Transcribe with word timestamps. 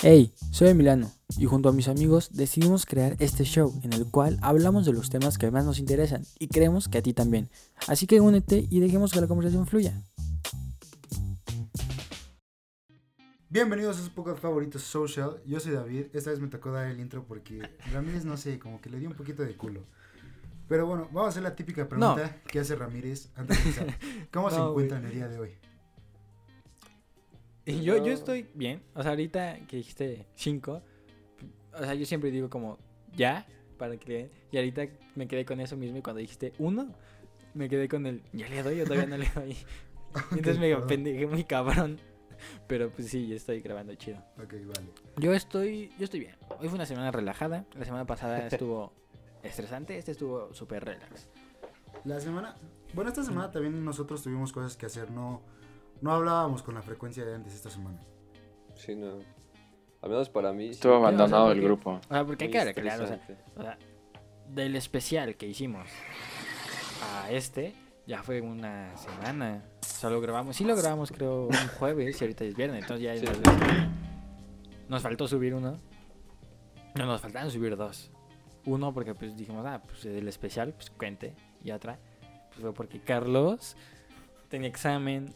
Hey, 0.00 0.32
soy 0.52 0.68
Emiliano 0.68 1.10
y 1.36 1.46
junto 1.46 1.68
a 1.68 1.72
mis 1.72 1.88
amigos 1.88 2.30
decidimos 2.32 2.86
crear 2.86 3.16
este 3.18 3.44
show 3.44 3.80
en 3.82 3.92
el 3.92 4.06
cual 4.06 4.38
hablamos 4.42 4.86
de 4.86 4.92
los 4.92 5.10
temas 5.10 5.38
que 5.38 5.50
más 5.50 5.64
nos 5.64 5.80
interesan 5.80 6.22
y 6.38 6.46
creemos 6.48 6.88
que 6.88 6.98
a 6.98 7.02
ti 7.02 7.12
también. 7.14 7.50
Así 7.88 8.06
que 8.06 8.20
únete 8.20 8.66
y 8.70 8.80
dejemos 8.80 9.12
que 9.12 9.20
la 9.20 9.26
conversación 9.26 9.66
fluya. 9.66 10.00
Bienvenidos 13.50 13.98
a 13.98 14.04
su 14.04 14.10
podcast 14.10 14.40
favorito 14.40 14.78
social. 14.78 15.42
Yo 15.46 15.58
soy 15.58 15.72
David. 15.72 16.06
Esta 16.12 16.30
vez 16.30 16.38
me 16.38 16.48
tocó 16.48 16.70
dar 16.70 16.86
el 16.86 17.00
intro 17.00 17.24
porque 17.26 17.60
Ramírez, 17.92 18.24
no 18.24 18.36
sé, 18.36 18.58
como 18.58 18.80
que 18.80 18.90
le 18.90 18.98
dio 19.00 19.08
un 19.08 19.16
poquito 19.16 19.42
de 19.42 19.56
culo. 19.56 19.84
Pero 20.68 20.86
bueno, 20.86 21.06
vamos 21.06 21.24
a 21.26 21.28
hacer 21.30 21.42
la 21.42 21.56
típica 21.56 21.88
pregunta 21.88 22.36
que 22.46 22.60
hace 22.60 22.76
Ramírez 22.76 23.30
antes 23.34 23.56
de 23.56 23.70
empezar. 23.70 23.98
¿Cómo 24.32 24.50
se 24.50 24.58
No, 24.58 24.68
encuentra 24.70 24.98
en 24.98 25.06
el 25.06 25.12
día 25.12 25.28
de 25.28 25.38
hoy? 25.40 25.50
Y 27.68 27.82
yo, 27.82 28.02
yo 28.02 28.12
estoy 28.12 28.48
bien. 28.54 28.82
O 28.94 29.02
sea, 29.02 29.10
ahorita 29.10 29.58
que 29.68 29.76
dijiste 29.76 30.26
5, 30.36 30.82
o 31.74 31.78
sea, 31.78 31.94
yo 31.94 32.06
siempre 32.06 32.30
digo 32.30 32.48
como 32.48 32.78
ya 33.14 33.46
para 33.76 33.98
que. 33.98 34.30
Y 34.50 34.56
ahorita 34.56 34.86
me 35.14 35.28
quedé 35.28 35.44
con 35.44 35.60
eso 35.60 35.76
mismo 35.76 35.98
y 35.98 36.02
cuando 36.02 36.20
dijiste 36.20 36.54
1, 36.58 36.94
me 37.52 37.68
quedé 37.68 37.88
con 37.88 38.06
el 38.06 38.22
ya 38.32 38.48
le 38.48 38.62
doy 38.62 38.80
o 38.80 38.84
todavía 38.84 39.06
no 39.06 39.18
le 39.18 39.28
doy. 39.34 39.56
Y 40.32 40.38
Entonces 40.38 40.58
me 40.58 40.74
pendejé 40.74 41.26
muy 41.26 41.44
cabrón. 41.44 41.98
Pero 42.66 42.90
pues 42.90 43.08
sí, 43.08 43.28
yo 43.28 43.36
estoy 43.36 43.60
grabando 43.60 43.94
chido. 43.94 44.16
Ok, 44.42 44.54
vale. 44.54 44.88
Yo 45.18 45.34
estoy, 45.34 45.90
yo 45.98 46.04
estoy 46.04 46.20
bien. 46.20 46.36
Hoy 46.58 46.68
fue 46.68 46.76
una 46.76 46.86
semana 46.86 47.10
relajada. 47.10 47.66
La 47.76 47.84
semana 47.84 48.06
pasada 48.06 48.38
estuvo 48.46 48.94
estresante. 49.42 49.98
Este 49.98 50.12
estuvo 50.12 50.54
súper 50.54 50.86
relax. 50.86 51.28
La 52.04 52.18
semana... 52.20 52.56
Bueno, 52.94 53.10
esta 53.10 53.22
semana 53.22 53.50
también 53.50 53.84
nosotros 53.84 54.22
tuvimos 54.22 54.52
cosas 54.52 54.78
que 54.78 54.86
hacer. 54.86 55.10
No, 55.10 55.42
no 56.00 56.12
hablábamos 56.12 56.62
con 56.62 56.74
la 56.74 56.82
frecuencia 56.82 57.24
de 57.24 57.34
antes 57.34 57.54
esta 57.54 57.70
semana. 57.70 58.00
Sí, 58.74 58.94
no. 58.94 59.18
Al 60.00 60.10
menos 60.10 60.28
para 60.30 60.52
mí. 60.52 60.66
sí. 60.66 60.70
Estuvo 60.72 60.92
o 60.94 60.98
sea, 61.00 61.08
abandonado 61.08 61.46
el 61.52 61.58
porque- 61.58 61.64
grupo. 61.66 62.00
O 62.08 62.12
sea, 62.14 62.24
porque 62.24 62.44
hay 62.44 62.50
que 62.50 62.58
aclarar, 62.60 63.00
o 63.02 63.06
sea, 63.06 63.20
o 63.56 63.62
sea, 63.62 63.78
del 64.48 64.76
especial 64.76 65.36
que 65.36 65.46
hicimos 65.46 65.88
a 67.02 67.30
este, 67.30 67.74
ya 68.06 68.22
fue 68.22 68.40
una 68.40 68.96
semana. 68.96 69.64
O 69.82 69.84
sea, 69.84 70.10
lo 70.10 70.20
grabamos. 70.20 70.56
Sí 70.56 70.64
lo 70.64 70.76
grabamos 70.76 71.10
creo 71.10 71.46
un 71.48 71.68
jueves 71.78 72.20
y 72.20 72.24
ahorita 72.24 72.44
es 72.44 72.54
viernes. 72.54 72.82
Entonces 72.82 73.04
ya 73.04 73.14
es 73.14 73.20
Sí. 73.20 73.26
Nos 74.88 75.02
faltó 75.02 75.26
subir 75.28 75.54
uno. 75.54 75.78
No, 76.94 77.06
nos 77.06 77.20
faltaban 77.20 77.50
subir 77.50 77.76
dos. 77.76 78.10
Uno 78.64 78.92
porque 78.94 79.14
pues 79.14 79.36
dijimos, 79.36 79.64
ah, 79.66 79.82
pues 79.84 80.04
el 80.06 80.26
especial, 80.28 80.72
pues 80.72 80.90
cuente. 80.90 81.34
Y 81.62 81.70
otra, 81.72 81.98
pues 82.50 82.60
fue 82.60 82.72
porque 82.72 83.00
Carlos 83.00 83.76
tenía 84.48 84.68
examen 84.68 85.32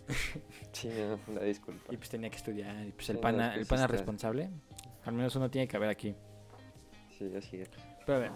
Sí, 0.72 0.88
no, 0.88 1.18
una 1.32 1.42
disculpa. 1.42 1.92
y 1.92 1.96
pues 1.96 2.08
tenía 2.10 2.30
que 2.30 2.36
estudiar. 2.36 2.86
Y 2.86 2.92
pues 2.92 3.08
el 3.10 3.16
no, 3.16 3.20
pana, 3.22 3.55
el 3.55 3.66
pana 3.66 3.82
está. 3.82 3.92
responsable. 3.96 4.50
Al 5.05 5.14
menos 5.14 5.34
uno 5.36 5.50
tiene 5.50 5.66
que 5.68 5.77
haber 5.77 5.88
aquí. 5.91 6.14
Sí, 7.18 7.30
así 7.36 7.56
es. 7.60 7.68
Pero 8.06 8.16
a 8.16 8.20
ver, 8.20 8.33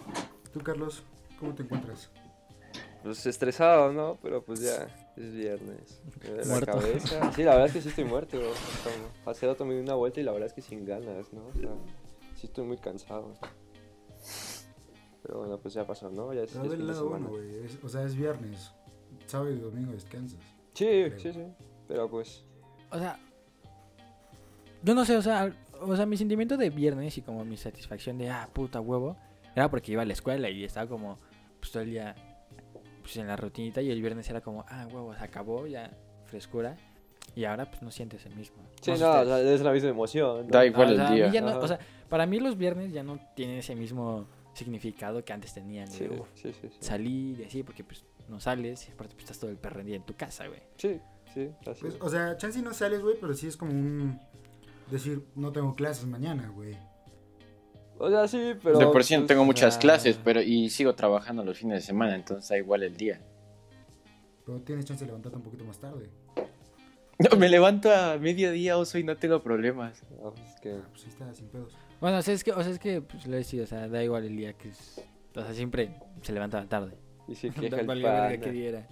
Tú, 0.53 0.59
Carlos, 0.61 1.03
¿cómo 1.39 1.53
te 1.55 1.63
encuentras? 1.63 2.09
Pues 3.03 3.25
estresado, 3.25 3.91
¿no? 3.93 4.17
Pero 4.21 4.43
pues 4.43 4.59
ya, 4.59 4.87
es 5.15 5.33
viernes. 5.33 6.01
Me 6.21 6.27
duele 6.29 6.43
la 6.45 6.51
Muerto. 6.51 6.71
cabeza. 6.73 7.31
Sí, 7.33 7.43
la 7.43 7.51
verdad 7.51 7.67
es 7.67 7.73
que 7.73 7.81
sí 7.81 7.89
estoy 7.89 8.03
muerto. 8.05 8.37
Hace 9.25 9.47
rato 9.47 9.65
me 9.65 9.75
di 9.75 9.79
una 9.81 9.93
vuelta 9.95 10.19
y 10.19 10.23
la 10.23 10.31
verdad 10.31 10.47
es 10.47 10.53
que 10.53 10.61
sin 10.61 10.83
ganas, 10.85 11.31
¿no? 11.31 11.45
O 11.47 11.53
sea, 11.53 11.69
sí 12.35 12.47
estoy 12.47 12.65
muy 12.65 12.77
cansado. 12.77 13.33
Pero 15.23 15.39
bueno, 15.39 15.57
pues 15.59 15.73
ya 15.73 15.85
pasó, 15.85 16.09
¿no? 16.09 16.33
Ya 16.33 16.43
es, 16.43 16.53
ya 16.53 16.63
es 16.63 16.69
del 16.69 16.77
fin 16.79 16.87
de 16.87 16.93
lado 16.93 17.09
bueno, 17.09 17.27
semana. 17.29 17.43
güey. 17.49 17.65
es- 17.65 17.79
O 17.83 17.89
sea, 17.89 18.03
es 18.03 18.15
viernes. 18.15 18.71
Sábado 19.25 19.51
y 19.51 19.59
domingo 19.59 19.91
descansas. 19.91 20.39
Sí, 20.77 21.05
sí, 21.17 21.33
sí. 21.33 21.43
Pero 21.87 22.09
pues, 22.09 22.43
O 22.91 22.99
sea, 22.99 23.19
yo 24.83 24.93
no 24.93 25.03
sé, 25.05 25.17
o 25.17 25.21
sea, 25.21 25.51
o 25.81 25.95
sea, 25.95 26.05
mi 26.05 26.17
sentimiento 26.17 26.55
de 26.57 26.69
viernes 26.69 27.17
y 27.17 27.21
como 27.21 27.43
mi 27.43 27.57
satisfacción 27.57 28.17
de, 28.17 28.29
ah, 28.29 28.47
puta 28.53 28.79
huevo, 28.79 29.17
era 29.55 29.69
porque 29.69 29.91
iba 29.91 30.03
a 30.03 30.05
la 30.05 30.13
escuela 30.13 30.49
y 30.49 30.63
estaba 30.63 30.87
como, 30.87 31.17
pues 31.59 31.71
todo 31.71 31.81
el 31.83 31.89
día, 31.89 32.15
pues 33.01 33.17
en 33.17 33.27
la 33.27 33.35
rutinita 33.35 33.81
y 33.81 33.89
el 33.89 34.01
viernes 34.01 34.29
era 34.29 34.41
como, 34.41 34.65
ah, 34.69 34.87
huevo, 34.91 35.15
se 35.15 35.23
acabó, 35.23 35.65
ya, 35.67 35.89
frescura. 36.25 36.75
Y 37.35 37.43
ahora, 37.45 37.69
pues 37.69 37.81
no 37.81 37.91
sientes 37.91 38.25
el 38.25 38.35
mismo. 38.35 38.57
sí, 38.81 38.91
no, 38.91 38.97
o 38.97 39.09
ustedes. 39.21 39.27
sea, 39.27 39.53
es 39.53 39.61
la 39.61 39.71
misma 39.71 39.89
emoción. 39.89 40.45
¿no? 40.47 40.51
Da 40.51 40.65
igual 40.65 40.89
o 40.89 40.91
el 40.91 40.97
sea, 40.97 41.11
día. 41.11 41.31
ya 41.31 41.41
no- 41.41 41.49
Ajá. 41.49 41.59
o 41.59 41.67
sea, 41.67 41.79
para 42.09 42.25
mí 42.25 42.39
los 42.39 42.57
viernes 42.57 42.91
ya 42.93 43.03
no 43.03 43.19
tienen 43.35 43.57
ese 43.57 43.75
mismo 43.75 44.27
significado 44.53 45.23
que 45.25 45.33
antes 45.33 45.53
tenían. 45.53 45.87
de, 45.89 45.91
Sí, 45.95 46.07
"Uf, 46.07 46.27
sí, 46.35 46.53
sí. 46.53 46.67
Sí, 46.69 46.77
salir 46.79 47.39
y 47.41 47.43
así, 47.45 47.63
porque 47.63 47.83
pues 47.83 48.03
no 48.27 48.39
sales 48.39 48.87
y 48.87 48.91
aparte 48.91 49.13
pues 49.15 49.25
estás 49.25 49.39
todo 49.39 49.49
el 49.51 49.57
perro 49.57 49.79
en 49.81 49.85
día 49.87 49.95
en 49.95 50.05
tu 50.05 50.15
casa, 50.15 50.47
güey. 50.47 50.61
sí, 50.77 50.99
sí, 51.33 51.49
así 51.65 51.81
Pues, 51.81 51.95
es. 51.95 52.01
o 52.01 52.09
sea, 52.09 52.37
chance 52.37 52.61
no 52.61 52.73
sales, 52.73 53.01
güey, 53.01 53.15
pero 53.19 53.33
sí 53.33 53.47
es 53.47 53.57
como 53.57 53.71
un... 53.71 54.19
Decir, 54.91 55.25
no 55.35 55.51
tengo 55.51 55.75
clases 55.75 56.05
mañana, 56.05 56.49
güey. 56.49 56.77
O 57.99 58.09
sea, 58.09 58.27
sí, 58.27 58.53
pero. 58.63 58.77
de 58.77 58.85
por 58.87 59.03
sí 59.03 59.15
no 59.15 59.21
pues, 59.21 59.27
tengo 59.27 59.41
o 59.41 59.45
muchas 59.45 59.73
sea, 59.73 59.81
clases, 59.81 60.19
pero 60.23 60.41
y 60.41 60.69
sigo 60.69 60.93
trabajando 60.95 61.43
los 61.43 61.57
fines 61.57 61.81
de 61.81 61.85
semana, 61.85 62.15
entonces 62.15 62.47
da 62.47 62.57
igual 62.57 62.83
el 62.83 62.95
día. 62.95 63.19
Pero 64.45 64.61
tienes 64.61 64.85
chance 64.85 65.03
de 65.03 65.07
levantarte 65.07 65.37
un 65.37 65.43
poquito 65.43 65.65
más 65.65 65.77
tarde. 65.79 66.09
No, 67.19 67.35
me 67.37 67.49
levanto 67.49 67.91
a 67.91 68.17
mediodía, 68.17 68.77
oso, 68.77 68.99
y 68.99 69.03
no 69.03 69.17
tengo 69.17 69.41
problemas. 69.41 70.03
no, 70.21 70.31
pues, 70.31 70.47
es 70.53 70.61
que. 70.61 70.71
Ah, 70.73 70.87
pues 70.91 71.03
ahí 71.03 71.09
está, 71.09 71.33
sin 71.33 71.47
pedos. 71.47 71.75
Bueno, 71.99 72.19
o 72.19 72.21
sea, 72.21 72.33
es 72.35 72.43
que, 72.43 72.51
o 72.51 72.61
sea, 72.61 72.71
es 72.71 72.79
que, 72.79 73.01
pues 73.01 73.25
lo 73.25 73.33
he 73.33 73.37
decidido, 73.37 73.63
o 73.65 73.67
sea, 73.67 73.87
da 73.87 74.03
igual 74.03 74.23
el 74.25 74.37
día 74.37 74.53
que 74.53 74.69
es... 74.69 75.01
O 75.35 75.41
sea, 75.41 75.51
siempre 75.53 75.95
se 76.21 76.31
levantaba 76.31 76.65
tarde. 76.67 76.93
Y 77.27 77.35
se 77.35 77.49
queja 77.49 77.81
el 77.81 77.87
verga 77.87 78.27
pana. 78.29 78.37
qué 78.37 78.51
día 78.51 78.69
era. 78.69 78.87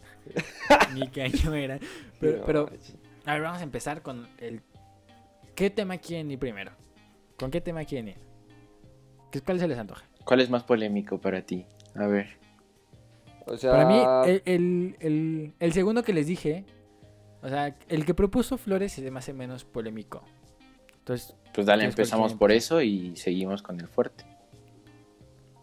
Ni 0.94 1.08
qué 1.08 1.24
año 1.24 1.54
era. 1.54 1.80
Pero, 2.20 2.40
No, 2.40 2.46
pero, 2.46 2.70
a 3.26 3.34
ver, 3.34 3.42
vamos 3.42 3.62
a 3.62 3.64
empezar 3.64 4.02
con 4.02 4.28
el... 4.40 4.62
¿Qué 5.56 5.70
tema 5.70 5.98
quieren 5.98 6.30
ir 6.32 6.40
primero? 6.40 6.72
¿Con 7.38 7.50
qué 7.52 7.62
tema 7.62 7.86
quieren 7.86 8.10
ir? 8.10 8.18
¿Qué- 9.32 9.42
¿Cuál 9.42 9.60
se 9.60 9.68
les 9.68 9.78
antoja? 9.78 10.04
¿Cuál 10.26 10.42
es 10.42 10.50
más 10.50 10.64
polémico 10.64 11.20
para 11.20 11.42
ti? 11.44 11.66
A 11.96 12.08
ver. 12.08 12.28
O 13.46 13.56
sea. 13.58 13.72
Para 13.72 13.86
mí, 13.86 14.04
el, 14.32 14.42
el, 14.46 14.96
el, 15.00 15.54
el 15.60 15.74
segundo 15.74 16.04
que 16.04 16.14
les 16.14 16.28
dije, 16.28 16.66
o 17.42 17.48
sea, 17.48 17.76
el 17.88 18.06
que 18.06 18.14
propuso 18.14 18.58
Flores 18.58 18.92
se 18.92 19.10
me 19.12 19.20
hace 19.20 19.34
menos 19.34 19.64
polémico. 19.64 20.24
Entonces, 20.98 21.36
Pues 21.54 21.68
dale, 21.68 21.82
¿Quieres 21.82 21.96
cuál 21.96 22.04
empezamos 22.06 22.34
por 22.34 22.52
eso 22.52 22.82
y 22.82 23.16
seguimos 23.16 23.62
con 23.62 23.80
el 23.80 23.88
fuerte. 23.88 24.26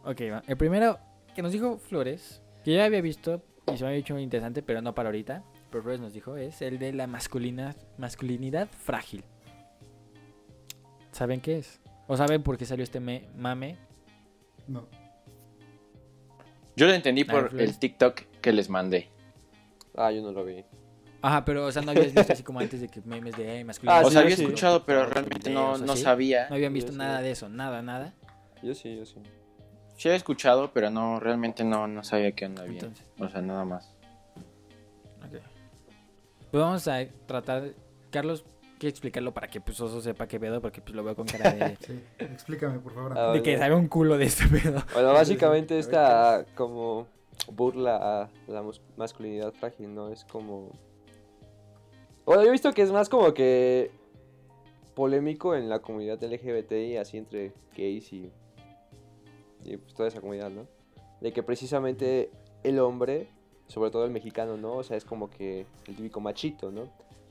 ok, 0.04 0.20
va. 0.32 0.42
El 0.46 0.56
primero 0.56 0.98
que 1.34 1.42
nos 1.42 1.52
dijo 1.52 1.78
Flores, 1.78 2.40
que 2.64 2.74
ya 2.74 2.84
había 2.84 3.00
visto 3.00 3.42
y 3.72 3.76
se 3.76 3.84
me 3.84 3.88
había 3.90 4.00
hecho 4.00 4.14
muy 4.14 4.22
interesante, 4.22 4.62
pero 4.62 4.82
no 4.82 4.94
para 4.94 5.08
ahorita, 5.08 5.44
pero 5.70 5.82
Flores 5.82 6.00
nos 6.00 6.12
dijo, 6.12 6.36
es 6.36 6.62
el 6.62 6.78
de 6.78 6.92
la 6.92 7.06
masculina, 7.06 7.74
masculinidad 7.98 8.68
frágil. 8.68 9.24
¿Saben 11.12 11.40
qué 11.40 11.58
es? 11.58 11.80
¿O 12.06 12.16
saben 12.16 12.42
por 12.42 12.58
qué 12.58 12.64
salió 12.66 12.82
este 12.82 13.00
me- 13.00 13.28
mame? 13.36 13.76
No. 14.66 14.86
Yo 16.76 16.86
lo 16.86 16.94
entendí 16.94 17.24
por 17.24 17.50
Flores. 17.50 17.68
el 17.70 17.78
TikTok 17.78 18.20
que 18.40 18.52
les 18.52 18.68
mandé. 18.68 19.08
Ah, 19.94 20.10
yo 20.10 20.22
no 20.22 20.32
lo 20.32 20.44
vi. 20.44 20.64
Ajá, 21.20 21.44
pero, 21.44 21.66
o 21.66 21.72
sea, 21.72 21.82
no 21.82 21.92
habías 21.92 22.12
visto 22.12 22.32
así 22.32 22.42
como 22.42 22.58
antes 22.58 22.80
de 22.80 22.88
que 22.88 23.00
memes 23.02 23.36
de 23.36 23.60
eh, 23.60 23.64
masculinidad. 23.64 24.02
Ah, 24.02 24.06
o 24.06 24.10
sea, 24.10 24.22
había 24.22 24.36
sí. 24.36 24.42
escuchado, 24.42 24.84
pero 24.84 25.06
realmente 25.06 25.50
no, 25.50 25.78
no 25.78 25.96
sabía. 25.96 26.48
No 26.48 26.56
habían 26.56 26.72
visto 26.72 26.90
sí. 26.92 26.98
nada 26.98 27.20
de 27.20 27.30
eso, 27.30 27.48
nada, 27.48 27.80
nada. 27.82 28.14
Yo 28.62 28.74
sí, 28.74 28.96
yo 28.96 29.06
sí. 29.06 29.16
Sí 29.96 30.08
había 30.08 30.16
escuchado, 30.16 30.72
pero 30.72 30.90
no, 30.90 31.20
realmente 31.20 31.64
no, 31.64 31.86
no 31.86 32.02
sabía 32.02 32.32
qué 32.32 32.46
onda 32.46 32.64
bien. 32.64 32.84
Entonces. 32.84 33.06
O 33.18 33.28
sea, 33.28 33.42
nada 33.42 33.64
más. 33.64 33.94
Ok. 35.24 35.40
Pues 36.50 36.62
vamos 36.62 36.88
a 36.88 37.06
tratar. 37.26 37.74
Carlos, 38.10 38.44
quiere 38.78 38.90
explicarlo 38.90 39.32
para 39.32 39.46
que 39.46 39.60
pues 39.60 39.80
Oso 39.80 40.00
sepa 40.00 40.26
qué 40.26 40.40
pedo, 40.40 40.60
porque 40.60 40.80
pues 40.80 40.94
lo 40.96 41.04
veo 41.04 41.14
con 41.14 41.26
cara 41.26 41.52
de, 41.52 41.76
Sí, 41.80 42.02
explícame, 42.18 42.80
por 42.80 42.92
favor. 42.92 43.16
Ah, 43.16 43.32
de 43.32 43.42
que 43.42 43.56
sabe 43.56 43.74
un 43.76 43.86
culo 43.86 44.18
de 44.18 44.24
este 44.24 44.48
pedo. 44.48 44.82
Bueno, 44.92 45.12
básicamente 45.12 45.78
esta 45.78 46.44
como 46.56 47.06
burla 47.46 48.22
a 48.22 48.30
la 48.48 48.64
masculinidad 48.96 49.52
frágil, 49.52 49.94
¿no? 49.94 50.08
Es 50.08 50.24
como... 50.24 50.70
Bueno, 52.24 52.42
yo 52.42 52.48
he 52.48 52.52
visto 52.52 52.72
que 52.72 52.82
es 52.82 52.92
más 52.92 53.08
como 53.08 53.32
que 53.34 53.92
polémico 54.94 55.54
en 55.54 55.68
la 55.68 55.78
comunidad 55.78 56.22
LGBTI, 56.22 56.96
así 56.96 57.18
entre 57.18 57.52
gays 57.76 58.12
y, 58.12 58.32
y 59.64 59.76
pues 59.76 59.94
toda 59.94 60.08
esa 60.08 60.20
comunidad, 60.20 60.50
¿no? 60.50 60.66
De 61.20 61.32
que 61.32 61.42
precisamente 61.42 62.30
el 62.62 62.78
hombre, 62.80 63.28
sobre 63.68 63.90
todo 63.90 64.04
el 64.04 64.10
mexicano, 64.10 64.56
¿no? 64.56 64.74
O 64.76 64.82
sea, 64.82 64.96
es 64.96 65.04
como 65.04 65.30
que 65.30 65.66
el 65.86 65.96
típico 65.96 66.20
machito, 66.20 66.70
¿no? 66.70 66.88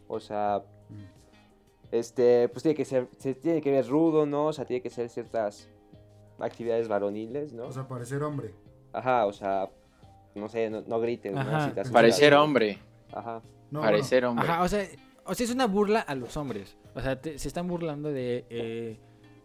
O 0.08 0.20
sea, 0.20 0.64
este, 1.92 2.48
pues 2.50 2.64
tiene 2.64 2.76
que 2.76 2.86
ser, 2.86 3.08
se 3.18 3.34
tiene 3.36 3.62
que 3.62 3.72
ver 3.72 3.88
rudo, 3.88 4.26
¿no? 4.26 4.48
O 4.48 4.54
sea, 4.54 4.66
tiene 4.66 4.82
que 4.82 4.90
ser 4.90 5.10
ciertas 5.10 5.70
actividades 6.40 6.88
varoniles, 6.88 7.54
¿no? 7.54 7.66
O 7.68 7.72
sea, 7.72 7.88
parecer 7.88 8.24
hombre. 8.24 8.54
Ajá, 8.94 9.26
o 9.26 9.34
sea, 9.34 9.70
no 10.36 10.48
sé, 10.50 10.70
no, 10.70 10.82
no 10.88 11.00
grites, 11.00 11.36
Ajá. 11.36 11.68
¿no? 11.76 11.84
Si. 11.86 11.92
Parecer 11.92 12.34
hombre. 12.34 12.78
Ajá. 13.12 13.42
No, 13.70 13.82
parecer 13.82 14.26
hombre. 14.26 14.48
Ajá, 14.48 14.64
o 14.64 14.68
sea, 14.68 14.86
o 15.26 15.34
sea, 15.34 15.46
es 15.46 15.52
una 15.54 15.68
burla 15.68 16.00
a 16.00 16.16
los 16.16 16.36
hombres. 16.38 16.78
O 16.96 17.02
sea, 17.02 17.20
te- 17.22 17.38
se 17.38 17.48
están 17.48 17.68
burlando 17.68 18.10
de, 18.12 18.46
eh, 18.50 18.98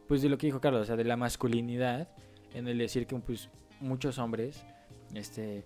pues 0.08 0.22
de 0.22 0.28
lo 0.28 0.38
que 0.38 0.46
dijo 0.46 0.60
Carlos, 0.60 0.82
o 0.82 0.84
sea, 0.84 0.96
de 0.96 1.04
la 1.04 1.16
masculinidad, 1.16 2.08
en 2.54 2.68
el 2.68 2.78
decir 2.78 3.06
que 3.06 3.16
pues 3.16 3.50
muchos 3.80 4.18
hombres, 4.18 4.64
este, 5.14 5.64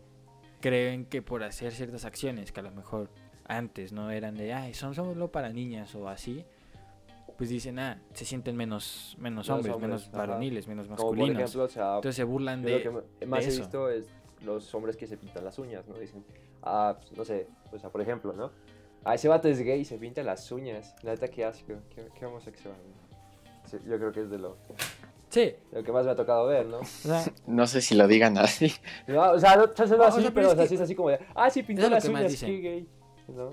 creen 0.60 1.06
que 1.06 1.22
por 1.22 1.42
hacer 1.42 1.72
ciertas 1.72 2.04
acciones 2.04 2.52
que 2.52 2.60
a 2.60 2.62
lo 2.62 2.70
mejor 2.72 3.10
antes 3.46 3.92
no 3.92 4.10
eran 4.10 4.36
de, 4.36 4.52
ay, 4.52 4.74
son 4.74 4.94
solo 4.94 5.30
para 5.32 5.50
niñas 5.50 5.94
o 5.94 6.08
así, 6.08 6.44
pues 7.36 7.48
dicen, 7.48 7.78
ah, 7.78 8.00
se 8.12 8.24
sienten 8.24 8.56
menos, 8.56 9.16
menos 9.18 9.46
Menos 9.46 9.48
hombres, 9.48 9.74
hombres, 9.74 9.88
menos 9.88 10.08
ajá. 10.08 10.18
varones, 10.18 10.68
menos 10.68 10.86
por 10.88 10.98
masculinos. 10.98 11.38
ejemplo, 11.38 11.64
o 11.64 11.68
sea, 11.68 11.94
Entonces 11.96 12.16
se 12.16 12.24
burlan 12.24 12.62
de... 12.62 12.84
lo 12.84 13.02
que 13.18 13.26
más 13.26 13.44
he 13.44 13.48
eso. 13.48 13.60
visto 13.60 13.88
es 13.90 14.08
los 14.44 14.74
hombres 14.74 14.96
que 14.96 15.06
se 15.06 15.16
pintan 15.16 15.44
las 15.44 15.58
uñas, 15.58 15.86
¿no? 15.88 15.94
Dicen, 15.98 16.24
ah, 16.62 16.96
pues, 16.98 17.12
no 17.16 17.24
sé, 17.24 17.46
o 17.72 17.78
sea, 17.78 17.90
por 17.90 18.02
ejemplo, 18.02 18.32
¿no? 18.34 18.50
Ah, 19.04 19.14
ese 19.14 19.28
vato 19.28 19.48
es 19.48 19.58
gay 19.60 19.80
y 19.80 19.84
se 19.86 19.96
pinta 19.96 20.22
las 20.22 20.52
uñas. 20.52 20.94
La 21.02 21.12
neta, 21.12 21.28
qué 21.28 21.46
asco, 21.46 21.72
qué, 21.94 22.08
qué 22.18 22.26
homosexual. 22.26 22.74
Sí, 23.64 23.78
yo 23.86 23.96
creo 23.98 24.12
que 24.12 24.20
es 24.20 24.30
de 24.30 24.38
lo, 24.38 24.58
Sí, 25.30 25.52
lo 25.72 25.82
que 25.84 25.92
más 25.92 26.04
me 26.04 26.10
ha 26.10 26.16
tocado 26.16 26.46
ver, 26.46 26.66
¿no? 26.66 26.78
o 26.80 26.84
sea, 26.84 27.24
No 27.46 27.66
sé 27.66 27.80
si 27.80 27.94
lo 27.94 28.06
digan 28.08 28.36
así. 28.36 28.72
No, 29.06 29.30
o 29.32 29.38
sea, 29.38 29.56
no, 29.56 29.72
chance 29.72 29.96
no 29.96 30.02
o 30.02 30.06
así, 30.06 30.20
sea, 30.22 30.30
pero 30.32 30.34
pero 30.34 30.46
es 30.48 30.52
o 30.52 30.56
sea, 30.56 30.64
que- 30.64 30.68
sí 30.68 30.74
es 30.74 30.80
así 30.80 30.94
como 30.94 31.10
de, 31.10 31.20
ah, 31.34 31.48
sí, 31.50 31.62
pintó 31.62 31.88
las 31.88 32.04
uñas, 32.04 32.34
qué 32.40 32.58
gay, 32.58 32.88
¿no? 33.28 33.50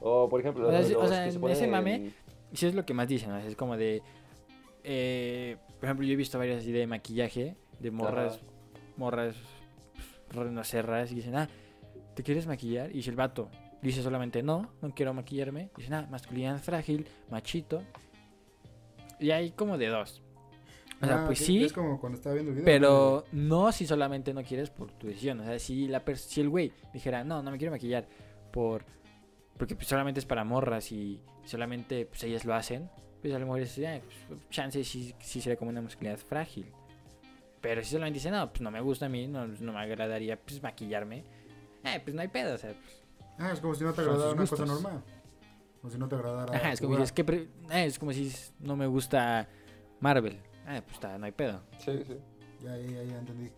O, 0.00 0.28
por 0.28 0.40
ejemplo, 0.40 0.66
O 0.66 0.70
sea, 0.70 0.80
los, 0.80 0.88
sí- 0.88 0.94
o 0.94 1.00
los 1.00 1.08
sea, 1.10 1.24
que 1.24 1.30
se 1.30 1.36
en 1.36 1.40
ponen 1.40 1.56
ese 1.56 1.66
mame, 1.68 1.94
en- 1.94 2.14
sí 2.52 2.66
es 2.66 2.74
lo 2.74 2.84
que 2.84 2.92
más 2.94 3.06
dicen, 3.08 3.30
¿no? 3.30 3.38
Es 3.38 3.54
como 3.54 3.76
de... 3.76 4.02
eh, 4.84 5.56
por 5.78 5.84
ejemplo, 5.84 6.04
yo 6.06 6.12
he 6.12 6.16
visto 6.16 6.36
varias 6.38 6.58
así 6.58 6.72
de 6.72 6.86
maquillaje, 6.88 7.56
de 7.78 7.90
morras, 7.92 8.34
Ajá. 8.36 8.44
morras, 8.96 9.36
pues, 10.32 10.50
no 10.50 10.64
sé, 10.64 10.82
raras, 10.82 11.12
y 11.12 11.14
dicen, 11.14 11.36
ah, 11.36 11.48
¿te 12.16 12.24
quieres 12.24 12.46
maquillar? 12.48 12.94
Y 12.94 13.02
si 13.02 13.10
el 13.10 13.16
vato 13.16 13.48
dice 13.82 14.02
solamente, 14.02 14.42
no, 14.42 14.72
no 14.82 14.90
quiero 14.94 15.14
maquillarme, 15.14 15.70
dicen, 15.76 15.94
ah, 15.94 16.08
masculinidad 16.10 16.58
frágil, 16.58 17.06
machito. 17.30 17.82
Y 19.20 19.30
hay 19.30 19.52
como 19.52 19.78
de 19.78 19.86
dos. 19.86 20.20
O 21.02 21.06
sea, 21.06 21.22
Ah, 21.24 21.26
pues 21.26 21.38
sí, 21.40 21.58
que 21.58 21.64
Es 21.66 21.72
como 21.72 22.00
cuando 22.00 22.16
estaba 22.16 22.34
viendo 22.34 22.50
el 22.52 22.56
video. 22.58 22.64
pero 22.64 23.24
no 23.32 23.72
si 23.72 23.86
solamente 23.86 24.32
no 24.32 24.42
quieres 24.44 24.70
por 24.70 24.92
tu 24.92 25.08
decisión. 25.08 25.40
O 25.40 25.44
sea, 25.44 25.58
si, 25.58 25.88
la 25.88 26.02
si 26.14 26.40
el 26.40 26.48
güey 26.48 26.72
dijera, 26.92 27.24
no, 27.24 27.42
no 27.42 27.50
me 27.50 27.58
quiero 27.58 27.72
maquillar 27.72 28.06
por 28.52 28.84
porque 29.56 29.74
pues, 29.76 29.86
solamente 29.88 30.18
es 30.20 30.26
para 30.26 30.44
morras 30.44 30.90
y 30.92 31.20
solamente 31.44 32.06
pues, 32.06 32.22
ellas 32.24 32.44
lo 32.44 32.54
hacen, 32.54 32.88
pues 33.20 33.34
a 33.34 33.38
lo 33.38 33.46
mejor 33.46 33.60
es, 33.60 33.78
"Ah, 33.86 34.00
pues, 34.28 34.40
chance 34.50 34.82
sí, 34.84 35.14
sí 35.20 35.40
sería 35.40 35.56
como 35.56 35.70
una 35.70 35.82
masculinidad 35.82 36.18
frágil. 36.18 36.66
Pero 37.60 37.82
si 37.84 37.90
solamente 37.90 38.18
dice, 38.18 38.30
no, 38.30 38.48
pues 38.48 38.60
no 38.60 38.70
me 38.70 38.80
gusta 38.80 39.06
a 39.06 39.08
mí, 39.08 39.26
no, 39.28 39.46
no 39.46 39.72
me 39.72 39.78
agradaría 39.80 40.36
pues 40.40 40.60
maquillarme, 40.62 41.24
eh, 41.84 42.00
pues 42.02 42.14
no 42.14 42.22
hay 42.22 42.28
pedo. 42.28 42.54
O 42.54 42.58
sea, 42.58 42.70
pues, 42.70 43.02
Ah, 43.38 43.52
es 43.52 43.60
como 43.60 43.74
si 43.74 43.82
no 43.84 43.92
te 43.92 44.00
agradara 44.02 44.32
una 44.32 44.46
cosa 44.46 44.66
normal. 44.66 45.02
O 45.82 45.90
si 45.90 45.98
no 45.98 46.08
te 46.08 46.14
agradara. 46.14 46.56
ajá, 46.56 46.72
es 46.72 46.80
como, 46.80 46.96
si 46.96 47.02
es, 47.02 47.12
que 47.12 47.22
eh, 47.22 47.84
es 47.86 47.98
como 47.98 48.12
si 48.12 48.32
no 48.60 48.76
me 48.76 48.86
gusta 48.86 49.48
Marvel. 50.00 50.38
Eh, 50.68 50.80
pues 50.82 50.94
está, 50.94 51.18
no 51.18 51.26
hay 51.26 51.32
pedo. 51.32 51.60
Sí, 51.78 52.02
sí. 52.06 52.16
Ya, 52.62 52.76
ya, 52.76 52.88
ya, 52.90 53.02
ya 53.02 53.18
entendí. 53.18 53.50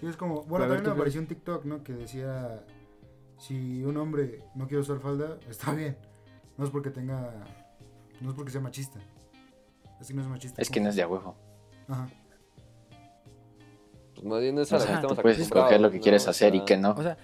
Sí, 0.00 0.06
es 0.06 0.16
como. 0.16 0.42
Bueno, 0.44 0.64
a 0.64 0.68
ver, 0.68 0.78
también 0.78 0.84
¿tú 0.84 0.90
me 0.90 0.94
apareció 0.94 1.20
un 1.20 1.26
TikTok, 1.26 1.64
¿no? 1.64 1.82
Que 1.82 1.92
decía. 1.92 2.64
Si 3.38 3.82
un 3.84 3.96
hombre 3.96 4.44
no 4.54 4.66
quiere 4.66 4.80
usar 4.80 5.00
falda, 5.00 5.38
está 5.48 5.72
bien. 5.72 5.96
No 6.56 6.64
es 6.64 6.70
porque 6.70 6.90
tenga. 6.90 7.32
No 8.20 8.30
es 8.30 8.36
porque 8.36 8.50
sea 8.50 8.60
machista. 8.60 9.00
Es 10.00 10.08
que 10.08 10.14
no 10.14 10.22
es 10.22 10.28
machista. 10.28 10.62
Es 10.62 10.70
que 10.70 10.80
no 10.80 10.88
es 10.88 10.96
de 10.96 11.02
a 11.02 11.08
huevo. 11.08 11.36
Ajá. 11.88 12.08
Pues 14.14 14.24
más 14.24 14.40
bien 14.40 14.58
es 14.58 14.72
a 14.72 14.76
O 14.76 14.78
lo 14.78 14.86
que 14.86 14.92
estamos 14.92 15.18
puedes 15.20 15.38
escoger 15.40 15.80
lo 15.80 15.90
que 15.90 15.98
¿no? 15.98 16.02
quieres 16.02 16.26
O 16.26 16.30
hacer 16.30 16.54
y 16.54 16.64
que 16.64 16.76
no. 16.76 16.92
O 16.92 17.02
sea, 17.02 17.18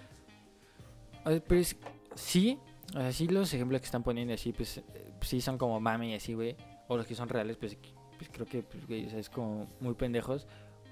o 1.25 1.31
sea, 1.31 1.40
pero 1.46 1.61
es, 1.61 1.76
sí, 2.14 2.58
o 2.94 3.00
sea, 3.00 3.12
sí 3.12 3.28
los 3.28 3.52
ejemplos 3.55 3.81
que 3.81 3.87
están 3.87 4.02
poniendo 4.02 4.34
así, 4.34 4.52
pues 4.52 4.78
eh, 4.78 5.12
sí 5.20 5.40
son 5.40 5.56
como 5.58 5.81
mame 5.81 6.11
y 6.11 6.14
así, 6.14 6.34
güey. 6.34 6.56
O 6.88 6.96
los 6.96 7.06
que 7.06 7.14
son 7.14 7.28
reales, 7.28 7.56
pues, 7.56 7.78
pues 8.20 8.28
creo 8.31 8.44
que, 8.46 8.62
pues, 8.62 8.87
güey, 8.87 9.06
o 9.06 9.11
sea, 9.11 9.19
es 9.19 9.31
como 9.31 9.67
muy 9.81 9.94
pendejos. 9.94 10.46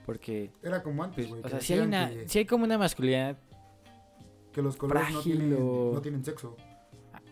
Porque, 0.06 0.50
Era 0.62 0.82
como 0.82 1.04
antes, 1.04 1.26
pues, 1.26 1.28
güey. 1.28 1.42
o 1.44 1.48
sea, 1.50 1.60
sí 1.60 1.74
hay, 1.74 1.80
una, 1.80 2.08
que, 2.08 2.26
sí 2.26 2.38
hay 2.38 2.46
como 2.46 2.64
una 2.64 2.78
masculinidad. 2.78 3.36
que 4.50 4.62
los 4.62 4.76
colores 4.78 5.10
no 5.12 5.20
tienen, 5.20 5.54
o- 5.60 5.92
no 5.92 6.00
tienen 6.00 6.24
sexo. 6.24 6.56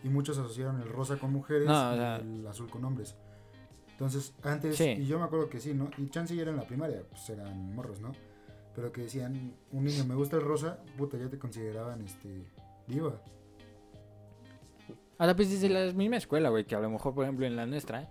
Y 0.03 0.09
muchos 0.09 0.37
asociaron 0.37 0.79
el 0.79 0.87
rosa 0.87 1.17
con 1.17 1.33
mujeres 1.33 1.67
No, 1.67 1.89
o 1.91 1.95
y 2.23 2.39
el 2.41 2.47
azul 2.47 2.69
con 2.69 2.85
hombres. 2.85 3.15
Entonces, 3.93 4.35
antes, 4.43 4.75
Sí. 4.77 4.89
y 4.99 5.07
yo 5.07 5.17
me 5.17 5.25
acuerdo 5.25 5.49
que 5.49 5.59
sí, 5.59 5.73
¿no? 5.73 5.89
Y 5.97 6.07
chance 6.09 6.35
ya 6.35 6.43
era 6.43 6.51
en 6.51 6.57
la 6.57 6.67
primaria, 6.67 7.01
pues 7.09 7.27
eran 7.31 7.73
morros, 7.73 7.99
¿no? 7.99 8.11
Pero 8.75 8.91
que 8.91 9.01
decían, 9.01 9.55
un 9.71 9.83
niño 9.85 10.05
me 10.05 10.13
gusta 10.13 10.35
el 10.35 10.43
rosa, 10.43 10.77
puta, 10.95 11.17
ya 11.17 11.27
te 11.27 11.39
consideraban, 11.39 12.01
este, 12.03 12.45
diva. 12.85 13.19
Sea, 15.17 15.35
pues 15.35 15.49
desde 15.49 15.67
la 15.69 15.91
misma 15.93 16.17
escuela, 16.17 16.49
güey, 16.49 16.65
que 16.65 16.75
a 16.75 16.79
lo 16.79 16.89
mejor, 16.91 17.15
por 17.15 17.23
ejemplo, 17.23 17.47
en 17.47 17.55
la 17.55 17.65
nuestra, 17.65 18.07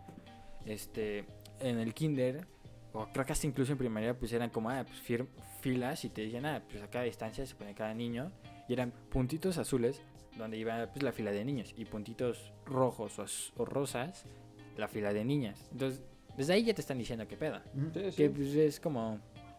este, 0.65 1.25
en 1.61 1.79
el 1.79 1.95
kinder, 1.95 2.47
o 2.93 3.07
creo 3.13 3.25
que 3.27 3.33
hasta 3.33 3.47
incluso 3.47 3.73
en 3.73 3.79
primaria, 3.79 4.19
pues 4.19 4.33
eran 4.33 4.51
como, 4.51 4.71
ah, 4.71 4.85
pues 4.87 5.03
fir- 5.03 5.27
filas 5.61 6.05
y 6.05 6.09
te 6.11 6.23
decían, 6.23 6.47
ah, 6.47 6.63
pues 6.71 6.83
a 6.83 6.89
cada 6.89 7.05
distancia 7.05 7.45
se 7.47 7.55
pone 7.55 7.75
cada 7.75 7.95
niño, 7.95 8.33
y 8.69 8.73
eran 8.73 8.93
puntitos 9.11 9.59
azules, 9.59 10.03
donde 10.37 10.57
iba 10.59 10.87
pues 10.89 11.03
la 11.03 11.13
fila 11.13 11.31
de 11.33 11.45
niños, 11.45 11.75
y 11.77 11.85
puntitos 11.87 12.53
rojos 12.67 13.53
o, 13.57 13.65
rosas, 13.65 14.25
la 14.77 14.89
fila 14.89 15.13
de 15.13 15.25
niñas. 15.25 15.69
Entonces, 15.73 16.03
desde 16.37 16.53
ahí 16.53 16.65
ya 16.65 16.75
te 16.75 16.81
están 16.83 16.99
diciendo 16.99 17.27
qué 17.27 17.37
pedo. 17.37 17.61
Ujú. 17.75 17.91
Sí, 17.95 18.11
sí. 18.11 18.17
Que 18.17 18.31
pues 18.31 18.55
es 18.55 18.79
como, 18.81 19.19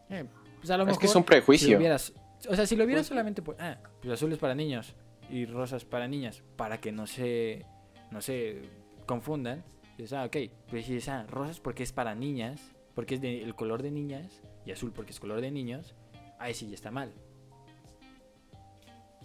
eh, 0.09 0.25
pues 0.59 0.69
a 0.69 0.77
lo 0.77 0.83
Es 0.83 0.87
mejor... 0.87 0.99
que 1.01 1.05
es 1.07 1.15
un 1.15 1.21
Si 1.21 1.23
lo 1.23 1.25
prejuicio. 1.25 1.79
vieras, 1.79 2.13
o 2.47 2.55
sea, 2.55 2.65
si 2.67 2.75
lo 2.75 2.85
vieras 2.85 3.01
Pues- 3.03 3.07
solamente 3.09 3.41
por, 3.41 3.55
ah, 3.59 3.77
pues 4.01 4.13
azules 4.13 4.37
para 4.37 4.53
niños 4.53 4.93
y 5.29 5.45
rosas 5.45 5.83
para 5.85 6.07
niñas, 6.07 6.43
para 6.55 6.79
que 6.79 6.91
no 6.91 7.07
se, 7.07 7.65
no 8.11 8.21
se 8.21 8.61
confundan, 9.07 9.63
dices, 9.97 10.13
ah, 10.13 10.25
ok, 10.25 10.37
pues 10.69 10.85
si 10.85 10.97
es, 10.97 11.09
ah, 11.09 11.25
rosas 11.27 11.59
porque 11.59 11.83
es 11.83 11.91
para 11.91 12.15
niñas, 12.15 12.61
porque 12.95 13.15
es 13.15 13.21
de- 13.21 13.43
el 13.43 13.55
color 13.55 13.81
de 13.83 13.91
niñas, 13.91 14.41
y 14.65 14.71
azul 14.71 14.91
porque 14.91 15.11
es 15.11 15.19
color 15.19 15.41
de 15.41 15.51
niños, 15.51 15.95
ahí 16.39 16.53
sí 16.53 16.67
ya 16.67 16.75
está 16.75 16.91
mal. 16.91 17.11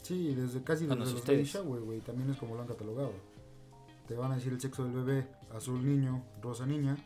Sí, 0.03 0.35
desde 0.35 0.63
casi 0.63 0.87
desde 0.87 0.99
los 0.99 1.25
baby 1.25 1.45
shower, 1.45 1.81
güey, 1.83 2.01
también 2.01 2.31
es 2.31 2.37
como 2.37 2.55
lo 2.55 2.63
han 2.63 2.67
catalogado. 2.69 3.13
Te 4.09 4.15
van 4.15 4.33
a 4.33 4.35
decir 4.35 4.53
el 4.53 4.61
sexo 4.61 4.85
del 4.85 4.93
bebé, 4.93 5.27
azul 5.55 5.85
niño, 5.85 6.25
rosa 6.43 6.67
niña. 6.67 6.97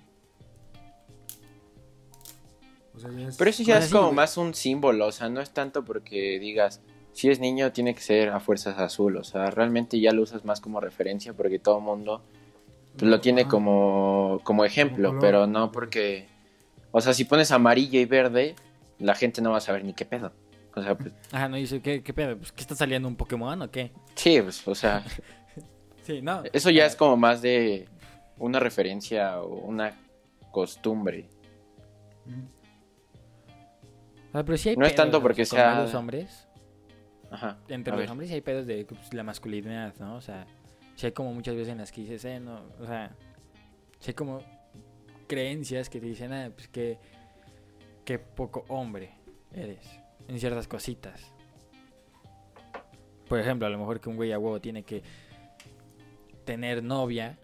O 2.94 2.98
sea, 2.98 3.10
ya 3.10 3.28
es... 3.28 3.36
Pero 3.36 3.50
eso 3.50 3.62
ya 3.62 3.78
es 3.78 3.86
sí, 3.86 3.92
como 3.92 4.12
más 4.12 4.38
un 4.38 4.54
símbolo, 4.54 5.06
o 5.06 5.12
sea, 5.12 5.28
no 5.28 5.40
es 5.42 5.50
tanto 5.50 5.84
porque 5.84 6.38
digas, 6.38 6.80
si 7.12 7.28
es 7.28 7.38
niño 7.40 7.70
tiene 7.72 7.94
que 7.94 8.00
ser 8.00 8.30
a 8.30 8.40
fuerzas 8.40 8.78
azul, 8.78 9.16
o 9.18 9.24
sea, 9.24 9.50
realmente 9.50 10.00
ya 10.00 10.12
lo 10.12 10.22
usas 10.22 10.44
más 10.46 10.60
como 10.62 10.80
referencia 10.80 11.34
porque 11.34 11.58
todo 11.58 11.78
el 11.78 11.84
mundo 11.84 12.22
lo 13.00 13.20
tiene 13.20 13.46
como, 13.46 14.40
como 14.44 14.64
ejemplo, 14.64 15.16
pero 15.20 15.46
no 15.46 15.70
porque, 15.72 16.26
o 16.92 17.00
sea, 17.00 17.12
si 17.14 17.24
pones 17.24 17.50
amarillo 17.52 18.00
y 18.00 18.04
verde, 18.06 18.54
la 18.98 19.14
gente 19.14 19.42
no 19.42 19.50
va 19.50 19.58
a 19.58 19.60
saber 19.60 19.84
ni 19.84 19.92
qué 19.94 20.04
pedo. 20.04 20.32
O 20.74 20.82
sea, 20.82 20.96
pues, 20.96 21.12
Ajá, 21.32 21.48
no 21.48 21.56
dice, 21.56 21.80
¿qué, 21.80 22.02
qué 22.02 22.12
pedo? 22.14 22.36
Pues, 22.38 22.52
¿qué 22.52 22.60
está 22.62 22.74
saliendo 22.74 23.08
un 23.08 23.16
Pokémon 23.16 23.60
o 23.62 23.70
qué? 23.70 23.92
sí, 24.14 24.40
pues, 24.40 24.66
o 24.68 24.74
sea, 24.74 25.02
Sí, 26.02 26.22
no. 26.22 26.42
eso 26.52 26.70
ya 26.70 26.84
Ah, 26.84 26.86
es 26.86 26.94
como 26.96 27.16
más 27.16 27.42
de 27.42 27.88
una 28.38 28.60
referencia 28.60 29.40
o 29.40 29.56
una 29.66 29.92
costumbre. 30.52 31.28
O 34.28 34.32
sea, 34.32 34.44
pero 34.44 34.56
sí 34.58 34.68
hay 34.70 34.76
no 34.76 34.84
es 34.86 34.92
pedos, 34.92 35.04
tanto 35.04 35.18
¿no? 35.18 35.22
porque 35.22 35.44
sea- 35.44 35.72
varios 35.74 35.94
hombres, 35.94 36.46
Ajá. 37.30 37.58
entre 37.68 37.92
los 37.92 38.00
ver. 38.00 38.10
hombres 38.10 38.28
sí 38.28 38.34
hay 38.34 38.40
pedos 38.40 38.66
de 38.66 38.84
pues, 38.84 39.12
la 39.14 39.22
masculinidad, 39.22 39.94
¿no? 39.98 40.16
O 40.16 40.20
sea, 40.20 40.46
sí 40.96 41.06
hay 41.06 41.12
como 41.12 41.32
muchas 41.32 41.54
veces 41.54 41.70
en 41.72 41.78
las 41.78 41.92
que 41.92 42.00
dices, 42.00 42.24
eh, 42.24 42.40
no, 42.40 42.60
o 42.80 42.86
sea, 42.86 43.14
sí 44.00 44.10
hay 44.10 44.14
como 44.14 44.40
creencias 45.28 45.88
que 45.88 46.00
te 46.00 46.06
dicen, 46.06 46.32
ah, 46.32 46.50
pues 46.54 46.68
que, 46.68 46.98
que 48.04 48.18
poco 48.18 48.64
hombre 48.68 49.12
eres 49.52 49.86
en 50.28 50.38
ciertas 50.40 50.66
cositas. 50.68 51.32
Por 53.28 53.38
ejemplo, 53.40 53.66
a 53.66 53.70
lo 53.70 53.78
mejor 53.78 54.00
que 54.00 54.08
un 54.08 54.16
güey 54.16 54.32
a 54.32 54.38
huevo 54.38 54.60
tiene 54.60 54.84
que 54.84 55.02
tener 56.44 56.82
novia, 56.82 57.38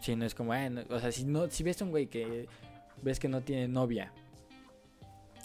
si 0.00 0.16
no 0.16 0.24
es 0.24 0.34
como, 0.34 0.52
ah, 0.52 0.68
no- 0.70 0.82
o 0.88 0.98
sea, 0.98 1.12
si 1.12 1.24
no, 1.24 1.50
si 1.50 1.62
ves 1.62 1.80
un 1.82 1.90
güey 1.90 2.06
que 2.06 2.48
ves 3.02 3.18
que 3.20 3.28
no 3.28 3.42
tiene 3.42 3.68
novia, 3.68 4.12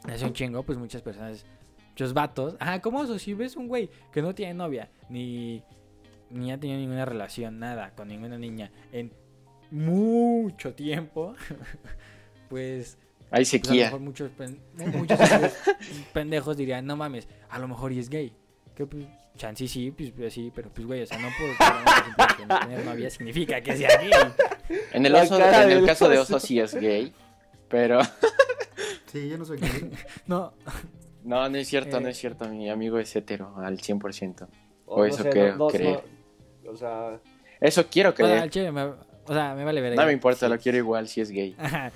hace 0.05 0.25
un 0.25 0.33
chingo, 0.33 0.63
pues 0.63 0.77
muchas 0.77 1.01
personas 1.01 1.45
muchos 1.89 2.13
vatos. 2.13 2.55
Ajá, 2.59 2.79
¿cómo 2.79 3.03
eso? 3.03 3.17
Si 3.19 3.33
ves 3.33 3.55
un 3.55 3.67
güey 3.67 3.89
que 4.11 4.21
no 4.21 4.33
tiene 4.33 4.53
novia, 4.53 4.89
ni, 5.09 5.63
ni 6.29 6.51
ha 6.51 6.59
tenido 6.59 6.79
ninguna 6.79 7.05
relación, 7.05 7.59
nada, 7.59 7.91
con 7.95 8.07
ninguna 8.07 8.37
niña, 8.37 8.71
en 8.91 9.11
mucho 9.71 10.73
tiempo, 10.73 11.33
pues, 12.49 12.97
Hay 13.31 13.43
pues 13.45 13.53
a 13.53 13.57
lo 13.57 13.63
sequía. 13.63 13.85
mejor 13.85 13.99
muchos, 14.01 14.31
pen- 14.31 14.59
muchos 14.93 15.19
pendejos 16.13 16.57
dirían, 16.57 16.85
no 16.85 16.95
mames, 16.95 17.27
a 17.49 17.59
lo 17.59 17.67
mejor 17.67 17.91
y 17.91 17.99
es 17.99 18.09
gay. 18.09 18.33
Que 18.75 18.85
pues, 18.85 19.05
chance 19.35 19.67
sí, 19.67 19.91
pues, 19.91 20.11
pues, 20.11 20.33
sí, 20.33 20.51
pero 20.53 20.69
pues 20.69 20.85
güey, 20.85 21.01
o 21.01 21.05
sea, 21.05 21.17
no 21.17 21.27
por 21.37 22.47
no 22.47 22.59
tener 22.59 22.85
novia 22.85 23.09
significa 23.09 23.59
que 23.61 23.75
sea 23.75 23.89
gay. 23.99 24.11
En 24.93 25.05
el, 25.05 25.15
oso, 25.15 25.39
en 25.39 25.71
el 25.71 25.85
caso 25.85 26.07
de 26.09 26.19
oso. 26.19 26.39
sí 26.39 26.59
es 26.59 26.75
gay, 26.75 27.11
pero 27.67 27.99
Sí, 29.11 29.29
yo 29.29 29.37
no 29.37 29.45
soy 29.45 29.57
gay. 29.59 29.89
No, 30.27 30.53
no, 31.23 31.49
no 31.49 31.57
es 31.57 31.67
cierto, 31.67 31.99
no 31.99 32.07
Eh. 32.07 32.11
es 32.11 32.17
cierto, 32.17 32.47
mi 32.49 32.69
amigo 32.69 32.99
es 32.99 33.15
hetero 33.15 33.57
al 33.57 33.77
100%. 33.79 34.47
O, 34.85 35.01
O 35.01 35.05
eso 35.05 35.23
creo 35.29 35.67
creer. 35.67 36.03
O 36.67 36.75
sea, 36.75 37.19
Eso 37.59 37.85
quiero 37.89 38.09
o 38.11 38.15
sea, 38.15 38.25
creer. 38.25 38.41
al 38.43 38.49
chile 38.49 38.71
me- 38.71 38.83
o 38.83 39.33
sea, 39.33 39.55
me 39.55 39.63
vale 39.65 39.81
ver. 39.81 39.95
No 39.95 40.05
me 40.05 40.13
importa, 40.13 40.47
lo 40.47 40.57
quiero 40.57 40.77
igual 40.77 41.07
si 41.07 41.21
es 41.21 41.31
gay. 41.31 41.55
Ajá. 41.57 41.91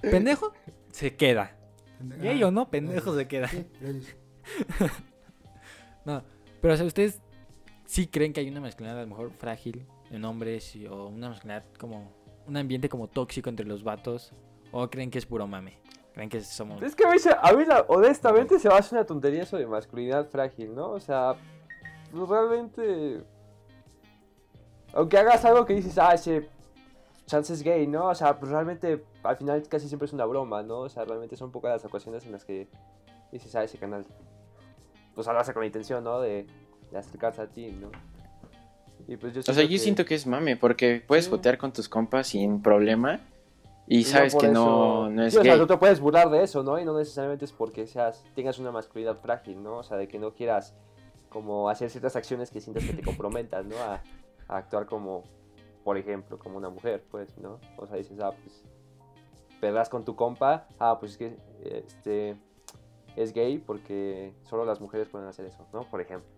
Pendejo 0.00 0.52
se 0.90 1.14
queda. 1.16 1.56
Gay 2.00 2.42
o 2.42 2.50
no, 2.50 2.68
pendejo 2.68 3.16
se 3.16 3.26
queda. 3.28 3.48
No, 6.04 6.22
pero 6.60 6.74
o 6.74 6.76
sea, 6.76 6.84
ustedes 6.86 7.20
sí 7.86 8.06
creen 8.06 8.32
que 8.32 8.40
hay 8.40 8.48
una 8.48 8.60
masculinidad 8.60 8.98
a 9.00 9.02
lo 9.04 9.08
mejor 9.08 9.30
frágil 9.30 9.86
en 10.10 10.24
hombres 10.24 10.76
y- 10.76 10.86
o 10.86 11.06
una 11.06 11.30
masculinidad 11.30 11.64
como 11.78 12.12
un 12.46 12.56
ambiente 12.56 12.88
como 12.88 13.08
tóxico 13.08 13.48
entre 13.48 13.64
los 13.66 13.82
vatos 13.82 14.32
o 14.70 14.88
creen 14.90 15.10
que 15.10 15.18
es 15.18 15.24
puro 15.26 15.46
mame. 15.46 15.78
Creen 16.12 16.28
que 16.28 16.40
somos 16.42 16.82
Es 16.82 16.94
que 16.94 17.06
a 17.06 17.10
mí, 17.10 17.18
se- 17.18 17.30
a 17.40 17.52
mí 17.54 17.64
la- 17.64 17.84
honestamente 17.88 18.58
se 18.58 18.68
me 18.68 18.74
hace 18.74 18.94
una 18.94 19.04
tontería 19.04 19.42
eso 19.44 19.56
de 19.56 19.66
masculinidad 19.66 20.28
frágil, 20.28 20.74
¿no? 20.74 20.90
O 20.90 21.00
sea, 21.00 21.34
pues 22.12 22.28
realmente... 22.28 23.22
Aunque 24.94 25.18
hagas 25.18 25.44
algo 25.44 25.66
que 25.66 25.74
dices, 25.74 25.98
ah, 25.98 26.14
ese 26.14 26.48
chance 27.26 27.52
es 27.52 27.62
gay, 27.62 27.86
¿no? 27.86 28.06
O 28.06 28.14
sea, 28.14 28.38
pues 28.38 28.50
realmente 28.52 29.04
al 29.22 29.36
final 29.36 29.62
casi 29.68 29.88
siempre 29.88 30.06
es 30.06 30.12
una 30.12 30.24
broma, 30.24 30.62
¿no? 30.62 30.80
O 30.80 30.88
sea, 30.88 31.04
realmente 31.04 31.36
son 31.36 31.50
pocas 31.50 31.72
las 31.72 31.84
ocasiones 31.84 32.24
en 32.26 32.32
las 32.32 32.44
que 32.44 32.68
dices, 33.32 33.54
ah, 33.56 33.64
ese 33.64 33.78
canal. 33.78 34.04
Pues 35.14 35.26
lo 35.26 35.38
hace 35.38 35.52
con 35.52 35.62
la 35.62 35.66
intención, 35.66 36.02
¿no? 36.04 36.20
De, 36.20 36.46
de 36.90 36.98
acercarse 36.98 37.42
a 37.42 37.46
ti, 37.46 37.70
¿no? 37.80 37.90
Y 39.08 39.16
pues 39.16 39.34
yo 39.34 39.40
O 39.40 39.42
sea, 39.42 39.62
yo 39.62 39.68
que- 39.68 39.78
siento 39.78 40.04
que 40.04 40.14
es 40.14 40.26
mame, 40.26 40.56
porque 40.56 41.02
puedes 41.06 41.24
Sí. 41.26 41.30
jotear 41.30 41.58
con 41.58 41.72
tus 41.72 41.88
compas 41.88 42.28
sin 42.28 42.62
problema 42.62 43.20
y, 43.86 44.04
sabes 44.04 44.34
que 44.34 44.46
eso- 44.46 44.52
no, 44.54 45.10
no 45.10 45.24
es 45.24 45.32
sí, 45.34 45.38
o 45.40 45.42
sea, 45.42 45.52
gay. 45.52 45.60
tú 45.60 45.66
te 45.66 45.76
puedes 45.76 46.00
burlar 46.00 46.30
de 46.30 46.42
eso, 46.42 46.62
¿no? 46.62 46.78
Y 46.78 46.84
no 46.84 46.96
necesariamente 46.96 47.44
es 47.44 47.52
porque 47.52 47.86
seas, 47.86 48.24
tengas 48.34 48.58
una 48.58 48.70
masculinidad 48.70 49.18
frágil, 49.20 49.62
¿no? 49.62 49.78
O 49.78 49.82
sea, 49.82 49.96
de 49.96 50.08
que 50.08 50.18
no 50.18 50.32
quieras 50.32 50.74
como 51.28 51.68
hacer 51.68 51.90
ciertas 51.90 52.16
acciones 52.16 52.50
que 52.50 52.60
sientas 52.60 52.84
que 52.84 52.92
te 52.94 53.02
comprometan, 53.02 53.68
¿no? 53.68 53.76
A, 53.76 54.00
a 54.48 54.56
actuar 54.56 54.86
como, 54.86 55.24
por 55.82 55.96
ejemplo, 55.98 56.38
como 56.38 56.56
una 56.56 56.70
mujer, 56.70 57.04
pues, 57.10 57.36
¿no? 57.38 57.60
O 57.76 57.86
sea, 57.86 57.96
dices, 57.96 58.18
ah, 58.20 58.32
pues, 58.32 58.64
pegas 59.60 59.88
con 59.88 60.04
tu 60.04 60.16
compa, 60.16 60.66
ah, 60.78 60.98
pues 60.98 61.12
es 61.12 61.18
que, 61.18 61.36
este, 61.62 62.36
es 63.16 63.32
gay 63.32 63.58
porque 63.58 64.34
solo 64.42 64.64
las 64.64 64.80
mujeres 64.80 65.08
pueden 65.08 65.28
hacer 65.28 65.46
eso, 65.46 65.66
¿no? 65.72 65.82
Por 65.88 66.00
ejemplo, 66.00 66.28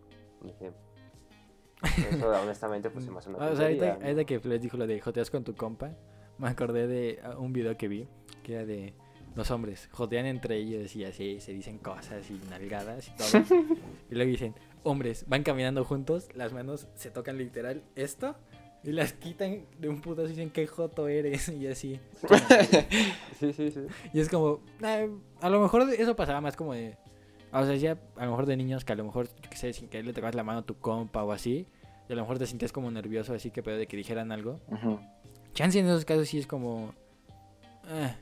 un 0.42 0.50
ejemplo. 0.50 0.80
Eso, 1.82 2.28
honestamente, 2.42 2.90
pues 2.90 3.04
se 3.04 3.10
me 3.10 3.18
hace 3.18 3.28
una 3.30 3.38
O 3.38 3.56
sea, 3.56 3.66
ahorita, 3.66 3.98
¿no? 3.98 4.26
que 4.26 4.40
les 4.44 4.62
dijo 4.62 4.76
lo 4.76 4.86
de 4.86 5.00
joteas 5.00 5.30
con 5.30 5.44
tu 5.44 5.54
compa, 5.54 5.90
me 6.38 6.48
acordé 6.48 6.86
de 6.86 7.20
ah, 7.22 7.36
un 7.38 7.52
video 7.52 7.76
que 7.76 7.88
vi, 7.88 8.08
que 8.42 8.54
era 8.54 8.66
de 8.66 8.94
los 9.34 9.50
hombres, 9.50 9.88
jotean 9.92 10.26
entre 10.26 10.56
ellos 10.56 10.96
y 10.96 11.04
así, 11.04 11.40
se 11.40 11.52
dicen 11.52 11.78
cosas 11.78 12.30
y 12.30 12.40
nalgadas 12.48 13.08
y 13.08 13.10
todo. 13.16 13.42
y 14.10 14.14
luego 14.14 14.30
dicen, 14.30 14.54
hombres, 14.86 15.24
van 15.28 15.42
caminando 15.42 15.84
juntos, 15.84 16.28
las 16.34 16.52
manos 16.52 16.86
se 16.94 17.10
tocan 17.10 17.38
literal 17.38 17.82
esto 17.94 18.36
y 18.84 18.92
las 18.92 19.12
quitan 19.12 19.66
de 19.78 19.88
un 19.88 20.00
putazo 20.00 20.28
y 20.28 20.30
dicen, 20.30 20.50
qué 20.50 20.66
joto 20.66 21.08
eres 21.08 21.48
y 21.50 21.66
así. 21.66 22.00
Sí, 23.38 23.52
sí, 23.52 23.70
sí. 23.70 23.80
Y 24.14 24.20
es 24.20 24.28
como, 24.30 24.60
ah, 24.82 25.06
a 25.42 25.50
lo 25.50 25.60
mejor 25.60 25.82
eso 25.90 26.16
pasaba 26.16 26.40
más 26.40 26.56
como 26.56 26.72
de, 26.72 26.96
o 27.52 27.58
sea, 27.62 27.66
decía 27.66 27.98
a 28.16 28.24
lo 28.24 28.30
mejor 28.30 28.46
de 28.46 28.56
niños 28.56 28.84
que 28.84 28.92
a 28.92 28.96
lo 28.96 29.04
mejor, 29.04 29.26
yo 29.42 29.50
qué 29.50 29.56
sé, 29.56 29.72
sin 29.72 29.88
querer 29.88 30.06
le 30.06 30.12
tocabas 30.12 30.34
la 30.34 30.42
mano 30.44 30.60
a 30.60 30.62
tu 30.62 30.78
compa 30.78 31.22
o 31.24 31.32
así, 31.32 31.66
y 32.08 32.12
a 32.12 32.16
lo 32.16 32.22
mejor 32.22 32.38
te 32.38 32.46
sentías 32.46 32.72
como 32.72 32.90
nervioso, 32.90 33.34
así 33.34 33.50
que 33.50 33.62
pedo 33.62 33.76
de 33.76 33.86
que 33.86 33.96
dijeran 33.96 34.32
algo. 34.32 34.60
Ujú. 34.68 35.00
Chance 35.52 35.78
en 35.80 35.86
esos 35.86 36.04
casos 36.04 36.28
sí 36.28 36.38
es 36.38 36.46
como, 36.46 36.94
eh, 37.88 38.14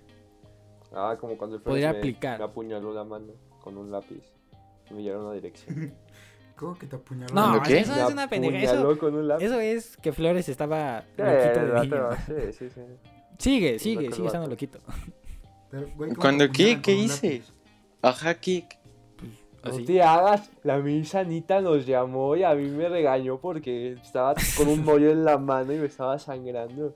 Ah, 0.96 1.16
como 1.20 1.36
cuando 1.36 1.56
el 1.56 1.62
Podría 1.62 1.92
me, 1.92 1.98
aplicar. 1.98 2.38
me 2.38 2.44
apuñaló 2.44 2.92
la 2.94 3.04
mano 3.04 3.32
con 3.60 3.76
un 3.76 3.90
lápiz. 3.90 4.22
Me 4.90 5.10
a 5.10 5.18
una 5.18 5.32
dirección. 5.32 5.92
¿Cómo 6.64 6.78
que 6.78 6.86
te 6.86 6.96
apuñaló? 6.96 7.34
No, 7.34 7.42
¿Cuándo 7.42 7.62
qué? 7.62 7.78
eso 7.78 7.94
es 7.94 8.12
una 8.12 8.28
pendeja. 8.28 8.52
Me 8.56 8.64
Eso, 8.64 8.72
apuñaló 8.74 8.98
con 8.98 9.14
un 9.14 9.28
lápiz. 9.28 9.44
eso 9.44 9.60
es 9.60 9.96
que 9.98 10.12
Flores 10.12 10.48
estaba 10.48 11.02
Sí, 11.16 11.22
loquito 11.22 11.60
de 11.60 11.72
la 11.72 11.80
niño. 11.82 11.94
teba, 11.94 12.18
sí, 12.26 12.52
sí, 12.58 12.70
sí. 12.70 12.80
Sigue, 13.38 13.78
sigue, 13.78 14.02
Loco 14.04 14.14
sigue 14.16 14.26
estando 14.26 14.48
loquito. 14.48 14.78
Pero, 15.70 15.88
güey, 15.96 16.10
¿cómo 16.10 16.20
¿Cuándo 16.22 16.46
te 16.46 16.52
qué? 16.52 16.80
¿Qué 16.80 16.92
hice? 16.94 17.42
Ajá, 18.00 18.34
kick. 18.34 18.78
No 19.64 19.70
Así. 19.70 19.84
te 19.84 20.02
hagas, 20.02 20.50
la 20.62 20.78
misa 20.78 21.20
Anita 21.20 21.60
nos 21.62 21.86
llamó 21.86 22.36
y 22.36 22.42
a 22.44 22.54
mí 22.54 22.68
me 22.68 22.88
regañó 22.88 23.38
porque 23.38 23.92
estaba 23.92 24.34
con 24.56 24.68
un 24.68 24.84
bollo 24.84 25.10
en 25.10 25.24
la 25.24 25.38
mano 25.38 25.72
y 25.72 25.78
me 25.78 25.86
estaba 25.86 26.18
sangrando. 26.18 26.94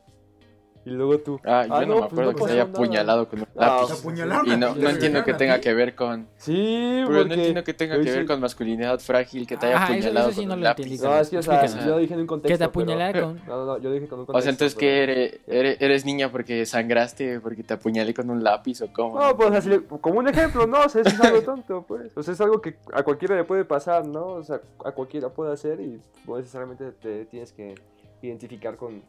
Y 0.88 0.92
luego 0.92 1.18
tú. 1.18 1.38
Ah, 1.44 1.66
yo 1.68 1.74
Ah, 1.74 1.80
no, 1.82 1.86
no, 1.86 1.94
me 1.94 2.00
pues 2.00 2.12
acuerdo 2.12 2.32
no 2.32 2.38
que 2.38 2.44
se 2.44 2.52
haya 2.52 2.62
apuñalado 2.62 3.28
con 3.28 3.40
un 3.40 3.46
Ah, 3.58 3.80
lápiz. 3.82 3.92
Apuñalaron 4.00 4.46
Y 4.46 4.50
a 4.52 4.56
no, 4.56 4.74
no 4.74 4.88
entiendo 4.88 5.22
que 5.22 5.34
tenga 5.34 5.60
que 5.60 5.74
ver 5.74 5.94
con... 5.94 6.26
Sí, 6.38 7.02
Pero 7.06 7.24
no 7.26 7.34
entiendo 7.34 7.62
que 7.62 7.74
tenga 7.74 8.00
que 8.00 8.10
ver 8.10 8.24
con 8.26 8.40
masculinidad 8.40 8.98
frágil, 9.00 9.46
que 9.46 9.58
te 9.58 9.66
haya 9.66 9.84
apuñalado 9.84 10.30
eso 10.30 10.40
sí 10.40 10.46
con 10.46 10.58
no 10.60 10.64
lo 10.64 10.70
entendí. 10.70 10.96
No, 10.98 11.18
es 11.18 11.28
que, 11.28 11.36
o 11.38 11.42
sea, 11.42 11.54
Explícanos. 11.60 11.84
yo 11.84 11.90
lo 11.90 11.98
dije 11.98 12.14
en 12.14 12.20
un 12.20 12.26
contexto. 12.26 12.48
Que 12.48 12.54
te 12.54 12.58
pero- 12.58 12.70
apuñalara 12.70 13.20
con... 13.20 13.36
No, 13.46 13.56
no, 13.56 13.64
no, 13.66 13.78
yo 13.78 13.92
dije 13.92 14.08
con 14.08 14.20
un 14.20 14.24
contexto. 14.26 14.38
O 14.38 14.40
sea, 14.40 14.50
entonces, 14.50 14.74
pero- 14.74 14.80
¿qué 14.80 15.02
eres, 15.02 15.40
eres? 15.46 15.76
¿Eres 15.82 16.04
niña 16.06 16.32
porque 16.32 16.64
sangraste, 16.64 17.40
porque 17.40 17.62
te 17.62 17.74
apuñalé 17.74 18.14
con 18.14 18.30
un 18.30 18.42
lápiz 18.42 18.80
o 18.80 18.90
cómo? 18.90 19.20
No, 19.20 19.36
pues 19.36 19.52
así, 19.52 19.70
como 20.00 20.20
un 20.20 20.28
ejemplo, 20.28 20.66
¿no? 20.66 20.84
O 20.84 20.88
sea, 20.88 21.02
eso 21.02 21.10
es 21.10 21.20
algo 21.20 21.42
tonto, 21.42 21.84
pues. 21.86 22.16
O 22.16 22.22
sea, 22.22 22.32
es 22.32 22.40
algo 22.40 22.62
que 22.62 22.76
a 22.94 23.02
cualquiera 23.02 23.36
le 23.36 23.44
puede 23.44 23.66
pasar, 23.66 24.06
¿no? 24.06 24.24
O 24.26 24.42
sea, 24.42 24.60
a 24.86 24.92
cualquiera 24.92 25.28
puede 25.28 25.52
hacer 25.52 25.80
y 25.80 26.00
no 26.26 26.38
necesariamente 26.38 26.92
te 26.92 27.26
tienes 27.26 27.52
que 27.52 27.74
identificar 28.22 28.76
con, 28.76 29.02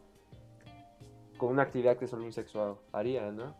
con 1.40 1.48
una 1.50 1.62
actividad 1.62 1.96
que 1.96 2.06
solo 2.06 2.24
un 2.24 2.32
sexo 2.32 2.82
haría, 2.92 3.30
¿no? 3.32 3.56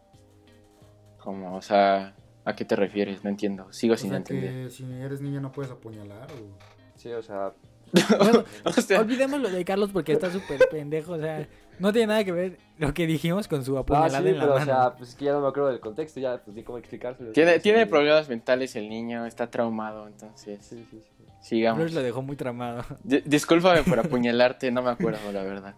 Como, 1.19 1.57
o 1.57 1.63
sea, 1.63 2.15
¿a 2.45 2.55
qué 2.55 2.65
te 2.65 2.77
refieres? 2.77 3.25
No 3.25 3.31
entiendo. 3.31 3.73
Sigo 3.73 3.95
O 3.95 3.97
sin 3.97 4.11
sea, 4.11 4.19
entender. 4.19 4.65
que 4.67 4.71
si 4.71 4.85
eres 4.93 5.21
niña 5.21 5.41
no 5.41 5.51
puedes 5.51 5.73
apuñalar 5.73 6.29
o... 6.33 6.59
Sí, 6.97 7.11
o 7.13 7.23
sea, 7.23 7.53
Bueno, 8.19 8.45
O 8.65 8.73
sea, 8.73 9.01
olvidemos 9.01 9.41
lo 9.41 9.51
de 9.51 9.65
Carlos 9.65 9.91
porque 9.93 10.13
está 10.13 10.31
súper 10.31 10.61
pendejo, 10.71 11.13
o 11.15 11.19
sea, 11.19 11.49
no 11.79 11.91
tiene 11.93 12.09
nada 12.09 12.25
que 12.25 12.33
ver 12.33 12.59
lo 12.79 12.93
que 12.95 13.07
dijimos 13.07 13.49
con 13.49 13.65
su 13.65 13.77
ah, 13.77 13.81
apuñalada 13.81 14.21
sí, 14.21 14.29
en 14.29 14.39
la 14.39 14.45
pero 14.45 14.55
o 14.55 14.61
sea, 14.65 14.95
pues 14.95 15.09
es 15.11 15.15
que 15.17 15.25
ya 15.25 15.33
no 15.33 15.41
me 15.41 15.49
acuerdo 15.49 15.71
del 15.71 15.81
contexto, 15.81 16.21
ya 16.21 16.39
pues 16.45 16.55
ni 16.55 16.63
cómo 16.63 16.77
explicárselo. 16.79 17.33
tiene, 17.33 17.55
Sí, 17.55 17.61
tiene 17.63 17.85
sí. 17.85 17.91
problemas 17.91 18.29
mentales 18.29 18.77
el 18.77 18.89
niño, 18.91 19.25
está 19.27 19.51
traumado, 19.51 20.07
entonces 20.07 20.61
Sí, 20.65 20.77
sí, 20.79 20.87
sí. 20.91 21.03
sigamos. 21.41 21.79
Flores 21.79 21.95
lo 21.95 22.03
dejó 22.03 22.21
muy 22.23 22.37
tramado. 22.37 22.85
Di- 23.03 23.23
discúlpame 23.25 23.83
por 23.83 23.99
apuñalarte, 23.99 24.71
no 24.71 24.83
me 24.83 24.91
acuerdo, 24.91 25.33
la 25.33 25.43
verdad. 25.43 25.75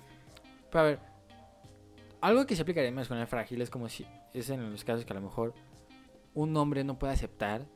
Pero 0.71 0.81
a 0.81 0.87
ver, 0.89 0.99
algo 2.23 2.47
que 2.47 2.57
se 2.57 2.63
aplicaría 2.63 2.89
en 2.89 2.95
masculinidad 2.95 3.29
frágil 3.29 3.61
es 3.61 3.69
como 3.71 3.89
si 3.89 4.07
es 4.33 4.49
en 4.51 4.71
los 4.71 4.85
casos 4.85 5.05
que 5.05 5.13
a 5.13 5.17
lo 5.17 5.23
mejor 5.23 5.55
un 6.35 6.57
hombre 6.57 6.83
no 6.85 6.99
puede 6.99 7.13
aceptar 7.13 7.67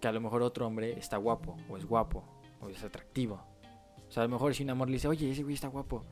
que 0.00 0.06
a 0.08 0.12
lo 0.12 0.20
mejor 0.20 0.42
otro 0.42 0.66
hombre 0.66 0.92
está 0.98 1.16
guapo, 1.16 1.56
o 1.68 1.76
es 1.76 1.84
guapo, 1.86 2.22
o 2.60 2.68
es 2.68 2.84
atractivo. 2.84 3.40
O 4.06 4.10
sea, 4.12 4.22
a 4.22 4.26
lo 4.26 4.32
mejor 4.32 4.54
si 4.54 4.62
un 4.62 4.70
amor 4.70 4.88
le 4.88 4.94
dice, 4.94 5.08
oye, 5.08 5.30
ese 5.30 5.42
güey 5.42 5.54
está 5.54 5.68
guapo, 5.68 6.04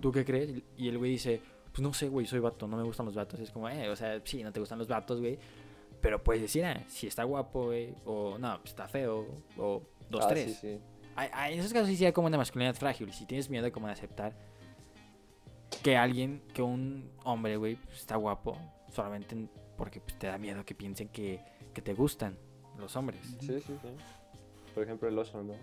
¿tú 0.00 0.10
qué 0.10 0.24
crees? 0.24 0.62
Y 0.76 0.88
el 0.88 0.98
güey 0.98 1.12
dice, 1.12 1.40
pues 1.70 1.80
no 1.82 1.92
sé, 1.92 2.08
güey, 2.08 2.26
soy 2.26 2.40
vato, 2.40 2.66
no 2.66 2.76
me 2.76 2.82
gustan 2.82 3.06
los 3.06 3.14
vatos. 3.14 3.38
Es 3.38 3.50
como, 3.50 3.68
eh, 3.68 3.88
o 3.90 3.94
sea, 3.96 4.20
sí, 4.24 4.42
no 4.42 4.50
te 4.52 4.60
gustan 4.60 4.78
los 4.78 4.88
vatos, 4.88 5.20
güey. 5.20 5.38
Pero 6.00 6.22
puedes 6.24 6.42
decir, 6.42 6.64
ah, 6.64 6.82
si 6.88 7.06
está 7.06 7.22
guapo, 7.24 7.66
güey, 7.66 7.94
o 8.06 8.38
no, 8.38 8.56
pues 8.58 8.70
está 8.70 8.88
feo, 8.88 9.26
o 9.58 9.82
dos, 10.10 10.24
Ah, 10.24 10.28
tres. 10.28 10.56
sí, 10.58 10.72
sí. 10.78 10.80
Ay, 11.14 11.28
ay, 11.32 11.54
en 11.54 11.60
esos 11.60 11.72
casos 11.72 11.88
sí 11.88 11.96
sería 11.96 12.12
como 12.14 12.26
una 12.28 12.38
masculinidad 12.38 12.74
frágil. 12.74 13.12
Si 13.12 13.26
tienes 13.26 13.50
miedo 13.50 13.64
de 13.64 13.70
como 13.72 13.86
de 13.86 13.92
aceptar 13.92 14.34
que 15.82 15.96
alguien, 15.96 16.42
que 16.54 16.62
un 16.62 17.10
hombre, 17.24 17.56
güey, 17.56 17.76
pues, 17.76 17.98
está 17.98 18.16
guapo, 18.16 18.56
solamente 18.92 19.34
en- 19.34 19.50
porque 19.76 20.00
pues, 20.00 20.18
te 20.18 20.26
da 20.26 20.38
miedo 20.38 20.64
que 20.64 20.74
piensen 20.74 21.08
que, 21.08 21.40
que 21.74 21.82
te 21.82 21.94
gustan 21.94 22.36
los 22.78 22.94
hombres. 22.96 23.20
Sí, 23.40 23.46
sí, 23.48 23.62
sí. 23.66 23.76
Por 24.74 24.84
ejemplo, 24.84 25.08
el 25.08 25.18
oso, 25.18 25.42
¿no? 25.42 25.54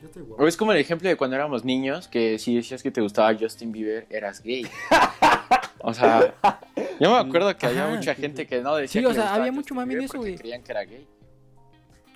Yo 0.00 0.06
estoy 0.06 0.22
O 0.22 0.26
guapo. 0.26 0.46
es 0.46 0.56
como 0.56 0.72
el 0.72 0.78
ejemplo 0.78 1.08
de 1.08 1.16
cuando 1.16 1.36
éramos 1.36 1.64
niños, 1.64 2.06
que 2.08 2.38
si 2.38 2.54
decías 2.54 2.82
que 2.82 2.90
te 2.90 3.00
gustaba 3.00 3.34
Justin 3.38 3.72
Bieber, 3.72 4.06
eras 4.10 4.42
gay. 4.42 4.66
O 5.80 5.94
sea, 5.94 6.34
yo 6.98 7.08
me 7.08 7.16
acuerdo 7.18 7.56
que 7.56 7.64
había 7.66 7.86
mucha 7.86 8.12
sí, 8.16 8.20
gente 8.20 8.42
sí. 8.42 8.48
que 8.48 8.60
no 8.60 8.74
decía 8.74 9.00
Sí, 9.00 9.06
que 9.06 9.06
o 9.06 9.14
sea, 9.14 9.32
había 9.34 9.52
Justin 9.52 9.54
mucho 9.54 9.80
en 9.82 9.88
Bieber 9.88 10.04
eso, 10.06 10.18
güey. 10.18 10.34
creían 10.36 10.62
que 10.64 10.72
era 10.72 10.84
gay. 10.84 11.06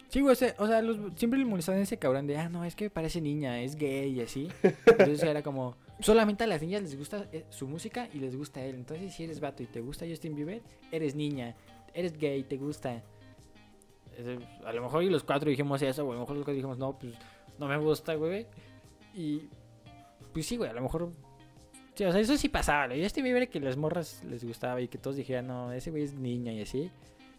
Sí, 0.09 0.21
güey, 0.21 0.33
o 0.33 0.35
sea, 0.35 0.53
o 0.59 0.67
sea, 0.67 0.83
los- 0.83 0.99
siempre 1.17 1.39
le 1.39 1.45
molestaban 1.45 1.81
ese 1.81 1.97
cabrón 1.97 2.27
de, 2.27 2.37
ah, 2.37 2.49
no, 2.49 2.65
es 2.65 2.75
que 2.75 2.91
parece 2.91 3.21
niña, 3.21 3.61
es 3.63 3.77
gay 3.77 4.11
y 4.19 4.21
así. 4.21 4.49
Entonces 4.85 5.23
era 5.23 5.43
como, 5.43 5.77
solamente 6.03 6.45
a 6.45 6.47
las 6.47 6.61
niñas 6.61 6.83
les 6.83 6.97
gusta 6.97 7.29
eh, 7.33 7.45
su 7.51 7.67
música 7.67 8.09
y 8.13 8.19
les 8.19 8.37
gusta 8.37 8.65
él. 8.65 8.77
Entonces, 8.77 9.15
si 9.15 9.25
eres 9.25 9.41
vato 9.41 9.63
y 9.63 9.67
te 9.67 9.81
gusta 9.81 10.07
Justin 10.09 10.35
Bieber, 10.35 10.63
eres 10.91 11.15
niña, 11.15 11.55
eres 11.95 12.17
gay, 12.19 12.43
te 12.45 12.57
gusta. 12.57 13.03
A 14.65 14.73
lo 14.73 14.83
mejor 14.83 15.03
y 15.03 15.11
los 15.11 15.25
cuatro 15.25 15.49
dijimos 15.49 15.81
eso, 15.81 16.07
o 16.07 16.13
a 16.13 16.15
lo 16.15 16.21
mejor 16.21 16.37
los 16.37 16.45
cuatro 16.45 16.55
dijimos, 16.55 16.79
no, 16.79 16.99
pues 16.99 17.15
no 17.59 17.67
me 17.67 17.79
gusta, 17.79 18.15
güey. 18.15 18.47
Y 19.15 19.49
pues 20.33 20.47
sí, 20.47 20.57
güey, 20.57 20.71
a 20.71 20.75
lo 20.75 20.83
mejor. 20.83 21.13
Sí, 21.95 22.05
o 22.05 22.13
sea, 22.13 22.21
eso 22.21 22.37
sí 22.37 22.49
pasaba. 22.49 22.87
Lo 22.87 23.03
Justin 23.03 23.25
Bieber 23.25 23.49
que 23.49 23.61
las 23.61 23.77
morras 23.77 24.25
les 24.25 24.45
gustaba 24.45 24.81
y 24.81 24.89
que 24.89 24.99
todos 24.99 25.17
dijeran, 25.17 25.47
no, 25.47 25.73
ese 25.73 25.91
güey 25.91 26.05
es 26.05 26.15
niña 26.15 26.53
y 26.53 26.63
así. 26.63 26.91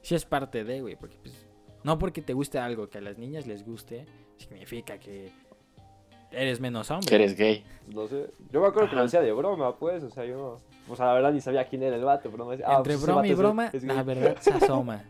Sí 0.01 0.15
es 0.15 0.25
parte 0.25 0.63
de, 0.63 0.81
güey, 0.81 0.95
porque 0.95 1.17
pues. 1.17 1.45
No 1.83 1.99
porque 1.99 2.21
te 2.21 2.31
guste 2.33 2.59
algo 2.59 2.89
que 2.89 2.99
a 2.99 3.01
las 3.01 3.17
niñas 3.17 3.45
les 3.45 3.65
guste, 3.65 4.05
significa 4.37 4.99
que 4.99 5.33
eres 6.33 6.59
menos 6.59 6.89
hombre. 6.91 7.07
Que 7.07 7.15
eres 7.15 7.35
gay. 7.37 7.63
No 7.93 8.07
sé. 8.07 8.29
Yo 8.51 8.61
me 8.61 8.67
acuerdo 8.67 8.89
que 8.89 8.95
lo 8.95 9.03
decía 9.03 9.21
de 9.21 9.31
broma, 9.31 9.75
pues. 9.77 10.03
O 10.03 10.09
sea, 10.09 10.25
yo. 10.25 10.59
O 10.89 10.95
sea, 10.95 11.05
la 11.07 11.13
verdad 11.13 11.31
ni 11.31 11.39
sabía 11.41 11.65
quién 11.67 11.83
era 11.83 11.95
el 11.95 12.03
vato, 12.03 12.29
pero 12.29 12.45
me 12.45 12.51
decía. 12.57 12.65
ah, 12.69 12.77
Entre 12.77 12.93
pues 12.93 13.05
broma 13.05 13.27
y 13.27 13.31
es- 13.31 13.37
broma, 13.37 13.69
es 13.73 13.83
la 13.83 14.03
verdad 14.03 14.35
se 14.39 14.51
asoma. 14.51 15.03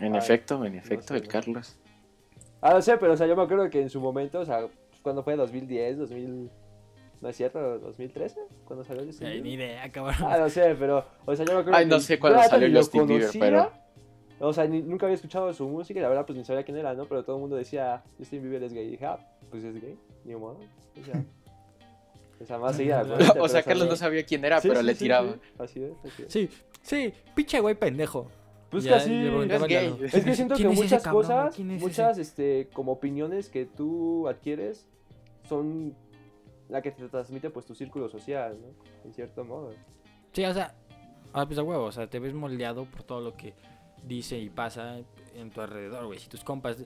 En 0.00 0.12
Ay, 0.14 0.18
efecto, 0.18 0.64
en 0.64 0.74
efecto, 0.76 1.08
sé, 1.08 1.16
el 1.16 1.22
¿no? 1.24 1.28
Carlos. 1.28 1.76
Ah, 2.60 2.74
no 2.74 2.82
sé, 2.82 2.96
pero 2.98 3.12
o 3.12 3.16
sea, 3.16 3.26
yo 3.26 3.36
me 3.36 3.42
acuerdo 3.42 3.68
que 3.70 3.80
en 3.80 3.90
su 3.90 4.00
momento, 4.00 4.40
o 4.40 4.44
sea, 4.44 4.66
cuando 5.02 5.22
fue 5.22 5.36
2010, 5.36 5.98
2000. 5.98 6.50
¿No 7.20 7.28
es 7.28 7.36
cierto? 7.36 7.58
¿2013? 7.80 8.36
Cuando 8.64 8.84
salió 8.84 9.04
Justin 9.04 9.26
Ay, 9.26 9.36
ni 9.42 9.56
Bieber? 9.56 9.70
idea, 9.70 9.90
cabrón. 9.90 10.14
Ah, 10.20 10.38
no 10.38 10.48
sé, 10.48 10.76
pero. 10.78 11.04
O 11.26 11.34
sea, 11.34 11.44
yo 11.44 11.52
me 11.54 11.60
acuerdo 11.60 11.76
Ay, 11.78 11.84
que 11.86 11.90
no 11.90 11.98
sé 12.00 12.18
cuándo 12.20 12.40
salió 12.44 12.78
Justin 12.78 13.06
Bieber, 13.08 13.28
pero- 13.40 13.72
O 14.40 14.52
sea, 14.52 14.66
ni- 14.66 14.82
nunca 14.82 15.06
había 15.06 15.16
escuchado 15.16 15.52
su 15.52 15.68
música 15.68 15.98
y 15.98 16.02
la 16.02 16.08
verdad, 16.08 16.24
pues 16.26 16.38
ni 16.38 16.44
sabía 16.44 16.62
quién 16.62 16.76
era, 16.76 16.94
¿no? 16.94 17.06
Pero 17.06 17.24
todo 17.24 17.36
el 17.36 17.40
mundo 17.42 17.56
decía, 17.56 18.02
Justin 18.18 18.42
Bieber 18.42 18.62
es 18.62 18.72
gay. 18.72 18.86
Y 18.86 18.90
dije, 18.92 19.06
ah, 19.06 19.18
pues 19.50 19.64
es 19.64 19.74
gay, 19.80 19.98
ni 20.24 20.34
modo. 20.36 20.58
O 21.00 21.04
sea, 21.04 21.24
o 22.40 22.44
sea 22.46 22.58
más 22.58 22.76
seguida. 22.76 23.02
la 23.02 23.16
O 23.42 23.48
sea, 23.48 23.62
Carlos 23.62 23.88
no 23.88 23.96
sabía 23.96 24.24
quién 24.24 24.44
era, 24.44 24.60
Sí, 24.60 24.68
pero 24.68 24.80
sí, 24.80 24.86
le 24.86 24.94
sí, 24.94 24.98
tiraba. 25.04 25.32
sí. 25.32 25.40
Así 25.58 25.82
es, 25.82 25.92
así 26.04 26.22
es. 26.22 26.32
Sí, 26.32 26.48
sí, 26.82 27.12
pinche 27.34 27.60
güey 27.60 27.74
pendejo. 27.74 28.30
Pues 28.70 28.84
Ya, 28.84 28.90
que 28.92 28.96
así. 28.96 29.12
Es 29.14 29.62
gay. 29.66 29.98
Es 30.12 30.24
que 30.24 30.34
siento 30.34 30.54
que 30.54 30.60
¿Quién 30.62 30.72
es 30.72 30.78
ese 30.78 30.84
muchas 30.84 31.02
cabrón? 31.02 31.22
cosas, 31.22 31.54
¿Quién 31.56 31.70
es 31.70 31.80
muchas 31.82 32.18
este, 32.18 32.68
como 32.74 32.92
opiniones 32.92 33.48
que 33.48 33.64
tú 33.64 34.28
adquieres 34.28 34.86
son 35.48 35.94
la 36.68 36.82
que 36.82 36.90
te 36.90 37.08
transmite 37.08 37.48
pues 37.48 37.64
tu 37.64 37.74
círculo 37.74 38.08
social, 38.10 38.58
¿no? 38.60 38.68
En 39.06 39.14
cierto 39.14 39.42
modo. 39.44 39.72
Sí, 40.32 40.44
o 40.44 40.52
sea, 40.52 40.74
ah, 41.32 41.46
pues 41.46 41.58
a 41.58 41.62
huevo, 41.62 41.84
o 41.84 41.92
sea, 41.92 42.08
te 42.10 42.18
ves 42.18 42.34
moldeado 42.34 42.84
por 42.84 43.02
todo 43.04 43.22
lo 43.22 43.34
que 43.38 43.54
dice 44.06 44.38
y 44.38 44.50
pasa 44.50 44.98
en 45.34 45.50
tu 45.50 45.60
alrededor, 45.60 46.06
güey. 46.06 46.18
Si 46.18 46.28
tus 46.28 46.44
compas 46.44 46.76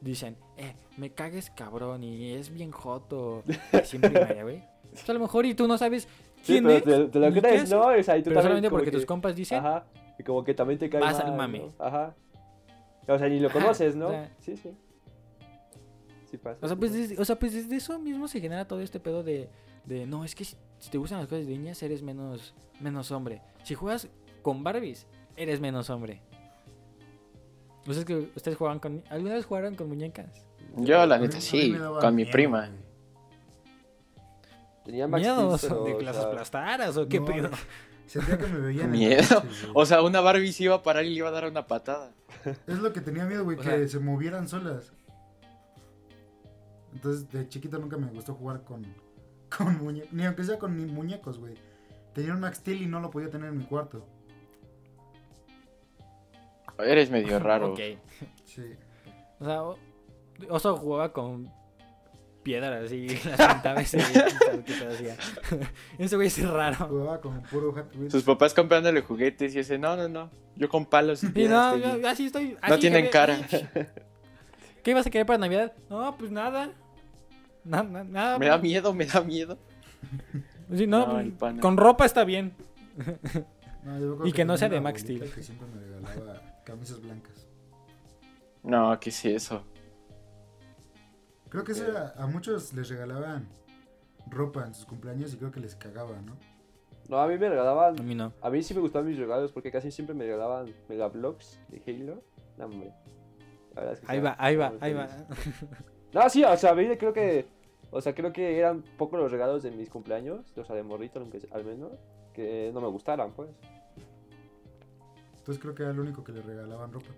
dicen, 0.00 0.36
eh, 0.56 0.74
me 0.96 1.10
cagues 1.10 1.50
cabrón 1.50 2.04
y 2.04 2.32
es 2.32 2.50
bien 2.50 2.70
joto, 2.70 3.42
así 3.72 3.96
en 3.96 4.02
primaria, 4.02 4.42
güey. 4.42 4.62
Pues 4.90 5.10
a 5.10 5.12
lo 5.12 5.20
mejor 5.20 5.44
y 5.44 5.54
tú 5.54 5.66
no 5.68 5.76
sabes 5.76 6.04
Sí, 6.42 6.52
quién 6.54 6.64
pero 6.64 6.76
es, 6.76 6.84
te, 6.84 7.08
te 7.08 7.18
lo 7.18 7.30
crees, 7.40 7.62
es, 7.64 7.70
¿no? 7.70 7.82
O 7.88 8.02
sea, 8.02 8.16
y 8.16 8.22
tú 8.22 8.30
pero 8.30 8.40
solamente 8.40 8.70
porque 8.70 8.86
que- 8.86 8.96
tus 8.96 9.04
compas 9.04 9.34
dicen, 9.36 9.58
Ajá. 9.58 9.84
Y 10.18 10.22
como 10.22 10.42
que 10.44 10.54
también 10.54 10.78
te 10.78 10.88
cae 10.88 11.00
Vas 11.02 11.18
al 11.20 11.28
mal, 11.28 11.36
mame. 11.36 11.58
¿no? 11.58 11.84
Ajá. 11.84 12.14
O 13.06 13.18
sea, 13.18 13.28
ni 13.28 13.38
lo 13.40 13.48
Ajá, 13.48 13.58
conoces, 13.60 13.94
¿no? 13.96 14.06
o 14.08 14.10
sea- 14.12 14.30
sí, 14.38 14.56
sí. 14.56 14.70
Sí 16.30 16.38
pasa. 16.38 16.58
O 16.62 16.66
sea, 16.68 16.76
pues, 16.76 16.92
sí 16.92 16.98
desde, 17.00 17.20
o 17.20 17.24
sea, 17.24 17.38
pues 17.38 17.52
desde 17.52 17.76
eso 17.76 17.98
mismo 17.98 18.26
se 18.28 18.40
genera 18.40 18.66
todo 18.66 18.80
este 18.80 18.98
pedo 19.00 19.22
de, 19.22 19.48
de 19.84 20.06
no, 20.06 20.24
es 20.24 20.34
que 20.34 20.44
si, 20.44 20.56
si 20.78 20.90
te 20.90 20.98
gustan 20.98 21.18
las 21.18 21.28
cosas 21.28 21.46
de 21.46 21.52
niñas, 21.56 21.82
eres 21.82 22.02
menos, 22.02 22.54
menos 22.80 23.10
hombre. 23.10 23.42
Si 23.64 23.74
juegas 23.74 24.08
con 24.42 24.64
Barbies, 24.64 25.06
eres 25.36 25.60
menos 25.60 25.90
hombre. 25.90 26.20
¿Ustedes, 27.86 28.04
que, 28.04 28.30
¿Ustedes 28.34 28.56
jugaban 28.56 28.78
con... 28.80 29.02
¿Alguna 29.10 29.34
vez 29.34 29.44
jugaron 29.46 29.74
con 29.76 29.88
muñecas? 29.88 30.26
Yo, 30.76 31.06
la 31.06 31.18
neta, 31.18 31.40
sí, 31.40 31.74
con 32.00 32.14
mi 32.14 32.22
miedo, 32.22 32.32
prima. 32.32 32.70
Tenía 34.84 35.08
Max 35.08 35.22
¿Miedo 35.22 35.56
Steel, 35.58 35.72
pero, 35.72 35.84
de 35.84 35.98
que 35.98 36.04
las 36.04 36.16
sea, 36.16 36.24
aplastaras 36.26 36.96
o 36.96 37.08
qué 37.08 37.20
No, 37.20 37.26
pedo? 37.26 37.50
Sentía 38.06 38.38
que 38.38 38.46
me 38.46 38.60
veían 38.60 38.90
Miedo. 38.90 39.42
O 39.74 39.84
sea, 39.84 40.02
una 40.02 40.20
Barbie 40.20 40.52
se 40.52 40.64
iba 40.64 40.76
a 40.76 40.82
parar 40.82 41.04
y 41.04 41.10
le 41.10 41.16
iba 41.16 41.28
a 41.28 41.32
dar 41.32 41.48
una 41.48 41.66
patada. 41.66 42.12
Es 42.66 42.78
lo 42.78 42.92
que 42.92 43.00
tenía 43.00 43.24
miedo, 43.24 43.42
güey, 43.42 43.56
O 43.56 43.60
que 43.60 43.68
sea- 43.68 43.88
se 43.88 43.98
movieran 43.98 44.46
solas. 44.48 44.92
Entonces, 46.92 47.28
de 47.30 47.48
chiquito 47.48 47.78
nunca 47.78 47.96
me 47.96 48.06
gustó 48.06 48.34
jugar 48.34 48.62
con, 48.62 48.86
con 49.56 49.76
muñecos. 49.78 50.12
Ni 50.12 50.24
aunque 50.24 50.44
sea 50.44 50.58
con 50.58 50.76
muñecos, 50.92 51.38
güey. 51.38 51.54
Tenía 52.14 52.32
un 52.32 52.40
Max 52.40 52.58
Steel 52.58 52.82
y 52.82 52.86
no 52.86 53.00
lo 53.00 53.10
podía 53.10 53.28
tener 53.28 53.48
en 53.48 53.58
mi 53.58 53.64
cuarto. 53.64 54.06
Eres 56.78 57.10
medio 57.10 57.38
raro. 57.40 57.72
Ok. 57.72 57.80
Sí. 58.44 58.62
O 59.40 59.44
sea, 59.44 59.62
Oso 60.50 60.76
jugaba 60.76 61.12
con 61.12 61.50
piedras 62.42 62.84
así, 62.84 63.08
las 63.24 63.54
pintaba 63.54 63.80
ese 63.80 63.98
hacía. 63.98 65.16
Ese 65.98 66.14
güey 66.16 66.28
es 66.28 66.48
raro. 66.48 66.86
Jugaba 66.88 67.20
con 67.20 67.42
puro 67.42 67.72
Hot 67.72 67.94
Wheels. 67.96 68.12
Sus 68.12 68.22
papás 68.22 68.54
comprándole 68.54 69.00
juguetes 69.02 69.54
y 69.54 69.58
ese, 69.58 69.78
no, 69.78 69.96
no, 69.96 70.08
no. 70.08 70.30
Yo 70.54 70.68
con 70.68 70.86
palos 70.86 71.22
y 71.24 71.26
Y 71.26 71.30
piedras 71.30 71.58
no, 71.58 71.66
estoy 71.76 71.80
yo, 71.82 71.88
bien". 71.96 72.02
yo 72.02 72.08
así 72.08 72.26
estoy. 72.26 72.56
No 72.68 72.78
tienen 72.78 73.04
que- 73.04 73.10
cara. 73.10 73.38
¿Qué 74.82 74.90
ibas 74.92 75.06
a 75.06 75.10
querer 75.10 75.26
para 75.26 75.38
Navidad? 75.38 75.72
No, 75.90 76.16
pues 76.16 76.30
nada. 76.30 76.70
Na- 77.64 77.82
na- 77.82 78.04
nada. 78.04 78.38
Me 78.38 78.46
da 78.46 78.58
miedo, 78.58 78.94
me 78.94 79.04
da 79.06 79.20
miedo. 79.22 79.58
Sí, 80.72 80.86
no, 80.86 81.18
pues, 81.38 81.54
con 81.60 81.76
ropa 81.76 82.06
está 82.06 82.24
bien. 82.24 82.54
No, 83.82 84.24
Y 84.26 84.32
que 84.32 84.44
no 84.44 84.56
sea 84.56 84.68
de 84.68 84.80
Max 84.80 85.00
Steel. 85.00 85.28
Que 85.32 85.42
siempre 85.42 85.66
me 85.74 85.80
regalaba 85.80 86.40
camisas 86.66 87.00
blancas. 87.00 87.46
No, 88.62 88.98
¿qué 89.00 89.10
es 89.10 89.24
eso? 89.24 89.62
Creo 91.48 91.62
que 91.64 91.72
eso 91.72 91.86
era, 91.86 92.12
a 92.18 92.26
muchos 92.26 92.74
les 92.74 92.88
regalaban 92.88 93.48
ropa 94.28 94.66
en 94.66 94.74
sus 94.74 94.84
cumpleaños 94.84 95.32
y 95.32 95.36
creo 95.36 95.52
que 95.52 95.60
les 95.60 95.76
cagaba, 95.76 96.20
¿no? 96.20 96.36
No, 97.08 97.18
a 97.20 97.28
mí 97.28 97.38
me 97.38 97.48
regalaban. 97.48 97.98
A 98.00 98.02
mí 98.02 98.14
no. 98.16 98.32
A 98.42 98.50
mí 98.50 98.62
sí 98.64 98.74
me 98.74 98.80
gustaban 98.80 99.06
mis 99.08 99.16
regalos 99.16 99.52
porque 99.52 99.70
casi 99.70 99.92
siempre 99.92 100.14
me 100.14 100.24
regalaban 100.24 100.74
megablogs 100.88 101.60
de 101.68 101.80
Halo. 101.86 102.20
No, 102.58 102.64
hombre. 102.64 102.92
La 103.74 103.80
verdad 103.82 103.92
es 103.94 104.00
que 104.00 104.06
Ahí 104.12 104.20
va, 104.20 104.36
ahí 104.38 104.56
va, 104.56 104.72
ahí 104.80 104.92
va. 104.92 105.06
No, 106.12 106.28
sí, 106.28 106.42
o 106.42 106.56
sea, 106.56 106.72
a 106.72 106.74
mí 106.74 106.84
creo 106.96 107.12
que. 107.12 107.46
O 107.92 108.00
sea, 108.00 108.12
creo 108.12 108.32
que 108.32 108.58
eran 108.58 108.82
pocos 108.98 109.20
los 109.20 109.30
regalos 109.30 109.62
de 109.62 109.70
mis 109.70 109.88
cumpleaños, 109.88 110.52
o 110.58 110.64
sea, 110.64 110.74
de 110.74 110.82
morrito, 110.82 111.20
aunque 111.20 111.38
sea- 111.40 111.50
al 111.54 111.64
menos, 111.64 111.92
que 112.34 112.72
no 112.74 112.80
me 112.80 112.88
gustaran, 112.88 113.30
pues. 113.32 113.50
Entonces 115.46 115.62
creo 115.62 115.76
que 115.76 115.84
era 115.84 115.92
el 115.92 116.00
único 116.00 116.24
que 116.24 116.32
le 116.32 116.42
regalaban 116.42 116.92
ropa. 116.92 117.12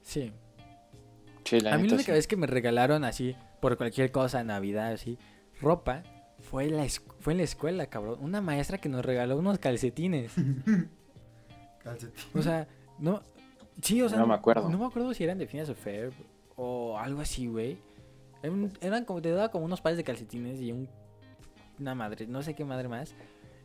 Sí. 0.00 0.32
Sí, 1.44 1.60
la 1.60 1.74
A 1.74 1.78
mí 1.78 1.88
la 1.88 1.96
única 1.96 2.06
sí. 2.06 2.12
vez 2.12 2.26
que 2.26 2.36
me 2.38 2.46
regalaron 2.46 3.04
así, 3.04 3.36
por 3.60 3.76
cualquier 3.76 4.10
cosa, 4.10 4.42
Navidad, 4.44 4.92
así, 4.92 5.18
ropa, 5.60 6.04
fue 6.40 6.64
en, 6.64 6.78
la 6.78 6.86
fue 7.20 7.34
en 7.34 7.36
la 7.36 7.44
escuela, 7.44 7.86
cabrón. 7.88 8.16
Una 8.22 8.40
maestra 8.40 8.78
que 8.78 8.88
nos 8.88 9.04
regaló 9.04 9.36
unos 9.36 9.58
calcetines. 9.58 10.32
Calcetín. 11.84 12.24
O 12.34 12.40
sea, 12.40 12.66
no. 12.98 13.22
Sí, 13.82 14.00
o 14.00 14.08
sea. 14.08 14.18
No 14.18 14.26
me 14.26 14.34
acuerdo. 14.34 14.70
No 14.70 14.78
me 14.78 14.86
acuerdo 14.86 15.12
si 15.12 15.22
eran 15.22 15.36
de 15.36 15.44
o 15.44 15.74
Ferb 15.74 16.14
o 16.56 16.98
algo 16.98 17.20
así, 17.20 17.46
güey. 17.46 17.76
Eran, 18.42 18.72
eran 18.80 19.04
como. 19.04 19.20
Te 19.20 19.30
daba 19.32 19.50
como 19.50 19.66
unos 19.66 19.82
pares 19.82 19.98
de 19.98 20.04
calcetines 20.04 20.62
y 20.62 20.72
un. 20.72 20.88
Una 21.78 21.94
madre, 21.94 22.26
no 22.26 22.42
sé 22.42 22.54
qué 22.54 22.64
madre 22.64 22.88
más. 22.88 23.14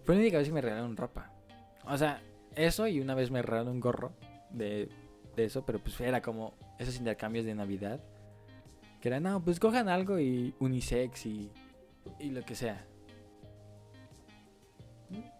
Fue 0.03 0.15
la 0.15 0.21
única 0.21 0.37
vez 0.37 0.49
que 0.49 0.53
me 0.53 0.59
regalaron 0.59 0.97
ropa. 0.97 1.31
O 1.85 1.97
sea, 1.97 2.21
eso 2.55 2.87
y 2.87 2.99
una 2.99 3.15
vez 3.15 3.31
me 3.31 3.41
regalaron 3.41 3.73
un 3.73 3.79
gorro 3.79 4.11
de, 4.49 4.89
de 5.35 5.45
eso, 5.45 5.63
pero 5.65 5.79
pues 5.79 5.99
era 6.01 6.21
como 6.21 6.53
esos 6.79 6.95
intercambios 6.97 7.45
de 7.45 7.55
Navidad. 7.55 7.99
Que 8.99 9.07
era, 9.09 9.19
no, 9.19 9.41
pues 9.43 9.59
cojan 9.59 9.89
algo 9.89 10.19
y 10.19 10.53
unisex 10.59 11.25
y, 11.25 11.51
y 12.19 12.29
lo 12.29 12.43
que 12.43 12.55
sea. 12.55 12.85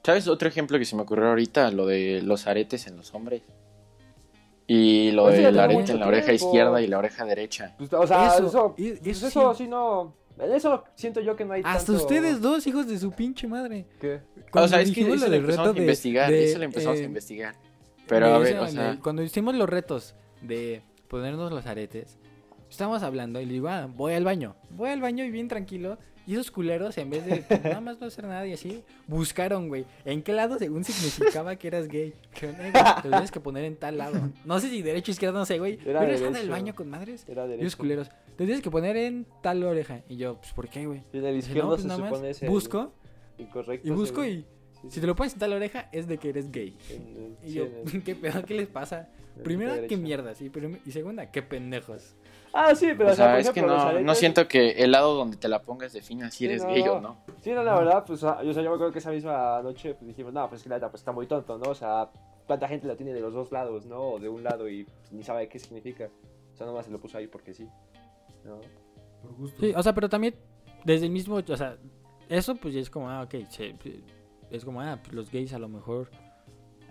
¿Sabes 0.04 0.28
otro 0.28 0.48
ejemplo 0.48 0.78
que 0.80 0.86
se 0.86 0.96
me 0.96 1.04
ocurrió 1.04 1.28
ahorita? 1.30 1.72
Lo 1.72 1.86
de 1.86 2.22
los 2.24 2.48
aretes 2.48 2.88
en 2.88 2.98
los 2.98 3.14
hombres. 3.14 3.44
Y 4.68 5.12
lo 5.12 5.24
Pues 5.26 5.38
del 5.38 5.60
arete 5.60 5.92
en 5.92 6.00
la 6.00 6.08
oreja 6.08 6.34
izquierda 6.34 6.82
y 6.82 6.88
la 6.88 6.98
oreja 6.98 7.26
derecha. 7.26 7.76
Pues, 7.78 7.92
o 7.94 8.08
sea, 8.08 8.36
Eso, 8.36 8.48
eso. 8.48 8.74
y- 8.78 8.92
pues 8.94 9.18
eso 9.18 9.28
eso, 9.28 9.54
sí. 9.54 9.64
sí. 9.66 9.70
no. 9.70 10.14
En 10.40 10.52
eso 10.54 10.84
siento 10.96 11.20
yo 11.22 11.36
que 11.36 11.46
no 11.46 11.54
hay 11.54 11.62
Hasta 11.64 11.94
tanto- 11.94 12.02
ustedes 12.02 12.42
dos, 12.42 12.66
hijos 12.68 12.88
de 12.88 12.98
su 12.98 13.12
pinche 13.12 13.48
madre. 13.48 13.86
¿Qué? 14.00 14.22
o 14.54 14.68
sea, 14.68 14.82
es 14.82 14.92
que 14.92 15.02
eso 15.02 15.28
lo 15.28 15.36
empezamos 15.36 15.48
reto 15.48 15.62
a 15.70 15.74
de- 15.74 15.80
investigar. 15.82 16.30
de, 16.32 16.44
eso 16.46 16.58
lo 16.58 16.66
empezamos 16.66 17.00
eh, 17.00 17.04
a 17.04 17.06
investigar. 17.06 17.56
Pero 18.08 18.28
de 18.28 18.34
a 18.34 18.38
ver, 18.40 18.60
o 18.60 18.68
sea, 18.68 18.92
de- 18.94 19.00
cuando 19.00 19.24
hicimos 19.24 19.56
los 19.56 19.70
retos 19.70 20.16
de 20.42 20.82
ponernos 21.08 21.52
los 21.52 21.66
aretes, 21.66 22.18
estábamos 22.70 23.04
hablando 23.04 23.40
y 23.40 23.46
le 23.46 23.54
digo, 23.54 23.68
ah, 23.70 23.88
voy 23.94 24.14
al 24.14 24.24
baño. 24.24 24.56
Voy 24.72 24.90
al 24.90 25.02
baño 25.02 25.24
y 25.24 25.32
bien 25.32 25.48
tranquilo. 25.48 25.98
Y 26.32 26.36
esos 26.36 26.50
culeros, 26.50 26.98
en 26.98 27.10
vez 27.10 27.26
de 27.26 27.38
pues, 27.48 27.62
nada 27.62 27.82
más 27.82 28.00
no 28.00 28.08
hacer 28.08 28.26
nada 28.26 28.48
y 28.48 28.54
así, 28.54 28.84
buscaron, 29.06 29.68
güey, 29.68 29.86
en 30.06 30.24
qué 30.24 30.32
lado 30.32 30.58
según 30.58 30.86
significaba 30.86 31.58
que 31.58 31.68
eras 31.68 31.90
gay. 31.90 32.14
Que, 32.34 32.46
"Eh, 32.52 32.54
güey, 32.58 32.72
te 32.72 33.10
lo 33.10 33.18
tienes 33.18 33.32
que 33.32 33.40
poner 33.42 33.66
en 33.66 33.76
tal 33.76 33.98
lado. 33.98 34.30
No 34.46 34.58
sé 34.62 34.70
si 34.70 34.82
derecho 34.82 35.12
o 35.12 35.14
izquierda, 35.14 35.38
no 35.38 35.46
sé, 35.46 35.60
güey. 35.60 35.78
Era 35.86 36.00
Pero 36.00 36.14
están 36.14 36.30
en 36.30 36.36
el 36.38 36.42
derecho. 36.44 36.52
baño 36.52 36.74
con 36.76 36.90
madres. 36.90 37.26
Era 37.28 37.46
Y 37.54 37.62
los 37.62 37.76
culeros, 37.76 38.10
te 38.38 38.46
tienes 38.46 38.62
que 38.62 38.72
poner 38.72 38.96
en 38.96 39.26
tal 39.44 39.62
oreja. 39.66 40.04
Y 40.08 40.16
yo, 40.16 40.38
pues, 40.38 40.54
¿por 40.54 40.70
qué, 40.70 40.86
güey? 40.86 41.04
Y 41.12 41.18
en 41.18 41.26
el 41.26 41.36
Dice, 41.36 41.48
izquierdo 41.50 41.68
no, 41.72 41.74
pues 41.76 41.82
se 41.82 41.88
nada 41.90 42.00
más 42.00 42.10
supone 42.12 42.30
es 42.30 42.44
el 42.44 42.50
busco 42.50 42.94
incorrecto. 43.38 43.88
y 43.88 43.92
busco 43.92 44.24
y 44.26 44.46
si 44.88 45.02
te 45.02 45.08
lo 45.08 45.16
pones 45.18 45.34
en 45.34 45.40
tal 45.40 45.52
oreja 45.52 45.90
es 45.92 46.08
de 46.08 46.18
que 46.18 46.30
eres 46.30 46.50
gay. 46.50 46.78
en 46.92 47.36
Y 47.44 47.48
sí, 47.50 47.54
yo, 47.56 47.66
el- 47.66 47.74
¿qué 48.06 48.16
pedo? 48.16 48.42
¿Qué 48.46 48.54
les 48.54 48.70
pasa? 48.70 49.10
Primera, 49.44 49.74
derecho. 49.76 49.90
qué 49.90 49.98
mierda, 49.98 50.34
sí. 50.36 50.52
Y 50.86 50.92
segunda, 50.92 51.30
qué 51.32 51.42
pendejos. 51.42 52.16
Ah, 52.54 52.76
sí, 52.76 52.90
pero 52.98 53.10
o 53.10 53.12
o 53.14 53.16
sea, 53.16 53.40
es 53.40 53.50
que 53.50 53.60
ejemplo, 53.62 53.78
no, 53.78 53.84
aretes- 53.84 54.04
no 54.04 54.16
siento 54.16 54.48
que 54.48 54.72
el 54.72 54.92
lado 54.92 55.16
donde 55.16 55.38
te 55.38 55.48
la 55.48 55.62
pongas 55.62 55.94
defina 55.94 56.30
si 56.30 56.40
Sí, 56.40 56.46
eres 56.46 56.64
no, 56.64 56.70
gay 56.70 56.88
o 56.88 57.00
no. 57.00 57.18
Sí, 57.42 57.52
no, 57.52 57.64
la 57.64 57.76
verdad, 57.76 58.04
pues, 58.06 58.24
ah, 58.24 58.42
yo, 58.44 58.52
o 58.52 58.54
sea, 58.54 58.62
yo 58.62 58.70
me 58.70 58.76
acuerdo 58.76 58.92
que 58.92 59.00
esa 59.00 59.12
misma 59.12 59.62
noche 59.62 59.94
pues 59.94 60.08
dijimos, 60.08 60.34
no, 60.34 60.48
pues 60.50 60.60
es 60.60 60.64
que 60.64 60.70
la 60.70 60.76
neta, 60.76 60.90
pues 60.92 61.02
está 61.02 61.12
muy 61.14 61.28
tonto, 61.28 61.58
¿no? 61.58 61.72
O 61.72 61.76
sea, 61.76 62.10
tanta 62.48 62.68
gente 62.68 62.88
la 62.88 62.96
tiene 62.96 63.14
de 63.14 63.22
los 63.22 63.34
dos 63.34 63.52
lados, 63.52 63.86
¿no? 63.86 64.02
O 64.02 64.20
de 64.20 64.28
un 64.28 64.44
lado 64.44 64.68
y 64.68 64.84
pues, 64.84 65.12
ni 65.14 65.24
sabe 65.24 65.48
qué 65.48 65.60
significa. 65.60 66.10
O 66.54 66.58
sea, 66.58 66.66
nomás 66.68 66.86
se 66.86 66.92
lo 66.92 67.00
puso 67.00 67.18
ahí 67.18 67.28
porque 67.28 67.54
sí. 67.54 67.68
¿no? 68.44 68.60
Por 69.22 69.34
gusto. 69.38 69.58
Sí, 69.62 69.72
o 69.76 69.82
sea, 69.84 69.94
pero 69.94 70.10
también 70.10 70.36
desde 70.84 71.06
el 71.06 71.12
mismo, 71.12 71.36
o 71.38 71.58
sea, 71.58 71.78
eso 72.28 72.56
pues 72.56 72.74
ya 72.74 72.82
es 72.82 72.90
como, 72.90 73.10
ah, 73.10 73.22
ok, 73.24 73.36
sí, 73.50 73.74
es 74.50 74.66
como, 74.66 74.82
ah, 74.82 75.00
pues 75.02 75.14
los 75.14 75.32
gays 75.32 75.54
a 75.54 75.60
lo 75.60 75.70
mejor, 75.70 76.10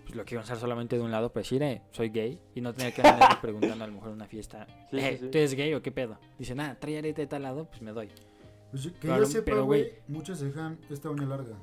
pues 0.03 0.15
lo 0.15 0.25
quieren 0.25 0.43
usar 0.43 0.57
solamente 0.57 0.97
de 0.97 1.01
un 1.03 1.11
lado, 1.11 1.31
pues 1.31 1.45
decir, 1.45 1.61
eh, 1.63 1.81
soy 1.91 2.09
gay, 2.09 2.39
y 2.55 2.61
no 2.61 2.73
tener 2.73 2.93
que 2.93 3.01
andar 3.01 3.39
preguntando 3.41 3.83
a 3.83 3.87
lo 3.87 3.93
mejor 3.93 4.09
en 4.09 4.15
una 4.15 4.27
fiesta, 4.27 4.65
Sí, 4.91 4.97
eh, 4.99 5.17
sí, 5.19 5.25
sí. 5.25 5.31
¿tú 5.31 5.37
eres 5.37 5.53
gay 5.53 5.73
o 5.73 5.81
qué 5.81 5.91
pedo? 5.91 6.17
Dicen, 6.39 6.59
ah, 6.59 6.75
trae 6.79 6.97
arete 6.97 7.21
de 7.21 7.27
tal 7.27 7.43
lado, 7.43 7.65
pues 7.65 7.81
me 7.81 7.91
doy. 7.91 8.09
Pues 8.71 8.83
que 8.87 8.91
Claro, 8.93 9.23
yo 9.23 9.29
sepa, 9.29 9.55
güey, 9.59 9.93
muchos 10.07 10.39
se 10.39 10.45
dejan 10.45 10.77
esta 10.89 11.09
uña 11.09 11.25
larga. 11.25 11.55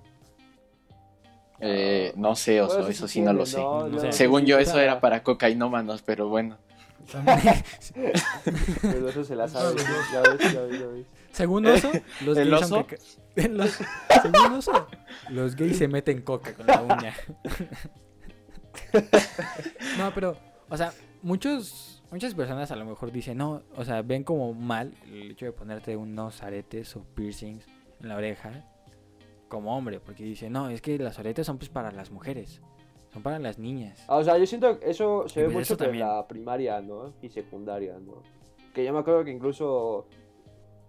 Eh, 1.61 2.13
no 2.17 2.37
sé, 2.37 2.61
oso, 2.61 2.75
Bueno, 2.77 2.89
eso 2.91 3.09
sí 3.09 3.21
no 3.21 3.33
lo 3.33 3.45
sé. 3.45 3.59
no 3.59 3.89
Yo 3.89 3.99
sé. 3.99 4.13
Según 4.13 4.45
yo, 4.47 4.59
eso 4.59 4.79
era 4.79 5.01
para 5.01 5.23
cocainómanos, 5.25 6.03
pero 6.03 6.29
bueno. 6.29 6.57
Pero 8.83 9.09
eso 9.09 9.25
se 9.25 9.35
la 9.35 9.49
sabe. 9.49 9.77
Ya 10.13 10.21
ves, 10.23 10.53
ya 10.53 10.61
ves, 10.63 10.81
ya 10.81 10.87
ves. 10.87 11.07
Según 11.33 11.67
Oso, 11.67 11.91
los 12.25 12.37
¿El 12.37 12.51
gays 12.51 12.63
oso? 12.65 12.77
aunque 12.77 12.97
ca- 12.97 13.49
los- 13.49 13.79
según 14.23 14.53
Oso, 14.59 14.87
los 15.31 15.57
gays 15.57 15.79
se 15.79 15.89
meten 15.89 16.23
coca 16.23 16.53
con 16.55 16.67
la 16.67 16.83
uña. 16.83 17.15
No, 19.99 20.13
pero, 20.15 20.37
o 20.69 20.77
sea, 20.77 20.93
muchos 21.23 21.99
Muchas 22.11 22.35
personas 22.35 22.71
a 22.71 22.77
lo 22.77 22.87
mejor 22.87 23.13
dicen, 23.13 23.37
no, 23.37 23.61
o 23.77 23.85
sea, 23.85 24.01
ven 24.01 24.25
como 24.25 24.55
mal 24.55 24.95
el 25.13 25.33
hecho 25.33 25.45
de 25.45 25.53
ponerte 25.53 25.95
unos 25.95 26.43
aretes 26.43 26.97
o 26.97 27.03
piercings 27.15 27.67
en 28.01 28.09
la 28.09 28.17
oreja 28.17 28.65
como 29.49 29.77
hombre, 29.77 30.01
porque 30.01 30.25
dicen, 30.25 30.53
no, 30.53 30.71
es 30.71 30.81
que 30.81 30.99
las 30.99 31.19
aretes 31.19 31.47
son 31.47 31.59
pues 31.59 31.69
para 31.69 31.93
las 31.93 32.11
mujeres, 32.11 32.63
son 33.13 33.23
para 33.23 33.39
las 33.39 33.59
niñas. 33.59 34.03
Ah, 34.09 34.17
O 34.17 34.25
sea, 34.25 34.39
yo 34.39 34.47
siento 34.47 34.79
que 34.79 34.91
eso 34.91 35.29
se 35.29 35.41
Y 35.41 35.43
ve 35.45 35.51
pues 35.51 35.71
mucho 35.71 35.85
en 35.85 35.99
la 35.99 36.27
primaria, 36.27 36.81
¿no? 36.81 37.13
Y 37.21 37.29
secundaria, 37.29 37.99
¿no? 37.99 38.23
Que 38.73 38.85
yo 38.85 38.93
me 38.95 39.01
acuerdo 39.01 39.25
que 39.25 39.31
incluso... 39.31 40.07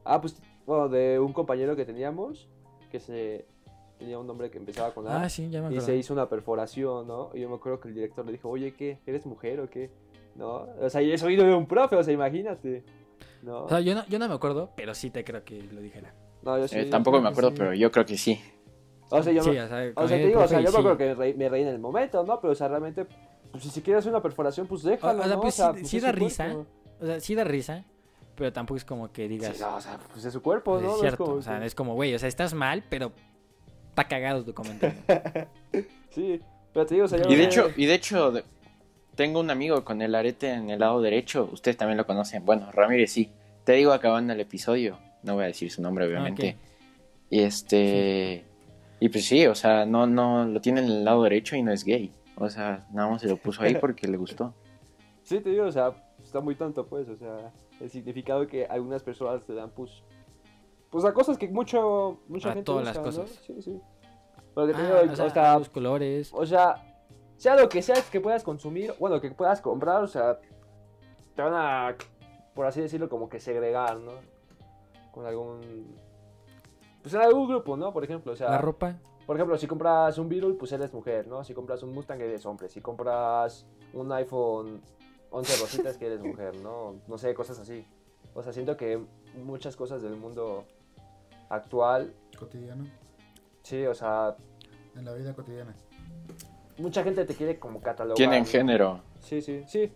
Ah, 0.06 0.22
pues, 0.22 0.42
bueno, 0.66 0.88
de 0.88 1.20
un 1.20 1.34
compañero 1.34 1.76
que 1.76 1.84
teníamos, 1.84 2.48
que 2.92 3.02
se... 3.02 3.46
Tenía 4.00 4.18
un 4.18 4.26
nombre 4.26 4.50
que 4.50 4.58
empezaba 4.58 4.92
con 4.94 5.08
A. 5.08 5.24
Ah, 5.24 5.30
sí, 5.30 5.50
ya 5.50 5.60
me 5.60 5.66
y 5.66 5.68
acuerdo. 5.68 5.86
se 5.86 5.96
hizo 5.98 6.14
una 6.14 6.28
perforación, 6.30 7.06
¿no? 7.08 7.32
Y 7.34 7.42
yo 7.42 7.50
me 7.50 7.56
acuerdo 7.56 7.80
que 7.82 7.90
el 7.90 7.96
director 7.96 8.26
le 8.26 8.32
dijo, 8.32 8.50
oye, 8.50 8.74
¿qué? 8.74 8.98
¿Eres 9.06 9.26
mujer 9.26 9.60
o 9.60 9.70
qué? 9.70 9.92
¿No? 10.36 10.68
O 10.82 10.90
sea, 10.90 11.02
y 11.02 11.12
eso 11.12 11.26
oído 11.26 11.46
de 11.46 11.54
un 11.54 11.68
profe, 11.68 11.98
o 11.98 12.04
sea, 12.04 12.14
imagínate. 12.14 12.84
¿No? 13.44 13.66
O 13.66 13.70
sea, 13.70 13.82
yo 13.82 13.94
no, 13.94 14.06
yo 14.08 14.18
no 14.18 14.28
me 14.30 14.34
acuerdo, 14.36 14.70
pero 14.76 14.96
sí 14.96 15.10
te 15.10 15.24
creo 15.26 15.44
que 15.44 15.62
lo 15.64 15.82
dijera. 15.82 16.14
no, 16.44 16.58
yo 16.58 16.68
sí. 16.68 16.78
Eh, 16.80 16.86
tampoco 16.86 17.20
me 17.22 17.28
acuerdo, 17.30 17.50
sí. 17.50 17.56
pero 17.58 17.74
yo 17.74 17.92
creo 17.92 18.06
que 18.06 18.18
sí. 18.18 18.40
O 19.10 19.22
sea, 19.22 19.34
yo 19.34 19.44
sí, 19.44 19.50
me- 19.52 19.62
o 19.64 19.68
sea, 19.68 19.92
O 19.96 20.08
sea, 20.08 20.18
te 20.18 20.28
digo, 20.28 20.40
o 20.42 20.48
sea, 20.48 20.62
yo 20.62 20.72
me 20.72 20.78
acuerdo 20.78 20.98
que 20.98 21.06
me 21.08 21.14
reí, 21.16 21.34
me 21.34 21.50
reí 21.50 21.64
en 21.64 21.70
el 21.70 21.80
momento, 21.80 22.24
¿no? 22.24 22.40
Pero, 22.40 22.54
o 22.54 22.56
sea, 22.56 22.68
realmente, 22.70 23.06
pues, 23.52 23.64
si 23.66 23.82
quieres 23.82 24.06
una 24.06 24.22
perforación, 24.22 24.66
pues 24.68 24.84
déjalo, 24.84 25.20
O- 25.20 25.24
o 25.24 25.28
sea, 25.52 25.68
¿no? 25.68 25.74
pues, 25.74 25.90
sí- 25.90 26.00
da 26.00 26.12
risa, 26.14 26.46
cuerpo. 26.54 26.66
O 27.02 27.06
sea, 27.06 27.20
sí 27.20 27.36
da 27.36 27.44
risa, 27.44 27.84
pero 28.36 28.54
tampoco 28.54 28.78
es 28.78 28.86
como 28.86 29.12
que 29.12 29.28
digas, 29.28 29.58
Sí, 29.58 29.62
no, 29.64 29.76
o 29.76 29.82
sea, 29.82 30.00
pues 30.14 30.24
es 30.24 30.32
su 30.32 30.42
cuerpo, 30.42 30.78
es 30.78 30.84
¿no? 30.84 30.88
No 30.90 30.94
es 30.96 31.02
cierto, 31.02 31.26
como 31.26 31.38
o 31.38 31.42
sea, 31.42 31.66
es 31.66 31.76
como, 31.76 31.96
güey, 31.96 32.14
o 32.16 32.20
sea, 32.20 32.30
estás 32.30 32.54
mal, 32.54 32.84
pero 32.90 33.12
está 33.90 34.08
cagado 34.08 34.44
tu 34.44 34.54
comentario. 34.54 34.98
Sí, 36.12 36.42
pero 36.74 36.86
te 36.88 36.96
digo, 36.96 37.06
o 37.06 37.08
sea, 37.08 37.20
Y 37.30 37.36
de 37.36 37.44
hecho, 37.44 37.70
y 37.78 37.86
de 37.86 37.94
hecho, 37.94 38.32
de- 38.32 38.44
tengo 39.16 39.40
un 39.40 39.52
amigo 39.52 39.86
con 39.86 40.02
el 40.02 40.16
arete 40.16 40.50
en 40.52 40.70
el 40.72 40.80
lado 40.80 41.02
derecho. 41.02 41.48
Ustedes 41.54 41.78
también 41.78 41.98
lo 41.98 42.06
conocen. 42.08 42.44
Bueno, 42.46 42.72
Ramírez 42.72 43.12
sí. 43.12 43.30
Te 43.64 43.74
digo 43.74 43.92
acabando 43.94 44.34
el 44.34 44.40
episodio. 44.40 44.98
No 45.22 45.36
voy 45.36 45.44
a 45.44 45.48
decir 45.48 45.70
su 45.72 45.82
nombre, 45.84 46.06
obviamente. 46.08 46.50
ok. 46.58 47.30
Y 47.30 47.40
este. 47.42 48.44
Y 49.00 49.10
pues 49.10 49.26
sí, 49.26 49.46
o 49.46 49.54
sea, 49.56 49.86
no, 49.86 50.08
no 50.08 50.46
lo 50.46 50.60
tiene 50.62 50.80
en 50.82 50.88
el 50.88 51.06
lado 51.06 51.22
derecho 51.24 51.56
y 51.56 51.62
no 51.62 51.72
es 51.72 51.84
gay. 51.84 52.12
O 52.36 52.50
sea, 52.50 52.88
nada 52.92 53.10
más 53.10 53.22
se 53.22 53.28
lo 53.28 53.38
puso 53.38 53.62
ahí 53.62 53.76
porque 53.80 54.08
le 54.08 54.18
gustó. 54.18 54.54
Sí, 55.24 55.40
te 55.42 55.52
digo, 55.52 55.66
o 55.66 55.72
sea, 55.72 55.92
está 56.24 56.40
muy 56.40 56.56
tonto, 56.56 56.88
pues, 56.88 57.08
o 57.08 57.16
sea, 57.18 57.52
el 57.80 57.90
significado 57.92 58.48
que 58.48 58.66
algunas 58.66 59.04
personas 59.04 59.44
te 59.46 59.54
dan, 59.54 59.70
pues, 59.70 59.92
pues 60.90 61.06
a 61.06 61.14
cosas 61.14 61.38
que 61.38 61.48
mucho, 61.48 62.20
mucha 62.28 62.50
A 62.50 62.54
gente 62.54 62.66
todas 62.66 62.86
las 62.86 62.98
busca, 62.98 63.12
¿no? 63.12 63.24
cosas. 63.24 63.40
Sí, 63.46 63.62
sí. 63.62 63.82
Porque 64.54 64.74
te 64.74 64.80
Ah, 64.82 65.02
digo, 65.02 65.14
o 65.14 65.16
sea, 65.16 65.26
o 65.26 65.30
sea, 65.30 65.60
los 65.60 65.70
colores. 65.70 66.32
O 66.34 66.46
sea, 66.46 66.84
sea 67.38 67.56
lo 67.56 67.70
que 67.70 67.82
sea 67.82 67.96
que 68.12 68.20
puedas 68.20 68.44
consumir, 68.44 68.94
bueno, 69.00 69.22
que 69.22 69.32
puedas 69.32 69.62
comprar, 69.62 70.04
o 70.04 70.08
sea, 70.08 70.40
te 71.36 71.42
van 71.42 71.54
a, 71.54 71.96
por 72.54 72.66
así 72.66 72.82
decirlo, 72.82 73.08
como 73.10 73.30
que 73.30 73.40
segregar, 73.40 73.98
¿no? 73.98 74.12
Con 75.12 75.26
algún... 75.26 75.96
Pues 77.02 77.14
en 77.14 77.22
algún 77.22 77.48
grupo, 77.48 77.78
¿no? 77.78 77.94
Por 77.94 78.04
ejemplo, 78.04 78.34
o 78.34 78.36
sea... 78.36 78.50
La 78.50 78.58
ropa. 78.58 78.96
Por 79.26 79.36
ejemplo, 79.36 79.58
si 79.58 79.68
compras 79.68 80.18
un 80.18 80.28
Beetle, 80.28 80.56
pues 80.56 80.72
eres 80.72 80.92
mujer, 80.92 81.28
¿no? 81.28 81.44
Si 81.44 81.54
compras 81.54 81.84
un 81.84 81.94
Mustang, 81.94 82.20
eres 82.20 82.46
hombre. 82.46 82.68
Si 82.68 82.82
compras 82.82 83.66
un 83.94 84.12
iPhone 84.12 84.82
11 85.30 85.62
rositas, 85.62 85.98
que 85.98 86.08
eres 86.08 86.20
mujer, 86.22 86.56
¿no? 86.62 86.96
No 87.08 87.18
sé, 87.18 87.34
cosas 87.36 87.60
así. 87.60 87.86
O 88.34 88.42
sea, 88.42 88.52
siento 88.52 88.76
que 88.76 89.00
muchas 89.36 89.76
cosas 89.76 90.02
del 90.02 90.16
mundo 90.16 90.66
actual, 91.50 92.14
Cotidiano. 92.38 92.86
sí, 93.64 93.86
o 93.86 93.94
sea, 93.94 94.36
En 94.96 95.06
la 95.06 95.14
vida 95.14 95.34
cotidiana. 95.34 95.76
mucha 96.78 97.04
gente 97.04 97.26
te 97.26 97.34
quiere 97.36 97.60
como 97.60 97.82
catalogar. 97.82 98.16
Tienen 98.18 98.46
género. 98.46 99.02
Sí, 99.20 99.42
sí, 99.42 99.64
sí. 99.68 99.92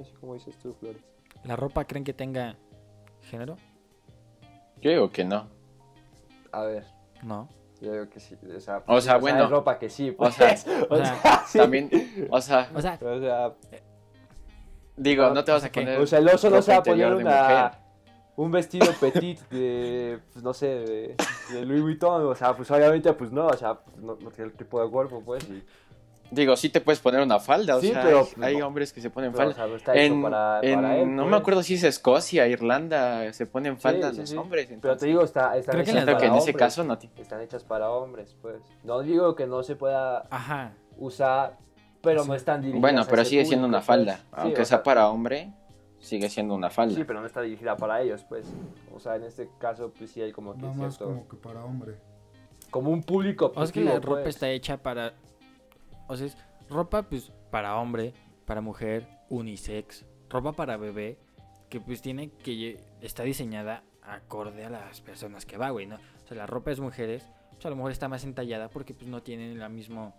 Así 0.00 0.12
como 0.20 0.34
dices 0.34 0.56
tú, 0.58 0.72
Flores. 0.74 1.02
¿La 1.44 1.56
ropa 1.56 1.84
creen 1.84 2.04
que 2.04 2.12
tenga 2.12 2.56
género? 3.22 3.56
Yo 4.80 4.90
digo 4.90 5.10
que 5.10 5.24
no. 5.24 5.48
A 6.52 6.62
ver, 6.62 6.84
No. 7.22 7.48
yo 7.80 7.92
digo 7.92 8.08
que 8.08 8.20
sí. 8.20 8.36
O 8.56 8.60
sea, 8.60 8.82
O 8.86 9.00
sea, 9.00 9.14
hay 9.14 9.20
bueno. 9.20 9.48
ropa 9.48 9.78
que 9.78 9.88
sí, 9.88 10.10
O 10.10 10.16
pues. 10.16 10.34
sea, 10.34 10.54
O 10.90 10.94
o 10.94 10.96
sea, 10.96 11.44
sí. 11.46 11.58
También, 11.58 11.90
o 12.30 12.40
sea, 12.40 12.70
O 12.74 12.80
sea, 12.80 12.98
O 13.02 13.20
sea, 13.20 13.54
digo, 14.96 15.30
no 15.30 15.44
te 15.44 15.52
vas 15.52 15.64
a 15.64 15.70
poner. 15.72 15.98
o 16.00 16.06
sea, 16.06 16.18
el 16.18 16.28
oso 16.28 16.50
no 16.50 16.60
se 16.62 16.72
va 16.72 16.78
a 16.78 16.82
poner 16.82 17.14
una, 17.14 17.42
mujer. 17.42 17.70
Un 18.36 18.50
vestido 18.50 18.86
petit 19.00 19.40
de, 19.50 20.18
pues, 20.32 20.44
no 20.44 20.52
sé, 20.54 20.66
de, 20.66 21.16
de 21.52 21.64
Louis 21.64 21.82
Vuitton. 21.82 22.24
O 22.26 22.34
sea, 22.34 22.54
pues 22.56 22.70
obviamente, 22.70 23.12
pues 23.14 23.32
no, 23.32 23.46
o 23.46 23.56
sea, 23.56 23.74
pues, 23.80 23.96
no, 23.98 24.16
no 24.20 24.30
tiene 24.30 24.50
el 24.50 24.56
tipo 24.56 24.82
de 24.84 24.90
cuerpo, 24.90 25.22
pues. 25.24 25.44
Y, 25.48 25.62
Digo, 26.28 26.56
sí 26.56 26.70
te 26.70 26.80
puedes 26.80 26.98
poner 26.98 27.20
una 27.22 27.38
falda, 27.38 27.76
o 27.76 27.80
Sí, 27.80 27.90
sea, 27.92 28.02
pero- 28.02 28.26
hay, 28.42 28.56
hay 28.56 28.62
hombres 28.62 28.92
que 28.92 29.00
se 29.00 29.10
ponen 29.10 29.30
pero, 29.30 29.44
o 29.50 29.52
falda. 29.52 29.54
sea, 29.62 29.66
no 29.70 29.76
está 29.76 29.94
hecho 29.94 30.12
En, 30.14 30.22
para, 30.22 30.58
en- 30.60 30.74
para 30.82 30.96
él. 30.98 31.14
no 31.14 31.22
pues. 31.22 31.30
me 31.30 31.36
acuerdo 31.36 31.62
si 31.62 31.74
es 31.74 31.84
Escocia, 31.84 32.48
Irlanda, 32.48 33.32
se 33.32 33.46
ponen 33.46 33.78
faldas 33.78 34.14
sí, 34.16 34.20
los 34.22 34.30
sí. 34.30 34.36
hombres. 34.36 34.64
Pero 34.66 34.74
entonces, 34.74 35.00
te 35.00 35.06
digo, 35.06 35.22
está, 35.22 35.56
están 35.56 35.74
Creo 35.74 35.84
que 35.84 35.90
hechas 35.92 36.02
siento 36.04 36.06
para 36.12 36.18
que 36.18 36.26
en 36.26 36.32
ese 36.34 36.50
hombres. 36.50 36.56
caso 36.56 36.82
no 36.84 36.98
Están 37.22 37.40
hechas 37.42 37.62
para 37.62 37.90
hombres, 37.90 38.34
pues. 38.42 38.56
No 38.82 39.02
digo 39.02 39.36
que 39.36 39.46
no 39.46 39.62
se 39.62 39.76
pueda 39.76 40.26
ajá. 40.28 40.72
usar, 40.98 41.58
pero 42.02 42.24
Sí. 42.24 42.28
no 42.28 42.34
están 42.34 42.60
dirigidas 42.60 42.80
Bueno, 42.82 43.02
pero 43.08 43.22
ese 43.22 43.30
sigue 43.30 43.44
siendo 43.44 43.66
público, 43.68 43.76
una 43.78 43.82
falda. 43.86 44.20
pues. 44.30 44.42
Aunque 44.42 44.62
o 44.62 44.64
sea 44.64 44.78
sea, 44.78 44.82
para 44.82 45.08
hombre, 45.08 45.52
sigue 46.06 46.28
siendo 46.30 46.54
una 46.54 46.70
falda. 46.70 46.94
Sí, 46.94 47.04
pero 47.04 47.20
no 47.20 47.26
está 47.26 47.42
dirigida 47.42 47.76
para 47.76 48.00
ellos, 48.02 48.24
pues. 48.28 48.46
O 48.94 49.00
sea, 49.00 49.16
en 49.16 49.24
este 49.24 49.48
caso, 49.58 49.92
pues 49.96 50.10
sí 50.10 50.22
hay 50.22 50.32
como 50.32 50.54
que 50.54 50.62
Nada 50.62 50.74
más 50.74 50.98
como 50.98 51.26
que 51.28 51.36
para 51.36 51.64
hombre. 51.64 51.96
como 52.70 52.90
un 52.90 53.02
público 53.02 53.46
O 53.50 53.54
sea, 53.54 53.64
es 53.64 53.72
que 53.72 53.80
la 53.84 53.90
objetivo, 53.92 54.12
ropa 54.14 54.22
pues. 54.24 54.34
está 54.36 54.48
hecha 54.50 54.76
para. 54.78 55.14
O 56.08 56.16
sea, 56.16 56.26
es 56.26 56.36
ropa 56.70 57.02
pues 57.02 57.32
para 57.50 57.76
hombre, 57.76 58.14
para 58.44 58.60
mujer, 58.60 59.06
unisex, 59.28 60.04
ropa 60.30 60.52
para 60.52 60.76
bebé, 60.76 61.18
que 61.68 61.80
pues 61.80 62.00
tiene 62.00 62.30
que. 62.30 62.80
Está 63.00 63.22
diseñada 63.24 63.82
acorde 64.02 64.64
a 64.64 64.70
las 64.70 65.00
personas 65.00 65.44
que 65.46 65.56
va, 65.58 65.70
güey, 65.70 65.86
¿no? 65.86 65.96
O 65.96 66.28
sea, 66.28 66.36
la 66.36 66.46
ropa 66.46 66.70
es 66.70 66.78
mujeres, 66.80 67.28
pues 67.52 67.66
a 67.66 67.70
lo 67.70 67.76
mejor 67.76 67.90
está 67.90 68.08
más 68.08 68.22
entallada 68.24 68.68
porque 68.68 68.94
pues 68.94 69.08
no 69.08 69.22
tienen 69.22 69.60
el 69.60 69.70
mismo 69.70 70.14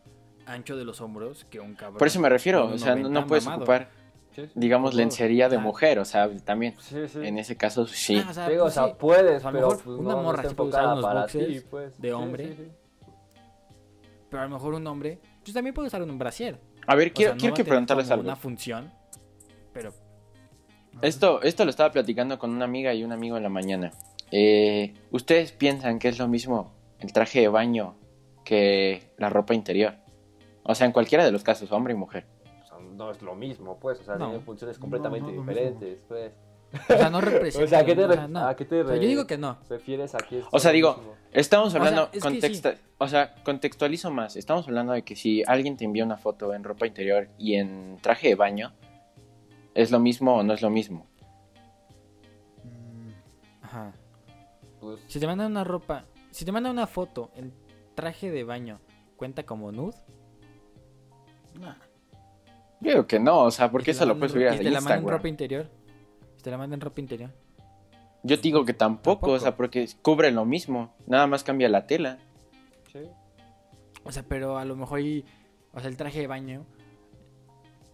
ancho 0.45 0.75
de 0.77 0.83
los 0.85 0.99
hombros 1.01 1.45
que 1.45 1.59
un 1.59 1.73
cabrón. 1.75 1.97
Por 1.99 2.07
eso 2.07 2.19
me 2.19 2.29
refiero, 2.29 2.65
o 2.67 2.77
sea, 2.77 2.95
no, 2.95 3.03
90 3.03 3.19
no 3.21 3.27
puedes 3.27 3.45
mamado. 3.45 3.63
ocupar, 3.63 3.89
Sí, 4.37 4.45
sí. 4.45 4.51
digamos, 4.53 4.91
Todo. 4.91 4.99
lencería 4.99 5.49
de 5.49 5.57
mujer, 5.57 5.97
o 5.97 6.05
sea, 6.05 6.29
también. 6.45 6.75
Sí, 6.79 7.07
sí. 7.07 7.19
En 7.23 7.39
ese 7.39 7.57
caso, 7.57 7.87
sí. 7.87 8.21
Ah, 8.23 8.27
o 8.29 8.33
sea, 8.33 8.49
Digo, 8.49 8.63
pues, 8.65 8.77
o 8.77 8.81
sea, 8.81 8.89
sí. 8.91 8.95
puedes, 8.99 9.43
a 9.43 9.47
lo 9.51 9.57
pero 9.57 9.67
mejor 9.69 9.83
pues, 9.83 9.97
una 9.99 10.09
no, 10.11 10.17
no 10.17 10.23
morra 10.23 10.37
está 10.43 10.49
sí 10.49 10.55
puede 10.55 10.69
usar 10.69 10.81
enfocada 10.83 10.93
unos 10.93 11.05
para 11.05 11.21
boxers 11.21 11.47
ti, 11.47 11.59
pues. 11.69 11.99
de 11.99 12.07
Sí, 12.07 12.13
hombre. 12.13 12.47
sí, 12.47 12.53
sí. 12.55 12.71
Pero 14.29 14.41
a 14.43 14.45
lo 14.45 14.51
mejor 14.51 14.73
un 14.75 14.85
hombre, 14.87 15.19
pues 15.43 15.53
también 15.53 15.73
puede 15.73 15.87
usar 15.87 16.03
un 16.03 16.19
brasier. 16.19 16.59
A 16.85 16.95
ver, 16.95 17.07
O 17.09 17.13
quiero, 17.13 17.29
sea, 17.31 17.35
no 17.35 17.39
quiero 17.39 17.55
que 17.55 17.65
preguntarles 17.65 18.11
algo. 18.11 18.23
Una 18.23 18.35
función, 18.35 18.93
pero 19.73 19.91
Esto, 21.01 21.41
esto 21.41 21.63
lo 21.65 21.71
estaba 21.71 21.91
platicando 21.91 22.37
con 22.37 22.51
una 22.51 22.65
amiga 22.65 22.93
y 22.93 23.03
un 23.03 23.11
amigo 23.13 23.37
en 23.37 23.43
la 23.43 23.49
mañana. 23.49 23.91
Eh, 24.31 24.93
¿Ustedes 25.11 25.51
piensan 25.51 25.97
que 25.99 26.09
es 26.09 26.19
lo 26.19 26.27
mismo 26.27 26.73
el 26.99 27.11
traje 27.11 27.39
de 27.41 27.47
baño 27.47 27.95
que 28.45 29.13
la 29.17 29.29
ropa 29.29 29.53
interior? 29.55 29.95
O 30.63 30.75
sea, 30.75 30.85
en 30.85 30.91
cualquiera 30.91 31.23
de 31.25 31.31
los 31.31 31.43
casos, 31.43 31.71
hombre 31.71 31.93
y 31.93 31.97
mujer. 31.97 32.25
O 32.97 32.99
sea, 32.99 33.05
no 33.05 33.11
es 33.11 33.21
lo 33.21 33.35
mismo, 33.35 33.77
pues. 33.79 33.99
O 33.99 34.03
sea, 34.03 34.15
No. 34.15 34.25
tienen 34.27 34.41
funciones 34.45 34.77
completamente 34.79 35.31
no, 35.31 35.39
diferentes, 35.41 35.99
pues. 36.07 36.33
O 36.89 36.97
sea, 36.97 37.09
no 37.09 37.21
representa. 37.21 37.63
O 37.65 37.67
sea, 37.69 37.79
¿a 37.79 37.85
qué 37.85 37.95
te, 37.95 38.03
o 38.03 38.07
re- 38.07 38.13
sea, 38.15 38.27
no. 38.27 38.47
a 38.47 38.55
qué 38.55 38.65
te 38.65 38.81
O 38.81 38.85
sea, 38.85 38.95
re- 38.95 39.01
yo 39.01 39.07
digo 39.07 39.25
que 39.27 39.37
no. 39.37 39.57
refieres 39.69 40.13
a 40.15 40.17
que 40.17 40.39
es 40.39 40.45
O 40.51 40.59
sea, 40.59 40.71
digo, 40.71 40.95
mismo? 40.97 41.13
Estamos 41.31 41.71
sea, 41.71 41.79
hablando, 41.81 42.03
es 42.05 42.11
que 42.11 42.19
contexta- 42.19 42.75
o 42.97 43.07
sea, 43.07 43.35
contextualizo 43.43 44.11
más. 44.11 44.35
Estamos 44.35 44.67
hablando 44.67 44.93
de 44.93 45.03
que 45.03 45.15
si 45.15 45.43
alguien 45.47 45.77
te 45.77 45.85
envía 45.85 46.03
una 46.03 46.17
foto 46.17 46.53
en 46.53 46.63
ropa 46.63 46.87
interior 46.87 47.29
y 47.37 47.55
en 47.55 47.97
traje 48.01 48.29
de 48.29 48.35
baño, 48.35 48.73
¿es 49.75 49.91
lo 49.91 49.99
mismo 49.99 50.35
o 50.37 50.43
no 50.43 50.53
es 50.53 50.61
lo 50.61 50.69
mismo? 50.69 51.05
Mm, 52.63 53.11
Ajá. 53.63 53.93
Pues, 54.79 54.99
Si 55.07 55.19
te 55.19 55.27
mandan 55.27 55.51
una 55.51 55.63
ropa, 55.63 56.05
si 56.31 56.43
te 56.45 56.51
mandan 56.51 56.71
una 56.73 56.87
foto 56.87 57.31
en 57.35 57.53
traje 57.95 58.29
de 58.31 58.43
baño, 58.43 58.79
¿cuenta 59.15 59.43
como 59.43 59.71
nude? 59.71 59.95
nah. 61.59 61.75
Yo 62.79 62.91
digo 62.91 63.07
que 63.07 63.19
no, 63.19 63.41
o 63.43 63.51
sea, 63.51 63.71
porque 63.71 63.91
¿Y 63.91 63.93
te 63.93 63.97
eso 63.97 64.05
lo 64.05 64.17
puedes 64.17 64.31
subir 64.33 64.47
a 64.49 64.55
¿Y 64.55 64.59
te 64.59 64.63
la 64.65 64.71
mandan 64.81 64.93
en 64.93 64.99
Instagram. 64.99 65.17
ropa 65.17 65.27
interior? 65.27 65.69
Si 66.37 66.43
te 66.43 66.51
la 66.51 66.57
mandan 66.57 66.77
en 66.77 66.81
ropa 66.81 67.01
interior. 67.01 67.31
Yo 68.23 68.37
digo 68.37 68.65
que 68.65 68.73
tampoco, 68.73 69.13
Tampoco. 69.19 69.31
o 69.33 69.39
sea, 69.39 69.55
porque 69.55 69.87
cubre 70.01 70.31
lo 70.31 70.45
mismo, 70.45 70.93
nada 71.07 71.27
más 71.27 71.43
cambia 71.43 71.69
la 71.69 71.87
tela. 71.87 72.17
sí. 72.91 72.99
O 74.03 74.11
sea, 74.11 74.23
pero 74.23 74.57
a 74.57 74.63
lo 74.63 74.75
mejor 74.77 75.01
y, 75.01 75.25
o 75.73 75.79
sea, 75.81 75.89
el 75.89 75.97
traje 75.97 76.19
de 76.21 76.27
baño 76.27 76.65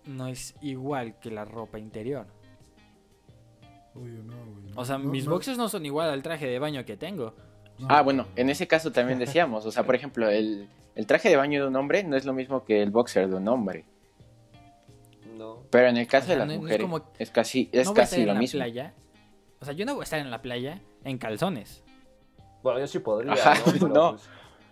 no 0.05 0.27
es 0.27 0.53
igual 0.61 1.17
que 1.19 1.31
la 1.31 1.43
ropa 1.43 1.79
interior. 1.79 2.27
Obvio, 3.95 4.21
no, 4.23 4.33
güey. 4.45 4.73
O 4.75 4.85
sea, 4.85 4.97
No, 4.97 5.05
mis 5.09 5.25
no, 5.25 5.31
boxers 5.31 5.57
no 5.57 5.69
son 5.69 5.85
igual 5.85 6.09
al 6.09 6.21
traje 6.21 6.45
de 6.47 6.59
baño 6.59 6.85
que 6.85 6.97
tengo. 6.97 7.33
no. 7.79 7.87
Ah, 7.89 8.01
bueno, 8.01 8.27
en 8.35 8.49
ese 8.49 8.67
caso 8.67 8.91
también 8.91 9.17
decíamos, 9.19 9.65
o 9.65 9.71
sea, 9.71 9.83
por 9.85 9.95
ejemplo, 9.95 10.29
el, 10.29 10.67
el 10.95 11.07
traje 11.07 11.29
de 11.29 11.35
baño 11.35 11.61
de 11.61 11.67
un 11.69 11.75
hombre 11.75 12.03
no 12.03 12.15
es 12.15 12.25
lo 12.25 12.33
mismo 12.33 12.63
que 12.63 12.81
el 12.83 12.91
boxer 12.91 13.27
de 13.29 13.35
un 13.35 13.47
hombre. 13.47 13.85
No. 15.33 15.63
Pero 15.69 15.87
en 15.87 15.97
el 15.97 16.07
caso 16.07 16.25
O 16.25 16.27
sea, 16.27 16.35
de 16.35 16.39
las 16.39 16.47
no- 16.47 16.53
no 16.53 16.57
es 16.57 16.61
mujeres 16.61 16.81
como- 16.85 17.11
es 17.19 17.31
casi, 17.31 17.69
es 17.71 17.79
a 17.79 17.81
estar 17.91 17.95
casi 17.95 18.21
en 18.21 18.27
lo 18.27 18.33
la 18.33 18.39
mismo. 18.39 18.57
playa. 18.59 18.93
O 19.59 19.65
sea, 19.65 19.73
yo 19.73 19.85
no 19.85 19.93
voy 19.95 20.01
a 20.01 20.03
estar 20.05 20.19
en 20.19 20.29
la 20.31 20.41
playa 20.41 20.81
en 21.03 21.17
calzones. 21.17 21.83
Bueno, 22.61 22.79
yo 22.79 22.87
sí 22.87 22.99
podría, 22.99 23.33
Ajá, 23.33 23.55
¿no? 23.65 23.73
Pero, 23.73 23.87
no. 23.89 24.09
pues, 24.11 24.23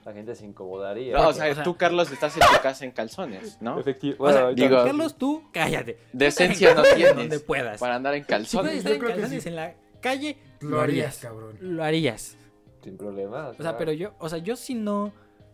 la 0.05 0.13
gente 0.13 0.35
se 0.35 0.45
incomodaría. 0.45 1.13
No, 1.15 1.27
o 1.29 1.33
sea, 1.33 1.51
o 1.51 1.53
sea- 1.55 1.63
tú, 1.63 1.75
Carlos, 1.77 2.11
estás 2.11 2.35
en 2.35 2.41
tu 2.41 2.61
casa 2.61 2.85
en 2.85 2.91
calzones, 2.91 3.57
¿no? 3.61 3.79
Efectivo. 3.79 4.23
O 4.25 4.31
sea, 4.31 4.49
digo- 4.49 4.83
Carlos, 4.83 5.15
tú, 5.17 5.43
cállate. 5.51 5.97
Decencia 6.13 6.73
no 6.75 6.83
tienes 6.83 7.15
Donde 7.15 7.39
puedas. 7.39 7.79
Para 7.79 7.95
andar 7.95 8.13
en 8.15 8.21
Si 8.23 8.27
puedes 8.27 8.49
calzones. 8.51 8.75
estar 8.77 8.91
en 8.93 8.99
calzones 8.99 9.43
sí. 9.43 9.49
en 9.49 9.55
la 9.55 9.75
calle, 10.01 10.37
Lo 10.61 10.79
harías, 10.81 11.17
cabrón. 11.19 11.57
Lo 11.59 11.83
harías. 11.83 12.37
sin 12.83 12.97
problema. 12.97 13.49
O 13.49 13.61
sea, 13.61 13.77
pero 13.77 13.91
yo, 13.91 14.13
o 14.19 14.27
sea, 14.27 14.39
yo 14.39 14.55
si 14.55 14.73
no, 14.73 15.11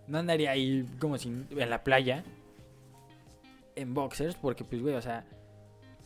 no 0.07 0.17
andaría 0.17 0.51
ahí 0.51 0.85
como 0.99 1.17
si 1.17 1.27
en 1.27 1.69
la 1.69 1.83
playa 1.83 2.23
en 3.77 3.93
boxers, 3.93 4.35
porque 4.35 4.63
pues, 4.63 4.81
güey, 4.81 4.95
o 4.95 5.01
sea, 5.01 5.25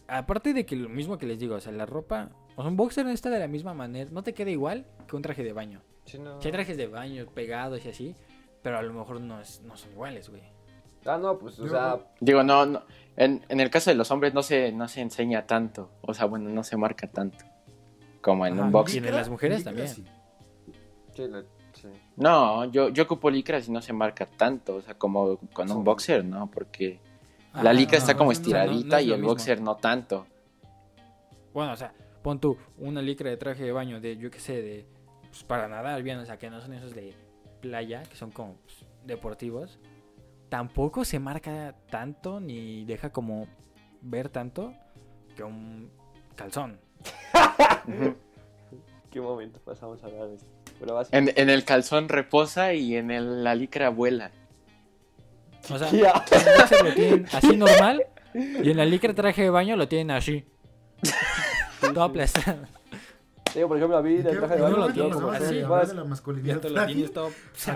aparte 0.08 0.54
de 0.54 0.66
que 0.66 0.76
lo 0.76 0.90
mismo 0.90 1.18
que 1.18 1.26
les 1.26 1.40
digo, 1.40 1.56
o 1.56 1.60
sea, 1.60 1.72
la 1.72 1.86
ropa, 1.86 2.30
o 2.56 2.62
sea, 2.62 2.70
un 2.70 2.78
boxer 2.78 3.06
no 3.06 3.12
está 3.12 3.30
de 3.30 3.40
la 3.40 3.48
misma 3.48 3.74
manera, 3.74 4.10
no 4.12 4.24
te 4.24 4.34
queda 4.34 4.52
igual 4.52 4.86
que 5.08 5.16
un 5.16 5.22
traje 5.22 5.44
de 5.44 5.54
baño. 5.54 5.82
Sí, 6.06 6.18
no. 6.20 6.42
Si 6.42 6.48
hay 6.48 6.52
trajes 6.52 6.78
de 6.78 6.88
baño 6.88 7.26
pegados 7.34 7.86
y 7.86 7.90
así, 7.90 8.16
pero 8.62 8.78
a 8.78 8.82
lo 8.82 8.94
mejor 8.94 9.22
no, 9.22 9.40
es, 9.40 9.62
no 9.64 9.76
son 9.78 9.92
iguales, 9.92 10.30
güey. 10.30 10.42
Ah, 11.06 11.18
no, 11.18 11.38
pues, 11.40 11.60
o 11.60 11.68
sea, 11.68 11.98
Digo, 12.20 12.44
no, 12.44 12.66
no. 12.66 12.84
En, 13.18 13.44
en 13.50 13.60
el 13.60 13.70
caso 13.72 13.90
de 13.90 13.96
los 13.96 14.12
hombres 14.12 14.34
no 14.36 14.44
se, 14.44 14.72
no 14.72 14.88
se 14.88 15.02
enseña 15.02 15.48
tanto. 15.48 15.90
O 16.02 16.14
sea, 16.14 16.26
bueno, 16.26 16.50
no 16.50 16.64
se 16.64 16.78
marca 16.78 17.08
tanto. 17.08 17.44
Como 18.22 18.46
en 18.46 18.60
un 18.60 18.72
box. 18.72 18.94
y 18.94 18.98
en 19.00 19.12
las 19.12 19.28
mujeres 19.30 19.64
también. 19.64 19.88
sí. 19.88 20.06
sí, 21.16 21.28
la- 21.28 21.44
sí. 21.74 21.88
No, 22.18 22.66
yo, 22.66 22.90
yo 22.90 23.04
ocupo 23.04 23.32
licras 23.32 23.68
y 23.68 23.72
no 23.72 23.82
se 23.82 23.94
marca 23.94 24.28
tanto. 24.28 24.76
O 24.76 24.82
sea, 24.84 24.94
como 24.96 25.38
con 25.54 25.72
un 25.72 25.84
boxer, 25.84 26.24
¿no? 26.24 26.52
Porque 26.52 27.00
La 27.54 27.74
licra 27.74 27.98
no, 27.98 28.04
está 28.04 28.14
como 28.16 28.32
no, 28.32 28.34
no, 28.34 28.40
no 28.40 28.42
estiradita 28.42 29.00
es 29.00 29.06
y 29.06 29.12
el 29.12 29.18
mismo. 29.18 29.30
boxer 29.30 29.62
no 29.62 29.76
tanto. 29.76 30.26
Bueno, 31.54 31.74
o 31.74 31.76
sea, 31.76 31.94
pon 32.22 32.40
tú 32.40 32.58
una 32.78 33.02
licra 33.02 33.30
de 33.30 33.38
traje 33.38 33.64
de 33.64 33.72
baño 33.72 34.00
de, 34.00 34.16
yo 34.18 34.32
qué 34.32 34.40
sé, 34.40 34.62
de, 34.62 34.86
pues 35.30 35.44
para 35.44 35.68
nadar 35.68 36.02
bien, 36.04 36.18
o 36.20 36.26
sea, 36.26 36.38
que 36.38 36.50
no 36.50 36.62
son 36.62 36.74
esos 36.74 36.94
de 36.96 37.14
playa, 37.62 38.04
que 38.04 38.16
son 38.16 38.32
como 38.32 38.56
pues, 38.64 38.86
deportivos. 39.06 39.80
Tampoco 40.50 41.04
se 41.06 41.20
marca 41.20 41.76
tanto 41.90 42.40
ni 42.40 42.86
deja 42.86 43.10
como 43.12 43.48
ver 44.02 44.30
tanto 44.30 44.74
que 45.36 45.44
un 45.44 45.90
calzón. 46.36 46.80
¿Qué 49.12 49.20
momento 49.20 49.60
pasamos 49.60 50.02
a 50.04 50.08
hablar 50.08 50.28
de 50.30 50.36
esto? 50.36 50.48
Pero 50.80 51.02
en, 51.12 51.32
en 51.36 51.50
el 51.50 51.64
calzón 51.66 52.10
reposa 52.10 52.74
y 52.74 52.96
en 52.96 53.12
el- 53.12 53.44
la 53.44 53.56
licra 53.56 53.90
vuela. 53.90 54.32
O 55.70 55.78
sea, 55.78 55.90
el 55.90 56.86
lo 56.86 56.94
tienen 56.94 57.26
así 57.34 57.56
normal 57.58 58.04
y 58.34 58.72
en 58.72 58.78
la 58.78 58.86
licra 58.86 59.14
traje 59.14 59.44
de 59.44 59.50
baño 59.50 59.76
lo 59.76 59.88
tienen 59.88 60.12
así. 60.12 60.46
Todo 61.94 62.04
aplastado. 62.04 62.60
Digo, 63.54 63.68
por 63.68 63.78
ejemplo, 63.78 63.98
a 63.98 64.02
mí 64.02 64.16
¿En 64.16 64.24
del 64.24 64.34
qué- 64.34 64.40
traje 64.40 64.54
de 64.56 64.60
lo 64.62 64.66
baño, 64.80 65.04
como 65.04 65.10
pasamos 65.10 65.36
así, 65.36 65.56
de 65.56 65.62
más- 65.64 65.72
hablar 65.72 65.88
de 65.88 65.94
la 65.96 66.04
masculinidad 66.06 66.64
lo 66.64 66.86
tienes 66.86 67.12
todo. 67.14 67.30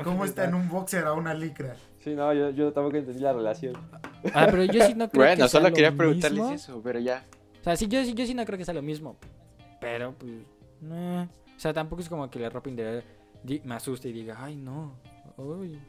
cómo 0.04 0.24
está 0.26 0.46
en 0.46 0.56
un 0.56 0.70
boxer 0.70 1.06
a 1.06 1.14
una 1.14 1.34
licra? 1.34 1.76
Sí, 2.04 2.16
no, 2.16 2.32
yo, 2.34 2.52
yo 2.52 2.72
tampoco 2.72 2.98
entendí 2.98 3.20
la 3.22 3.34
relación. 3.34 3.74
Ah, 4.34 4.48
pero 4.50 4.64
yo 4.64 4.86
sí 4.86 4.94
no 4.94 5.10
creo 5.10 5.10
que 5.10 5.18
Bueno, 5.18 5.36
sea 5.36 5.48
solo 5.48 5.70
lo 5.70 5.76
quería 5.76 5.92
preguntarles 5.92 6.40
mismo. 6.40 6.56
eso, 6.56 6.82
pero 6.84 7.00
ya. 7.00 7.26
O 7.62 7.64
sea, 7.64 7.76
sí, 7.76 7.88
yo, 7.88 8.04
sí- 8.06 8.14
yo 8.14 8.26
sí 8.26 8.34
no 8.34 8.46
creo 8.46 8.58
que 8.58 8.64
sea 8.66 8.74
lo 8.76 8.82
mismo. 8.84 9.18
Pero, 9.82 10.14
pues. 10.14 10.32
no. 10.82 11.24
O 11.24 11.60
sea, 11.60 11.74
tampoco 11.74 12.02
es 12.02 12.10
como 12.10 12.30
que 12.30 12.40
la 12.40 12.50
ropa 12.50 12.70
interior 12.70 13.04
me 13.64 13.76
asuste 13.76 14.10
y 14.10 14.14
diga, 14.14 14.38
ay, 14.40 14.56
no. 14.56 14.94
Uy. 15.38 15.80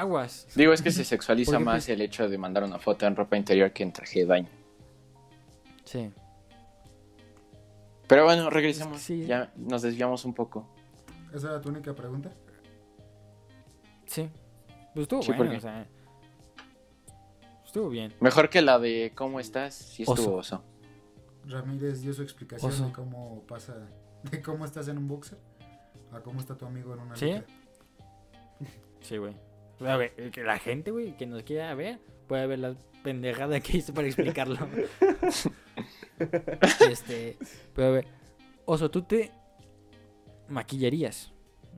Aguas. 0.00 0.46
Digo, 0.54 0.72
es 0.72 0.82
que 0.82 0.90
se 0.90 1.04
sexualiza 1.04 1.52
Porque, 1.52 1.64
más 1.64 1.74
pues- 1.84 1.88
el 1.90 2.00
hecho 2.00 2.28
de 2.28 2.38
mandar 2.38 2.64
una 2.64 2.78
foto 2.78 3.06
en 3.06 3.14
ropa 3.16 3.36
interior 3.36 3.72
que 3.72 3.82
en 3.82 3.92
traje 3.92 4.20
de 4.20 4.24
baño. 4.26 4.48
Sí. 5.84 6.10
Pero 8.06 8.24
bueno, 8.24 8.50
regresamos. 8.50 8.98
Es 9.00 9.06
que 9.06 9.14
sí. 9.22 9.26
Ya 9.26 9.52
nos 9.56 9.82
desviamos 9.82 10.24
un 10.24 10.34
poco. 10.34 10.66
¿Esa 11.34 11.48
era 11.50 11.60
tu 11.60 11.68
única 11.70 11.94
pregunta? 11.94 12.30
Sí. 14.06 14.28
Pues 14.94 15.04
estuvo 15.04 15.22
Sí, 15.22 15.28
bueno, 15.28 15.44
porque- 15.44 15.58
o 15.58 15.60
sea. 15.60 15.86
Estuvo 17.64 17.88
bien. 17.88 18.12
Mejor 18.20 18.50
que 18.50 18.60
la 18.60 18.78
de 18.78 19.12
¿Cómo 19.14 19.40
estás? 19.40 19.74
Sí 19.74 20.02
estuvo 20.02 20.36
oso. 20.36 20.62
Ramírez 21.46 22.02
dio 22.02 22.12
su 22.12 22.22
explicación 22.22 22.70
Oso. 22.70 22.86
de 22.86 22.92
cómo 22.92 23.42
pasa, 23.48 23.74
de 24.30 24.42
cómo 24.42 24.64
estás 24.66 24.88
en 24.88 24.98
un 24.98 25.08
boxer 25.08 25.38
a 26.12 26.20
cómo 26.20 26.38
está 26.38 26.56
tu 26.56 26.66
amigo 26.66 26.92
en 26.92 27.00
una 27.00 27.16
¿Sí? 27.16 27.42
Sí, 29.00 29.16
güey. 29.16 29.34
A 29.86 29.96
ver, 29.96 30.12
el 30.16 30.30
que 30.30 30.42
la 30.42 30.58
gente, 30.58 30.90
güey, 30.90 31.16
que 31.16 31.26
nos 31.26 31.42
quiera 31.42 31.74
ver, 31.74 31.98
puede 32.28 32.46
ver 32.46 32.58
la 32.60 32.74
pendejada 33.02 33.60
que 33.60 33.78
hice 33.78 33.92
para 33.92 34.06
explicarlo. 34.06 34.56
este, 36.90 37.36
pero 37.74 37.88
a 37.88 37.90
ver, 37.90 38.06
Oso, 38.64 38.90
tú 38.90 39.02
te 39.02 39.30
maquillarías. 40.48 41.32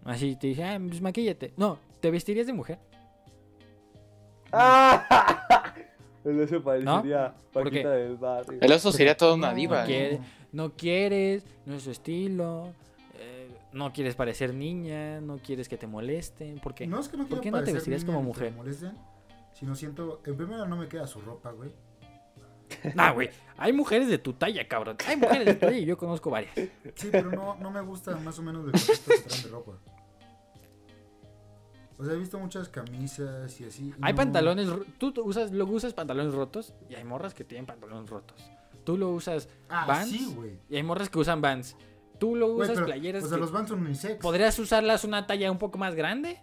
Así 0.05 0.37
te 0.37 0.49
dice, 0.49 0.64
ah, 0.64 0.79
pues 0.87 1.01
maquíllate. 1.01 1.55
No, 1.57 1.79
¿te 2.01 2.11
vestirías 2.11 2.47
de 2.47 2.53
mujer? 2.53 2.79
¡Ah! 4.53 5.73
El 6.25 6.40
oso 6.40 6.62
parecería 6.62 7.35
¿Por 7.53 7.64
Paquita 7.64 7.83
qué? 7.83 7.88
del 7.97 8.17
barrio. 8.17 8.59
El 8.61 8.73
oso 8.73 8.90
sería 8.93 9.14
toda 9.14 9.35
una 9.35 9.51
No, 9.51 9.57
diva. 9.57 9.81
no 9.81 9.87
quiere. 9.87 10.21
No 10.53 10.73
quieres, 10.73 11.45
no 11.67 11.75
es 11.75 11.83
su 11.83 11.90
estilo. 11.90 12.73
No 13.74 13.92
quieres 13.92 14.14
parecer 14.14 14.54
niña, 14.54 15.20
no 15.20 15.37
quieres 15.38 15.68
que 15.68 15.76
te 15.76 15.87
molesten. 15.87 16.58
¿Por 16.60 16.74
qué? 16.74 16.87
No 16.87 17.00
es 17.00 17.08
que 17.08 17.16
no 17.16 17.26
¿Por 17.26 17.40
qué 17.40 17.50
no 17.50 17.62
te 17.62 17.72
vestirías 17.72 18.04
como 18.04 18.20
que 18.20 18.24
mujer? 18.24 18.50
me 18.52 18.56
molesten, 18.58 18.92
sino 19.52 19.74
siento, 19.74 20.22
en 20.24 20.37
primera 20.37 20.64
no 20.66 20.76
me 20.76 20.88
queda 20.88 21.06
su 21.06 21.20
ropa, 21.20 21.50
güey. 21.52 21.72
Nah, 22.94 23.10
güey. 23.14 23.28
Hay 23.58 23.72
mujeres 23.72 24.08
de 24.08 24.18
tu 24.18 24.32
talla, 24.32 24.66
cabrón. 24.66 24.96
Hay 25.06 25.16
mujeres 25.16 25.44
de 25.46 25.54
tu 25.54 25.60
talla 25.66 25.76
y 25.78 25.84
yo 25.84 25.98
conozco 25.98 26.30
varias. 26.30 26.54
Sí, 26.94 27.08
pero 27.12 27.30
no, 27.30 27.56
no 27.56 27.70
me 27.70 27.80
gusta 27.82 28.16
más 28.16 28.38
o 28.38 28.42
menos 28.42 28.64
concepto 28.70 29.10
que 29.10 29.18
traen 29.28 29.42
de 29.42 29.48
ropa. 29.50 29.72
O 31.96 32.04
sea, 32.04 32.14
he 32.14 32.16
visto 32.16 32.38
muchas 32.38 32.68
camisas 32.68 33.60
y 33.60 33.64
así. 33.64 33.94
Hay 34.00 34.12
no- 34.12 34.16
pantalones. 34.16 34.68
Tú 34.98 35.12
usas, 35.24 35.52
luego 35.52 35.72
usas 35.72 35.92
pantalones 35.94 36.34
rotos 36.34 36.74
y 36.88 36.94
hay 36.94 37.04
morras 37.04 37.34
que 37.34 37.44
tienen 37.44 37.66
pantalones 37.66 38.10
rotos. 38.10 38.50
Tú 38.84 38.98
lo 38.98 39.10
usas 39.10 39.48
Ah, 39.68 39.87
Vans 39.87 40.10
sí, 40.10 40.32
güey. 40.34 40.58
y 40.68 40.76
hay 40.76 40.82
morras 40.82 41.08
que 41.08 41.18
usan 41.18 41.40
vans. 41.40 41.76
Tú 42.18 42.37
lo 42.37 42.48
usas 42.55 42.81
playeras. 42.81 43.24
O 43.24 43.29
sea, 43.29 43.37
que 43.37 43.40
los 43.40 43.50
Vans 43.53 43.68
son 43.68 43.81
unisex. 43.81 44.20
¿Podrías 44.20 44.59
usarlas 44.59 45.05
una 45.05 45.27
talla 45.27 45.50
un 45.50 45.59
poco 45.59 45.79
más 45.79 45.94
grande? 45.94 46.40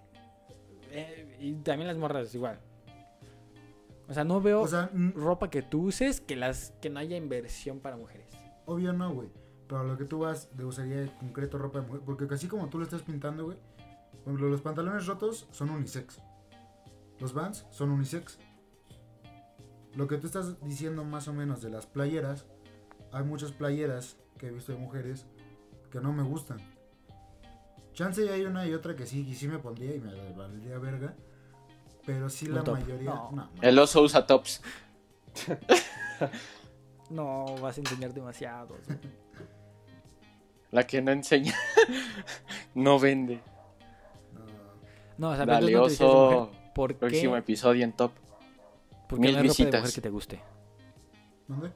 Eh, 0.91 1.37
y 1.39 1.53
también 1.55 1.87
las 1.87 1.97
morras 1.97 2.33
igual. 2.35 2.59
O 4.09 4.13
sea, 4.13 4.23
no 4.25 4.41
veo 4.41 4.61
O 4.61 4.67
sea, 4.67 4.89
n- 4.93 5.13
ropa 5.15 5.49
que 5.49 5.61
tú 5.61 5.83
uses 5.87 6.19
que 6.19 6.35
las 6.35 6.71
que 6.81 6.89
no 6.89 6.99
haya 6.99 7.15
inversión 7.15 7.79
para 7.79 7.95
mujeres. 7.95 8.27
obvio 8.65 8.91
no, 8.93 9.13
güey. 9.13 9.29
Pero 9.67 9.85
lo 9.85 9.97
que 9.97 10.03
tú 10.03 10.19
vas 10.19 10.49
de 10.57 10.65
usaría 10.65 11.03
en 11.03 11.07
concreto 11.11 11.57
ropa 11.57 11.79
de 11.79 11.87
mujer. 11.87 12.01
Porque 12.05 12.25
así 12.33 12.47
como 12.47 12.67
tú 12.67 12.77
lo 12.77 12.83
estás 12.83 13.01
pintando, 13.03 13.45
güey. 13.45 13.57
Por 14.11 14.33
ejemplo, 14.33 14.49
los 14.49 14.61
pantalones 14.61 15.05
rotos 15.07 15.47
son 15.51 15.69
unisex. 15.69 16.19
Los 17.19 17.33
Vans 17.33 17.65
son 17.71 17.89
unisex. 17.91 18.37
Lo 19.95 20.07
que 20.07 20.17
tú 20.17 20.27
estás 20.27 20.61
diciendo 20.61 21.03
más 21.05 21.27
o 21.29 21.33
menos 21.33 21.61
de 21.61 21.69
las 21.69 21.85
playeras. 21.85 22.45
Hay 23.13 23.23
muchas 23.23 23.51
playeras 23.53 24.17
que 24.37 24.47
he 24.47 24.51
visto 24.51 24.71
de 24.73 24.77
mujeres 24.77 25.25
que 25.91 25.99
no 25.99 26.11
me 26.13 26.23
gustan. 26.23 26.57
Chance 27.93 28.25
y 28.25 28.29
hay 28.29 28.45
una 28.45 28.65
y 28.65 28.73
otra 28.73 28.95
que 28.95 29.05
sí, 29.05 29.27
y 29.27 29.35
sí 29.35 29.47
me 29.47 29.59
pondría 29.59 29.95
y 29.95 29.99
me 29.99 30.31
valdría 30.33 30.77
verga. 30.79 31.13
Pero 32.05 32.29
sí 32.29 32.47
Un 32.47 32.55
la 32.55 32.63
top. 32.63 32.79
mayoría. 32.79 33.09
No. 33.13 33.31
no, 33.31 33.49
no. 33.53 33.61
El 33.61 33.77
oso 33.77 34.01
usa 34.01 34.25
tops. 34.25 34.61
No, 37.09 37.57
vas 37.61 37.77
a 37.77 37.81
enseñar 37.81 38.13
demasiado. 38.13 38.77
La 40.71 40.87
que 40.87 41.01
no 41.01 41.11
enseña 41.11 41.53
no 42.75 42.99
vende. 42.99 43.41
no. 45.17 45.31
O 45.31 45.35
sea, 45.35 45.45
Dale, 45.45 45.75
oso. 45.77 46.47
mujer. 46.51 46.71
¿Por 46.73 46.95
Próximo 46.95 47.33
qué? 47.33 47.39
episodio 47.39 47.83
en 47.83 47.91
top. 47.91 48.13
Porque 49.09 49.21
mil 49.23 49.33
no 49.33 49.39
hay 49.39 49.47
ropa 49.47 49.57
de 49.57 49.63
visitas. 49.63 49.81
mujer 49.81 49.93
que 49.95 50.01
te 50.01 50.09
guste. 50.09 50.41
¿Dónde? 51.49 51.73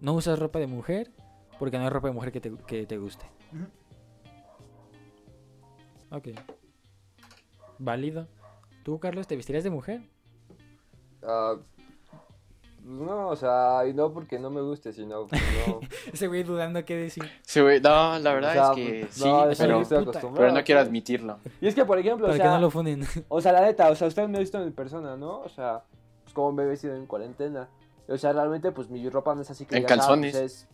No 0.00 0.14
usas 0.14 0.38
ropa 0.38 0.58
de 0.58 0.66
mujer 0.68 1.10
porque 1.62 1.78
no 1.78 1.84
hay 1.84 1.90
ropa 1.90 2.08
de 2.08 2.14
mujer 2.14 2.32
que 2.32 2.40
te, 2.40 2.50
que 2.66 2.86
te 2.86 2.98
guste. 2.98 3.24
Ujú. 3.52 3.66
Ok. 6.10 6.28
Válido. 7.78 8.26
¿Tú, 8.82 8.98
Carlos, 8.98 9.28
te 9.28 9.36
vestirías 9.36 9.62
de 9.62 9.70
mujer? 9.70 10.02
Ah, 11.22 11.54
pues 12.82 12.96
no, 12.98 13.28
o 13.28 13.36
sea, 13.36 13.86
y 13.86 13.94
no 13.94 14.12
porque 14.12 14.40
no 14.40 14.50
me 14.50 14.60
guste, 14.60 14.92
sino 14.92 15.28
pues, 15.28 15.40
no. 15.68 15.78
Ese 16.12 16.26
güey 16.26 16.42
dudando 16.42 16.84
qué 16.84 16.96
decir. 16.96 17.30
Sí, 17.42 17.60
güey, 17.60 17.80
no, 17.80 18.18
la 18.18 18.34
verdad 18.34 18.50
O 18.50 18.54
sea, 18.54 18.70
es 18.70 18.74
que 18.74 19.00
pues, 19.02 19.14
sí, 19.14 19.24
no, 19.24 19.48
eso 19.48 19.64
pero, 19.88 20.34
pero 20.34 20.52
no 20.52 20.64
quiero 20.64 20.80
pues. 20.80 20.88
admitirlo. 20.88 21.38
Y 21.60 21.68
es 21.68 21.76
que, 21.76 21.84
por 21.84 21.96
ejemplo, 21.96 22.26
Para 22.26 22.34
o 22.34 22.38
que 22.38 22.42
sea, 22.42 22.54
no 22.54 22.60
lo 22.60 22.70
funden. 22.72 23.04
o 23.28 23.40
sea, 23.40 23.52
la 23.52 23.60
neta, 23.60 23.88
o 23.88 23.94
sea, 23.94 24.08
ustedes 24.08 24.28
me 24.28 24.38
han 24.38 24.42
visto 24.42 24.60
en 24.60 24.72
persona, 24.72 25.16
¿no? 25.16 25.38
O 25.42 25.48
sea, 25.48 25.84
pues 26.24 26.34
como 26.34 26.50
me 26.50 26.64
he 26.64 26.66
vestido 26.66 26.96
en 26.96 27.06
cuarentena. 27.06 27.68
O 28.08 28.18
sea, 28.18 28.32
realmente, 28.32 28.72
pues 28.72 28.90
mi 28.90 29.08
ropa 29.08 29.32
no 29.36 29.42
es 29.42 29.50
así 29.52 29.64
que 29.64 29.76
En 29.76 29.84
ah, 29.84 29.86
calzones. 29.86 30.32
pues, 30.32 30.42
es... 30.42 30.68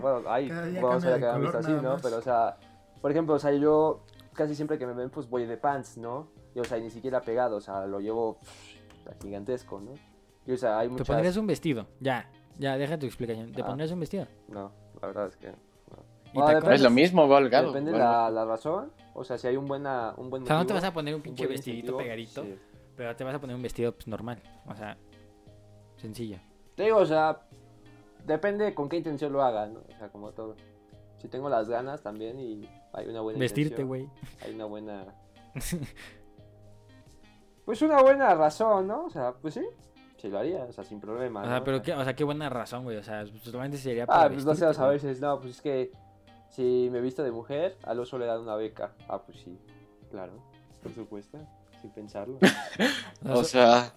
bueno, 0.00 0.22
ahí, 0.30 0.48
vamos 0.80 1.04
a 1.04 1.10
cambia 1.10 1.10
ver 1.10 1.14
de 1.14 1.20
que 1.20 1.20
me 1.20 1.26
han 1.26 1.34
color 1.34 1.40
visto 1.42 1.58
así, 1.58 1.72
¿no? 1.72 1.92
más. 1.92 2.02
Pero, 2.02 2.16
o 2.18 2.22
sea, 2.22 2.56
por 3.00 3.10
ejemplo, 3.10 3.34
o 3.34 3.38
sea, 3.38 3.52
yo 3.52 4.00
casi 4.34 4.54
siempre 4.54 4.78
que 4.78 4.86
me 4.86 4.92
ven, 4.94 5.10
pues 5.10 5.28
voy 5.28 5.46
de 5.46 5.56
pants, 5.56 5.98
¿no? 5.98 6.28
Y, 6.54 6.60
o 6.60 6.64
sea, 6.64 6.78
ni 6.78 6.90
siquiera 6.90 7.20
pegado, 7.20 7.56
o 7.56 7.60
sea, 7.60 7.86
lo 7.86 8.00
llevo 8.00 8.38
sea, 9.04 9.14
gigantesco, 9.22 9.80
¿no? 9.80 9.92
Y, 10.46 10.52
o 10.52 10.56
sea, 10.56 10.78
hay 10.78 10.88
Te 10.88 10.92
muchas... 10.92 11.06
pondrías 11.06 11.36
un 11.36 11.46
vestido. 11.46 11.86
Ya, 12.00 12.30
ya, 12.58 12.76
deja 12.76 12.98
tu 12.98 13.06
explicación. 13.06 13.52
¿Te 13.52 13.62
Ah. 13.62 13.66
pondrías 13.66 13.90
un 13.92 14.00
vestido? 14.00 14.26
No, 14.48 14.72
la 15.00 15.08
verdad 15.08 15.26
es 15.28 15.36
que... 15.36 15.48
no. 15.48 15.56
Ah, 16.42 16.54
depende. 16.54 16.74
Es 16.76 16.82
lo 16.82 16.90
mismo, 16.90 17.28
va 17.28 17.38
holgado. 17.38 17.68
Depende 17.68 17.92
va 17.92 17.98
la, 17.98 18.30
la 18.30 18.44
razón. 18.44 18.92
O 19.14 19.24
sea, 19.24 19.36
si 19.36 19.48
hay 19.48 19.56
un, 19.56 19.66
buena, 19.66 20.14
un 20.16 20.30
buen 20.30 20.42
O 20.44 20.46
sea, 20.46 20.56
no 20.56 20.60
te 20.60 20.72
motivo, 20.72 20.74
vas 20.80 20.84
a 20.90 20.94
poner 20.94 21.14
un 21.14 21.18
un 21.18 21.22
pinche 21.22 21.44
buen 21.44 21.56
vestidito 21.56 21.92
incentivo, 21.92 21.98
pegadito, 21.98 22.42
sí. 22.44 22.54
pero 22.96 23.16
te 23.16 23.24
vas 23.24 23.34
a 23.34 23.40
poner 23.40 23.56
un 23.56 23.62
vestido 23.62 23.92
pues, 23.92 24.06
normal. 24.06 24.40
O 24.66 24.74
sea, 24.76 24.96
sencillo. 25.96 26.38
Te 26.76 26.84
digo, 26.84 26.98
o 26.98 27.06
sea, 27.06 27.40
depende 28.26 28.74
con 28.74 28.88
qué 28.88 28.96
intención 28.96 29.32
lo 29.32 29.42
haga, 29.42 29.66
¿no? 29.66 29.80
O 29.80 29.98
sea, 29.98 30.08
como 30.08 30.32
todo. 30.32 30.56
Si 31.18 31.28
tengo 31.28 31.48
las 31.48 31.68
ganas 31.68 32.02
también 32.02 32.40
y 32.40 32.68
hay 32.92 33.06
una 33.06 33.20
buena 33.20 33.38
Vestirte, 33.38 33.84
güey. 33.84 34.08
Hay 34.44 34.54
una 34.54 34.64
buena... 34.64 35.14
Pues 37.64 37.82
una 37.82 38.02
buena 38.02 38.34
razón, 38.34 38.88
¿no? 38.88 39.04
O 39.04 39.10
sea, 39.10 39.32
pues 39.32 39.54
sí. 39.54 39.64
Sí 40.16 40.28
lo 40.28 40.40
haría, 40.40 40.64
o 40.64 40.72
sea, 40.72 40.82
sin 40.82 40.98
problema. 40.98 41.42
O 41.42 41.44
sea, 41.44 41.58
¿no? 41.58 41.64
pero 41.64 41.80
qué, 41.82 41.92
o 41.92 42.02
sea, 42.02 42.16
qué 42.16 42.24
buena 42.24 42.48
razón, 42.48 42.82
güey. 42.82 42.96
O 42.96 43.02
sea, 43.04 43.24
pues, 43.30 43.44
solamente 43.44 43.78
sería 43.78 44.06
para 44.06 44.24
Ah, 44.24 44.28
pues 44.28 44.44
no 44.44 44.54
sé, 44.56 44.66
vestirte, 44.66 44.84
a 44.84 44.88
veces, 44.88 45.20
no, 45.20 45.38
pues 45.38 45.56
es 45.56 45.62
que 45.62 45.92
si 46.48 46.88
me 46.90 47.00
visto 47.00 47.22
de 47.22 47.30
mujer, 47.30 47.76
al 47.84 48.00
oso 48.00 48.18
le 48.18 48.26
dan 48.26 48.40
una 48.40 48.56
beca. 48.56 48.92
Ah, 49.08 49.22
pues 49.22 49.38
sí, 49.38 49.56
claro, 50.10 50.32
por 50.82 50.92
supuesto, 50.92 51.38
sin 51.80 51.90
pensarlo. 51.90 52.38
O 53.24 53.44
sea, 53.44 53.94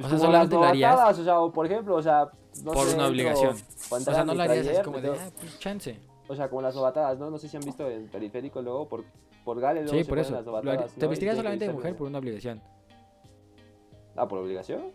Pues 0.00 0.14
O 0.14 0.16
sea, 0.16 0.26
solamente 0.26 0.54
las 0.54 0.62
lo 0.62 0.68
harías 0.68 0.90
novatadas, 0.92 1.18
o 1.18 1.24
sea, 1.24 1.40
o 1.40 1.52
por 1.52 1.66
ejemplo, 1.66 1.94
o 1.94 2.02
sea, 2.02 2.30
no 2.64 2.72
por 2.72 2.86
sé, 2.86 2.94
una 2.94 3.08
obligación. 3.08 3.54
O 3.90 4.00
sea, 4.00 4.24
no 4.24 4.34
lo 4.34 4.42
harías 4.42 4.66
así 4.66 4.82
como 4.82 4.98
de, 4.98 5.10
ah, 5.10 5.30
pues 5.38 5.58
chance. 5.58 6.00
O 6.26 6.34
sea, 6.34 6.48
como 6.48 6.62
las 6.62 6.74
novatadas, 6.74 7.18
¿no? 7.18 7.28
No 7.28 7.38
sé 7.38 7.48
si 7.48 7.56
han 7.58 7.62
visto 7.62 7.86
en 7.90 8.08
periférico 8.08 8.62
luego 8.62 8.88
por, 8.88 9.04
por 9.44 9.60
Gale, 9.60 9.82
luego 9.82 9.98
Sí, 9.98 10.04
por 10.04 10.18
eso. 10.18 10.40
las. 10.62 10.94
Te 10.94 11.04
Y 11.04 11.08
vestirías 11.08 11.36
solamente 11.36 11.66
de 11.66 11.72
mujer 11.74 11.94
por 11.96 12.06
una 12.06 12.18
obligación. 12.18 12.62
Ah, 14.16 14.26
¿por 14.26 14.38
obligación? 14.38 14.92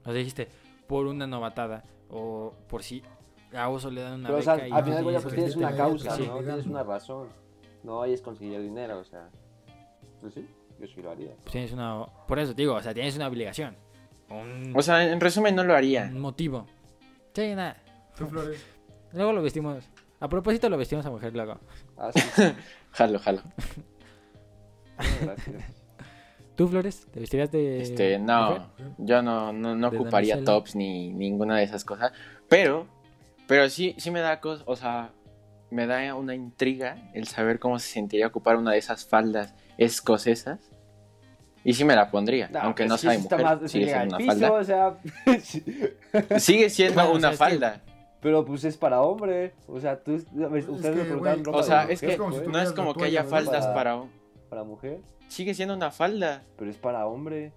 O 0.00 0.04
sea, 0.04 0.12
dijiste, 0.12 0.48
por 0.88 1.06
una 1.06 1.26
novatada. 1.26 1.84
O 2.10 2.52
por 2.68 2.82
si 2.82 3.02
a 3.54 3.68
Oso 3.68 3.90
le 3.90 4.02
dan 4.02 4.14
una 4.20 4.28
Pero, 4.28 4.38
o 4.40 4.42
sea, 4.42 4.54
beca 4.54 4.68
y 4.68 4.72
al 4.72 4.84
final, 4.84 5.00
y 5.00 5.04
güey, 5.04 5.20
pues 5.20 5.34
tienes 5.34 5.56
una 5.56 5.76
causa, 5.76 6.16
pues. 6.16 6.28
¿no? 6.28 6.38
Tienes 6.42 6.66
una 6.66 6.82
razón. 6.82 7.28
No 7.84 8.02
ahí 8.02 8.12
es 8.12 8.22
conseguir 8.22 8.60
dinero, 8.60 8.98
o 8.98 9.04
sea. 9.04 9.30
Pues 10.20 10.34
sí, 10.34 10.48
yo 10.80 10.86
sí 10.86 11.02
lo 11.02 11.10
haría. 11.10 11.32
Pues 11.42 11.52
tienes 11.52 11.72
una... 11.72 12.06
Por 12.26 12.38
eso 12.38 12.54
te 12.54 12.62
digo, 12.62 12.74
o 12.74 12.82
sea, 12.82 12.92
tienes 12.94 13.16
una 13.16 13.28
obligación. 13.28 13.76
Un, 14.30 14.72
o 14.74 14.82
sea, 14.82 15.10
en 15.10 15.20
resumen 15.20 15.54
no 15.54 15.64
lo 15.64 15.74
haría. 15.74 16.04
un 16.12 16.20
motivo. 16.20 16.66
Sí, 17.34 17.54
nada. 17.54 17.76
Tú, 18.16 18.26
Flores. 18.26 18.64
Luego 19.12 19.32
lo 19.32 19.42
vestimos. 19.42 19.84
A 20.20 20.28
propósito, 20.28 20.68
lo 20.68 20.76
vestimos 20.78 21.04
a 21.06 21.10
mujer 21.10 21.34
luego. 21.34 21.58
Ah, 21.96 22.10
sí. 22.12 22.20
Jalo, 22.92 23.18
jalo. 23.18 23.42
Bueno, 24.96 25.12
gracias. 25.22 25.64
¿Tú, 26.56 26.68
Flores? 26.68 27.06
¿Te 27.10 27.18
vestirías 27.20 27.50
de 27.50 27.82
Este, 27.82 28.18
no, 28.18 28.50
mujer? 28.50 28.62
yo 28.98 29.22
no, 29.22 29.52
no, 29.52 29.74
no 29.74 29.90
¿De 29.90 29.96
ocuparía 29.96 30.36
damisela? 30.36 30.58
tops 30.58 30.76
ni 30.76 31.12
ninguna 31.12 31.58
de 31.58 31.64
esas 31.64 31.84
cosas. 31.84 32.12
Pero, 32.48 32.86
pero 33.48 33.68
sí, 33.68 33.96
sí 33.98 34.12
me 34.12 34.20
da 34.20 34.40
cosas, 34.40 34.64
o 34.68 34.76
sea, 34.76 35.10
me 35.70 35.88
da 35.88 36.14
una 36.14 36.34
intriga 36.36 37.10
el 37.12 37.26
saber 37.26 37.58
cómo 37.58 37.80
se 37.80 37.88
sentiría 37.88 38.28
ocupar 38.28 38.56
una 38.56 38.70
de 38.70 38.78
esas 38.78 39.04
faldas 39.04 39.54
escocesas. 39.78 40.60
Y 41.66 41.72
sí 41.72 41.84
me 41.84 41.96
la 41.96 42.10
pondría, 42.10 42.50
aunque 42.60 42.82
pues 42.82 42.90
no 42.90 42.96
sí, 42.98 43.02
sea 43.02 43.12
de 43.12 43.18
mujer, 43.20 43.42
más- 43.42 43.70
sigue 43.70 43.86
siendo 43.86 44.04
una 44.04 44.18
piso, 44.18 44.30
falda. 44.32 44.52
o 44.52 44.64
sea, 44.64 44.96
Sigue 46.38 46.68
siendo 46.70 46.94
Bueno, 46.96 47.10
o 47.10 47.14
una 47.16 47.20
sea, 47.20 47.30
es 47.32 47.38
que- 47.38 47.44
falda. 47.60 47.80
pero 48.20 48.44
pues 48.44 48.64
es 48.64 48.76
para 48.76 49.00
hombre, 49.00 49.54
o 49.66 49.80
sea, 49.80 49.98
tú, 50.02 50.12
ustedes 50.14 50.30
que, 50.32 50.90
me 50.90 51.04
preguntaron 51.04 51.44
ropa 51.44 51.58
O 51.58 51.62
sea, 51.62 51.76
mujer, 51.82 51.92
es 51.94 52.00
que 52.00 52.10
si 52.12 52.48
no 52.50 52.60
es 52.60 52.72
como 52.72 52.94
que 52.94 53.04
haya 53.04 53.24
faldas 53.24 53.66
Para- 53.66 53.74
para... 54.00 54.02
para 54.50 54.64
mujer, 54.64 55.00
Sigue 55.28 55.54
siendo 55.54 55.74
una 55.74 55.90
falda. 55.90 56.42
pero 56.58 56.70
es 56.70 56.76
para 56.76 57.06
hombre. 57.06 57.52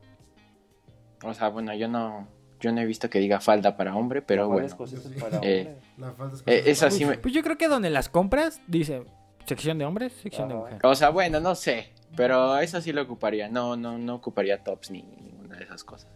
O 1.23 1.34
sea, 1.34 1.49
bueno, 1.49 1.73
yo 1.75 1.89
no, 1.89 2.27
yo 2.62 2.71
no 2.71 2.80
he 2.80 2.86
visto 2.86 3.10
que 3.10 3.19
diga 3.19 3.41
falda 3.41 3.75
para 3.75 3.93
hombre, 3.93 4.21
pero 4.21 4.43
La 4.43 4.47
bueno. 4.47 4.67
es 4.67 4.73
para 5.19 5.39
Eh, 5.43 5.67
hombre. 5.67 5.75
La 5.97 6.12
falda 6.13 6.34
es 6.36 6.43
Eh, 6.45 6.63
esa 6.71 6.89
sí 6.91 7.03
me- 7.06 7.17
Pues 7.17 7.34
yo 7.34 7.43
creo 7.43 7.58
que 7.58 7.67
donde 7.67 7.89
las 7.89 8.08
compras 8.08 8.62
dice 8.67 9.03
sección 9.45 9.77
de 9.77 9.86
hombres, 9.86 10.13
sección 10.13 10.47
de 10.47 10.56
mujer. 10.56 10.80
O 10.84 10.95
sea, 10.95 11.10
bueno, 11.10 11.41
no 11.41 11.56
sé. 11.56 11.91
Pero 12.15 12.58
eso 12.58 12.82
sí 12.82 12.91
lo 12.93 13.02
ocuparía. 13.04 13.50
No, 13.50 13.76
no, 13.76 13.98
no 13.98 14.15
ocuparía 14.15 14.63
tops 14.63 14.91
ni 14.91 15.04
ninguna 15.04 15.58
de 15.58 15.63
esas 15.65 15.84
cosas. 15.84 16.10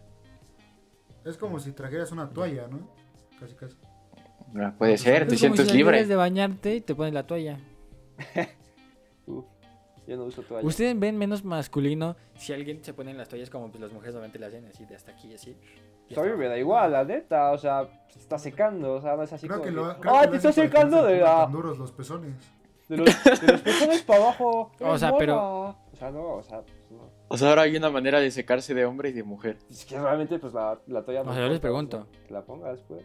Es 1.24 1.36
como 1.36 1.60
si 1.60 1.72
trajeras 1.72 2.10
una 2.12 2.28
toalla, 2.28 2.66
¿no? 2.66 2.88
Casi, 3.38 3.54
casi. 3.54 3.76
Ah, 4.56 4.74
Puede 4.76 4.98
ser, 4.98 5.22
Es 5.22 5.28
te 5.28 5.36
sientes 5.36 5.68
si 5.68 5.76
libre. 5.76 6.04
de 6.04 6.16
bañarte 6.16 6.74
y 6.74 6.80
te 6.80 6.94
pones 6.94 7.14
la 7.14 7.26
toalla. 7.26 7.58
Uf, 9.26 9.44
yo 10.06 10.16
no 10.16 10.24
uso 10.24 10.42
toalla. 10.42 10.66
Ustedes 10.66 10.98
ven 10.98 11.16
menos 11.16 11.44
masculino 11.44 12.16
si 12.36 12.52
alguien 12.52 12.82
se 12.84 12.92
pone 12.92 13.12
en 13.12 13.18
las 13.18 13.28
toallas 13.28 13.50
como 13.50 13.68
pues, 13.70 13.80
las 13.80 13.92
mujeres 13.92 14.14
normalmente 14.14 14.38
le 14.38 14.46
hacen 14.46 14.66
así 14.66 14.84
de 14.84 14.96
hasta 14.96 15.12
aquí 15.12 15.32
así. 15.34 15.56
Pues 16.08 16.18
a 16.18 16.22
mí 16.24 16.36
me 16.36 16.48
da 16.48 16.58
igual, 16.58 16.92
la 16.92 17.04
neta, 17.04 17.52
o 17.52 17.58
sea, 17.58 17.88
se 18.08 18.18
está 18.18 18.38
secando, 18.38 18.94
o 18.94 19.00
sea, 19.00 19.16
no 19.16 19.22
es 19.22 19.32
así 19.32 19.46
Creo 19.46 19.60
como 19.60 19.64
que 19.64 19.70
que, 19.70 19.76
lo 19.76 20.00
creo 20.00 20.14
¡Ah, 20.14 20.22
que 20.22 20.28
te 20.32 20.36
está 20.38 20.52
secando 20.52 21.06
se 21.06 21.12
de 21.14 21.20
la... 21.20 21.44
tan 21.44 21.52
duros 21.52 21.78
los 21.78 21.92
pezones. 21.92 22.34
De 22.88 22.98
los, 22.98 23.06
de 23.24 23.46
los 23.52 23.60
pezones 23.62 24.02
para 24.02 24.24
abajo. 24.24 24.72
O 24.80 24.98
sea, 24.98 25.16
pero- 25.16 25.76
no, 26.10 26.36
o 26.36 26.42
sea, 26.42 26.62
pues 26.62 26.90
no. 26.90 27.10
O 27.28 27.38
sea, 27.38 27.50
ahora 27.50 27.62
hay 27.62 27.76
una 27.76 27.90
manera 27.90 28.20
de 28.20 28.30
secarse 28.30 28.74
de 28.74 28.84
hombre 28.84 29.10
y 29.10 29.12
de 29.12 29.22
mujer. 29.22 29.58
Es 29.70 29.84
que 29.84 29.98
realmente, 29.98 30.38
pues 30.38 30.52
la, 30.52 30.78
la 30.86 31.04
toalla. 31.04 31.22
O 31.22 31.32
sea, 31.32 31.42
yo 31.42 31.48
les 31.48 31.60
pregunto. 31.60 32.06
Que 32.26 32.34
la 32.34 32.42
pongas, 32.42 32.80
pues. 32.88 33.04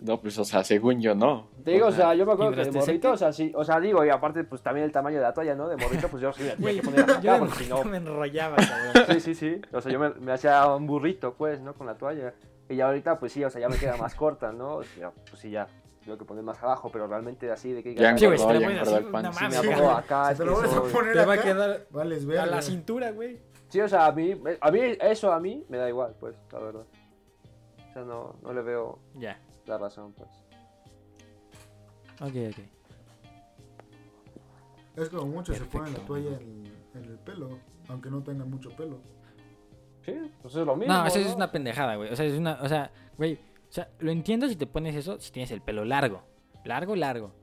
No, 0.00 0.20
pues, 0.20 0.38
o 0.38 0.44
sea, 0.44 0.64
según 0.64 1.00
yo, 1.00 1.14
no. 1.14 1.48
Te 1.64 1.70
digo, 1.70 1.86
o 1.86 1.92
sea, 1.92 2.06
sea, 2.06 2.14
yo 2.14 2.26
me 2.26 2.32
acuerdo 2.32 2.52
que 2.52 2.64
de 2.64 2.72
morrito, 2.72 3.12
o 3.12 3.16
sea, 3.16 3.32
sí, 3.32 3.52
o 3.54 3.64
sea, 3.64 3.80
digo, 3.80 4.04
y 4.04 4.10
aparte, 4.10 4.44
pues 4.44 4.60
también 4.60 4.84
el 4.84 4.92
tamaño 4.92 5.16
de 5.16 5.22
la 5.22 5.32
toalla, 5.32 5.54
¿no? 5.54 5.68
De 5.68 5.76
morrito, 5.76 6.08
pues 6.08 6.22
yo 6.22 6.32
sí 6.32 6.42
me 6.42 6.50
tenía 6.50 6.74
que 6.74 6.82
poner 6.82 7.00
acá, 7.04 7.20
yo 7.20 7.32
me, 7.32 7.38
porque 7.38 7.64
si 7.64 7.70
no. 7.70 7.84
me 7.84 7.96
enrollaba, 7.98 8.56
cabrón. 8.56 9.06
Sí, 9.14 9.20
sí, 9.20 9.34
sí. 9.34 9.60
O 9.72 9.80
sea, 9.80 9.92
yo 9.92 9.98
me, 9.98 10.10
me 10.10 10.32
hacía 10.32 10.66
un 10.66 10.86
burrito, 10.86 11.34
pues, 11.34 11.60
¿no? 11.60 11.74
Con 11.74 11.86
la 11.86 11.96
toalla. 11.96 12.34
Y 12.68 12.76
ya 12.76 12.86
ahorita, 12.86 13.18
pues 13.18 13.32
sí, 13.32 13.44
o 13.44 13.50
sea, 13.50 13.60
ya 13.60 13.68
me 13.68 13.76
queda 13.76 13.96
más 13.96 14.14
corta, 14.14 14.52
¿no? 14.52 14.76
O 14.76 14.82
sea, 14.82 15.10
pues 15.10 15.40
sí, 15.40 15.50
ya. 15.50 15.68
Tengo 16.04 16.18
que 16.18 16.24
poner 16.24 16.44
más 16.44 16.62
abajo, 16.62 16.90
pero 16.92 17.06
realmente 17.06 17.50
así 17.50 17.72
de 17.72 17.82
que. 17.82 17.94
Ya 17.94 18.16
Sí, 18.16 18.26
güey, 18.26 18.38
si 18.38 18.46
te 18.46 18.54
la 18.54 18.60
pones 18.66 18.82
así, 18.82 19.04
no 19.56 19.62
me 19.62 19.74
pongo 19.76 19.90
acá, 19.90 20.30
es 20.32 20.36
te 20.38 20.44
que 20.44 20.50
lo 20.50 20.54
vuelves 20.56 20.72
a 20.72 20.80
soy- 20.80 20.92
poner 20.92 21.12
Te 21.14 21.24
va 21.24 21.32
a 21.32 21.34
acá, 21.36 21.42
quedar 21.44 21.86
Vales 21.90 22.28
a 22.38 22.46
la 22.46 22.62
cintura, 22.62 23.10
güey. 23.12 23.40
Sí, 23.68 23.80
o 23.80 23.88
sea, 23.88 24.06
a 24.06 24.12
mí, 24.12 24.40
a 24.60 24.70
mí, 24.70 24.80
eso 25.00 25.32
a 25.32 25.40
mí 25.40 25.64
me 25.68 25.78
da 25.78 25.88
igual, 25.88 26.14
pues, 26.20 26.36
la 26.52 26.58
verdad. 26.58 26.84
O 27.88 27.92
sea, 27.92 28.02
no, 28.02 28.36
no 28.42 28.52
le 28.52 28.62
veo 28.62 28.98
Ya. 29.14 29.38
la 29.66 29.78
razón, 29.78 30.12
pues. 30.12 30.28
Ok, 32.20 32.52
ok. 32.52 32.64
Es 34.96 35.08
como 35.08 35.26
muchos 35.26 35.56
se 35.56 35.64
ponen 35.64 35.92
la 35.92 35.98
Perfecto, 36.00 36.06
toalla 36.06 36.36
en, 36.40 36.72
en 36.94 37.04
el 37.04 37.18
pelo, 37.18 37.58
aunque 37.88 38.10
no 38.10 38.22
tengan 38.22 38.48
mucho 38.48 38.70
pelo. 38.76 38.98
Sí, 40.04 40.14
pues 40.42 40.54
es 40.54 40.66
lo 40.66 40.76
mismo. 40.76 40.92
No, 40.92 41.06
eso 41.06 41.18
es 41.18 41.34
una 41.34 41.50
pendejada, 41.50 41.96
güey. 41.96 42.12
O 42.12 42.16
sea, 42.16 42.26
es 42.26 42.34
una. 42.38 42.58
O 42.62 42.68
sea, 42.68 42.90
güey. 43.16 43.38
O 43.74 43.76
sea, 43.76 43.88
lo 43.98 44.12
entiendo 44.12 44.48
si 44.48 44.54
te 44.54 44.68
pones 44.68 44.94
eso 44.94 45.18
si 45.18 45.32
tienes 45.32 45.50
el 45.50 45.60
pelo 45.60 45.84
largo. 45.84 46.22
Largo, 46.64 46.94
largo. 46.94 47.34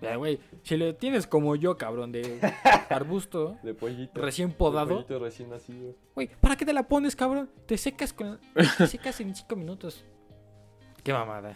Pero, 0.00 0.18
güey, 0.18 0.40
si 0.64 0.76
lo 0.76 0.96
tienes 0.96 1.28
como 1.28 1.54
yo, 1.54 1.78
cabrón, 1.78 2.10
de 2.10 2.40
arbusto, 2.90 3.56
De 3.62 3.72
pollito. 3.72 4.20
recién 4.20 4.48
De 4.48 4.54
podado, 4.56 4.88
pollito 4.96 5.20
recién 5.20 5.50
nacido. 5.50 5.94
güey, 6.16 6.28
¿para 6.40 6.56
qué 6.56 6.66
te 6.66 6.72
la 6.72 6.88
pones, 6.88 7.14
cabrón? 7.14 7.48
Te 7.66 7.78
secas 7.78 8.12
con. 8.12 8.40
Te 8.78 8.88
secas 8.88 9.20
en 9.20 9.32
cinco 9.32 9.54
minutos. 9.54 10.04
Qué 11.04 11.12
mamada. 11.12 11.54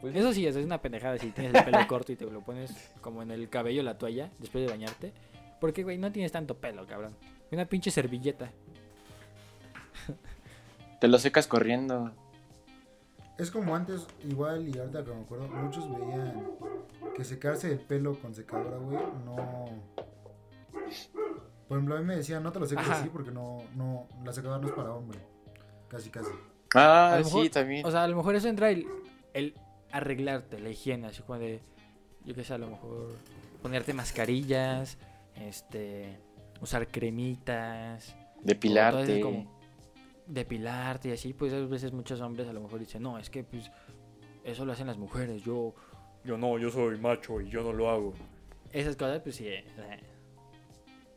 Pues, 0.00 0.14
Eso 0.14 0.32
sí, 0.32 0.46
eso 0.46 0.60
es 0.60 0.64
una 0.64 0.80
pendejada 0.80 1.18
si 1.18 1.32
tienes 1.32 1.52
el 1.52 1.64
pelo 1.64 1.84
corto 1.88 2.12
y 2.12 2.16
te 2.16 2.26
lo 2.26 2.42
pones 2.42 2.92
como 3.00 3.22
en 3.22 3.32
el 3.32 3.48
cabello, 3.48 3.82
la 3.82 3.98
toalla, 3.98 4.30
después 4.38 4.64
de 4.64 4.70
bañarte. 4.70 5.12
Porque, 5.60 5.82
güey, 5.82 5.98
no 5.98 6.12
tienes 6.12 6.30
tanto 6.30 6.58
pelo, 6.58 6.86
cabrón. 6.86 7.16
Una 7.50 7.64
pinche 7.64 7.90
servilleta. 7.90 8.52
Te 11.00 11.08
lo 11.08 11.18
secas 11.18 11.48
corriendo. 11.48 12.12
Es 13.40 13.50
como 13.50 13.74
antes, 13.74 14.06
igual, 14.28 14.68
y 14.68 14.78
ahorita 14.78 15.02
que 15.04 15.12
me 15.12 15.22
acuerdo, 15.22 15.48
muchos 15.48 15.88
veían 15.90 16.46
que 17.14 17.24
secarse 17.24 17.72
el 17.72 17.80
pelo 17.80 18.18
con 18.20 18.34
secadora, 18.34 18.76
güey, 18.76 18.98
no... 19.24 19.34
Por 21.68 21.78
ejemplo, 21.78 21.96
a 21.96 22.00
mí 22.00 22.04
me 22.04 22.16
decían, 22.16 22.42
no 22.42 22.50
te 22.52 22.58
lo 22.58 22.66
seques 22.66 22.84
Ajá. 22.84 23.00
así 23.00 23.08
porque 23.10 23.30
no, 23.30 23.58
no, 23.76 24.08
la 24.24 24.32
secadora 24.32 24.60
no 24.60 24.66
es 24.68 24.74
para 24.74 24.92
hombre. 24.92 25.20
Casi, 25.88 26.10
casi. 26.10 26.30
Ah, 26.74 27.18
sí, 27.18 27.24
mejor- 27.24 27.48
también. 27.50 27.86
O 27.86 27.90
sea, 27.90 28.02
a 28.04 28.08
lo 28.08 28.16
mejor 28.16 28.34
eso 28.34 28.48
entra 28.48 28.70
el, 28.70 28.86
el 29.34 29.54
arreglarte, 29.92 30.58
la 30.58 30.68
higiene, 30.70 31.06
así 31.06 31.22
como 31.22 31.38
de, 31.38 31.60
yo 32.24 32.34
qué 32.34 32.44
sé, 32.44 32.54
a 32.54 32.58
lo 32.58 32.68
mejor 32.68 33.08
ponerte 33.62 33.94
mascarillas, 33.94 34.98
este, 35.36 36.18
usar 36.60 36.88
cremitas, 36.88 38.16
Depilarte. 38.42 39.20
como 39.20 39.59
depilarte 40.32 41.08
y 41.08 41.12
así, 41.12 41.32
pues 41.32 41.52
a 41.52 41.58
veces 41.66 41.92
muchos 41.92 42.20
hombres 42.20 42.48
a 42.48 42.52
lo 42.52 42.60
mejor 42.60 42.78
dicen, 42.80 43.02
no, 43.02 43.18
es 43.18 43.28
que 43.30 43.44
pues 43.44 43.70
eso 44.44 44.64
lo 44.64 44.72
hacen 44.72 44.86
las 44.86 44.96
mujeres, 44.98 45.42
yo, 45.42 45.74
yo 46.24 46.36
no, 46.38 46.58
yo 46.58 46.70
soy 46.70 46.98
macho 46.98 47.40
y 47.40 47.48
yo 47.50 47.62
no 47.62 47.72
lo 47.72 47.90
hago. 47.90 48.12
Esas 48.72 48.96
cosas, 48.96 49.20
pues 49.20 49.36
sí, 49.36 49.48
eh, 49.48 49.64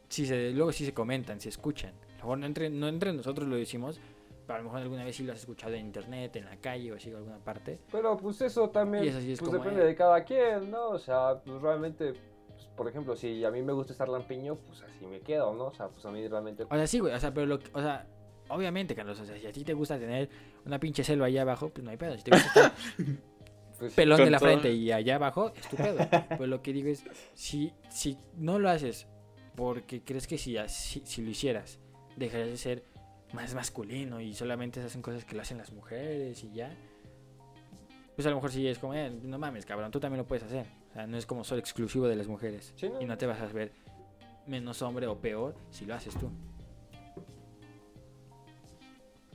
sí 0.09 0.25
se, 0.25 0.51
luego 0.51 0.71
sí 0.71 0.85
se 0.85 0.93
comentan, 0.93 1.39
se 1.39 1.49
escuchan. 1.49 1.91
A 1.91 2.11
lo 2.11 2.15
mejor 2.17 2.37
no 2.39 2.45
entre, 2.45 2.69
no 2.69 2.87
entre 2.87 3.13
nosotros 3.13 3.47
lo 3.47 3.55
decimos, 3.55 3.99
pero 4.47 4.55
a 4.55 4.57
lo 4.59 4.63
mejor 4.65 4.81
alguna 4.81 5.03
vez 5.05 5.15
sí 5.15 5.23
lo 5.23 5.33
has 5.33 5.39
escuchado 5.39 5.73
en 5.73 5.85
internet, 5.85 6.35
en 6.35 6.45
la 6.45 6.57
calle 6.57 6.91
o 6.91 6.95
así, 6.95 7.09
en 7.09 7.17
alguna 7.17 7.37
parte. 7.37 7.79
Pero 7.91 8.17
pues 8.17 8.41
eso 8.41 8.69
también, 8.69 9.03
Y 9.03 9.07
eso 9.09 9.19
sí 9.21 9.33
es 9.33 9.39
pues 9.39 9.51
como, 9.51 9.63
depende 9.63 9.83
eh. 9.83 9.87
de 9.87 9.95
cada 9.95 10.23
quien, 10.23 10.71
¿no? 10.71 10.89
O 10.89 10.99
sea, 10.99 11.39
pues 11.45 11.61
realmente, 11.61 12.13
pues, 12.49 12.67
por 12.75 12.87
ejemplo, 12.87 13.15
si 13.15 13.43
a 13.45 13.51
mí 13.51 13.61
me 13.61 13.73
gusta 13.73 13.93
estar 13.93 14.09
lampiño, 14.09 14.55
pues 14.55 14.81
así 14.81 15.05
me 15.05 15.19
quedo, 15.21 15.53
¿no? 15.53 15.65
O 15.65 15.73
sea, 15.73 15.87
pues 15.89 16.05
a 16.05 16.11
mí 16.11 16.27
realmente... 16.27 16.63
O 16.63 16.75
sea, 16.75 16.87
sí, 16.87 16.99
güey, 16.99 17.13
o 17.13 17.19
sea, 17.19 17.33
pero 17.33 17.45
lo 17.45 17.59
que- 17.59 17.69
o 17.73 17.81
sea, 17.81 18.07
obviamente, 18.53 18.95
Carlos, 18.95 19.19
o 19.19 19.25
sea, 19.25 19.37
si 19.37 19.45
a 19.47 19.51
ti 19.51 19.63
te 19.63 19.73
gusta 19.73 19.97
tener 19.99 20.29
una 20.65 20.79
pinche 20.79 21.03
selva 21.03 21.25
ahí 21.27 21.37
abajo, 21.37 21.69
pues 21.69 21.83
no 21.83 21.91
hay 21.91 21.97
pedo. 21.97 22.17
Si 22.17 22.23
te 22.23 22.31
gusta 22.31 22.47
estar 22.47 22.73
Pues, 23.79 23.93
pelón 23.95 24.17
de 24.23 24.29
la 24.29 24.37
todo- 24.39 24.49
frente 24.49 24.71
y 24.71 24.91
allá 24.91 25.15
abajo, 25.15 25.51
es 25.55 25.67
tu 25.67 25.75
pedo. 25.75 25.97
Pero 26.29 26.47
lo 26.47 26.61
que 26.61 26.71
digo 26.73 26.89
es, 26.89 27.03
si, 27.33 27.73
si 27.89 28.17
no 28.37 28.59
lo 28.59 28.69
haces 28.69 29.07
porque 29.55 30.01
crees 30.03 30.25
que 30.27 30.37
si, 30.37 30.57
así- 30.57 31.01
si 31.05 31.21
lo 31.21 31.29
hicieras, 31.31 31.79
dejarías 32.15 32.49
de 32.49 32.57
ser 32.57 32.83
más 33.33 33.53
masculino 33.55 34.21
y 34.21 34.33
solamente 34.35 34.79
se 34.79 34.85
hacen 34.87 35.01
cosas 35.01 35.25
que 35.25 35.35
lo 35.35 35.41
hacen 35.41 35.57
las 35.57 35.71
mujeres 35.73 36.43
y 36.43 36.53
ya, 36.53 36.71
pues 38.15 38.25
a 38.27 38.29
lo 38.29 38.35
mejor 38.35 38.51
sí 38.51 38.67
es 38.67 38.77
como, 38.77 38.93
eh, 38.93 39.09
no 39.23 39.39
mames, 39.39 39.65
cabrón, 39.65 39.89
tú 39.91 39.99
también 39.99 40.19
lo 40.19 40.27
puedes 40.27 40.43
hacer. 40.43 40.67
O 40.91 40.93
sea, 40.93 41.07
no 41.07 41.17
es 41.17 41.25
como 41.25 41.43
solo 41.43 41.59
exclusivo 41.59 42.07
de 42.07 42.15
las 42.15 42.27
mujeres. 42.27 42.71
Sí, 42.75 42.87
no. 42.89 43.01
Y 43.01 43.05
no 43.05 43.17
te 43.17 43.25
vas 43.25 43.41
a 43.41 43.47
ver 43.47 43.71
menos 44.45 44.81
hombre 44.83 45.07
o 45.07 45.17
peor 45.19 45.55
si 45.71 45.85
lo 45.87 45.95
haces 45.95 46.13
tú. 46.15 46.29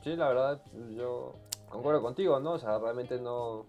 Sí, 0.03 0.15
la 0.17 0.29
verdad, 0.29 0.63
yo 0.97 1.35
concuerdo 1.69 2.01
contigo, 2.03 2.39
¿no? 2.41 2.53
O 2.53 2.59
sea, 2.59 2.79
realmente 2.79 3.19
no... 3.21 3.67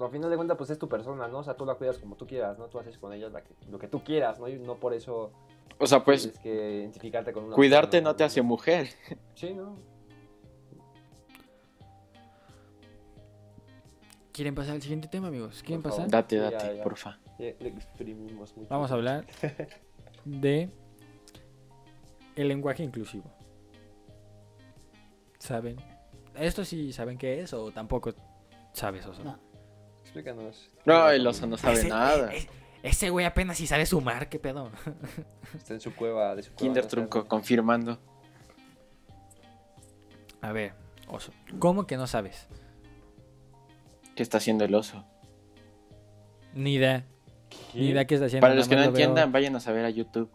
Al 0.00 0.10
final 0.10 0.28
de 0.30 0.36
cuentas, 0.36 0.56
pues 0.58 0.70
es 0.70 0.78
tu 0.78 0.88
persona, 0.88 1.28
¿no? 1.28 1.38
O 1.38 1.44
sea, 1.44 1.54
tú 1.56 1.64
la 1.64 1.74
cuidas 1.76 1.98
como 1.98 2.16
tú 2.16 2.26
quieras, 2.26 2.58
¿no? 2.58 2.66
Tú 2.66 2.80
haces 2.80 2.98
con 2.98 3.12
ella 3.12 3.28
la 3.28 3.42
que- 3.44 3.54
lo 3.70 3.78
que 3.78 3.86
tú 3.86 4.02
quieras, 4.02 4.40
¿no? 4.40 4.48
Y 4.48 4.58
no 4.58 4.74
por 4.76 4.92
eso 4.92 5.30
O 5.78 5.86
sea, 5.86 6.02
pues, 6.04 6.22
tienes 6.22 6.38
que 6.40 6.74
identificarte 6.80 7.32
con 7.32 7.44
una 7.44 7.54
cuidarte 7.54 7.98
persona, 7.98 8.10
no 8.10 8.16
te 8.16 8.24
hace 8.24 8.42
mujer. 8.42 8.88
Sí, 9.34 9.54
¿no? 9.54 9.76
¿Quieren 14.32 14.54
pasar 14.56 14.74
al 14.74 14.82
siguiente 14.82 15.06
tema, 15.06 15.28
amigos? 15.28 15.62
¿Quieren 15.62 15.80
Por 15.82 15.92
pasar? 15.92 16.10
favor. 16.10 16.10
Date, 16.10 16.36
Sí, 16.36 16.42
date, 16.42 16.66
ya, 16.66 16.72
ya. 16.74 16.82
porfa. 16.82 17.18
Ya 17.38 17.44
le 17.60 17.68
exprimimos 17.68 18.56
mucho. 18.56 18.68
Vamos 18.68 18.90
a 18.90 18.94
hablar 18.94 19.24
de 20.24 20.70
el 22.34 22.48
lenguaje 22.48 22.82
inclusivo. 22.82 23.30
¿Saben? 25.44 25.76
¿Esto 26.34 26.64
sí 26.64 26.90
saben 26.94 27.18
qué 27.18 27.42
es 27.42 27.52
o 27.52 27.70
tampoco 27.70 28.14
sabes, 28.72 29.04
Oso? 29.04 29.22
No. 29.22 29.38
Explícanos. 30.02 30.70
No, 30.86 31.10
el 31.10 31.26
oso 31.26 31.46
no 31.46 31.58
sabe 31.58 31.74
Ese- 31.74 31.88
nada. 31.90 32.32
e- 32.32 32.38
e- 32.38 32.48
ese 32.82 33.10
güey 33.10 33.26
apenas 33.26 33.58
si 33.58 33.66
sabe 33.66 33.84
sumar, 33.84 34.30
qué 34.30 34.38
pedo. 34.38 34.70
Está 35.54 35.74
en 35.74 35.80
su 35.80 35.94
cueva, 35.94 36.34
de 36.34 36.42
su 36.44 36.50
cueva. 36.52 36.58
Kinder 36.60 36.84
no 36.84 36.88
Trunco, 36.88 37.18
sabe. 37.18 37.28
confirmando. 37.28 37.98
A 40.40 40.52
ver, 40.52 40.72
Oso. 41.08 41.32
¿Cómo 41.58 41.86
que 41.86 41.98
no 41.98 42.06
sabes? 42.06 42.46
¿Qué 44.16 44.22
está 44.22 44.38
haciendo 44.38 44.64
el 44.64 44.74
oso? 44.74 45.04
Ni 46.54 46.74
idea. 46.74 47.04
Ni 47.74 47.88
idea 47.88 48.06
qué 48.06 48.14
está 48.14 48.26
haciendo. 48.26 48.40
Para 48.42 48.54
nada 48.54 48.60
los 48.60 48.68
que 48.68 48.76
no 48.76 48.80
lo 48.80 48.86
veo- 48.86 48.96
entiendan, 48.96 49.30
vayan 49.32 49.56
a 49.56 49.60
saber 49.60 49.84
a 49.84 49.90
YouTube. 49.90 50.30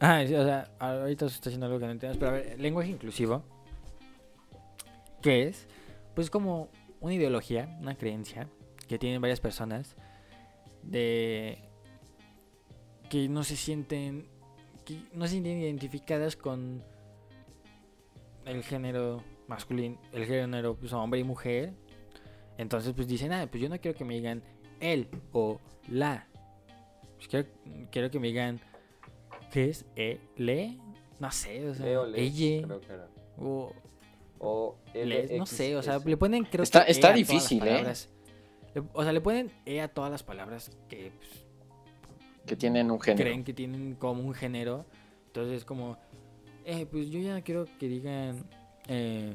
Ah, 0.00 0.24
sí, 0.26 0.34
o 0.34 0.44
sea, 0.44 0.70
ahorita 0.80 1.28
se 1.28 1.34
está 1.36 1.50
haciendo 1.50 1.66
algo 1.66 1.78
que 1.78 1.86
no 1.86 1.92
entiendes, 1.92 2.18
pero 2.18 2.30
a 2.30 2.34
ver, 2.34 2.58
lenguaje 2.60 2.90
inclusivo, 2.90 3.44
¿qué 5.22 5.48
es? 5.48 5.66
Pues 6.14 6.30
como 6.30 6.68
una 7.00 7.14
ideología, 7.14 7.76
una 7.80 7.96
creencia 7.96 8.48
que 8.88 8.98
tienen 8.98 9.20
varias 9.20 9.40
personas 9.40 9.96
de 10.82 11.58
que 13.08 13.28
no 13.28 13.44
se 13.44 13.56
sienten 13.56 14.28
que 14.84 15.02
no 15.12 15.26
se 15.26 15.32
sienten 15.32 15.58
identificadas 15.60 16.36
con 16.36 16.82
el 18.46 18.62
género 18.62 19.22
masculino, 19.46 20.00
el 20.12 20.24
género 20.26 20.76
pues, 20.76 20.92
hombre 20.92 21.20
y 21.20 21.24
mujer. 21.24 21.72
Entonces 22.58 22.92
pues 22.94 23.06
dicen, 23.06 23.32
ah, 23.32 23.46
pues 23.50 23.62
yo 23.62 23.68
no 23.68 23.78
quiero 23.80 23.96
que 23.96 24.04
me 24.04 24.14
digan 24.14 24.42
él 24.80 25.08
o 25.32 25.60
la. 25.88 26.26
Pues 27.16 27.28
quiero, 27.28 27.48
quiero 27.90 28.10
que 28.10 28.18
me 28.18 28.28
digan 28.28 28.60
¿Qué 29.50 29.68
es? 29.70 29.84
¿E? 29.96 30.20
¿Le? 30.36 30.78
No 31.18 31.30
sé, 31.32 31.68
o 31.68 31.74
sea, 31.74 31.84
Leo, 31.84 32.06
ella, 32.14 32.66
creo 32.66 32.80
que 32.80 32.92
era. 32.92 33.08
o 33.36 33.74
O 34.42 34.76
no 35.38 35.46
sé, 35.46 35.76
o 35.76 35.82
sea, 35.82 35.98
le 35.98 36.16
ponen 36.16 36.44
creo 36.44 36.62
Está- 36.62 36.84
que 36.86 36.92
está 36.92 37.08
E 37.08 37.10
a 37.10 37.12
todas 37.14 37.20
las 37.20 37.28
difícil, 37.28 37.66
¿eh? 37.68 37.82
Le- 38.74 38.82
O 38.94 39.02
sea, 39.02 39.12
le 39.12 39.20
ponen 39.20 39.52
E 39.66 39.80
a 39.82 39.88
todas 39.88 40.10
las 40.10 40.22
palabras 40.22 40.70
que 40.88 41.12
pues, 41.16 41.44
Que 42.46 42.56
tienen 42.56 42.90
un 42.90 43.00
género. 43.00 43.22
creen 43.24 43.44
que 43.44 43.52
tienen 43.52 43.94
como 43.96 44.22
un 44.22 44.32
género. 44.34 44.86
Entonces 45.26 45.58
es 45.58 45.64
como, 45.64 45.98
eh, 46.64 46.86
pues 46.86 47.10
yo 47.10 47.20
ya 47.20 47.40
quiero 47.42 47.66
que 47.78 47.86
digan, 47.88 48.44
eh, 48.88 49.34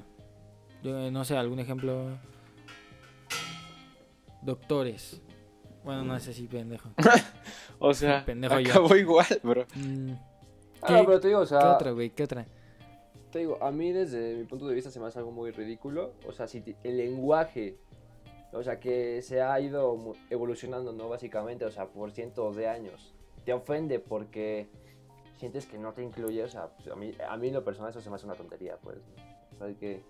yo 0.83 1.11
no 1.11 1.23
sé, 1.23 1.37
algún 1.37 1.59
ejemplo, 1.59 2.17
doctores. 4.41 5.21
Bueno, 5.83 6.03
no 6.03 6.19
sé 6.19 6.33
si 6.33 6.47
pendejo. 6.47 6.89
O 7.77 7.93
sea, 7.93 8.23
Pendejo 8.25 8.57
yo. 8.61 8.71
acabó 8.71 8.95
igual, 8.95 9.27
bro. 9.43 9.65
Mm, 9.75 10.11
Ah, 10.81 10.87
¿Qué- 10.87 10.93
no, 10.93 11.05
pero 11.05 11.19
te 11.19 11.27
digo, 11.27 11.41
o 11.41 11.45
sea, 11.45 11.59
¿Qué 11.59 11.65
otra, 11.67 11.91
güey? 11.91 12.09
¿Qué 12.11 12.23
otra? 12.23 12.45
Te 13.35 13.39
digo, 13.39 13.61
a 13.61 13.69
mí 13.69 13.91
desde 13.91 14.33
mi 14.33 14.45
punto 14.45 14.65
de 14.65 14.73
vista 14.73 14.89
se 14.89 14.97
me 14.97 15.07
hace 15.07 15.19
algo 15.19 15.29
muy 15.29 15.51
ridículo. 15.51 16.13
O 16.25 16.31
sea, 16.31 16.47
si 16.47 16.63
el 16.85 16.95
lenguaje, 16.95 17.75
o 18.53 18.63
sea, 18.63 18.79
que 18.79 19.21
se 19.21 19.41
ha 19.41 19.59
ido 19.59 20.13
evolucionando, 20.29 20.93
¿no? 20.93 21.09
Básicamente, 21.09 21.65
o 21.65 21.69
sea, 21.69 21.87
por 21.87 22.11
cientos 22.11 22.55
de 22.55 22.69
años, 22.69 23.13
te 23.43 23.51
ofende 23.51 23.99
porque 23.99 24.69
sientes 25.35 25.65
que 25.65 25.77
no 25.77 25.91
te 25.91 26.01
incluye, 26.01 26.45
o 26.45 26.47
sea, 26.47 26.69
pues, 26.77 26.87
a 26.87 26.95
mí, 26.95 27.11
a 27.27 27.35
mí 27.35 27.49
en 27.49 27.55
lo 27.55 27.65
personal 27.65 27.89
eso 27.89 27.99
se 27.99 28.09
me 28.09 28.15
hace 28.15 28.25
una 28.25 28.35
tontería, 28.35 28.77
pues. 28.77 28.99
O 29.55 29.57
sea, 29.57 29.75
que 29.77 30.01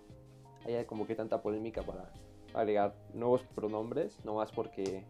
haya 0.63 0.85
como 0.85 1.07
que 1.07 1.15
tanta 1.15 1.41
polémica 1.41 1.81
para 1.81 2.11
agregar 2.53 2.93
nuevos 3.15 3.41
pronombres, 3.55 4.23
no 4.23 4.35
más 4.35 4.51
porque 4.51 5.03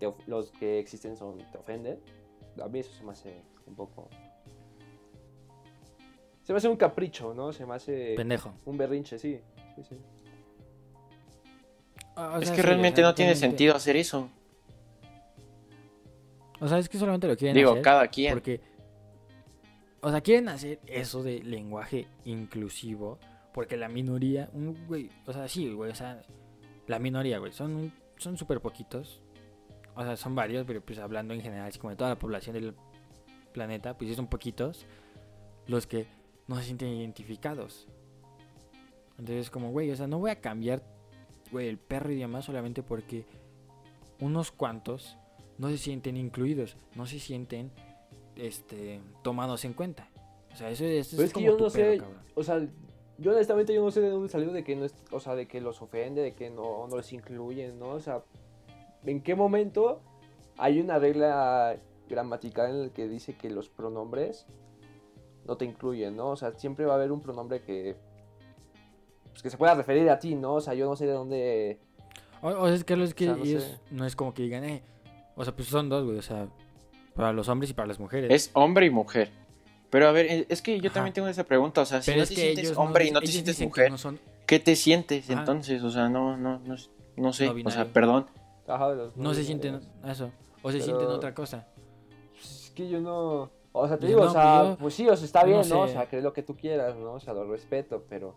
te 0.00 0.12
los 0.26 0.50
que 0.50 0.80
existen 0.80 1.16
son, 1.16 1.38
te 1.52 1.58
ofenden. 1.58 2.00
A 2.60 2.66
mí 2.66 2.80
eso 2.80 2.90
se 2.92 3.04
me 3.04 3.12
hace 3.12 3.44
un 3.64 3.76
poco... 3.76 4.08
Se 6.48 6.54
me 6.54 6.56
hace 6.56 6.68
un 6.68 6.78
capricho, 6.78 7.34
¿no? 7.34 7.52
Se 7.52 7.66
me 7.66 7.74
hace 7.74 8.14
Pendejo. 8.16 8.54
un 8.64 8.78
berrinche, 8.78 9.18
sí. 9.18 9.38
sí, 9.76 9.82
sí. 9.86 9.96
O- 12.16 12.22
o 12.22 12.38
Es 12.38 12.48
que 12.50 12.56
sí, 12.56 12.62
realmente 12.62 13.02
o 13.02 13.04
sea, 13.04 13.10
no 13.10 13.14
tiene 13.14 13.34
sentido 13.34 13.74
hacer 13.76 13.96
eso. 13.96 14.30
O 16.58 16.66
sea, 16.66 16.78
es 16.78 16.88
que 16.88 16.96
solamente 16.96 17.28
lo 17.28 17.36
quieren 17.36 17.54
Digo, 17.54 17.72
hacer 17.72 17.82
cada 17.82 18.08
quien. 18.08 18.32
porque... 18.32 18.62
O 20.00 20.10
sea, 20.10 20.22
quieren 20.22 20.48
hacer 20.48 20.80
eso 20.86 21.22
de 21.22 21.40
lenguaje 21.42 22.08
inclusivo 22.24 23.18
porque 23.52 23.76
la 23.76 23.90
minoría... 23.90 24.48
Un 24.54 24.86
güey... 24.86 25.10
O 25.26 25.34
sea, 25.34 25.48
sí, 25.48 25.70
güey, 25.70 25.90
o 25.90 25.94
sea... 25.94 26.22
La 26.86 26.98
minoría, 26.98 27.40
güey, 27.40 27.52
son 27.52 27.74
un- 27.76 27.92
son 28.16 28.38
súper 28.38 28.62
poquitos. 28.62 29.20
O 29.96 30.02
sea, 30.02 30.16
son 30.16 30.34
varios, 30.34 30.64
pero 30.66 30.80
pues 30.80 30.98
hablando 30.98 31.34
en 31.34 31.42
general, 31.42 31.66
así 31.68 31.78
como 31.78 31.90
de 31.90 31.96
toda 31.96 32.08
la 32.08 32.18
población 32.18 32.54
del 32.54 32.74
planeta, 33.52 33.98
pues 33.98 34.08
sí 34.08 34.16
son 34.16 34.28
poquitos 34.28 34.86
los 35.66 35.86
que 35.86 36.06
no 36.48 36.56
se 36.56 36.64
sienten 36.64 36.88
identificados. 36.88 37.86
Entonces, 39.18 39.50
como, 39.50 39.70
güey, 39.70 39.90
o 39.90 39.96
sea, 39.96 40.06
no 40.06 40.18
voy 40.18 40.30
a 40.30 40.40
cambiar, 40.40 40.82
güey, 41.52 41.68
el 41.68 41.78
perro 41.78 42.10
idioma 42.12 42.42
solamente 42.42 42.82
porque 42.82 43.24
unos 44.20 44.50
cuantos 44.50 45.16
no 45.58 45.68
se 45.68 45.78
sienten 45.78 46.16
incluidos, 46.16 46.76
no 46.94 47.06
se 47.06 47.18
sienten 47.20 47.70
este 48.36 49.00
tomados 49.22 49.64
en 49.64 49.74
cuenta. 49.74 50.08
O 50.52 50.56
sea, 50.56 50.70
eso, 50.70 50.84
eso 50.84 51.16
Pero 51.16 51.22
es 51.24 51.28
es 51.28 51.34
que 51.34 51.34
como 51.34 51.46
yo 51.46 51.56
tu 51.56 51.64
no 51.64 51.70
pedo, 51.70 51.92
sé, 51.92 51.98
cabrón. 51.98 52.18
o 52.34 52.42
sea, 52.42 52.66
yo 53.18 53.32
honestamente 53.32 53.74
yo 53.74 53.82
no 53.82 53.90
sé 53.90 54.00
de 54.00 54.10
dónde 54.10 54.28
salió 54.28 54.52
de 54.52 54.62
que 54.64 54.76
no 54.76 54.84
es, 54.84 54.94
o 55.10 55.20
sea, 55.20 55.34
de 55.34 55.46
que 55.48 55.60
los 55.60 55.82
ofende, 55.82 56.22
de 56.22 56.34
que 56.34 56.50
no, 56.50 56.86
no 56.88 56.96
les 56.96 57.12
incluyen, 57.12 57.78
¿no? 57.78 57.90
O 57.90 58.00
sea, 58.00 58.22
¿en 59.04 59.20
qué 59.22 59.34
momento 59.34 60.00
hay 60.56 60.80
una 60.80 60.98
regla 61.00 61.76
gramatical 62.08 62.70
en 62.70 62.82
la 62.84 62.88
que 62.90 63.08
dice 63.08 63.36
que 63.36 63.50
los 63.50 63.68
pronombres 63.68 64.46
no 65.48 65.56
te 65.56 65.64
incluyen, 65.64 66.14
¿no? 66.14 66.28
O 66.28 66.36
sea, 66.36 66.52
siempre 66.52 66.84
va 66.84 66.92
a 66.92 66.96
haber 66.96 67.10
un 67.10 67.20
pronombre 67.22 67.62
que 67.62 67.96
pues, 69.30 69.42
que 69.42 69.50
se 69.50 69.56
pueda 69.56 69.74
referir 69.74 70.08
a 70.10 70.18
ti, 70.18 70.34
¿no? 70.34 70.54
O 70.54 70.60
sea, 70.60 70.74
yo 70.74 70.86
no 70.86 70.94
sé 70.94 71.06
de 71.06 71.12
dónde 71.12 71.80
O, 72.42 72.48
o 72.50 72.66
sea, 72.66 72.74
es 72.74 72.84
que, 72.84 72.94
es 73.02 73.14
que 73.14 73.24
O 73.30 73.34
sea, 73.34 73.36
no 73.36 73.44
ellos 73.44 73.62
sé. 73.64 73.78
no 73.90 74.04
es 74.06 74.14
como 74.14 74.34
que 74.34 74.42
digan, 74.42 74.64
eh, 74.64 74.82
o 75.34 75.44
sea, 75.44 75.56
pues 75.56 75.68
son 75.68 75.88
dos, 75.88 76.04
güey, 76.04 76.18
o 76.18 76.22
sea, 76.22 76.46
para 77.14 77.32
los 77.32 77.48
hombres 77.48 77.70
y 77.70 77.74
para 77.74 77.88
las 77.88 77.98
mujeres. 77.98 78.30
Es 78.30 78.50
hombre 78.52 78.86
y 78.86 78.90
mujer. 78.90 79.30
Pero 79.90 80.06
a 80.06 80.12
ver, 80.12 80.26
eh, 80.26 80.46
es 80.50 80.60
que 80.60 80.78
yo 80.80 80.88
Ajá. 80.88 80.94
también 80.96 81.14
tengo 81.14 81.28
esa 81.28 81.44
pregunta. 81.44 81.80
O 81.80 81.86
sea, 81.86 82.02
si 82.02 82.10
Pero 82.10 82.18
no 82.18 82.22
es 82.24 82.28
te 82.28 82.34
que 82.34 82.40
sientes 82.42 82.76
hombre 82.76 83.06
y 83.06 83.10
no 83.10 83.20
te 83.20 83.26
sientes 83.28 83.60
mujer, 83.60 83.90
no 83.90 83.96
son 83.98 84.20
¿qué 84.46 84.58
te 84.60 84.76
sientes 84.76 85.30
Ajá. 85.30 85.40
entonces? 85.40 85.82
O 85.82 85.90
sea, 85.90 86.08
no, 86.10 86.36
no, 86.36 86.58
no, 86.58 86.76
no 87.16 87.32
sé. 87.32 87.52
No 87.52 87.68
o 87.68 87.70
sea, 87.70 87.86
perdón. 87.86 88.26
Ajá, 88.66 88.90
de 88.90 88.96
los 88.96 89.16
no 89.16 89.32
se 89.32 89.44
sienten 89.44 89.80
eso, 90.04 90.30
o 90.62 90.70
se 90.70 90.78
Pero- 90.78 90.84
sienten 90.84 91.08
otra 91.08 91.34
cosa. 91.34 91.66
Es 92.38 92.70
que 92.74 92.88
yo 92.88 93.00
no. 93.00 93.50
O 93.78 93.88
sea, 93.88 93.96
te 93.98 94.06
digo, 94.06 94.20
no, 94.20 94.26
o 94.26 94.30
sea, 94.30 94.60
pues 94.60 94.68
yo- 94.70 94.76
pues 94.78 94.94
sí, 94.94 95.08
o 95.08 95.16
sea, 95.16 95.24
está 95.26 95.44
bien, 95.44 95.62
¿no? 95.68 95.80
O 95.80 95.88
sea, 95.88 96.06
crees 96.08 96.24
lo 96.24 96.32
que 96.32 96.42
tú 96.42 96.56
quieras, 96.56 96.96
¿no? 96.96 97.14
O 97.14 97.20
sea, 97.20 97.34
lo 97.34 97.44
respeto, 97.44 98.04
pero 98.08 98.34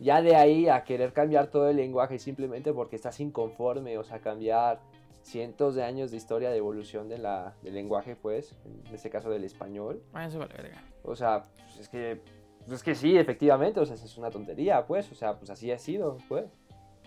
ya 0.00 0.22
de 0.22 0.36
ahí 0.36 0.68
a 0.68 0.84
querer 0.84 1.12
cambiar 1.12 1.46
todo 1.48 1.68
el 1.68 1.76
lenguaje 1.76 2.18
simplemente 2.18 2.72
porque 2.72 2.96
estás 2.96 3.20
inconforme, 3.20 3.96
o 3.98 4.04
sea, 4.04 4.20
cambiar 4.20 4.80
cientos 5.22 5.74
de 5.74 5.82
años 5.84 6.10
de 6.10 6.16
historia 6.18 6.50
de 6.50 6.58
evolución 6.58 7.08
de 7.08 7.18
la, 7.18 7.54
del 7.62 7.74
lenguaje, 7.74 8.14
pues, 8.16 8.54
en 8.64 8.94
este 8.94 9.08
caso 9.10 9.30
del 9.30 9.44
español. 9.44 10.02
Ah, 10.12 10.26
eso 10.26 10.38
vale 10.38 10.54
verga. 10.54 10.82
O 11.02 11.16
sea, 11.16 11.42
pues 11.64 11.78
es 11.78 11.88
que, 11.88 12.20
pues 12.66 12.72
es 12.72 12.82
que 12.82 12.94
sí, 12.94 13.16
efectivamente, 13.16 13.80
o 13.80 13.86
sea, 13.86 13.94
es 13.94 14.18
una 14.18 14.30
tontería, 14.30 14.86
pues, 14.86 15.10
o 15.10 15.14
sea, 15.14 15.38
pues 15.38 15.50
así 15.50 15.70
ha 15.72 15.78
sido, 15.78 16.18
pues, 16.28 16.44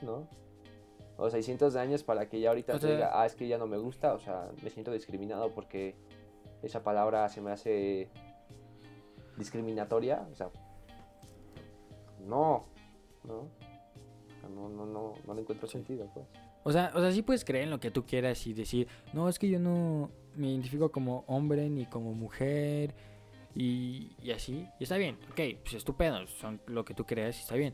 ¿no? 0.01 0.27
O 1.19 1.29
sea, 1.29 1.37
hay 1.37 1.43
cientos 1.43 1.73
de 1.73 1.79
años 1.79 2.03
para 2.03 2.29
que 2.29 2.39
ya 2.39 2.49
ahorita 2.49 2.75
O 2.75 2.79
te 2.79 2.87
diga, 2.91 3.11
ah, 3.13 3.25
es 3.25 3.33
que 3.35 3.47
ya 3.47 3.57
no 3.57 3.65
me 3.67 3.77
gusta, 3.77 4.13
o 4.13 4.19
sea, 4.19 4.49
me 4.63 4.69
siento 4.69 4.91
discriminado 4.91 5.49
porque 5.51 5.95
esa 6.63 6.83
palabra 6.83 7.27
se 7.29 7.41
me 7.41 7.51
hace 7.51 8.09
discriminatoria, 9.37 10.27
o 10.31 10.35
sea, 10.35 10.49
no, 12.25 12.65
no, 13.23 13.47
no, 14.49 14.69
no, 14.69 14.85
no, 14.85 15.13
no 15.25 15.33
le 15.33 15.41
encuentro 15.41 15.67
Sí. 15.67 15.73
sentido, 15.73 16.09
pues. 16.13 16.25
O 16.63 16.71
sea, 16.71 16.91
o 16.93 16.99
sea, 16.99 17.11
sí 17.11 17.21
puedes 17.21 17.45
creer 17.45 17.65
en 17.65 17.69
lo 17.69 17.79
que 17.79 17.91
tú 17.91 18.05
quieras 18.05 18.45
y 18.47 18.53
decir, 18.53 18.87
no, 19.13 19.29
es 19.29 19.39
que 19.39 19.47
yo 19.47 19.59
no 19.59 20.09
me 20.35 20.49
identifico 20.49 20.91
como 20.91 21.23
hombre 21.27 21.69
ni 21.69 21.85
como 21.85 22.13
mujer 22.13 22.93
y, 23.55 24.15
y 24.21 24.31
así. 24.31 24.67
Y 24.79 24.83
está 24.83 24.97
bien, 24.97 25.17
ok, 25.31 25.61
pues 25.63 25.75
estupendo, 25.75 26.27
son 26.27 26.61
lo 26.67 26.83
que 26.83 26.93
tú 26.93 27.05
creas 27.05 27.37
y 27.37 27.41
está 27.41 27.55
bien. 27.55 27.73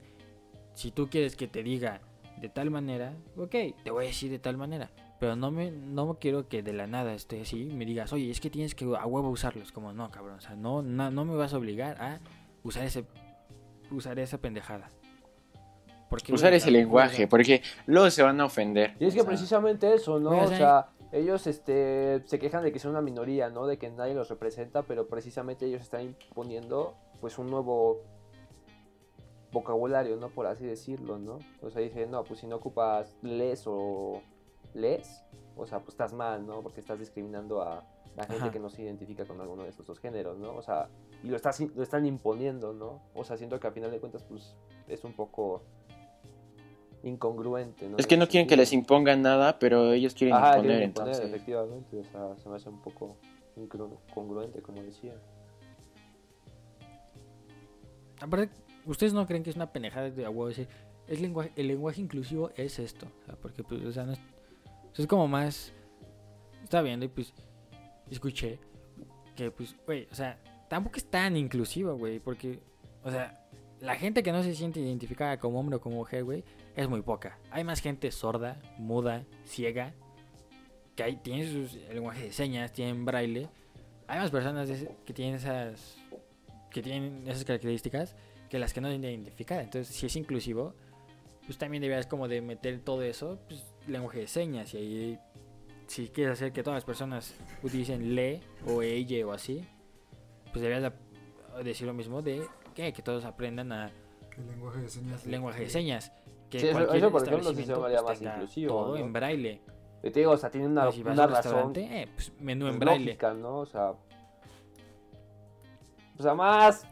Si 0.76 0.92
tú 0.92 1.10
quieres 1.10 1.36
que 1.36 1.48
te 1.48 1.64
diga 1.64 2.02
de 2.40 2.50
tal 2.50 2.70
manera, 2.70 3.16
ok, 3.38 3.56
te 3.84 3.90
voy 3.92 4.06
a 4.06 4.08
decir 4.08 4.30
de 4.30 4.40
tal 4.40 4.58
manera. 4.58 4.92
Pero 5.24 5.38
no 5.38 5.52
me, 5.52 5.72
no 5.72 6.18
quiero 6.20 6.50
que 6.50 6.62
de 6.64 6.74
la 6.74 6.86
nada 6.86 7.14
esté 7.14 7.40
así 7.40 7.64
me 7.64 7.86
digas, 7.86 8.12
oye, 8.12 8.30
es 8.30 8.42
que 8.42 8.50
tienes 8.50 8.76
que 8.76 8.84
a 8.84 9.06
huevo 9.06 9.30
usarlos. 9.30 9.72
Como, 9.72 9.94
no, 9.94 10.12
cabrón, 10.12 10.36
o 10.36 10.42
sea, 10.42 10.54
no, 10.54 10.82
no, 10.82 11.12
no 11.12 11.24
me 11.24 11.34
vas 11.38 11.54
a 11.54 11.58
obligar 11.60 11.96
a 12.02 12.20
usar 12.62 12.84
ese 12.84 13.06
usar 13.90 14.20
esa 14.20 14.40
pendejada. 14.40 14.90
Porque, 16.10 16.34
Usar 16.34 16.52
ese 16.52 16.72
lenguaje, 16.72 17.26
porque 17.26 17.62
luego 17.86 18.10
se 18.10 18.22
van 18.22 18.42
a 18.42 18.46
ofender. 18.48 18.98
Y 19.00 19.06
es 19.06 19.14
que 19.14 19.22
O 19.22 19.24
sea, 19.24 19.30
precisamente 19.30 19.94
eso, 19.94 20.20
¿no? 20.20 20.32
o 20.32 20.48
sea, 20.50 20.90
ellos 21.14 21.48
este, 21.48 22.22
se 22.26 22.38
quejan 22.38 22.62
de 22.62 22.74
que 22.74 22.80
son 22.80 22.92
una 22.92 23.02
minoría, 23.02 23.50
¿no? 23.50 23.66
De 23.66 23.78
que 23.78 23.90
nadie 23.92 24.16
los 24.16 24.28
representa, 24.28 24.82
pero 24.82 25.08
precisamente 25.08 25.68
ellos 25.68 25.84
están 25.84 26.02
imponiendo 26.02 26.96
pues 27.22 27.38
un 27.38 27.50
nuevo 27.50 28.02
vocabulario, 29.54 30.18
¿no? 30.18 30.28
Por 30.28 30.48
así 30.48 30.66
decirlo, 30.66 31.18
¿no? 31.18 31.40
O 31.62 31.70
sea, 31.70 31.82
dicen, 31.82 32.12
no, 32.12 32.26
pues 32.26 32.42
si 32.42 32.48
no 32.48 32.58
ocupas 32.58 33.16
les 33.22 33.64
o 33.68 34.22
les, 34.74 35.24
o 35.56 35.66
sea, 35.68 35.80
pues 35.80 35.90
estás 35.90 36.14
mal, 36.14 36.46
¿no? 36.46 36.62
Porque 36.62 36.80
estás 36.80 37.00
discriminando 37.00 37.62
a 37.62 37.84
la 38.16 38.24
gente 38.26 38.44
Ajá. 38.44 38.52
que 38.52 38.60
no 38.60 38.70
se 38.70 38.84
identifica 38.84 39.26
con 39.26 39.40
alguno 39.42 39.64
de 39.64 39.70
estos 39.70 39.88
dos 39.88 40.00
géneros, 40.00 40.38
¿no? 40.38 40.54
O 40.56 40.62
sea, 40.62 40.88
y 41.24 41.28
lo, 41.30 41.36
estás, 41.36 41.60
lo 41.62 41.82
están 41.84 42.06
imponiendo, 42.06 42.74
¿no? 42.74 43.02
O 43.16 43.24
sea, 43.24 43.38
siento 43.38 43.60
que 43.60 43.68
al 43.68 43.74
final 43.74 43.92
de 43.92 44.00
cuentas, 44.00 44.24
pues, 44.24 44.56
es 44.88 45.04
un 45.04 45.14
poco 45.14 45.64
incongruente, 47.04 47.90
¿no? 47.90 47.98
Es 47.98 48.08
que 48.08 48.16
no 48.18 48.28
quieren 48.28 48.48
que 48.48 48.56
les 48.56 48.72
impongan 48.72 49.22
nada, 49.22 49.60
pero 49.60 49.92
ellos 49.94 50.14
quieren 50.14 50.36
Ajá, 50.36 50.50
imponer, 50.52 50.70
quieren 50.72 50.90
imponer, 50.90 51.10
entonces. 51.14 51.34
efectivamente, 51.34 52.00
o 52.00 52.04
sea, 52.06 52.38
se 52.38 52.50
me 52.50 52.56
hace 52.56 52.70
un 52.70 52.82
poco 52.82 53.18
incongru- 53.58 53.98
congruente, 54.14 54.62
como 54.62 54.82
decía. 54.84 55.14
Aparte, 58.22 58.50
¿ustedes 58.86 59.14
no 59.14 59.26
creen 59.26 59.44
que 59.44 59.50
es 59.50 59.56
una 59.56 59.72
pendejada 59.72 60.10
de 60.10 60.26
a 60.26 60.30
huevo 60.30 60.48
decir, 60.48 60.68
es 61.08 61.20
lenguaje, 61.20 61.52
el 61.56 61.68
lenguaje 61.68 62.00
inclusivo 62.02 62.52
es 62.56 62.80
esto? 62.80 63.08
O 63.24 63.26
sea, 63.26 63.36
porque, 63.36 63.64
pues, 63.64 63.84
o 63.84 63.92
sea, 63.92 64.04
no 64.06 64.14
es, 64.14 64.20
o 64.98 65.02
es 65.02 65.08
como 65.08 65.28
más... 65.28 65.74
Está 66.64 66.82
viendo 66.82 67.06
y 67.06 67.10
pues 67.10 67.34
escuché 68.10 68.60
que, 69.36 69.52
pues, 69.52 69.76
güey, 69.86 70.08
o 70.12 70.16
sea, 70.16 70.40
tampoco 70.70 70.98
es 70.98 71.06
tan 71.06 71.36
inclusivo, 71.38 71.96
güey, 71.96 72.20
porque, 72.20 72.60
o 73.04 73.12
sea, 73.12 73.44
la 73.80 73.96
gente 73.96 74.24
que 74.24 74.32
no 74.32 74.44
se 74.44 74.56
siente 74.56 74.80
identificada 74.80 75.38
como 75.40 75.60
hombre 75.60 75.76
o 75.76 75.82
como 75.82 75.98
mujer, 75.98 76.24
güey, 76.24 76.44
es 76.76 76.88
muy 76.88 77.02
poca. 77.02 77.38
Hay 77.52 77.64
más 77.64 77.82
gente 77.82 78.12
sorda, 78.12 78.62
muda, 78.78 79.26
ciega, 79.46 79.94
que 80.96 81.04
hay, 81.04 81.16
tienen 81.18 81.52
sus 81.52 81.76
lenguaje 81.92 82.24
de 82.24 82.32
señas, 82.32 82.72
tienen 82.72 83.06
braille. 83.06 83.50
Hay 84.08 84.20
más 84.20 84.32
personas 84.32 84.70
que 85.06 85.14
tienen 85.14 85.36
esas 85.36 85.98
que 86.70 86.82
tienen 86.82 87.28
esas 87.28 87.46
características 87.46 88.16
que 88.50 88.58
las 88.58 88.74
que 88.74 88.82
no 88.82 88.90
tienen 88.90 89.12
identificada. 89.12 89.62
Entonces, 89.62 89.96
si 89.96 90.06
es 90.06 90.16
inclusivo, 90.16 90.74
pues 91.46 91.58
también 91.58 91.82
deberías 91.82 92.08
como 92.08 92.28
de 92.28 92.42
meter 92.42 92.80
todo 92.80 93.04
eso, 93.04 93.40
pues 93.48 93.73
lenguaje 93.88 94.20
de 94.20 94.28
señas 94.28 94.74
y 94.74 94.78
ahí 94.78 95.20
si 95.88 96.08
quieres 96.10 96.34
hacer 96.34 96.52
que 96.54 96.64
todas 96.64 96.78
las 96.78 96.86
personas 96.86 97.36
utilicen 97.62 98.16
le 98.16 98.42
o 98.66 98.82
ella 98.82 99.26
o 99.28 99.32
así, 99.32 99.68
pues 100.52 100.62
deberías 100.62 100.92
de- 101.58 101.64
decir 101.64 101.86
lo 101.88 101.94
mismo 101.94 102.22
de 102.22 102.48
que, 102.74 102.94
que 102.94 103.02
todos 103.02 103.26
aprendan 103.26 103.72
a 103.72 103.92
El 104.38 104.48
lenguaje 104.48 104.80
de 104.82 104.90
señas. 104.90 105.26
lenguaje 105.26 105.60
de 105.64 105.70
señas. 105.70 106.12
Que 106.50 106.60
Sí, 106.60 106.68
eso- 106.68 106.78
por 106.88 106.96
ejemplo, 106.96 107.54
sí 107.54 107.64
se 107.66 107.74
pues, 107.76 108.04
más 108.04 108.22
inclusivo, 108.22 108.70
Todo 108.74 108.98
¿no? 108.98 108.98
en 108.98 109.14
braille. 109.14 109.62
Y 110.04 110.12
te 110.12 110.20
digo, 110.20 110.32
o 110.32 110.38
sea, 110.38 110.50
tiene 110.52 110.68
una, 110.68 110.92
si 110.92 111.02
una 111.02 111.14
razón 111.28 111.36
restaurante, 111.74 112.02
eh, 112.02 112.08
pues 112.14 112.32
menú 112.40 112.66
en 112.68 112.74
pues, 112.74 112.80
braille. 112.80 113.06
lógica, 113.06 113.34
¿no? 113.34 113.58
O 113.60 113.66
sea, 113.66 113.92
o 116.18 116.22
sea, 116.22 116.34
más, 116.36 116.86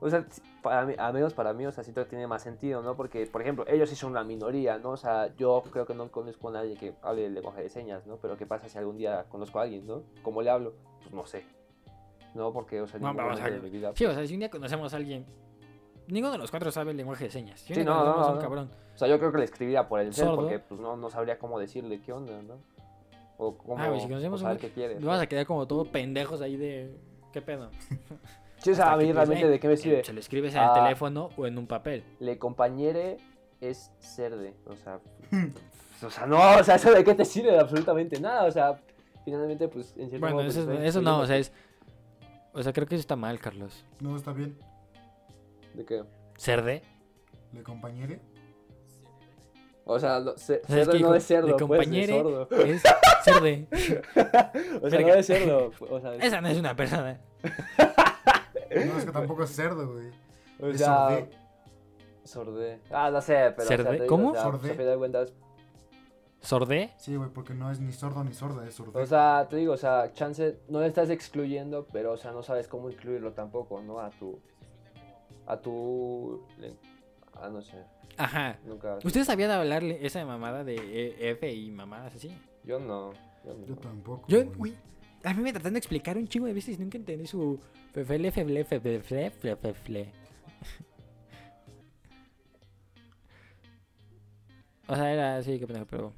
o 0.00 0.08
sea, 0.10 0.26
para 0.68 0.84
mí, 0.86 0.94
al 0.98 1.12
menos 1.14 1.32
para 1.34 1.52
mí, 1.52 1.64
o 1.66 1.72
sea, 1.72 1.82
siento 1.84 2.02
que 2.04 2.10
tiene 2.10 2.26
más 2.26 2.42
sentido, 2.42 2.82
¿no? 2.82 2.96
Porque, 2.96 3.26
por 3.26 3.40
ejemplo, 3.42 3.64
ellos 3.68 3.88
sí 3.88 3.96
son 3.96 4.10
una 4.10 4.24
minoría, 4.24 4.78
¿no? 4.78 4.90
O 4.90 4.96
sea, 4.96 5.34
yo 5.36 5.62
creo 5.70 5.86
que 5.86 5.94
no 5.94 6.10
conozco 6.10 6.48
a 6.48 6.52
nadie 6.52 6.74
que 6.76 6.94
hable 7.02 7.26
el 7.26 7.34
lenguaje 7.34 7.62
de 7.62 7.68
señas, 7.68 8.06
¿no? 8.06 8.16
Pero 8.16 8.36
¿qué 8.36 8.46
pasa 8.46 8.68
si 8.68 8.76
algún 8.78 8.96
día 8.98 9.24
conozco 9.28 9.58
a 9.58 9.62
alguien, 9.62 9.86
¿no? 9.86 10.02
¿Cómo 10.22 10.42
le 10.42 10.50
hablo? 10.50 10.74
Pues 11.02 11.14
no 11.14 11.24
sé. 11.26 11.44
No, 12.34 12.52
porque, 12.52 12.80
o 12.80 12.86
sea, 12.86 12.98
No, 13.00 13.14
vamos 13.14 13.40
a 13.40 13.48
de 13.48 13.60
mi 13.60 13.70
vida. 13.70 13.92
Sí, 13.94 14.04
o 14.04 14.12
sea, 14.14 14.26
si 14.26 14.34
un 14.34 14.40
día 14.40 14.50
conocemos 14.50 14.92
a 14.92 14.96
alguien, 14.96 15.24
ninguno 16.08 16.32
de 16.32 16.38
los 16.38 16.50
cuatro 16.50 16.70
sabe 16.70 16.90
el 16.90 16.96
lenguaje 16.96 17.24
de 17.24 17.30
señas. 17.30 17.60
Si 17.60 17.74
Sí, 17.74 17.84
no, 17.84 18.04
no, 18.04 18.12
a 18.22 18.28
un 18.28 18.34
no. 18.36 18.40
cabrón, 18.40 18.70
O 18.94 18.98
sea, 18.98 19.08
yo 19.08 19.18
creo 19.18 19.32
que 19.32 19.38
le 19.38 19.44
escribiría 19.44 19.88
por 19.88 20.00
el 20.00 20.12
Sordo. 20.12 20.36
porque, 20.36 20.58
pues, 20.58 20.80
no, 20.80 20.96
no 20.96 21.08
sabría 21.10 21.38
cómo 21.38 21.58
decirle 21.58 22.00
qué 22.00 22.12
onda, 22.12 22.42
¿no? 22.42 22.54
O 23.38 23.56
cómo, 23.56 23.76
Ah, 23.78 23.94
si 24.00 24.08
conocemos 24.08 24.40
o 24.40 24.42
saber 24.44 24.56
un- 24.56 24.60
qué 24.60 24.70
quiere. 24.70 24.94
nos 24.94 25.02
¿no? 25.02 25.08
vamos 25.08 25.22
a 25.22 25.26
quedar 25.28 25.46
como 25.46 25.66
todos 25.66 25.88
pendejos 25.88 26.40
ahí 26.40 26.56
de... 26.56 26.96
¿Qué 27.32 27.42
pedo? 27.42 27.70
Sí, 28.66 28.72
o 28.72 28.74
sea, 28.74 28.92
a 28.92 28.96
mí 28.96 29.04
pues, 29.04 29.14
realmente 29.14 29.46
eh, 29.46 29.48
de 29.48 29.60
qué 29.60 29.68
me 29.68 29.76
sirve. 29.76 30.02
Se 30.04 30.12
lo 30.12 30.18
escribes 30.18 30.52
en 30.54 30.60
el 30.62 30.68
Ah. 30.70 30.74
teléfono 30.74 31.30
o 31.36 31.46
en 31.46 31.56
un 31.56 31.68
papel. 31.68 32.02
Le 32.18 32.36
compañere 32.36 33.16
es 33.60 33.92
cerde. 34.00 34.54
O 34.66 34.74
sea, 34.74 34.98
o 36.04 36.10
sea, 36.10 36.26
no, 36.26 36.56
o 36.58 36.64
sea, 36.64 36.74
eso 36.74 36.90
de 36.90 37.04
qué 37.04 37.14
te 37.14 37.24
sirve 37.24 37.52
de 37.52 37.60
absolutamente 37.60 38.18
nada. 38.20 38.44
O 38.44 38.50
sea, 38.50 38.80
finalmente, 39.24 39.68
pues, 39.68 39.90
en 39.96 40.08
cierto 40.08 40.18
Bueno, 40.18 40.34
modo, 40.34 40.44
pues, 40.46 40.56
eso, 40.56 40.68
estoy 40.72 40.84
eso 40.86 41.00
no, 41.00 41.20
o 41.20 41.26
sea, 41.26 41.36
es... 41.36 41.52
O 42.54 42.60
sea, 42.62 42.72
creo 42.72 42.88
que 42.88 42.96
eso 42.96 43.00
está 43.02 43.14
mal, 43.14 43.38
Carlos. 43.38 43.84
No, 44.00 44.16
está 44.16 44.32
bien. 44.32 44.58
¿De 45.74 45.84
qué? 45.84 46.02
¿Cerde? 46.36 46.82
Le 47.52 47.62
compañere. 47.62 48.20
O 49.84 50.00
sea, 50.00 50.18
lo- 50.18 50.36
ce- 50.36 50.60
O 50.64 50.66
sea, 50.66 50.78
es 50.80 50.84
cerdo 50.86 50.92
que 50.92 50.98
no 51.00 51.14
es 51.14 51.24
cerdo, 51.24 51.46
de 51.46 51.52
pues, 51.54 51.60
de 51.62 51.66
compañere 51.68 52.12
sordo. 52.20 52.48
Es 52.50 52.82
cerde. 53.22 53.68
O 54.82 54.90
sea, 54.90 54.98
no 55.00 55.06
Verga. 55.06 55.18
es 55.20 55.26
cerdo. 55.26 55.70
O 55.88 56.00
sea, 56.00 56.14
es- 56.16 56.24
Esa 56.24 56.40
no 56.40 56.48
es 56.48 56.58
una 56.58 56.74
persona. 56.74 57.20
No, 58.84 58.98
es 58.98 59.04
que 59.04 59.12
tampoco 59.12 59.42
es 59.44 59.50
cerdo, 59.54 59.92
güey. 59.92 60.10
o 60.60 60.66
Es 60.68 60.78
sea, 60.78 61.08
sordé. 61.08 61.30
sordé. 62.24 62.80
Ah, 62.90 63.10
no 63.10 63.20
sé, 63.20 63.34
pero. 63.56 63.62
o 63.62 63.66
sea, 63.66 63.76
¿Cerdé? 63.76 63.84
te 63.90 64.02
digo, 64.02 64.06
¿Cómo? 64.06 64.30
O 64.30 64.34
sea, 64.34 64.42
Sordé. 64.42 64.58
pues, 64.60 64.72
a 64.72 64.74
fin 64.76 64.86
de 64.86 64.96
cuentas, 64.96 65.32
¿Sordé? 66.40 66.92
Sí, 66.98 67.16
güey, 67.16 67.30
porque 67.30 67.54
no 67.54 67.70
es 67.72 67.80
ni 67.80 67.92
sordo 67.92 68.22
ni 68.22 68.32
sorda, 68.32 68.66
es 68.68 68.74
sordé. 68.74 69.00
O 69.00 69.06
sea, 69.06 69.46
te 69.50 69.56
digo, 69.56 69.72
o 69.72 69.76
sea, 69.76 70.12
chance, 70.12 70.60
no 70.68 70.80
le 70.80 70.86
estás 70.86 71.10
excluyendo, 71.10 71.86
pero, 71.92 72.12
o 72.12 72.16
sea, 72.16 72.30
no 72.32 72.42
sabes 72.42 72.68
cómo 72.68 72.88
incluirlo 72.90 73.32
tampoco, 73.32 73.80
¿no? 73.82 73.98
A 73.98 74.10
tu. 74.10 74.38
A 75.46 75.56
tu. 75.56 76.44
Ah, 77.34 77.48
no 77.48 77.60
sé. 77.62 77.82
Ajá. 78.16 78.58
Nunca. 78.64 78.98
¿Ustedes 79.04 79.26
sabían 79.26 79.50
hablarle 79.50 80.04
esa 80.06 80.24
mamada 80.24 80.62
de 80.64 80.76
E- 80.76 81.30
F 81.30 81.52
y 81.52 81.70
mamadas 81.70 82.14
así? 82.14 82.36
Yo 82.64 82.78
no. 82.78 83.12
Yo 83.44 83.54
no. 83.54 83.66
Yo 83.66 83.76
tampoco. 83.76 84.24
Yo, 84.28 84.44
güey. 84.52 84.74
A 85.26 85.34
mí 85.34 85.42
me 85.42 85.52
tratan 85.52 85.72
de 85.72 85.80
explicar 85.80 86.16
un 86.16 86.28
chingo 86.28 86.46
de 86.46 86.52
veces 86.52 86.78
y 86.78 86.80
nunca 86.80 86.96
entendí 86.96 87.26
su 87.26 87.58
fle, 87.92 88.30
fle, 88.30 88.64
fle, 88.64 89.74
fle. 89.74 90.12
O 94.86 94.94
sea, 94.94 95.12
era 95.12 95.36
así, 95.36 95.58
que 95.58 95.66
pendejo, 95.66 95.86
pero... 95.86 96.12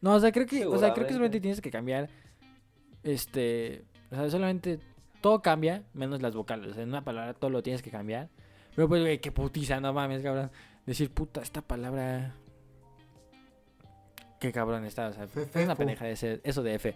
No, 0.00 0.14
o 0.14 0.20
sea, 0.20 0.32
creo 0.32 0.46
que, 0.46 0.66
o 0.66 0.76
sea, 0.78 0.92
creo 0.92 1.06
que 1.06 1.12
solamente 1.12 1.40
tienes 1.40 1.60
que 1.60 1.70
cambiar, 1.70 2.10
este, 3.04 3.84
o 4.10 4.16
sea, 4.16 4.28
solamente 4.30 4.80
todo 5.20 5.42
cambia, 5.42 5.84
menos 5.94 6.20
las 6.22 6.34
vocales, 6.34 6.72
o 6.72 6.74
sea, 6.74 6.82
en 6.82 6.88
una 6.88 7.04
palabra 7.04 7.34
todo 7.34 7.50
lo 7.50 7.62
tienes 7.62 7.82
que 7.82 7.92
cambiar. 7.92 8.30
Pero 8.74 8.88
pues, 8.88 9.00
güey, 9.00 9.20
qué 9.20 9.30
putiza, 9.30 9.80
no 9.80 9.92
mames, 9.92 10.22
cabrón. 10.22 10.50
Decir, 10.86 11.10
puta, 11.12 11.40
esta 11.40 11.62
palabra... 11.62 12.34
Qué 14.38 14.52
cabrón 14.52 14.84
está, 14.84 15.08
o 15.08 15.12
sea, 15.12 15.24
es 15.24 15.56
una 15.64 15.74
pendeja 15.74 16.04
de 16.04 16.12
ese- 16.12 16.40
eso 16.44 16.62
de 16.62 16.74
F. 16.74 16.94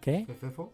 ¿Qué? 0.00 0.24
Fefefo. 0.26 0.72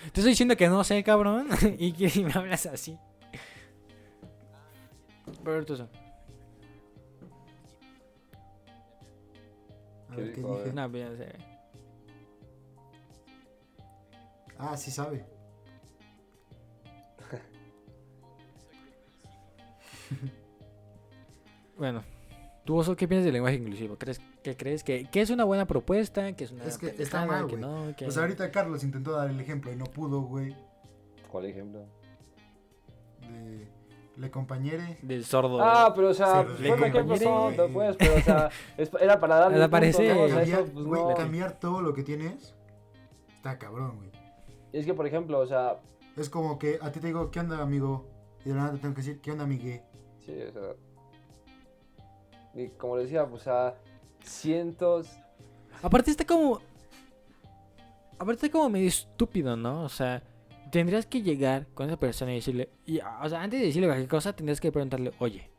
Te 0.00 0.06
estoy 0.20 0.30
diciendo 0.30 0.56
que 0.56 0.68
no 0.68 0.82
sé, 0.82 1.02
cabrón, 1.04 1.48
y 1.78 1.92
que 1.92 2.24
me 2.24 2.32
hablas 2.32 2.66
así. 2.66 2.98
Pero 5.44 5.64
tú 5.64 5.76
A 10.10 10.16
Qué 10.16 10.22
ver 10.22 10.34
qué 10.34 10.40
dije. 10.40 10.72
No, 10.72 10.90
pues, 10.90 11.10
ya 11.10 11.16
sé. 11.24 11.32
Ah, 14.58 14.76
sí 14.76 14.90
sabe. 14.90 15.24
Bueno, 21.76 22.02
¿tú 22.64 22.76
Oso, 22.76 22.96
qué 22.96 23.06
piensas 23.08 23.24
del 23.24 23.34
lenguaje 23.34 23.56
inclusivo? 23.56 23.96
¿Crees 23.98 24.20
que 24.42 24.56
crees 24.56 24.84
que, 24.84 25.04
que 25.10 25.20
es 25.20 25.30
una 25.30 25.44
buena 25.44 25.66
propuesta? 25.66 26.32
¿Que 26.34 26.44
es 26.44 26.52
una 26.52 26.64
Es 26.64 26.78
que 26.78 26.88
está 26.98 27.26
mal, 27.26 27.46
que 27.46 27.56
güey. 27.56 27.60
no? 27.62 27.94
Que... 27.96 28.04
Pues 28.06 28.16
ahorita 28.18 28.50
Carlos 28.50 28.84
intentó 28.84 29.12
dar 29.12 29.30
el 29.30 29.38
ejemplo 29.40 29.72
y 29.72 29.76
no 29.76 29.84
pudo, 29.84 30.20
güey. 30.22 30.54
¿Cuál 31.30 31.46
ejemplo? 31.46 31.84
De 33.20 33.68
Le 34.16 34.30
compañere. 34.30 34.98
Del 35.02 35.24
sordo. 35.24 35.60
Ah, 35.62 35.92
pero 35.94 36.10
o 36.10 36.14
sea, 36.14 36.42
Sí, 36.42 36.46
pues, 36.48 36.60
le 36.60 36.68
fue 36.68 36.76
un 36.76 36.84
ejemplo 36.84 37.14
compañere. 37.16 37.56
tonto, 37.56 37.72
pues, 37.72 37.96
pero 37.96 38.14
o 38.16 38.20
sea, 38.20 38.50
es- 38.76 38.90
era 39.00 39.18
para 39.20 39.36
darle 39.36 39.56
punto, 39.58 39.70
parecer. 39.70 40.16
¿no? 40.16 40.22
O 40.22 40.28
sea, 40.28 40.36
cambiar, 40.38 40.60
eso, 40.62 40.72
pues, 40.72 40.86
güey, 40.86 41.02
no. 41.02 41.14
cambiar 41.14 41.52
todo 41.60 41.80
lo 41.80 41.94
que 41.94 42.02
tienes. 42.02 42.54
Está 43.36 43.58
cabrón, 43.58 43.96
güey. 43.96 44.10
Es 44.72 44.84
que, 44.84 44.94
por 44.94 45.06
ejemplo, 45.06 45.38
o 45.38 45.46
sea, 45.46 45.80
Es 46.16 46.28
como 46.28 46.58
que 46.58 46.78
a 46.82 46.90
ti 46.92 47.00
te 47.00 47.06
digo, 47.06 47.30
¿qué 47.30 47.40
onda, 47.40 47.62
amigo? 47.62 48.06
Y 48.44 48.48
de 48.50 48.54
la 48.54 48.62
nada 48.62 48.72
te 48.74 48.78
tengo 48.80 48.94
que 48.94 49.00
decir, 49.02 49.20
¿qué 49.20 49.30
onda, 49.32 49.46
Miguel? 49.46 49.80
Sí, 50.26 50.32
o 50.48 50.52
sea. 50.52 50.62
Y 52.54 52.68
como 52.70 52.96
les 52.96 53.06
decía, 53.06 53.26
pues 53.26 53.46
a 53.48 53.74
cientos. 54.22 55.08
Aparte 55.82 56.10
está 56.10 56.24
como... 56.26 56.60
Aparte 58.18 58.46
está 58.46 58.50
como 58.50 58.68
medio 58.68 58.88
estúpido, 58.88 59.56
¿no? 59.56 59.84
O 59.84 59.88
sea, 59.88 60.22
tendrías 60.70 61.06
que 61.06 61.22
llegar 61.22 61.66
con 61.74 61.86
esa 61.88 61.98
persona 61.98 62.32
y 62.32 62.36
decirle... 62.36 62.68
Y, 62.84 62.98
o 62.98 63.28
sea, 63.28 63.42
antes 63.42 63.60
de 63.60 63.66
decirle 63.66 63.86
cualquier 63.88 64.08
cosa, 64.08 64.34
tendrías 64.34 64.60
que 64.60 64.70
preguntarle, 64.70 65.12
oye, 65.18 65.50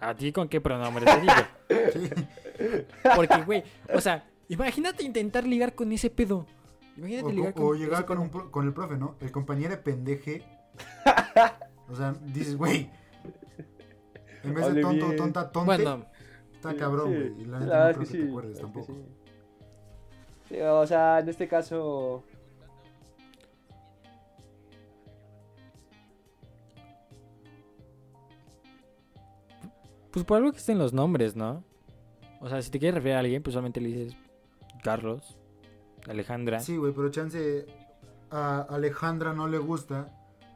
¿a 0.00 0.14
ti 0.14 0.32
con 0.32 0.48
qué 0.48 0.60
pronombre 0.60 1.04
te 1.06 1.20
digo? 1.20 1.32
Sí. 1.92 2.84
Porque, 3.16 3.42
güey, 3.42 3.62
o 3.94 4.00
sea, 4.00 4.28
imagínate 4.48 5.02
intentar 5.04 5.44
ligar 5.46 5.74
con 5.74 5.90
ese 5.92 6.10
pedo. 6.10 6.46
Imagínate 6.96 7.26
O, 7.28 7.32
ligar 7.32 7.54
con 7.54 7.64
o 7.64 7.74
llegar 7.74 8.04
con, 8.04 8.18
un 8.18 8.28
pro- 8.28 8.50
con 8.50 8.66
el 8.66 8.74
profe, 8.74 8.96
¿no? 8.98 9.14
El 9.20 9.32
compañero 9.32 9.70
de 9.70 9.78
pendeje. 9.78 10.44
O 11.88 11.96
sea, 11.96 12.12
dices, 12.26 12.56
güey. 12.56 12.90
En 14.44 14.54
vez 14.54 14.74
de 14.74 14.80
tonto, 14.82 15.14
tonta, 15.16 15.50
tonte, 15.52 15.66
Bueno, 15.66 16.06
está 16.54 16.70
Sí, 16.72 16.76
cabrón, 16.76 17.08
sí. 17.10 17.14
güey. 17.14 17.40
Y 17.40 17.44
la 17.46 17.58
Sí, 17.58 17.64
neta 17.64 17.78
no 17.78 17.84
creo 17.94 17.98
que 18.00 18.06
sí, 18.06 18.18
te 18.18 18.28
acuerdes 18.28 18.60
tampoco. 18.60 18.86
sí. 18.86 19.04
Sí, 20.48 20.60
o 20.60 20.86
sea, 20.86 21.20
en 21.20 21.28
este 21.28 21.48
caso. 21.48 22.24
pues 30.10 30.24
por 30.24 30.36
algo 30.38 30.52
que 30.52 30.58
estén 30.58 30.78
los 30.78 30.92
nombres, 30.92 31.36
¿no? 31.36 31.64
O 32.40 32.48
sea, 32.48 32.60
si 32.60 32.70
te 32.70 32.78
quieres 32.78 32.96
referir 32.96 33.16
a 33.16 33.20
alguien, 33.20 33.42
pues 33.42 33.54
solamente 33.54 33.80
le 33.80 33.88
dices 33.88 34.16
Carlos, 34.82 35.38
Alejandra. 36.08 36.60
Sí, 36.60 36.76
güey, 36.76 36.92
pero 36.92 37.10
chance 37.10 37.66
a 38.30 38.62
Alejandra 38.62 39.32
no 39.32 39.48
le 39.48 39.58
gusta. 39.58 40.06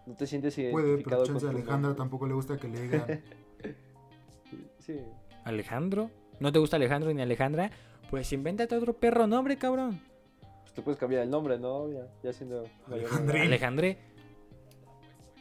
No 0.06 0.14
te 0.14 0.26
sientes 0.26 0.54
Puede, 0.54 0.88
identificado 0.88 1.22
pero 1.22 1.32
con 1.34 1.42
chance 1.42 1.46
a 1.46 1.50
Alejandra 1.50 1.88
nombre. 1.88 1.96
tampoco 1.98 2.26
le 2.26 2.34
gusta 2.34 2.56
que 2.58 2.68
le 2.68 2.80
digan. 2.82 3.04
Sí. 4.86 5.00
Alejandro. 5.44 6.10
¿No 6.38 6.52
te 6.52 6.58
gusta 6.58 6.76
Alejandro 6.76 7.12
ni 7.12 7.20
Alejandra? 7.22 7.70
Pues 8.10 8.32
invéntate 8.32 8.76
otro 8.76 8.92
perro 8.92 9.26
nombre, 9.26 9.56
cabrón. 9.58 10.00
Pues 10.62 10.72
te 10.74 10.82
puedes 10.82 10.98
cambiar 10.98 11.22
el 11.22 11.30
nombre, 11.30 11.58
¿no? 11.58 11.90
Ya, 11.90 12.06
ya 12.22 12.32
siendo. 12.32 12.64
Alejandrín. 12.90 13.42
Alejandre. 13.42 13.98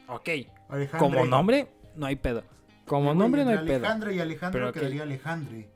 Ok. 0.08 0.30
Como 0.98 1.26
nombre, 1.26 1.68
no 1.96 2.06
hay 2.06 2.16
pedo. 2.16 2.44
Como 2.88 3.14
nombre 3.14 3.44
no 3.44 3.52
hay 3.52 3.58
pedo. 3.66 3.78
Alejandra 3.78 4.14
y 4.14 4.20
Alejandro 4.20 4.60
Pero 4.60 4.74
que- 4.74 4.80
quedaría 4.80 5.04
Alejandre. 5.04 5.70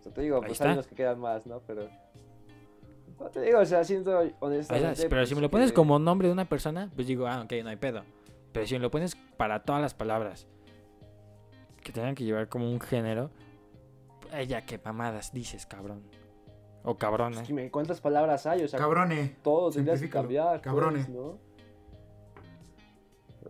O 0.00 0.02
sea, 0.02 0.12
te 0.12 0.22
digo, 0.22 0.36
Ahí 0.36 0.42
pues 0.46 0.60
hay 0.60 0.72
unos 0.72 0.86
que 0.86 0.94
quedan 0.94 1.18
más, 1.20 1.46
¿no? 1.46 1.60
Pero. 1.66 1.88
No 3.18 3.26
te 3.30 3.40
digo, 3.40 3.60
o 3.60 3.64
sea, 3.64 3.82
siento 3.82 4.10
honestamente. 4.40 5.02
Pero 5.08 5.20
pues, 5.22 5.28
si 5.28 5.34
me 5.34 5.40
lo 5.40 5.48
que- 5.48 5.52
pones 5.52 5.72
como 5.72 5.98
nombre 5.98 6.28
de 6.28 6.32
una 6.32 6.44
persona, 6.44 6.90
pues 6.94 7.06
digo, 7.06 7.26
ah, 7.26 7.42
ok, 7.42 7.52
no 7.62 7.70
hay 7.70 7.76
pedo. 7.76 8.02
Pero 8.52 8.66
si 8.66 8.74
me 8.74 8.80
lo 8.80 8.90
pones 8.90 9.16
para 9.36 9.62
todas 9.62 9.80
las 9.82 9.94
palabras 9.94 10.46
que 11.86 11.92
tengan 11.92 12.16
que 12.16 12.24
llevar 12.24 12.48
como 12.48 12.68
un 12.68 12.80
género, 12.80 13.30
pues 14.20 14.48
ya 14.48 14.66
qué 14.66 14.78
mamadas 14.84 15.32
dices, 15.32 15.66
cabrón. 15.66 16.02
O 16.82 16.96
cabrona. 16.96 17.36
Pues, 17.36 17.48
dime, 17.48 17.70
¿cuántas 17.70 18.00
palabras 18.00 18.44
hay? 18.46 18.62
O 18.64 18.68
sea, 18.68 18.78
Cabrone. 18.78 19.36
todo 19.42 19.70
tendrías 19.70 20.00
que 20.00 20.10
cambiar. 20.10 20.60
Cabrone. 20.60 20.98
pues, 21.04 21.08
¿no? 21.08 21.38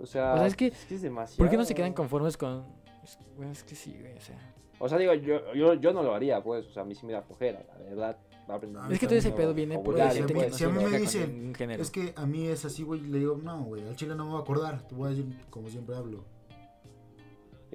O 0.00 0.06
sea, 0.06 0.34
O 0.34 0.38
sea, 0.38 0.46
es 0.46 0.56
que- 0.56 0.66
es 0.66 1.02
demasiado. 1.02 1.38
¿Por 1.38 1.50
qué 1.50 1.56
no 1.56 1.64
se 1.64 1.74
quedan 1.74 1.94
conformes 1.94 2.36
con.? 2.36 2.64
es- 3.02 3.18
Bueno, 3.36 3.52
es 3.52 3.64
que 3.64 3.74
sí, 3.74 3.96
güey, 3.98 4.14
o 4.16 4.20
sea. 4.20 4.36
O 4.78 4.88
sea, 4.88 4.98
digo, 4.98 5.14
yo, 5.14 5.54
yo, 5.54 5.74
yo 5.74 5.92
no 5.94 6.02
lo 6.02 6.14
haría, 6.14 6.42
pues. 6.42 6.66
O 6.66 6.70
sea, 6.70 6.82
a 6.82 6.86
mí 6.86 6.94
sí 6.94 7.06
me 7.06 7.14
da 7.14 7.22
flojera, 7.22 7.64
la 7.66 7.78
verdad. 7.78 8.18
aprender 8.48 8.80
Ah, 8.82 8.88
Es 8.92 9.00
que 9.00 9.06
todo 9.06 9.16
ese 9.18 9.32
pedo 9.32 9.54
viene 9.54 9.76
por 9.78 9.96
la 9.98 10.10
gente 10.10 10.32
que 10.32 10.48
no 10.50 10.54
si 10.56 10.64
a 10.64 10.68
mí 10.68 10.84
me 10.84 10.98
dicen. 10.98 11.52
Es 11.80 11.90
que 11.90 12.12
a 12.16 12.26
mí 12.26 12.46
es 12.46 12.64
así, 12.64 12.84
güey. 12.84 13.00
Le 13.00 13.18
digo, 13.18 13.38
no, 13.42 13.64
güey, 13.64 13.82
al 13.88 13.96
chile 13.96 14.14
no 14.14 14.24
me 14.24 14.30
voy 14.32 14.38
a 14.40 14.42
acordar. 14.42 14.86
Te 14.86 14.94
voy 14.94 15.06
a 15.06 15.10
decir 15.10 15.26
como 15.50 15.68
siempre 15.68 15.96
hablo. 15.96 16.24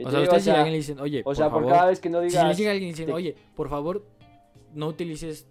Y 0.01 0.05
O 0.05 0.11
sea, 0.11 0.19
ustedes 0.21 0.43
si 0.43 0.49
a 0.49 0.53
alguien 0.55 0.71
le 0.71 0.77
dicen, 0.77 0.99
oye, 0.99 1.21
o 1.21 1.23
por 1.23 1.35
sea, 1.35 1.49
por 1.49 1.61
favor. 1.61 1.73
cada 1.77 1.89
vez 1.89 1.99
que 1.99 2.09
no 2.09 2.19
Si 2.21 2.27
digas. 2.27 2.47
les 2.47 2.57
llega 2.57 2.71
alguien 2.71 2.89
diciendo, 2.91 3.13
te- 3.13 3.17
oye, 3.17 3.35
por 3.55 3.69
favor, 3.69 4.05
no 4.73 4.87
utilices 4.87 5.47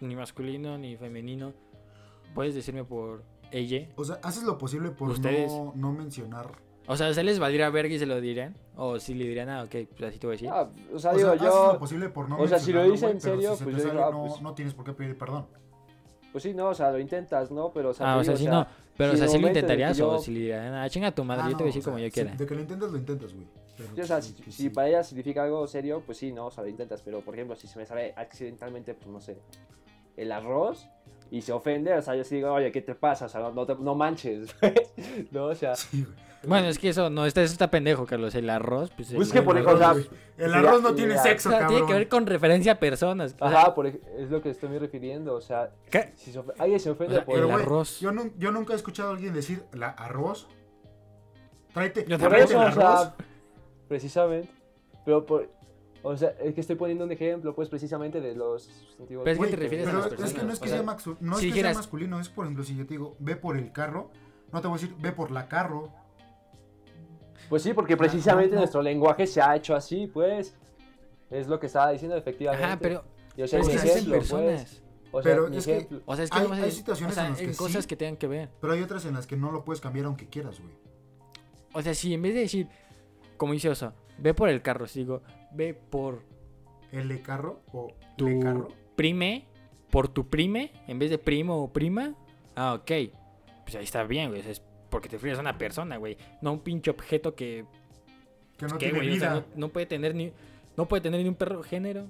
ni 0.00 0.14
masculino 0.16 0.78
ni 0.78 0.96
femenino, 0.96 1.52
puedes 2.34 2.54
decirme 2.54 2.84
por 2.84 3.22
ella. 3.50 3.88
O 3.96 4.04
sea, 4.04 4.18
haces 4.22 4.42
lo 4.44 4.58
posible 4.58 4.90
por 4.90 5.10
Ustedes. 5.10 5.50
no, 5.50 5.72
no 5.74 5.92
mencionar. 5.92 6.52
O 6.86 6.96
sea, 6.96 7.12
¿se 7.12 7.22
les 7.22 7.38
valdría 7.38 7.68
verga 7.68 7.94
y 7.94 7.98
se 7.98 8.06
lo 8.06 8.18
dirán? 8.20 8.56
O 8.74 8.98
si 8.98 9.12
le 9.14 9.26
dirían, 9.26 9.50
ah, 9.50 9.62
ok, 9.64 9.74
pues 9.96 10.08
así 10.10 10.18
te 10.18 10.26
voy 10.26 10.34
a 10.34 10.36
decir. 10.36 10.48
Ah, 10.50 10.70
o 10.94 10.98
sea, 10.98 11.10
O 11.12 11.16
digo, 11.16 11.28
sea, 11.28 11.36
haces 11.36 11.54
lo 11.54 11.72
yo. 11.74 11.78
posible 11.78 12.08
por 12.08 12.28
no 12.30 12.38
o 12.38 12.48
sea, 12.48 12.58
si 12.58 12.72
lo 12.72 12.82
dice 12.84 13.10
en 13.10 13.20
serio, 13.20 13.54
si 13.56 13.64
pues 13.64 13.76
yo 13.76 13.82
sale, 13.82 13.94
digo, 13.94 14.04
ah, 14.06 14.10
no, 14.10 14.26
pues- 14.26 14.40
no 14.40 14.54
tienes 14.54 14.72
por 14.74 14.84
qué 14.86 14.92
pedir 14.94 15.18
perdón. 15.18 15.46
Pues 16.32 16.44
sí, 16.44 16.54
no, 16.54 16.68
o 16.68 16.74
sea, 16.74 16.90
lo 16.90 16.98
intentas, 16.98 17.50
¿no? 17.50 17.70
Pero, 17.72 17.90
o 17.90 17.94
sea, 17.94 18.14
ah, 18.14 18.16
o 18.18 18.24
sea, 18.24 18.36
si 18.36 18.46
no. 18.46 18.66
Pero, 18.96 19.10
si 19.12 19.16
o 19.16 19.18
sea, 19.18 19.28
si 19.28 19.38
lo 19.38 19.46
intentarías 19.48 19.96
yo- 19.96 20.10
o 20.12 20.18
si 20.18 20.32
le 20.32 20.40
dirán, 20.40 20.74
ah, 20.74 20.88
chinga 20.88 21.10
tu 21.12 21.24
madre, 21.24 21.42
Ah, 21.44 21.50
yo 21.50 21.56
te 21.56 21.62
voy 21.64 21.64
a 21.64 21.66
decir 21.74 21.80
o 21.80 21.84
sea, 21.84 21.92
como 21.92 21.98
yo 22.00 22.06
si- 22.06 22.10
quiera. 22.12 22.34
de 22.34 22.46
que 22.46 22.54
lo 22.54 22.60
intentas, 22.62 22.90
lo 22.90 22.98
intentas, 22.98 23.34
güey. 23.34 23.46
Sí, 23.94 24.00
o 24.00 24.06
sea, 24.06 24.16
que- 24.16 24.22
si, 24.22 24.32
que 24.34 24.50
si 24.50 24.62
sí. 24.64 24.70
para 24.70 24.88
ella 24.88 25.02
significa 25.04 25.44
algo 25.44 25.66
serio, 25.66 26.02
pues 26.04 26.18
sí, 26.18 26.32
no, 26.32 26.46
o 26.46 26.50
sea, 26.50 26.64
lo 26.64 26.70
intentas. 26.70 27.02
Pero, 27.02 27.20
por 27.20 27.34
ejemplo, 27.34 27.56
si 27.56 27.66
se 27.66 27.78
me 27.78 27.86
sale 27.86 28.12
accidentalmente, 28.16 28.94
pues 28.94 29.06
no 29.08 29.20
sé, 29.20 29.38
el 30.16 30.32
arroz 30.32 30.86
y 31.30 31.42
se 31.42 31.52
ofende, 31.52 31.92
o 31.94 32.02
sea, 32.02 32.14
yo 32.16 32.24
sí 32.24 32.36
digo, 32.36 32.52
oye, 32.52 32.72
¿qué 32.72 32.80
te 32.82 32.94
pasa? 32.94 33.26
O 33.26 33.28
sea, 33.28 33.40
no, 33.40 33.52
no, 33.52 33.66
te- 33.66 33.76
no 33.76 33.94
manches, 33.94 34.48
no, 35.30 35.46
o 35.46 35.54
sea, 35.54 35.74
Sí. 35.76 36.06
Bueno, 36.46 36.68
es 36.68 36.78
que 36.78 36.88
eso 36.90 37.10
no, 37.10 37.26
está, 37.26 37.42
eso 37.42 37.52
está 37.52 37.68
pendejo, 37.68 38.06
Carlos. 38.06 38.32
El 38.36 38.48
arroz, 38.48 38.90
pues. 38.94 39.12
Pues 39.12 39.26
el- 39.28 39.32
que 39.34 39.42
por 39.42 39.56
El 39.58 39.64
ejemplo, 39.64 39.84
o 39.84 39.88
arroz. 39.90 40.08
El 40.36 40.54
arroz 40.54 40.82
no 40.82 40.94
tiene 40.94 41.14
sería- 41.16 41.20
o 41.22 41.24
sexo, 41.24 41.50
sea, 41.50 41.58
cabrón. 41.58 41.76
tiene 41.78 41.86
que 41.92 41.98
ver 41.98 42.08
con 42.08 42.26
referencia 42.26 42.72
a 42.72 42.74
personas. 42.78 43.34
O 43.40 43.48
sea, 43.48 43.58
ajá, 43.62 43.74
por 43.74 43.88
es 43.88 44.30
lo 44.30 44.40
que 44.40 44.50
estoy 44.50 44.78
refiriendo, 44.78 45.34
o 45.34 45.40
sea, 45.40 45.70
¿qué? 45.90 46.12
si 46.14 46.30
se 46.30 46.38
ofe- 46.40 46.52
alguien 46.60 46.78
se 46.78 46.90
ofende 46.90 47.14
O 47.14 47.16
sea, 47.16 47.26
por 47.26 47.38
el 47.40 47.50
arroz. 47.50 47.98
Yo, 47.98 48.12
nun- 48.12 48.32
yo 48.38 48.52
nunca 48.52 48.72
he 48.72 48.76
escuchado 48.76 49.08
a 49.10 49.14
alguien 49.14 49.34
decir 49.34 49.64
la 49.72 49.88
arroz. 49.88 50.46
Tráete, 51.74 52.04
Yo 52.08 52.18
tráete 52.18 52.44
eso, 52.44 52.62
el 52.62 52.68
o 52.68 52.72
sea, 52.72 52.92
arroz. 52.98 53.12
Precisamente, 53.88 54.48
pero 55.04 55.24
por, 55.26 55.48
o 56.02 56.16
sea, 56.16 56.30
es 56.42 56.54
que 56.54 56.60
estoy 56.60 56.76
poniendo 56.76 57.04
un 57.04 57.12
ejemplo, 57.12 57.54
pues, 57.54 57.68
precisamente 57.68 58.20
de 58.20 58.34
los 58.34 58.64
sustantivos. 58.64 59.24
Pero 59.24 59.34
es 59.42 59.50
que 59.50 59.56
te 59.56 59.62
refieres 59.62 59.86
a 59.88 59.90
pero 59.90 59.98
las 60.20 60.30
es 60.30 60.38
que 60.38 60.42
no 60.46 60.52
es 60.52 60.60
que, 60.60 60.68
sea, 60.68 60.78
sea, 60.78 60.86
maxu- 60.86 61.16
no 61.20 61.32
es 61.32 61.38
si 61.40 61.46
que 61.48 61.54
dijeras- 61.54 61.72
sea 61.72 61.78
masculino, 61.80 62.20
es 62.20 62.28
por 62.28 62.44
ejemplo, 62.44 62.64
si 62.64 62.76
yo 62.76 62.84
te 62.86 62.94
digo, 62.94 63.16
ve 63.18 63.36
por 63.36 63.56
el 63.56 63.72
carro, 63.72 64.10
no 64.52 64.60
te 64.60 64.68
voy 64.68 64.78
a 64.78 64.80
decir, 64.80 64.96
ve 65.00 65.12
por 65.12 65.30
la 65.30 65.48
carro. 65.48 65.90
Pues 67.48 67.62
sí, 67.62 67.72
porque 67.72 67.96
precisamente 67.96 68.50
no, 68.50 68.54
no. 68.56 68.60
nuestro 68.60 68.82
lenguaje 68.82 69.26
se 69.26 69.40
ha 69.40 69.56
hecho 69.56 69.74
así, 69.74 70.06
pues, 70.06 70.54
es 71.30 71.46
lo 71.48 71.58
que 71.58 71.66
estaba 71.66 71.90
diciendo 71.90 72.16
efectivamente. 72.16 72.64
Ajá, 72.64 72.78
pero, 72.80 73.04
Y, 73.36 73.42
o 73.42 73.48
sea, 73.48 73.60
pero 73.60 73.62
es 73.62 73.66
mi 73.68 73.80
que 73.80 73.86
existen 73.88 73.90
ejemplo, 74.14 74.18
personas. 74.18 74.62
pues, 74.64 74.82
o 75.10 75.22
sea, 75.22 75.32
Pero 75.32 75.48
es 75.48 75.64
que-. 75.66 75.88
O 76.04 76.14
sea, 76.14 76.24
es 76.24 76.30
que 76.30 76.38
Hay- 76.38 76.46
a 76.46 76.54
hay 76.64 76.70
situaciones 76.70 77.12
o 77.12 77.14
sea, 77.14 77.24
en 77.26 77.32
las 77.32 77.40
que 77.40 77.54
cosas 77.56 77.82
sí. 77.84 77.88
que 77.88 77.96
tengan 77.96 78.16
que 78.16 78.26
ver. 78.26 78.50
Pero 78.60 78.72
hay 78.74 78.82
otras 78.82 79.04
en 79.06 79.14
las 79.14 79.26
que 79.26 79.36
no 79.38 79.50
lo 79.50 79.64
puedes 79.64 79.80
cambiar 79.80 80.04
aunque 80.06 80.26
quieras, 80.28 80.60
güey. 80.60 80.74
O 81.72 81.80
sea, 81.82 81.94
si 81.94 82.12
en 82.12 82.20
vez 82.22 82.34
de 82.34 82.40
decir, 82.40 82.68
como 83.38 83.54
dice 83.54 83.70
Oso, 83.70 83.94
ve 84.18 84.34
por 84.34 84.50
el 84.50 84.60
carro, 84.60 84.86
si 84.86 84.98
digo, 85.00 85.22
ve 85.52 85.72
por 85.74 86.22
¿El 86.92 87.22
carro 87.22 87.62
o 87.72 87.94
tu 88.16 88.26
le 88.28 88.38
carro? 88.40 88.68
prime, 88.96 89.46
por 89.90 90.08
tu 90.08 90.28
prime, 90.28 90.70
en 90.86 90.98
vez 90.98 91.08
de 91.10 91.18
primo 91.18 91.62
o 91.62 91.72
prima, 91.72 92.14
ah, 92.56 92.74
ok. 92.74 92.90
Pues 93.64 93.76
ahí 93.76 93.84
está 93.84 94.02
bien, 94.04 94.28
güey. 94.30 94.40
es 94.46 94.62
porque 94.90 95.08
te 95.08 95.16
refieres 95.16 95.38
a 95.38 95.42
una 95.42 95.56
persona, 95.58 95.96
güey. 95.98 96.16
No 96.40 96.50
a 96.50 96.52
un 96.54 96.60
pinche 96.60 96.90
objeto 96.90 97.34
que, 97.34 97.64
Que 98.56 98.66
no 98.66 98.72
¿qué, 98.78 98.86
tiene 98.90 98.98
güey? 98.98 99.16
O 99.16 99.18
sea, 99.20 99.34
vida. 99.34 99.46
no, 99.54 99.60
no 99.66 99.68
puede 99.68 99.86
tener 99.86 100.14
ni, 100.14 100.32
no 100.76 100.86
puede 100.88 101.02
tener 101.02 101.22
ni 101.22 101.28
un 101.28 101.34
perro 101.34 101.62
género. 101.62 102.06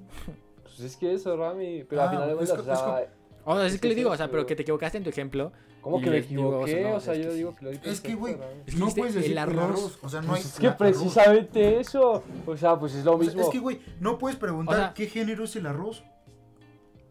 Pues 0.62 0.80
es 0.80 0.96
que 0.96 1.12
eso, 1.12 1.36
Rami, 1.36 1.84
pero 1.88 2.02
al 2.02 2.08
Ah, 2.08 2.10
final 2.12 2.28
de 2.28 2.34
cuentas, 2.36 2.58
o 2.60 2.64
sea, 2.64 3.12
O 3.50 3.56
sea, 3.56 3.66
es 3.66 3.74
Es 3.74 3.80
que 3.80 3.88
le 3.88 3.94
digo, 3.94 4.10
o 4.10 4.16
sea, 4.16 4.30
pero 4.30 4.44
que 4.46 4.54
te 4.56 4.62
equivocaste 4.62 4.98
en 4.98 5.04
tu 5.04 5.10
ejemplo. 5.10 5.52
¿cómo 5.80 6.00
que 6.00 6.10
me 6.10 6.16
les 6.16 6.28
digo, 6.28 6.48
o 6.48 6.66
sea, 6.66 6.74
equivoqué? 6.76 6.90
no, 6.90 6.96
o 6.96 7.00
sea, 7.00 7.14
yo 7.14 7.28
que 7.30 7.34
digo 7.36 7.54
que 7.56 7.64
lo 7.64 7.70
dije 7.70 7.90
Es 7.90 8.00
que, 8.00 8.14
güey, 8.14 8.36
no 8.76 8.88
puedes 8.90 9.14
decir 9.14 9.32
el 9.32 9.38
arroz. 9.38 9.64
arroz. 9.64 9.98
O 10.02 10.08
sea, 10.08 10.20
no 10.20 10.34
hay. 10.34 10.42
Pues 10.42 10.46
es 10.54 10.58
que 10.60 10.66
la- 10.66 10.68
arroz. 10.72 10.78
precisamente 10.78 11.80
eso, 11.80 12.22
o 12.46 12.56
sea, 12.56 12.78
pues 12.78 12.94
es 12.94 13.04
lo 13.04 13.14
O 13.14 13.18
sea, 13.18 13.26
mismo. 13.26 13.42
es 13.42 13.48
que, 13.48 13.58
güey, 13.58 13.80
no 14.00 14.18
puedes 14.18 14.36
preguntar 14.36 14.74
O 14.74 14.78
sea- 14.78 14.94
qué 14.94 15.06
género 15.06 15.44
es 15.44 15.56
el 15.56 15.66
arroz. 15.66 16.02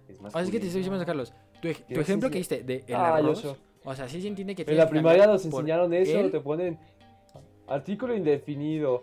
Es 0.08 0.18
O 0.22 0.30
sea, 0.30 0.42
es 0.42 0.50
que 0.52 0.60
te 0.60 0.68
estoy 0.68 0.82
diciendo. 0.82 1.06
Carlos. 1.06 1.34
Tu, 1.62 1.70
ej- 1.70 1.78
tu 1.80 1.86
Quiero 1.88 2.02
ejemplo 2.04 2.30
que 2.30 2.38
diste 2.38 2.62
de 2.62 2.84
el 2.88 2.96
Ah, 2.96 3.16
arroz. 3.16 3.44
O 3.84 3.96
sea, 3.96 4.08
sí 4.08 4.22
se 4.22 4.28
entiende 4.28 4.54
que 4.54 4.64
En 4.64 4.78
la 4.78 4.88
primaria 4.90 5.26
nos 5.28 5.44
enseñaron 5.46 5.94
eso, 5.94 6.20
él. 6.20 6.30
te 6.30 6.40
ponen 6.40 6.78
artículo 7.68 8.14
indefinido 8.16 9.02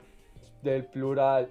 del 0.62 0.84
plural, 0.84 1.48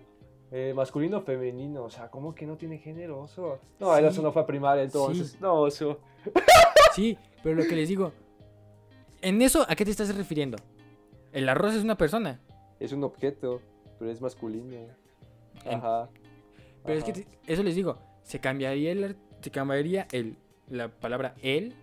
eh, 0.56 0.72
masculino, 0.76 1.20
femenino, 1.22 1.84
o 1.84 1.90
sea, 1.90 2.10
¿cómo 2.10 2.34
que 2.36 2.46
no 2.46 2.56
tiene 2.58 2.78
género, 2.78 3.22
oso? 3.22 3.60
No, 3.80 3.98
Sí. 3.98 4.04
eso 4.06 4.22
no 4.22 4.32
fue 4.32 4.44
a 4.44 4.46
primaria 4.46 4.84
entonces, 4.84 5.32
Sí. 5.32 5.38
no, 5.42 5.56
oso. 5.62 6.00
Sí, 6.94 7.18
pero 7.42 7.56
lo 7.56 7.64
que 7.64 7.76
les 7.76 7.90
digo. 7.90 8.12
En 9.22 9.42
eso, 9.42 9.66
¿a 9.68 9.76
qué 9.76 9.84
te 9.84 9.90
estás 9.92 10.16
refiriendo? 10.16 10.58
El 11.32 11.50
arroz 11.50 11.74
es 11.74 11.84
una 11.84 11.98
persona. 11.98 12.40
Es 12.80 12.92
un 12.92 13.04
objeto, 13.04 13.62
pero 13.98 14.12
es 14.12 14.22
masculino. 14.22 14.78
Ajá. 15.66 16.08
Pero 16.86 17.00
es 17.00 17.04
que 17.04 17.14
te- 17.14 17.28
eso 17.48 17.64
les 17.64 17.74
digo. 17.76 17.98
Se 18.22 18.40
cambiaría 18.40 18.92
el, 18.92 19.16
se 19.42 19.50
cambiaría 19.50 20.08
el, 20.12 20.36
la 20.70 20.90
palabra 20.90 21.34
él 21.42 21.74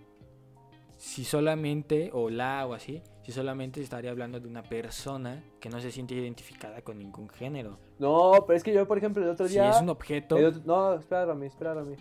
si 0.97 1.25
solamente, 1.25 2.11
o 2.13 2.31
la 2.31 2.67
o 2.69 2.75
así, 2.75 3.03
si 3.31 3.37
solamente 3.37 3.81
estaría 3.81 4.11
hablando 4.11 4.41
de 4.41 4.49
una 4.49 4.63
persona 4.65 5.43
que 5.61 5.69
no 5.71 5.81
se 5.81 5.93
siente 5.93 6.15
identificada 6.15 6.83
con 6.83 6.99
ningún 6.99 7.29
género. 7.29 7.79
No, 8.01 8.33
pero 8.47 8.57
es 8.57 8.63
que 8.65 8.73
yo, 8.73 8.87
por 8.89 8.99
ejemplo, 8.99 9.23
el 9.23 9.31
otro 9.31 9.47
Si 9.47 9.53
día... 9.55 9.71
es 9.71 9.81
un 9.81 9.89
objeto, 9.89 10.35
otro- 10.37 10.61
No, 10.65 10.95
espérame, 10.95 11.45
espérame. 11.45 11.97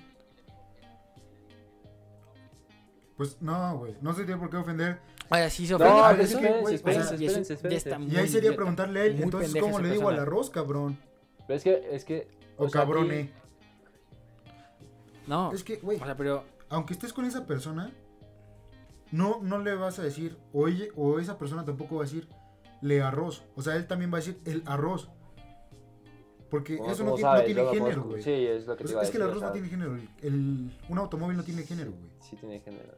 Pues 3.15 3.41
no, 3.41 3.77
güey. 3.77 3.95
No 4.01 4.13
se 4.13 4.23
tiene 4.23 4.39
por 4.39 4.49
qué 4.49 4.57
ofender. 4.57 4.99
Ahora 5.29 5.49
sí 5.49 5.67
se 5.67 5.75
ofende 5.75 5.93
pero 6.09 6.23
es 6.23 6.35
que- 6.35 6.61
güey, 6.61 6.75
espérense, 6.75 7.05
o 7.05 7.09
sea, 7.09 7.17
y 7.17 7.25
espérense, 7.25 7.53
espérense. 7.53 7.93
Ahí 8.19 8.27
sería 8.27 8.55
preguntarle 8.55 9.01
a 9.01 9.05
él, 9.05 9.21
entonces, 9.21 9.61
¿cómo 9.61 9.79
le 9.79 9.91
digo 9.91 10.09
al 10.09 10.19
arroz, 10.19 10.49
cabrón? 10.49 10.97
Pero 11.45 11.57
es 11.57 11.63
que, 11.63 11.89
es 11.91 12.05
que. 12.05 12.27
O, 12.57 12.67
sea, 12.69 12.81
aquí- 12.81 13.09
eh. 13.11 13.31
No, 15.27 15.51
Es 15.51 15.63
que, 15.63 15.75
güey, 15.77 15.99
o 16.01 16.05
sea, 16.05 16.17
pero 16.17 16.43
aunque 16.69 16.93
estés 16.93 17.13
con 17.13 17.25
esa 17.25 17.45
persona, 17.45 17.91
no, 19.11 19.39
no 19.41 19.59
le 19.59 19.73
vas 19.75 19.99
a 19.99 20.03
decir, 20.03 20.37
oye, 20.53 20.91
o 20.95 21.19
esa 21.19 21.37
persona 21.37 21.65
tampoco 21.65 21.95
va 21.95 22.01
a 22.01 22.05
decir, 22.05 22.27
le 22.81 23.01
arroz. 23.01 23.43
O 23.55 23.61
sea, 23.61 23.75
él 23.75 23.87
también 23.87 24.11
va 24.11 24.17
a 24.17 24.21
decir 24.21 24.39
el 24.45 24.63
arroz. 24.65 25.09
Porque 26.49 26.77
como- 26.77 26.91
eso 26.91 27.03
no, 27.03 27.13
tiene- 27.15 27.53
no 27.63 27.71
género, 27.71 28.03
güey. 28.05 28.23
Sí, 28.23 28.31
es 28.31 28.65
lo 28.65 28.75
que 28.75 28.83
te 28.83 28.85
Es, 28.85 28.91
iba 28.91 29.01
a 29.01 29.03
es 29.03 29.11
que 29.11 29.17
el 29.17 29.23
decir, 29.23 29.31
arroz 29.37 29.43
no 29.43 29.51
tiene 29.51 29.67
género. 29.69 29.95
el- 29.95 30.09
el- 30.21 30.71
un 30.89 30.97
automóvil 30.97 31.37
no 31.37 31.43
tiene 31.43 31.63
género, 31.63 31.91
güey. 31.91 32.09
Sí 32.21 32.35
tiene 32.37 32.59
género. 32.59 32.97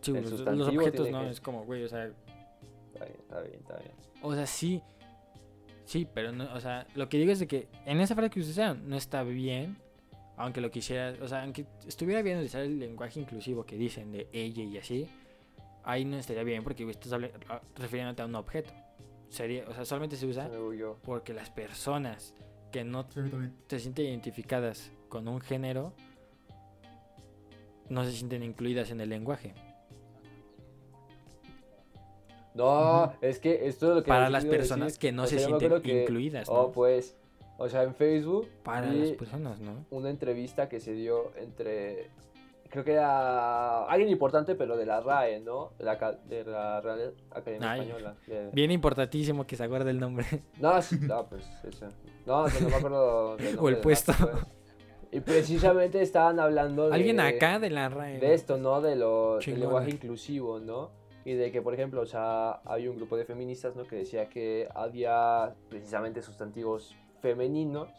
sí, 0.00 0.12
el 0.16 0.22
los, 0.58 0.68
objetos 0.68 1.10
no, 1.10 1.22
es 1.28 1.40
como, 1.40 1.64
güey, 1.64 1.82
o 1.84 1.88
sea, 1.88 2.06
Está 2.06 3.04
bien, 3.04 3.16
está 3.20 3.40
bien, 3.42 3.54
está 3.60 3.76
bien. 3.78 3.92
o 4.22 4.34
sea, 4.34 4.46
sí. 4.46 4.82
Sí, 5.84 6.06
pero 6.14 6.32
no, 6.32 6.52
o 6.54 6.60
sea, 6.60 6.86
lo 6.94 7.08
que 7.08 7.18
digo 7.18 7.32
es 7.32 7.38
de 7.40 7.46
que 7.46 7.68
en 7.84 8.00
esa 8.00 8.14
frase 8.14 8.30
que 8.30 8.40
ustedes 8.40 8.56
sean 8.56 8.88
no 8.88 8.96
está 8.96 9.22
bien, 9.24 9.76
aunque 10.38 10.60
lo 10.60 10.70
quisiera, 10.70 11.14
o 11.22 11.28
sea, 11.28 11.42
aunque 11.42 11.66
estuviera 11.86 12.22
bien 12.22 12.36
utilizar 12.36 12.62
el 12.62 12.78
lenguaje 12.78 13.20
inclusivo 13.20 13.64
que 13.66 13.76
dicen 13.76 14.12
de 14.12 14.28
ella 14.32 14.62
y 14.62 14.78
así, 14.78 15.08
ahí 15.84 16.04
no 16.04 16.16
estaría 16.16 16.42
bien 16.44 16.62
porque 16.64 16.88
estás 16.90 17.12
habla- 17.12 17.30
a- 17.48 17.60
refiriéndote 17.76 18.22
a 18.22 18.26
un 18.26 18.34
objeto. 18.36 18.70
Sería, 19.28 19.64
o 19.68 19.74
sea, 19.74 19.84
solamente 19.84 20.16
se 20.16 20.26
usa 20.26 20.50
porque 21.02 21.34
las 21.34 21.50
personas 21.50 22.34
que 22.72 22.84
no 22.84 23.06
se 23.68 23.78
sienten 23.80 24.06
identificadas 24.06 24.90
con 25.08 25.26
un 25.28 25.40
género 25.40 25.92
no 27.88 28.04
se 28.04 28.12
sienten 28.12 28.42
incluidas 28.42 28.90
en 28.90 29.00
el 29.00 29.08
lenguaje. 29.10 29.54
No, 32.54 33.12
es 33.20 33.38
que 33.38 33.68
esto 33.68 33.90
es 33.90 33.96
lo 33.96 34.02
que 34.02 34.08
Para 34.08 34.30
las 34.30 34.44
personas 34.44 34.88
decir. 34.88 35.00
que 35.00 35.12
no 35.12 35.26
se 35.26 35.38
sienten 35.38 35.80
que- 35.82 36.02
incluidas, 36.02 36.48
Oh, 36.50 36.72
pues, 36.72 37.16
o 37.58 37.68
sea, 37.68 37.82
en 37.82 37.94
Facebook 37.94 38.48
Para 38.62 38.86
las 38.90 39.10
personas, 39.10 39.60
¿no? 39.60 39.84
una 39.90 40.08
entrevista 40.10 40.68
que 40.68 40.80
se 40.80 40.92
dio 40.92 41.32
entre, 41.36 42.08
creo 42.70 42.84
que 42.84 42.92
era 42.92 43.84
alguien 43.86 44.08
importante, 44.08 44.54
pero 44.54 44.76
de 44.76 44.86
la 44.86 45.00
RAE, 45.00 45.40
¿no? 45.40 45.72
De 45.78 45.84
la, 45.84 45.96
de 46.28 46.44
la 46.44 46.80
Real 46.80 47.14
Academia 47.30 47.72
Ay. 47.72 47.80
Española. 47.80 48.14
de- 48.26 48.50
Bien 48.52 48.70
importantísimo 48.70 49.46
que 49.46 49.56
se 49.56 49.64
acuerde 49.64 49.90
el 49.90 49.98
nombre. 50.00 50.24
No, 50.60 50.74
no, 51.02 51.26
pues 51.26 51.44
eso. 51.64 51.86
No, 52.26 52.44
que 52.46 52.60
no 52.60 52.68
me 52.70 52.74
acuerdo 52.76 53.36
del 53.36 53.58
O 53.60 53.68
el 53.68 53.74
del 53.74 53.82
puesto. 53.82 54.12
vato, 54.12 54.30
pues. 54.32 54.44
Y 55.10 55.20
precisamente 55.20 56.02
estaban 56.02 56.38
hablando 56.38 56.88
de... 56.88 56.94
Alguien 56.94 57.18
acá 57.18 57.58
de 57.58 57.70
la 57.70 57.88
RAE. 57.88 58.18
de 58.20 58.34
esto, 58.34 58.58
¿no? 58.58 58.80
De 58.82 58.94
lo 58.94 59.38
del 59.38 59.58
lenguaje 59.60 59.90
inclusivo, 59.90 60.60
¿no? 60.60 60.90
Y 61.24 61.32
de 61.32 61.50
que, 61.50 61.60
por 61.62 61.72
ejemplo, 61.74 62.02
o 62.02 62.06
sea, 62.06 62.60
hay 62.66 62.88
un 62.88 62.96
grupo 62.96 63.16
de 63.16 63.24
feministas, 63.24 63.74
¿no? 63.74 63.84
Que 63.84 63.96
decía 63.96 64.28
que 64.28 64.68
había 64.74 65.54
precisamente 65.70 66.20
sustantivos 66.22 66.94
femeninos, 67.20 67.90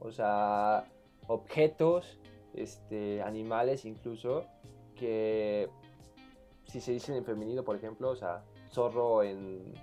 o 0.00 0.10
sea, 0.10 0.84
objetos, 1.26 2.18
este, 2.54 3.22
animales 3.22 3.84
incluso, 3.84 4.46
que 4.94 5.68
si 6.64 6.80
se 6.80 6.92
dicen 6.92 7.16
en 7.16 7.24
femenino, 7.24 7.62
por 7.64 7.76
ejemplo, 7.76 8.10
o 8.10 8.16
sea, 8.16 8.42
zorro 8.70 9.22
en 9.22 9.74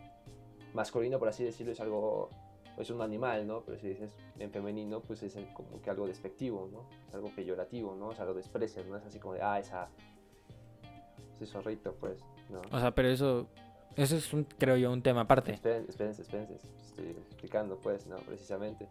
masculino, 0.73 1.19
por 1.19 1.29
así 1.29 1.43
decirlo, 1.43 1.71
es 1.71 1.79
algo, 1.79 2.29
es 2.77 2.89
un 2.89 3.01
animal, 3.01 3.47
¿no? 3.47 3.61
Pero 3.61 3.77
si 3.77 3.89
dices 3.89 4.15
en 4.39 4.51
femenino, 4.51 5.01
pues 5.01 5.23
es 5.23 5.37
como 5.53 5.81
que 5.81 5.89
algo 5.89 6.07
despectivo, 6.07 6.67
¿no? 6.71 6.85
Es 7.07 7.13
algo 7.13 7.29
peyorativo, 7.35 7.95
¿no? 7.95 8.07
O 8.07 8.15
sea, 8.15 8.25
lo 8.25 8.33
desprecias, 8.33 8.85
¿no? 8.87 8.97
Es 8.97 9.05
así 9.05 9.19
como 9.19 9.35
de, 9.35 9.41
ah, 9.41 9.59
esa, 9.59 9.89
ese 11.35 11.45
zorrito, 11.45 11.93
pues, 11.95 12.19
¿no? 12.49 12.61
O 12.71 12.79
sea, 12.79 12.91
pero 12.91 13.09
eso, 13.09 13.47
eso 13.95 14.15
es, 14.15 14.33
un, 14.33 14.43
creo 14.43 14.75
yo, 14.75 14.91
un 14.91 15.01
tema 15.01 15.21
aparte. 15.21 15.53
Espérense, 15.53 15.89
espérense, 15.89 16.21
espérense, 16.23 16.55
estoy 16.93 17.15
explicando, 17.29 17.77
pues, 17.77 18.07
¿no? 18.07 18.17
Precisamente. 18.17 18.87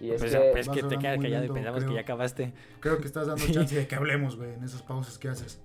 Y 0.00 0.10
es 0.12 0.20
Pues, 0.20 0.32
que... 0.32 0.48
pues 0.52 0.66
Vas 0.66 0.76
que 0.76 0.82
te 0.82 0.98
quedas 0.98 1.18
callado 1.20 1.44
y 1.44 1.48
lento, 1.48 1.54
pensamos 1.54 1.80
que 1.80 1.84
creo. 1.86 1.96
ya 1.96 2.00
acabaste. 2.02 2.52
Creo 2.80 2.98
que 2.98 3.06
estás 3.06 3.26
dando 3.26 3.44
chance 3.52 3.74
de 3.74 3.86
que 3.88 3.94
hablemos, 3.94 4.36
güey, 4.36 4.54
en 4.54 4.64
esas 4.64 4.82
pausas 4.82 5.18
que 5.18 5.28
haces. 5.28 5.60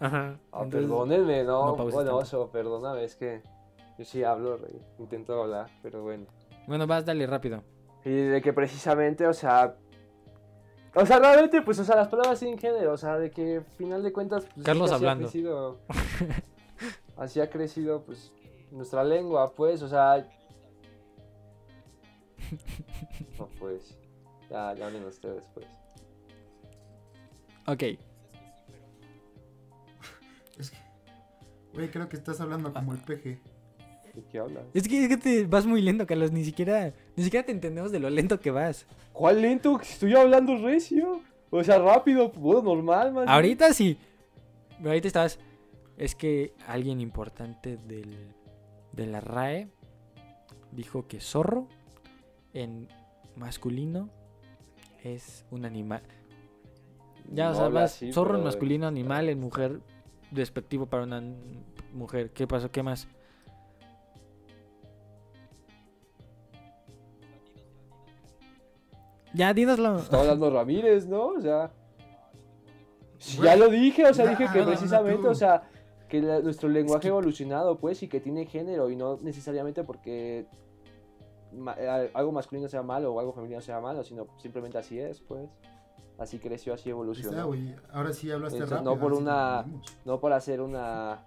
Ajá. 0.00 0.38
Ah, 0.52 0.62
Entonces, 0.62 0.80
perdónenme, 0.82 1.42
no, 1.44 1.76
no 1.76 1.90
bueno, 1.90 2.16
oso, 2.16 2.50
perdóname, 2.52 3.02
es 3.02 3.16
que 3.16 3.42
yo 3.98 4.04
sí 4.04 4.22
hablo, 4.22 4.56
rey, 4.56 4.80
intento 5.00 5.42
hablar, 5.42 5.68
pero 5.82 6.02
bueno. 6.04 6.26
Bueno, 6.68 6.86
vas, 6.86 7.04
dale 7.04 7.26
rápido. 7.26 7.64
Y 8.04 8.10
de 8.10 8.40
que 8.40 8.52
precisamente, 8.52 9.26
o 9.26 9.32
sea... 9.34 9.74
O 10.94 11.04
sea, 11.04 11.18
realmente, 11.18 11.60
pues, 11.62 11.78
o 11.80 11.84
sea, 11.84 11.96
las 11.96 12.08
palabras 12.08 12.38
sin 12.38 12.56
género, 12.58 12.92
o 12.92 12.96
sea, 12.96 13.18
de 13.18 13.30
que, 13.30 13.56
al 13.56 13.64
final 13.76 14.02
de 14.02 14.12
cuentas, 14.12 14.46
pues, 14.54 14.64
Carlos 14.64 14.86
es 14.86 14.90
que 14.90 14.94
así 14.96 15.04
hablando. 15.04 15.26
Ha 15.26 15.30
crecido, 15.30 15.78
así 17.16 17.40
ha 17.40 17.50
crecido, 17.50 18.02
pues, 18.02 18.32
nuestra 18.70 19.02
lengua, 19.02 19.50
pues, 19.52 19.82
o 19.82 19.88
sea... 19.88 20.26
No, 23.38 23.48
pues, 23.58 23.96
ya, 24.50 24.74
ya 24.74 24.86
hablen 24.86 25.04
ustedes, 25.04 25.42
pues. 25.54 25.66
Ok. 27.66 27.82
Es 30.58 30.70
que, 30.70 30.78
güey, 31.74 31.90
creo 31.90 32.08
que 32.08 32.16
estás 32.16 32.40
hablando 32.40 32.72
como 32.72 32.92
el 32.92 32.98
peje. 33.00 33.40
¿De 34.14 34.24
qué 34.24 34.38
hablas? 34.38 34.64
Es 34.74 34.88
que, 34.88 35.04
es 35.04 35.08
que 35.08 35.16
te 35.16 35.44
vas 35.44 35.66
muy 35.66 35.82
lento, 35.82 36.06
Carlos. 36.06 36.32
Ni 36.32 36.44
siquiera, 36.44 36.92
ni 37.14 37.24
siquiera 37.24 37.44
te 37.44 37.52
entendemos 37.52 37.92
de 37.92 38.00
lo 38.00 38.10
lento 38.10 38.40
que 38.40 38.50
vas. 38.50 38.86
¿Cuál 39.12 39.42
lento? 39.42 39.78
Estoy 39.80 40.14
hablando 40.14 40.56
recio. 40.56 41.20
O 41.50 41.62
sea, 41.62 41.78
rápido, 41.78 42.30
bueno, 42.30 42.62
normal, 42.62 43.12
man. 43.12 43.28
Ahorita 43.28 43.72
sí. 43.72 43.98
Pero 44.78 44.90
ahorita 44.90 45.08
estabas. 45.08 45.38
Es 45.96 46.14
que 46.14 46.54
alguien 46.66 47.00
importante 47.00 47.76
del, 47.76 48.32
de 48.92 49.06
la 49.06 49.20
RAE 49.20 49.68
dijo 50.72 51.06
que 51.06 51.20
zorro 51.20 51.68
en 52.54 52.88
masculino 53.36 54.08
es 55.04 55.44
un 55.50 55.64
animal. 55.64 56.02
Ya, 57.32 57.46
No 57.46 57.50
o 57.50 57.54
sea, 57.54 57.64
habla 57.66 57.80
vas 57.82 57.94
así, 57.94 58.12
zorro 58.12 58.36
en 58.38 58.44
masculino, 58.44 58.86
animal 58.86 59.28
en 59.28 59.38
mujer, 59.40 59.80
despectivo 60.30 60.86
para 60.86 61.04
una 61.04 61.22
mujer. 61.92 62.30
¿Qué 62.30 62.46
pasó? 62.46 62.70
¿Qué 62.70 62.82
más? 62.82 63.06
Ya, 69.34 69.52
dínoslo. 69.52 69.98
Está 69.98 70.20
hablando 70.20 70.50
Ramírez, 70.54 71.06
¿no? 71.06 71.26
O 71.28 71.40
sea. 71.40 71.70
ya 73.42 73.56
lo 73.56 73.68
dije, 73.68 74.06
o 74.06 74.14
sea, 74.14 74.24
ya, 74.26 74.30
dije 74.30 74.44
que 74.44 74.48
habla, 74.50 74.62
habla 74.62 74.76
precisamente, 74.76 75.28
o 75.28 75.34
sea, 75.34 75.62
que 76.08 76.20
la- 76.22 76.40
nuestro 76.40 76.68
lenguaje 76.68 77.02
que- 77.02 77.08
ha 77.08 77.10
evolucionado, 77.10 77.78
pues, 77.78 78.02
y 78.02 78.08
que 78.08 78.20
tiene 78.20 78.46
género, 78.46 78.90
y 78.90 78.96
no 78.96 79.18
necesariamente 79.22 79.84
porque 79.84 80.46
ma- 81.52 81.76
eh, 81.78 82.10
algo 82.14 82.32
masculino 82.32 82.68
sea 82.68 82.82
malo 82.82 83.12
o 83.14 83.20
algo 83.20 83.32
femenino 83.32 83.60
sea 83.60 83.80
malo, 83.80 84.04
sino 84.04 84.26
simplemente 84.38 84.78
así 84.78 84.98
es, 84.98 85.20
pues. 85.20 85.48
Así 86.18 86.38
creció, 86.40 86.74
así 86.74 86.80
está, 86.82 86.90
evolucionó. 86.90 87.46
güey. 87.46 87.76
Ahora 87.92 88.12
sí 88.12 88.30
hablaste 88.30 88.56
Entonces, 88.58 88.78
rápido. 88.78 88.94
no 88.94 89.00
por 89.00 89.12
sí 89.14 89.18
una-. 89.22 89.64
No 90.04 90.20
por 90.20 90.32
hacer 90.32 90.60
una. 90.60 91.24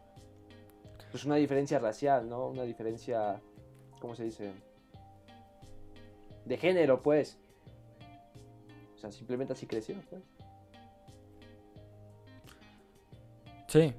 Pues 1.12 1.24
una 1.26 1.36
diferencia 1.36 1.80
racial, 1.80 2.28
¿no? 2.28 2.48
Una 2.48 2.64
diferencia. 2.64 3.42
¿Cómo 4.02 4.16
se 4.16 4.26
dice? 4.26 4.52
De 6.46 6.58
género, 6.58 7.02
pues. 7.02 7.38
O 8.96 8.98
sea, 8.98 9.12
simplemente 9.12 9.54
así 9.54 9.66
creció, 9.66 9.96
pues. 10.10 10.22
Sí. 13.68 13.94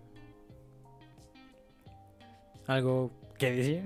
¿Algo 2.66 3.11
que 3.39 3.51
decir? 3.53 3.85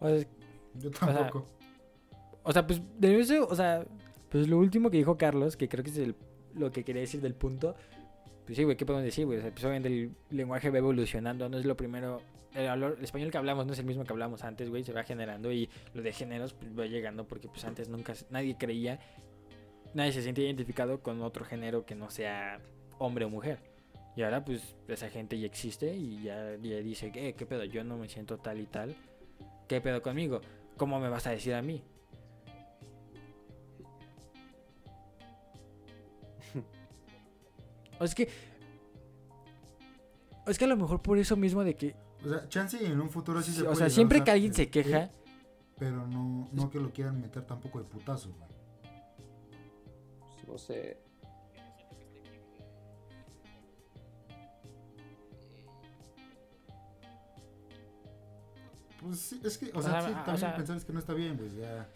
sea, 0.00 0.26
Yo 0.74 0.90
tampoco. 0.90 1.46
o 2.42 2.52
sea, 2.52 2.66
pues, 2.66 2.80
de 2.98 3.20
eso, 3.20 3.46
o 3.48 3.54
sea, 3.54 3.84
pues 4.30 4.48
lo 4.48 4.58
último 4.58 4.90
que 4.90 4.98
dijo 4.98 5.16
Carlos, 5.16 5.56
que 5.56 5.68
creo 5.68 5.84
que 5.84 5.90
es 5.90 5.98
el- 5.98 6.16
lo 6.54 6.70
que 6.70 6.84
quería 6.84 7.02
decir 7.02 7.20
del 7.20 7.34
punto, 7.34 7.74
pues 8.44 8.56
sí, 8.56 8.64
güey, 8.64 8.76
¿qué 8.76 8.84
podemos 8.84 9.04
decir, 9.04 9.26
güey? 9.26 9.38
O 9.38 9.42
sea, 9.42 9.50
pues 9.50 9.64
obviamente 9.64 9.88
el 9.88 10.16
lenguaje 10.30 10.70
va 10.70 10.78
evolucionando, 10.78 11.48
no 11.48 11.58
es 11.58 11.64
lo 11.64 11.76
primero, 11.76 12.20
el, 12.54 12.82
español 13.02 13.30
que 13.30 13.38
hablamos 13.38 13.66
no 13.66 13.72
es 13.72 13.78
el 13.78 13.86
mismo 13.86 14.04
que 14.04 14.12
hablamos 14.12 14.44
antes, 14.44 14.68
güey, 14.68 14.84
se 14.84 14.92
va 14.92 15.04
generando 15.04 15.52
y 15.52 15.70
lo 15.94 16.02
de 16.02 16.12
géneros 16.12 16.52
pues, 16.54 16.78
va 16.78 16.86
llegando 16.86 17.26
porque 17.26 17.48
pues 17.48 17.64
antes 17.64 17.88
nunca, 17.88 18.14
nadie 18.30 18.56
creía, 18.56 18.98
nadie 19.94 20.12
se 20.12 20.22
siente 20.22 20.42
identificado 20.42 21.00
con 21.00 21.22
otro 21.22 21.44
género 21.44 21.86
que 21.86 21.94
no 21.94 22.10
sea 22.10 22.60
hombre 22.98 23.24
o 23.24 23.30
mujer. 23.30 23.58
Y 24.16 24.22
ahora 24.22 24.44
pues 24.44 24.76
esa 24.88 25.08
gente 25.08 25.38
ya 25.38 25.46
existe 25.46 25.94
y 25.94 26.22
ya, 26.22 26.56
ya 26.60 26.76
dice, 26.78 27.10
eh, 27.14 27.34
¿qué 27.34 27.46
pedo? 27.46 27.64
Yo 27.64 27.82
no 27.84 27.96
me 27.96 28.08
siento 28.08 28.38
tal 28.38 28.60
y 28.60 28.66
tal. 28.66 28.94
¿Qué 29.68 29.80
pedo 29.80 30.02
conmigo? 30.02 30.40
¿Cómo 30.76 30.98
me 31.00 31.08
vas 31.08 31.26
a 31.26 31.30
decir 31.30 31.54
a 31.54 31.62
mí? 31.62 31.82
o 38.00 38.04
es 38.04 38.14
que... 38.14 38.28
o 40.46 40.50
Es 40.50 40.58
que 40.58 40.64
a 40.64 40.68
lo 40.68 40.76
mejor 40.76 41.02
por 41.02 41.18
eso 41.18 41.36
mismo 41.36 41.64
de 41.64 41.76
que... 41.76 41.94
O 42.24 42.28
sea, 42.28 42.48
chance 42.48 42.84
en 42.84 43.00
un 43.00 43.10
futuro 43.10 43.42
sí 43.42 43.52
se 43.52 43.62
o 43.62 43.66
puede 43.66 43.76
sea, 43.76 43.90
siempre 43.90 44.18
usar 44.18 44.24
que 44.24 44.30
alguien 44.30 44.54
se 44.54 44.70
queja... 44.70 45.10
Pero 45.78 46.06
no, 46.06 46.48
no 46.52 46.70
que 46.70 46.78
lo 46.78 46.92
quieran 46.92 47.20
meter 47.20 47.44
tampoco 47.44 47.78
de 47.80 47.84
putazo, 47.84 48.30
güey. 48.32 48.48
No 50.46 50.58
sé. 50.58 51.00
Pues 59.02 59.18
sí, 59.20 59.40
es 59.44 59.58
que, 59.58 59.66
o 59.74 59.78
O 59.78 59.82
sea, 59.82 59.92
sea, 59.92 60.00
sí, 60.02 60.08
o 60.12 60.14
también 60.16 60.36
sea- 60.38 60.56
pensar 60.56 60.76
es 60.76 60.84
que 60.84 60.92
no 60.92 60.98
está 60.98 61.12
bien, 61.14 61.36
pues 61.36 61.54
ya. 61.54 61.88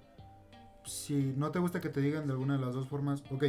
Si 0.84 1.34
no 1.36 1.50
te 1.50 1.58
gusta 1.58 1.80
que 1.80 1.88
te 1.88 2.00
digan 2.00 2.26
de 2.26 2.32
alguna 2.32 2.58
de 2.58 2.64
las 2.64 2.74
dos 2.74 2.86
formas, 2.88 3.22
ok, 3.30 3.44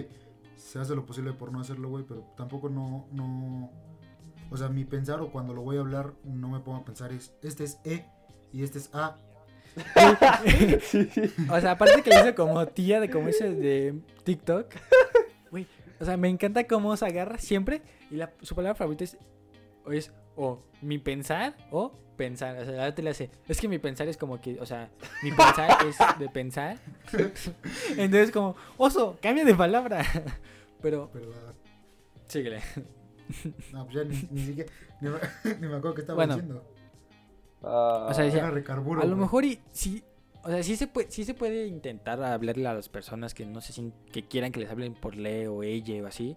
se 0.55 0.79
hace 0.79 0.95
lo 0.95 1.05
posible 1.05 1.33
por 1.33 1.51
no 1.51 1.59
hacerlo, 1.59 1.89
güey, 1.89 2.03
pero 2.07 2.21
tampoco 2.35 2.69
no, 2.69 3.07
no. 3.11 3.71
O 4.49 4.57
sea, 4.57 4.69
mi 4.69 4.85
pensar 4.85 5.21
o 5.21 5.31
cuando 5.31 5.53
lo 5.53 5.61
voy 5.61 5.77
a 5.77 5.81
hablar, 5.81 6.13
no 6.23 6.49
me 6.49 6.59
pongo 6.59 6.77
a 6.79 6.85
pensar 6.85 7.11
es, 7.11 7.33
este 7.43 7.63
es 7.65 7.79
E 7.83 8.05
y 8.53 8.63
este 8.63 8.79
es 8.79 8.89
A. 8.93 9.17
O 11.51 11.59
sea, 11.61 11.71
aparte 11.71 12.01
que 12.01 12.09
le 12.09 12.19
hizo 12.21 12.35
como 12.35 12.65
tía 12.67 12.99
de 12.99 13.09
como 13.09 13.27
ese 13.27 13.51
de 13.53 13.99
TikTok. 14.23 14.73
Güey, 15.51 15.67
o 15.99 16.05
sea, 16.05 16.17
me 16.17 16.29
encanta 16.29 16.65
cómo 16.67 16.95
se 16.97 17.05
agarra 17.05 17.37
siempre 17.37 17.81
y 18.09 18.15
la, 18.15 18.33
su 18.41 18.55
palabra 18.55 18.75
favorita 18.75 19.03
es, 19.03 19.17
o 19.85 19.91
es 19.91 20.11
o 20.35 20.63
mi 20.81 20.97
pensar 20.97 21.55
o 21.71 21.91
pensar. 22.17 22.57
O 22.57 22.65
sea, 22.65 22.73
ahora 22.73 22.93
te 22.95 23.01
le 23.01 23.11
hace. 23.11 23.29
Es 23.47 23.61
que 23.61 23.67
mi 23.69 23.77
pensar 23.79 24.07
es 24.09 24.17
como 24.17 24.41
que, 24.41 24.59
o 24.59 24.65
sea, 24.65 24.89
mi 25.23 25.29
pensar 25.31 25.77
es 25.87 25.95
de 26.19 26.27
pensar. 26.29 26.77
Entonces, 27.91 28.31
como, 28.31 28.55
oso, 28.77 29.17
cambia 29.21 29.45
de 29.45 29.55
palabra. 29.55 30.03
Pero, 30.81 31.09
Pero, 31.13 31.31
síguele. 32.27 32.61
no, 33.71 33.85
pues 33.85 33.95
ya 33.95 34.03
ni, 34.03 34.27
ni 34.31 34.45
siquiera. 34.45 34.71
Ni 35.01 35.09
me, 35.09 35.17
ni 35.61 35.67
me 35.67 35.75
acuerdo 35.77 35.93
qué 35.95 36.01
estaba 36.01 36.15
Bueno. 36.17 36.35
diciendo. 36.35 36.73
Ah, 37.63 38.07
O 38.09 38.13
sea, 38.13 38.25
decía- 38.25 38.39
Era 38.39 38.51
recarburo. 38.51 39.01
A 39.01 39.05
lo 39.05 39.15
mejor 39.15 39.45
y 39.45 39.59
sí, 39.71 40.03
o 40.43 40.49
sea, 40.49 40.61
sí 40.63 40.75
se 40.75 40.87
puede, 40.87 41.09
sí 41.11 41.23
se 41.25 41.33
puede 41.33 41.67
intentar 41.67 42.21
hablarle 42.23 42.67
a 42.67 42.73
las 42.73 42.89
personas 42.89 43.33
que 43.33 43.45
no 43.45 43.61
se 43.61 43.73
sien- 43.73 43.93
que 44.11 44.23
quieran 44.27 44.51
que 44.51 44.59
les 44.59 44.69
hablen 44.69 44.93
por 44.93 45.15
le 45.15 45.47
o 45.47 45.63
ella 45.63 46.03
o 46.03 46.07
así. 46.07 46.35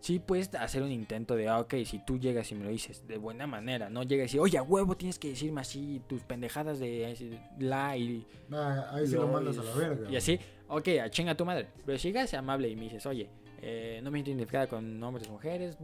Sí 0.00 0.20
puedes 0.20 0.54
hacer 0.54 0.82
un 0.82 0.92
intento 0.92 1.34
de, 1.34 1.48
ah, 1.48 1.58
ok, 1.60 1.74
si 1.84 1.98
tú 1.98 2.18
llegas 2.18 2.52
y 2.52 2.54
me 2.54 2.64
lo 2.64 2.70
dices 2.70 3.06
de 3.08 3.18
buena 3.18 3.46
manera, 3.46 3.90
no 3.90 4.02
llegas 4.04 4.24
y 4.24 4.26
decir, 4.26 4.40
oye, 4.40 4.58
a 4.58 4.62
huevo, 4.62 4.96
tienes 4.96 5.18
que 5.18 5.30
decirme 5.30 5.60
así 5.62 6.00
tus 6.06 6.22
pendejadas 6.22 6.78
de 6.78 7.38
la 7.58 7.96
y, 7.96 8.24
Ah, 8.52 8.90
ahí 8.92 9.06
lo 9.08 9.26
mandas 9.26 9.58
a 9.58 9.64
la 9.64 9.74
verga. 9.74 10.10
y 10.10 10.16
así, 10.16 10.38
ok, 10.68 10.88
a 11.02 11.10
chinga 11.10 11.34
tu 11.36 11.44
madre. 11.44 11.66
Pero 11.84 11.98
si 11.98 12.08
llegas 12.08 12.32
amable 12.34 12.68
y 12.68 12.76
me 12.76 12.82
dices, 12.84 13.04
oye, 13.06 13.28
eh, 13.62 14.00
no 14.04 14.10
me 14.10 14.18
siento 14.18 14.30
identificada 14.30 14.68
con 14.68 15.02
hombres 15.02 15.28
o 15.28 15.32
mujeres, 15.32 15.76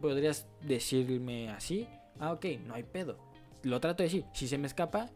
podrías 0.00 0.46
decirme 0.60 1.48
así, 1.50 1.88
ah, 2.18 2.32
ok, 2.32 2.44
no 2.66 2.74
hay 2.74 2.82
pedo. 2.82 3.16
Lo 3.62 3.80
trato 3.80 4.02
de 4.02 4.08
decir, 4.08 4.24
si 4.34 4.46
se 4.46 4.58
me 4.58 4.66
escapa, 4.66 5.08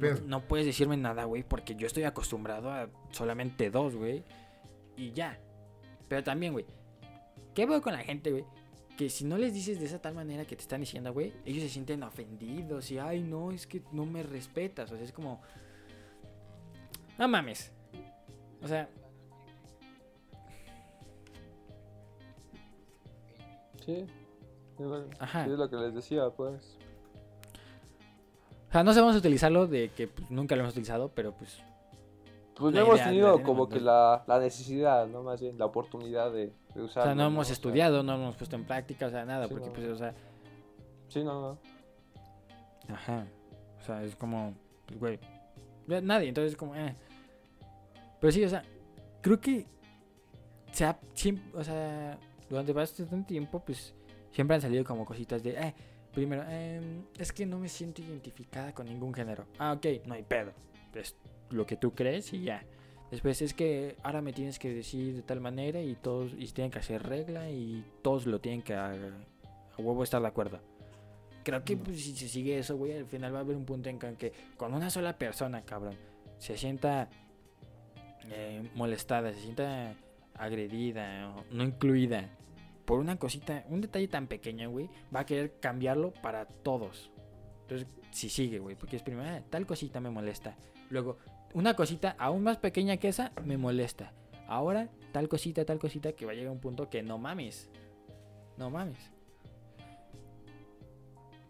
no, 0.00 0.08
no 0.26 0.40
puedes 0.48 0.66
decirme 0.66 0.96
nada, 0.96 1.24
güey, 1.24 1.44
porque 1.44 1.76
yo 1.76 1.86
estoy 1.86 2.02
acostumbrado 2.04 2.72
a 2.72 2.88
solamente 3.10 3.70
dos, 3.70 3.94
güey. 3.94 4.24
Y 4.96 5.12
ya. 5.12 5.38
Pero 6.08 6.24
también, 6.24 6.52
güey. 6.54 6.64
¿Qué 7.54 7.66
veo 7.66 7.80
con 7.80 7.92
la 7.92 8.00
gente, 8.00 8.30
güey? 8.30 8.44
Que 8.96 9.08
si 9.10 9.24
no 9.24 9.38
les 9.38 9.52
dices 9.52 9.78
de 9.80 9.86
esa 9.86 10.00
tal 10.00 10.14
manera 10.14 10.44
que 10.44 10.56
te 10.56 10.62
están 10.62 10.80
diciendo, 10.80 11.12
güey, 11.12 11.32
ellos 11.44 11.62
se 11.62 11.68
sienten 11.68 12.02
ofendidos 12.02 12.90
y, 12.90 12.98
ay, 12.98 13.22
no, 13.22 13.50
es 13.50 13.66
que 13.66 13.82
no 13.92 14.06
me 14.06 14.22
respetas. 14.22 14.90
O 14.92 14.96
sea, 14.96 15.04
es 15.04 15.12
como... 15.12 15.40
No 17.18 17.28
mames. 17.28 17.72
O 18.62 18.68
sea, 18.68 18.88
Sí. 23.84 24.06
Es 24.78 24.86
lo, 24.86 25.04
Ajá. 25.18 25.44
es 25.44 25.50
lo 25.50 25.68
que 25.68 25.76
les 25.76 25.94
decía, 25.94 26.30
pues. 26.30 26.78
o 28.68 28.72
sea, 28.72 28.82
no 28.82 28.92
sabemos 28.92 29.16
utilizarlo 29.16 29.66
de 29.66 29.90
que 29.90 30.08
pues, 30.08 30.30
nunca 30.30 30.56
lo 30.56 30.62
hemos 30.62 30.72
utilizado, 30.72 31.10
pero 31.14 31.32
pues... 31.32 31.58
Pues 32.56 32.74
no 32.74 32.80
hemos 32.80 33.02
tenido 33.02 33.42
como 33.42 33.68
que 33.68 33.80
la, 33.80 34.22
la 34.26 34.38
necesidad, 34.38 35.06
¿no? 35.06 35.22
Más 35.22 35.40
bien 35.40 35.58
la 35.58 35.66
oportunidad 35.66 36.32
de, 36.32 36.52
de 36.74 36.82
O 36.82 36.88
sea, 36.88 37.14
no 37.14 37.26
hemos 37.26 37.50
estudiado, 37.50 38.02
no 38.02 38.14
hemos 38.14 38.36
puesto 38.36 38.54
en 38.54 38.64
práctica, 38.64 39.06
o 39.06 39.10
sea, 39.10 39.24
nada, 39.24 39.48
Sí, 39.48 39.54
porque 39.54 39.68
no. 39.68 39.72
pues, 39.72 39.88
o 39.88 39.96
sea... 39.96 40.14
Sí, 41.08 41.22
no, 41.24 41.40
no. 41.40 42.94
Ajá. 42.94 43.26
O 43.80 43.84
sea, 43.84 44.02
es 44.02 44.16
como, 44.16 44.54
pues, 44.86 44.98
güey. 44.98 45.20
Nadie, 45.86 46.28
entonces 46.28 46.52
es 46.52 46.56
como, 46.56 46.74
eh. 46.74 46.96
Pero 48.20 48.32
sí, 48.32 48.44
o 48.44 48.48
sea, 48.48 48.62
creo 49.20 49.40
que. 49.40 49.66
Se 50.72 50.84
ha, 50.84 50.98
siempre, 51.12 51.44
o 51.58 51.62
sea, 51.62 52.18
durante 52.48 52.72
bastante 52.72 53.16
tiempo, 53.28 53.60
pues 53.64 53.94
siempre 54.32 54.56
han 54.56 54.60
salido 54.60 54.82
como 54.84 55.04
cositas 55.04 55.42
de, 55.42 55.50
eh, 55.50 55.74
primero, 56.12 56.42
em, 56.48 57.04
es 57.16 57.32
que 57.32 57.46
no 57.46 57.58
me 57.58 57.68
siento 57.68 58.02
identificada 58.02 58.72
con 58.72 58.86
ningún 58.86 59.14
género. 59.14 59.46
Ah, 59.58 59.72
ok, 59.74 59.86
no 60.06 60.14
hay 60.14 60.24
pedo. 60.24 60.52
Es 60.94 61.16
lo 61.54 61.66
que 61.66 61.76
tú 61.76 61.94
crees 61.94 62.32
y 62.32 62.42
ya. 62.42 62.64
Después 63.10 63.40
es 63.42 63.54
que 63.54 63.96
ahora 64.02 64.22
me 64.22 64.32
tienes 64.32 64.58
que 64.58 64.74
decir 64.74 65.14
de 65.14 65.22
tal 65.22 65.40
manera 65.40 65.80
y 65.80 65.94
todos 65.94 66.32
y 66.36 66.46
tienen 66.48 66.70
que 66.70 66.80
hacer 66.80 67.02
regla 67.02 67.50
y 67.50 67.84
todos 68.02 68.26
lo 68.26 68.40
tienen 68.40 68.62
que 68.62 68.74
a, 68.74 68.90
a 68.92 70.02
estar 70.02 70.20
de 70.20 70.28
acuerdo. 70.28 70.60
Creo 71.44 71.62
que 71.64 71.76
pues, 71.76 72.02
si 72.02 72.16
se 72.16 72.28
sigue 72.28 72.58
eso, 72.58 72.76
güey, 72.76 72.96
al 72.96 73.06
final 73.06 73.34
va 73.34 73.38
a 73.38 73.42
haber 73.42 73.56
un 73.56 73.64
punto 73.66 73.88
en 73.90 73.98
que- 73.98 74.32
con 74.56 74.72
una 74.74 74.90
sola 74.90 75.16
persona, 75.18 75.62
cabrón, 75.62 75.96
se 76.38 76.56
sienta 76.56 77.08
eh, 78.30 78.68
molestada, 78.74 79.32
se 79.32 79.40
sienta 79.40 79.94
agredida, 80.34 81.44
no 81.50 81.62
incluida 81.64 82.30
por 82.86 82.98
una 82.98 83.16
cosita, 83.18 83.64
un 83.68 83.80
detalle 83.80 84.08
tan 84.08 84.26
pequeño, 84.26 84.70
güey, 84.70 84.88
va 85.14 85.20
a 85.20 85.26
querer 85.26 85.58
cambiarlo 85.60 86.12
para 86.12 86.46
todos. 86.46 87.10
Entonces, 87.62 87.86
si 88.10 88.28
sigue, 88.28 88.58
güey, 88.58 88.76
porque 88.76 88.96
es 88.96 89.02
primero, 89.02 89.28
ah, 89.28 89.42
tal 89.50 89.66
cosita 89.66 90.00
me 90.00 90.10
molesta. 90.10 90.56
Luego, 90.90 91.18
una 91.54 91.74
cosita 91.74 92.14
aún 92.18 92.42
más 92.42 92.58
pequeña 92.58 92.98
que 92.98 93.08
esa 93.08 93.32
me 93.44 93.56
molesta. 93.56 94.12
Ahora, 94.46 94.90
tal 95.12 95.28
cosita, 95.28 95.64
tal 95.64 95.78
cosita 95.78 96.12
que 96.12 96.26
va 96.26 96.32
a 96.32 96.34
llegar 96.34 96.52
un 96.52 96.60
punto 96.60 96.90
que 96.90 97.02
no 97.02 97.16
mames. 97.16 97.70
No 98.58 98.70
mames. 98.70 98.98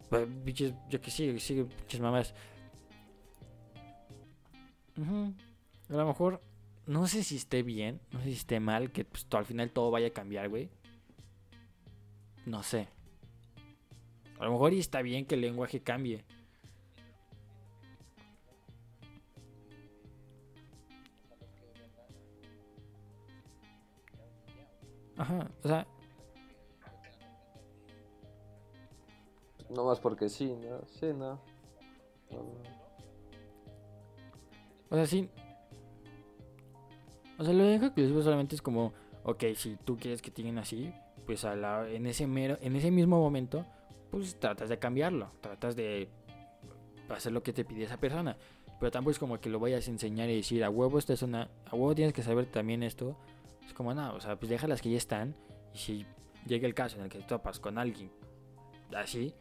Pues, 0.09 0.27
bichos, 0.45 0.73
yo 0.89 1.01
que 1.01 1.11
sí, 1.11 1.37
sí, 1.39 1.63
pinches 1.63 1.99
mamás. 1.99 2.33
Ujú. 4.97 5.33
A 5.89 5.93
lo 5.93 6.05
mejor, 6.05 6.41
no 6.85 7.07
sé 7.07 7.23
si 7.23 7.35
esté 7.35 7.63
bien, 7.63 7.99
no 8.11 8.19
sé 8.19 8.25
si 8.25 8.33
esté 8.33 8.59
mal, 8.59 8.91
que 8.91 9.05
pues, 9.05 9.27
al 9.31 9.45
final 9.45 9.71
todo 9.71 9.91
vaya 9.91 10.07
a 10.07 10.11
cambiar, 10.11 10.49
güey. 10.49 10.69
No 12.45 12.63
sé. 12.63 12.87
A 14.39 14.45
lo 14.45 14.51
mejor 14.51 14.73
y 14.73 14.79
está 14.79 15.01
bien 15.01 15.25
que 15.25 15.35
el 15.35 15.41
lenguaje 15.41 15.81
cambie. 15.81 16.23
Ajá, 25.17 25.49
o 25.63 25.67
sea, 25.67 25.87
No 29.69 29.85
más 29.85 29.99
porque 29.99 30.29
sí, 30.29 30.45
¿no? 30.45 30.85
Sí, 30.87 31.07
no. 31.07 31.39
No, 32.31 32.37
no. 32.37 32.75
O 34.89 34.95
sea, 34.95 35.05
sí. 35.07 35.29
O 37.37 37.43
sea, 37.43 37.53
lo 37.53 37.63
les 37.63 37.81
digo 37.95 38.21
solamente 38.21 38.55
es 38.55 38.61
como, 38.61 38.93
ok, 39.23 39.43
si 39.55 39.75
tú 39.77 39.97
quieres 39.97 40.21
que 40.21 40.31
digan 40.31 40.57
así, 40.59 40.93
pues 41.25 41.43
a 41.43 41.55
la- 41.55 41.89
en 41.89 42.05
ese 42.05 42.27
mero, 42.27 42.57
en 42.61 42.75
ese 42.75 42.91
mismo 42.91 43.19
momento, 43.19 43.65
pues 44.11 44.39
tratas 44.39 44.69
de 44.69 44.79
cambiarlo, 44.79 45.31
tratas 45.41 45.75
de 45.75 46.07
hacer 47.09 47.31
lo 47.31 47.43
que 47.43 47.51
te 47.51 47.65
pide 47.65 47.83
esa 47.83 47.97
persona. 47.97 48.37
Pero 48.79 48.91
tampoco 48.91 49.11
es 49.11 49.19
como 49.19 49.39
que 49.39 49.49
lo 49.49 49.59
vayas 49.59 49.87
a 49.87 49.91
enseñar 49.91 50.29
y 50.29 50.37
decir, 50.37 50.63
a 50.63 50.69
huevo 50.69 50.99
esta 50.99 51.13
es 51.13 51.21
una, 51.23 51.49
a 51.65 51.75
huevo 51.75 51.95
tienes 51.95 52.13
que 52.13 52.23
saber 52.23 52.45
también 52.45 52.83
esto. 52.83 53.17
Es 53.65 53.73
como, 53.73 53.93
no, 53.93 54.13
o 54.15 54.19
sea, 54.19 54.37
pues 54.37 54.49
déjalas 54.49 54.81
que 54.81 54.89
ya 54.91 54.97
están. 54.97 55.35
Y 55.73 55.77
si 55.77 56.05
llega 56.45 56.67
el 56.67 56.73
caso 56.73 56.97
en 56.97 57.03
el 57.03 57.09
que 57.09 57.19
te 57.19 57.25
topas 57.25 57.59
con 57.59 57.77
alguien 57.77 58.11
así, 58.95 59.33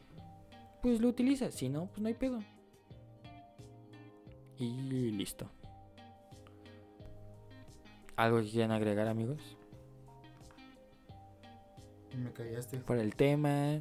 pues 0.83 1.01
lo 1.01 1.09
utilizas. 1.09 1.55
Si 1.55 1.69
no, 1.69 1.87
pues 1.87 2.01
no 2.01 2.09
hay 2.09 2.15
pedo. 2.15 2.41
Y 4.59 5.11
listo. 5.13 5.51
¿Algo 8.17 8.41
que 8.43 8.51
quieran 8.51 8.71
agregar, 8.71 9.09
amigos? 9.09 9.57
Me 12.17 12.33
callaste. 12.33 12.79
Por 12.79 12.99
el 12.99 13.17
tema, 13.17 13.81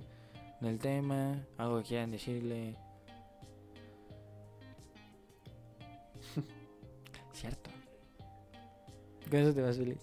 no 0.60 0.70
el 0.70 0.80
tema, 0.80 1.46
algo 1.58 1.78
que 1.80 1.90
quieran 1.90 2.10
decirle. 2.10 2.76
Cierto. 7.34 7.70
Con 9.30 9.40
eso 9.40 9.54
te 9.54 9.62
vas 9.62 9.78
feliz. 9.78 10.00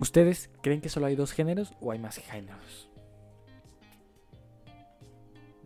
¿Ustedes 0.00 0.50
creen 0.62 0.80
que 0.80 0.88
solo 0.88 1.06
hay 1.06 1.16
dos 1.16 1.32
géneros 1.32 1.72
o 1.80 1.90
hay 1.92 1.98
más 1.98 2.16
géneros? 2.16 2.88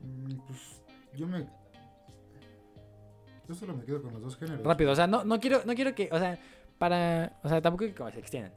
Mm, 0.02 0.36
Pues 0.46 0.82
yo 1.14 1.26
me. 1.26 1.46
Yo 3.48 3.54
solo 3.54 3.76
me 3.76 3.84
quedo 3.84 4.02
con 4.02 4.12
los 4.14 4.22
dos 4.22 4.36
géneros. 4.36 4.64
Rápido, 4.64 4.92
o 4.92 4.96
sea, 4.96 5.06
no, 5.06 5.24
no 5.24 5.38
quiero, 5.40 5.62
no 5.64 5.74
quiero 5.74 5.94
que, 5.94 6.08
o 6.12 6.18
sea, 6.18 6.38
para, 6.78 7.38
o 7.42 7.48
sea, 7.48 7.60
tampoco 7.60 7.84
que 7.84 7.94
como 7.94 8.10
se 8.10 8.18
extiendan. 8.20 8.52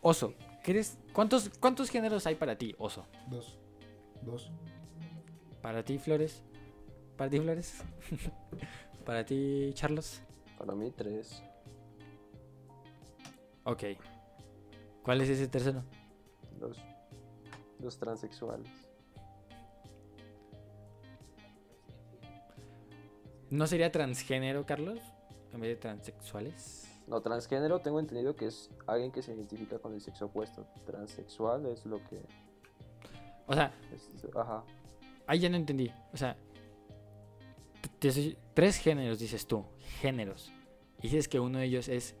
Oso, 0.00 0.34
¿quieres, 0.64 0.98
cuántos, 1.12 1.50
cuántos 1.60 1.90
géneros 1.90 2.26
hay 2.26 2.36
para 2.36 2.56
ti, 2.56 2.74
Oso? 2.78 3.06
Dos. 3.28 3.58
Dos. 4.22 4.50
Para 5.60 5.84
ti, 5.84 5.98
Flores. 5.98 6.42
Para 7.18 7.28
ti, 7.30 7.38
Flores. 7.40 7.84
para 9.04 9.24
ti, 9.26 9.72
Charlos. 9.74 10.22
Para 10.56 10.74
mí, 10.74 10.90
tres. 10.96 11.42
Ok. 13.64 13.82
¿Cuál 15.02 15.20
es 15.22 15.28
ese 15.30 15.48
tercero? 15.48 15.82
Los, 16.60 16.78
los 17.80 17.98
transexuales. 17.98 18.68
¿No 23.50 23.66
sería 23.66 23.90
transgénero, 23.90 24.64
Carlos? 24.66 25.00
En 25.52 25.60
vez 25.60 25.70
de 25.70 25.76
transexuales. 25.76 26.86
No, 27.08 27.20
transgénero 27.20 27.80
tengo 27.80 27.98
entendido 27.98 28.36
que 28.36 28.46
es 28.46 28.70
alguien 28.86 29.10
que 29.10 29.22
se 29.22 29.34
identifica 29.34 29.78
con 29.80 29.94
el 29.94 30.00
sexo 30.00 30.26
opuesto. 30.26 30.66
Transexual 30.86 31.66
es 31.66 31.84
lo 31.86 31.98
que... 32.04 32.20
O 33.46 33.54
sea, 33.54 33.72
es- 33.92 34.24
ajá. 34.36 34.62
ahí 35.26 35.40
ya 35.40 35.48
no 35.48 35.56
entendí. 35.56 35.90
O 36.12 36.16
sea, 36.16 36.36
tres 38.54 38.76
géneros 38.76 39.18
dices 39.18 39.46
tú, 39.48 39.64
géneros. 40.00 40.52
Y 40.98 41.08
dices 41.08 41.26
que 41.26 41.40
uno 41.40 41.58
de 41.58 41.64
ellos 41.64 41.88
es 41.88 42.14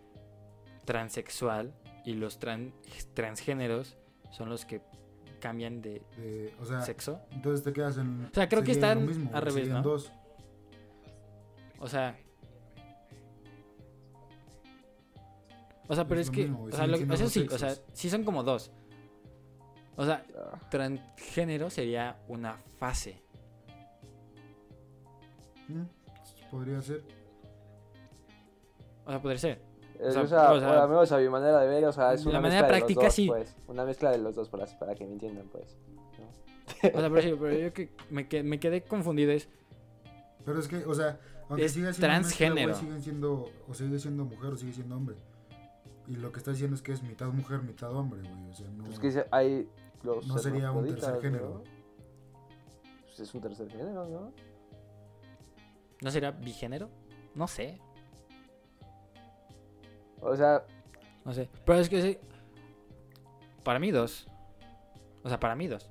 transexual 0.84 1.72
y 2.04 2.14
los 2.14 2.40
tran- 2.40 2.72
transgéneros 3.14 3.96
son 4.30 4.48
los 4.48 4.64
que 4.64 4.80
cambian 5.40 5.80
de 5.80 6.02
De- 6.16 6.54
o 6.60 6.64
sea, 6.64 6.80
sexo. 6.82 7.20
entonces 7.32 7.64
te 7.64 7.72
quedas 7.72 7.96
en. 7.98 8.26
O 8.26 8.34
sea, 8.34 8.48
creo 8.48 8.62
que 8.62 8.72
están 8.72 9.00
lo 9.00 9.06
mismo, 9.06 9.30
al 9.32 9.42
revés, 9.42 9.68
¿no? 9.68 9.82
dos. 9.82 10.12
O 11.78 11.88
sea. 11.88 12.18
O 15.88 15.94
sea, 15.94 16.06
pero 16.06 16.20
Es 16.20 16.30
que. 16.30 16.42
mismo, 16.42 16.64
o 16.64 16.70
sea, 16.70 16.86
lo- 16.86 16.96
eso 16.96 17.28
sí, 17.28 17.46
o 17.50 17.58
sea, 17.58 17.74
sí 17.92 18.08
son 18.10 18.22
como 18.24 18.42
dos. 18.42 18.70
O 19.96 20.04
sea, 20.04 20.24
Ah, 20.52 20.58
transgénero 20.70 21.68
sería 21.68 22.18
una 22.28 22.56
fase. 22.78 23.22
Mm, 25.68 25.82
Podría 26.50 26.80
ser. 26.82 27.02
O 29.04 29.10
sea, 29.10 29.20
podría 29.22 29.38
ser. 29.38 29.62
Es- 30.02 30.14
sea, 30.14 30.22
o 30.22 30.26
sea, 30.26 30.52
o 30.52 30.58
sea, 30.60 30.68
bueno, 30.68 30.82
al 30.82 30.88
menos 30.88 31.12
a 31.12 31.18
mi 31.18 31.28
manera 31.28 31.60
de 31.60 31.68
ver, 31.68 31.84
o 31.84 31.92
sea, 31.92 32.12
es 32.14 32.24
la 32.24 32.30
una 32.30 32.40
manera 32.40 32.62
mezcla 32.62 32.74
de 32.74 32.78
práctica, 32.80 33.00
los 33.02 33.06
dos, 33.08 33.14
sí. 33.14 33.26
pues. 33.28 33.56
Una 33.68 33.84
mezcla 33.84 34.10
de 34.10 34.18
los 34.18 34.34
dos 34.34 34.48
para, 34.48 34.66
para 34.78 34.94
que 34.94 35.04
me 35.06 35.12
entiendan, 35.12 35.46
pues. 35.52 35.76
O 36.94 37.00
sea, 37.00 37.10
pero 37.10 37.20
sí, 37.22 37.36
pero 37.38 37.58
yo 37.58 37.72
que 37.72 37.90
me, 38.10 38.28
que- 38.28 38.42
me 38.42 38.58
quedé 38.60 38.82
confundido 38.82 39.32
es. 39.32 39.48
Pero 40.44 40.58
es 40.60 40.68
que, 40.68 40.84
o 40.86 40.94
sea, 40.94 41.18
aunque 41.48 41.66
Es 41.66 41.72
siga 41.72 41.92
siendo 41.92 42.08
mezcla, 42.08 42.08
transgénero. 42.08 42.68
güey, 42.70 42.80
siguen 42.80 43.02
siendo, 43.02 43.50
o 43.68 43.74
sigue 43.74 43.98
siendo 43.98 44.24
mujer 44.24 44.52
o 44.52 44.56
sigue 44.56 44.72
siendo 44.72 44.96
hombre. 44.96 45.16
Y 46.08 46.16
lo 46.16 46.32
que 46.32 46.38
está 46.38 46.52
diciendo 46.52 46.74
es 46.76 46.82
que 46.82 46.92
es 46.92 47.02
mitad 47.02 47.26
mujer, 47.28 47.60
mitad 47.62 47.94
hombre, 47.94 48.20
güey. 48.22 48.50
O 48.50 48.54
sea, 48.54 48.66
no. 48.68 48.84
Pues 48.84 48.98
que 48.98 49.24
hay 49.30 49.68
los 50.02 50.26
No 50.26 50.38
sería 50.38 50.72
un 50.72 50.86
tercer 50.86 51.20
género. 51.20 51.48
¿no? 51.48 51.62
Pues 53.04 53.20
es 53.20 53.34
un 53.34 53.40
tercer 53.42 53.68
género, 53.70 54.06
¿no? 54.08 54.32
¿No 56.00 56.10
sería 56.10 56.30
bigénero? 56.30 56.88
No 57.34 57.46
sé. 57.46 57.78
O 60.20 60.36
sea, 60.36 60.64
No 61.24 61.32
sé. 61.32 61.48
Pero 61.64 61.78
es 61.78 61.88
que 61.88 62.02
sí. 62.02 62.18
Para 63.62 63.78
mí, 63.78 63.90
dos. 63.90 64.26
O 65.22 65.28
sea, 65.28 65.38
para 65.38 65.54
mí, 65.54 65.66
dos. 65.66 65.90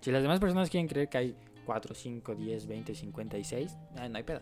Si 0.00 0.10
las 0.10 0.22
demás 0.22 0.40
personas 0.40 0.68
quieren 0.68 0.88
creer 0.88 1.08
que 1.08 1.18
hay 1.18 1.36
4, 1.64 1.94
5, 1.94 2.34
10, 2.34 2.66
20, 2.66 2.94
56, 2.94 3.76
ah, 3.96 4.08
no 4.08 4.16
hay 4.16 4.22
pedo. 4.22 4.40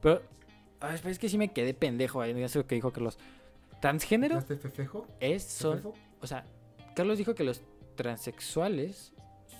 Pero, 0.00 0.22
ah, 0.80 0.94
es 0.94 1.18
que 1.18 1.28
sí 1.28 1.38
me 1.38 1.52
quedé 1.52 1.74
pendejo 1.74 2.20
ahí 2.20 2.30
en 2.30 2.38
eso 2.38 2.66
que 2.66 2.74
dijo 2.74 2.90
Carlos. 2.90 3.18
Transgénero 3.80 4.38
¿Este 4.38 4.56
fefejo? 4.56 5.06
es. 5.20 5.42
Son, 5.42 5.82
o 6.20 6.26
sea, 6.26 6.46
Carlos 6.94 7.18
dijo 7.18 7.34
que 7.34 7.44
los 7.44 7.62
transexuales 7.96 9.12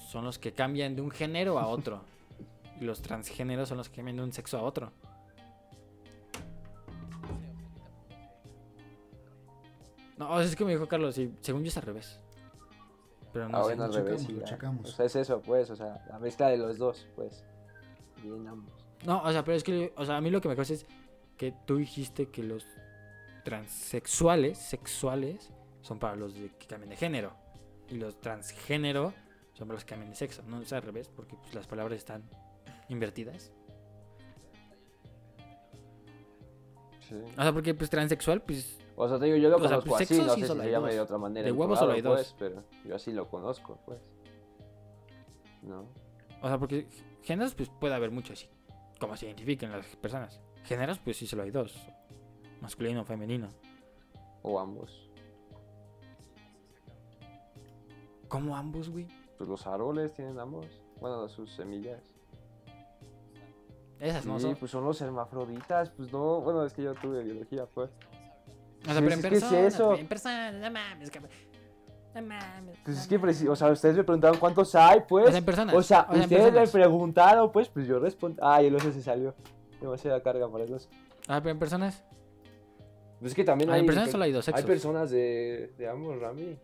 son 0.08 0.24
los 0.24 0.38
que 0.38 0.52
cambian 0.52 0.96
de 0.96 1.02
un 1.02 1.10
género 1.10 1.58
a 1.58 1.66
otro. 1.66 2.04
y 2.80 2.84
los 2.84 3.02
transgéneros 3.02 3.68
son 3.68 3.78
los 3.78 3.88
que 3.88 3.96
cambian 3.96 4.16
de 4.16 4.22
un 4.22 4.32
sexo 4.32 4.58
a 4.58 4.62
otro. 4.62 4.92
No, 10.16 10.30
o 10.32 10.38
sea, 10.38 10.44
es 10.44 10.56
que 10.56 10.64
me 10.64 10.72
dijo 10.72 10.86
Carlos, 10.86 11.18
y 11.18 11.34
según 11.40 11.62
yo 11.62 11.68
es 11.68 11.76
al 11.76 11.82
revés. 11.82 12.20
Pero 13.32 13.48
no 13.48 13.58
ah, 13.58 13.60
sé. 13.62 13.66
bueno, 13.66 13.84
al 13.84 13.90
lo 13.90 13.96
revés, 13.96 14.20
checamos, 14.20 14.26
sí, 14.26 14.32
lo 14.40 14.44
checamos. 14.46 14.88
O 14.88 14.92
sea, 14.92 15.06
es 15.06 15.16
eso, 15.16 15.40
pues, 15.42 15.70
o 15.70 15.76
sea, 15.76 16.04
la 16.08 16.18
mezcla 16.18 16.48
de 16.48 16.56
los 16.56 16.78
dos, 16.78 17.08
pues. 17.16 17.44
Bien 18.22 18.46
ambos. 18.46 18.72
No, 19.04 19.22
o 19.22 19.32
sea, 19.32 19.44
pero 19.44 19.56
es 19.56 19.64
que, 19.64 19.92
o 19.96 20.04
sea, 20.04 20.16
a 20.16 20.20
mí 20.20 20.30
lo 20.30 20.40
que 20.40 20.48
me 20.48 20.54
causa 20.56 20.72
es 20.72 20.86
que 21.36 21.52
tú 21.66 21.76
dijiste 21.78 22.30
que 22.30 22.42
los 22.44 22.64
transexuales, 23.44 24.56
sexuales, 24.58 25.50
son 25.82 25.98
para 25.98 26.16
los 26.16 26.34
de- 26.34 26.50
que 26.58 26.66
cambian 26.66 26.90
de 26.90 26.96
género. 26.96 27.32
Y 27.88 27.96
los 27.96 28.18
transgénero 28.20 29.12
son 29.52 29.66
para 29.66 29.74
los 29.74 29.84
que 29.84 29.90
cambian 29.90 30.10
de 30.10 30.16
sexo. 30.16 30.42
No 30.46 30.60
es 30.60 30.72
al 30.72 30.82
revés, 30.82 31.08
porque 31.08 31.36
pues, 31.36 31.54
las 31.54 31.66
palabras 31.66 31.98
están 31.98 32.22
invertidas. 32.88 33.52
Sí. 37.08 37.16
O 37.36 37.42
sea, 37.42 37.52
porque 37.52 37.74
pues 37.74 37.90
transexual, 37.90 38.40
pues, 38.42 38.78
O 38.96 39.08
sea, 39.08 39.18
te 39.18 39.24
digo, 39.26 39.36
yo 39.36 39.48
lo 39.48 39.56
O 39.56 39.60
sea, 39.60 39.68
conozco 39.68 39.90
pues, 39.90 40.02
así, 40.02 40.18
no 40.18 40.34
sí 40.34 40.40
sé 40.42 40.46
si 40.46 40.60
se 40.60 40.70
llama 40.70 40.88
de 40.88 41.00
otra 41.00 41.18
manera. 41.18 41.44
De 41.44 41.52
huevos 41.52 41.78
solo 41.78 41.92
hay 41.92 42.00
dos. 42.00 42.14
Pues, 42.14 42.36
pero 42.38 42.62
yo 42.84 42.94
así 42.94 43.12
lo 43.12 43.28
conozco, 43.28 43.78
pues. 43.84 44.00
¿No? 45.62 45.86
o 46.42 46.48
sea, 46.48 46.58
porque 46.58 46.86
géneros, 47.22 47.54
pues 47.54 47.70
puede 47.70 47.94
haber 47.94 48.10
muchos, 48.10 48.40
sí, 48.40 48.48
como 49.00 49.16
se 49.16 49.26
identifiquen 49.26 49.72
las 49.72 49.86
personas. 49.96 50.40
Géneros, 50.64 50.98
pues 50.98 51.16
sí 51.16 51.26
solo 51.26 51.42
hay 51.42 51.50
dos: 51.50 51.74
masculino 52.60 53.02
o 53.02 53.04
femenino. 53.04 53.48
O 54.42 54.60
ambos. 54.60 55.10
¿Cómo 58.28 58.56
ambos, 58.56 58.90
güey? 58.90 59.08
Pues 59.38 59.48
los 59.48 59.66
árboles 59.66 60.12
tienen 60.12 60.38
ambos. 60.38 60.66
Bueno, 61.00 61.28
sus 61.28 61.50
semillas. 61.52 62.02
Esas 64.00 64.26
no 64.26 64.38
sí, 64.38 64.46
son. 64.46 64.56
pues 64.56 64.70
son 64.70 64.84
los 64.84 65.00
hermafroditas, 65.00 65.90
pues 65.90 66.12
no. 66.12 66.40
Bueno, 66.40 66.64
es 66.64 66.72
que 66.72 66.82
yo 66.82 66.94
tuve 66.94 67.22
biología, 67.22 67.66
pues. 67.66 67.90
O 68.86 68.92
sea, 68.92 68.94
Sí, 68.94 69.00
pero 69.00 69.08
es 69.08 69.14
en 69.14 69.20
que 69.30 69.36
es 69.36 69.42
persona, 69.42 69.60
eso. 69.66 69.94
en 69.96 70.06
persona, 70.06 70.52
no 70.52 70.70
mames, 70.70 71.10
cabrón. 71.10 71.30
No 72.14 72.22
mames. 72.22 72.78
Pues 72.84 72.96
no 72.96 73.02
es 73.02 73.08
que, 73.08 73.18
mames. 73.18 73.42
o 73.48 73.56
sea, 73.56 73.70
ustedes 73.70 73.96
me 73.96 74.04
preguntaron 74.04 74.38
cuántos 74.38 74.74
hay, 74.74 75.00
pues. 75.08 75.26
O 75.26 75.30
sea, 75.30 75.38
en 75.38 75.44
personas. 75.44 75.74
O 75.74 75.82
sea, 75.82 76.06
en 76.12 76.20
ustedes 76.20 76.52
me 76.52 76.66
preguntaron, 76.68 77.50
pues, 77.50 77.68
pues 77.68 77.86
yo 77.86 77.98
respondí. 77.98 78.38
Ay, 78.42 78.66
el 78.66 78.74
oso 78.76 78.92
se 78.92 79.02
salió. 79.02 79.34
Demasiada 79.80 80.22
carga 80.22 80.48
para 80.50 80.64
el 80.64 80.72
oso. 80.72 80.88
Ah, 81.28 81.40
pero 81.40 81.50
en 81.52 81.58
personas. 81.58 82.04
Pues 83.20 83.32
es 83.32 83.36
que 83.36 83.44
también 83.44 83.70
Ah, 83.70 83.74
hay. 83.74 83.80
en 83.80 83.86
personas 83.86 84.08
pe- 84.08 84.12
solo 84.12 84.24
hay 84.24 84.32
dos 84.32 84.46
hay 84.48 84.52
sexos. 84.54 84.66
personas 84.70 85.10
de, 85.10 85.72
de 85.78 85.88
ambos, 85.88 86.20
Rami. 86.20 86.58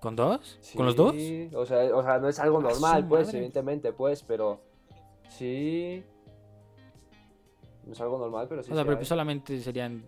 ¿Con 0.00 0.16
dos? 0.16 0.58
¿Con 0.76 0.86
los 0.86 0.96
dos? 0.96 1.12
Sí, 1.14 1.50
O 1.54 1.64
sea, 1.66 1.78
o 1.96 2.02
sea, 2.02 2.18
no 2.18 2.28
es 2.28 2.38
algo 2.38 2.60
normal, 2.60 3.06
pues, 3.08 3.26
madre. 3.26 3.38
evidentemente, 3.38 3.92
pues, 3.92 4.22
pero. 4.22 4.60
Sí. 5.28 6.02
No 7.86 7.92
es 7.92 8.00
algo 8.00 8.18
normal, 8.18 8.46
pero 8.48 8.62
sí. 8.62 8.70
o 8.70 8.74
sea, 8.74 8.82
sí 8.82 8.84
pero 8.84 8.92
hay. 8.92 8.96
pues 8.98 9.08
solamente 9.08 9.60
serían 9.60 10.04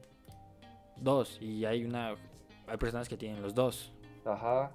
dos. 1.02 1.38
Y 1.40 1.64
hay 1.64 1.84
una. 1.84 2.14
Hay 2.66 2.76
personas 2.78 3.08
que 3.08 3.16
tienen 3.16 3.42
los 3.42 3.54
dos. 3.54 3.92
Ajá. 4.24 4.70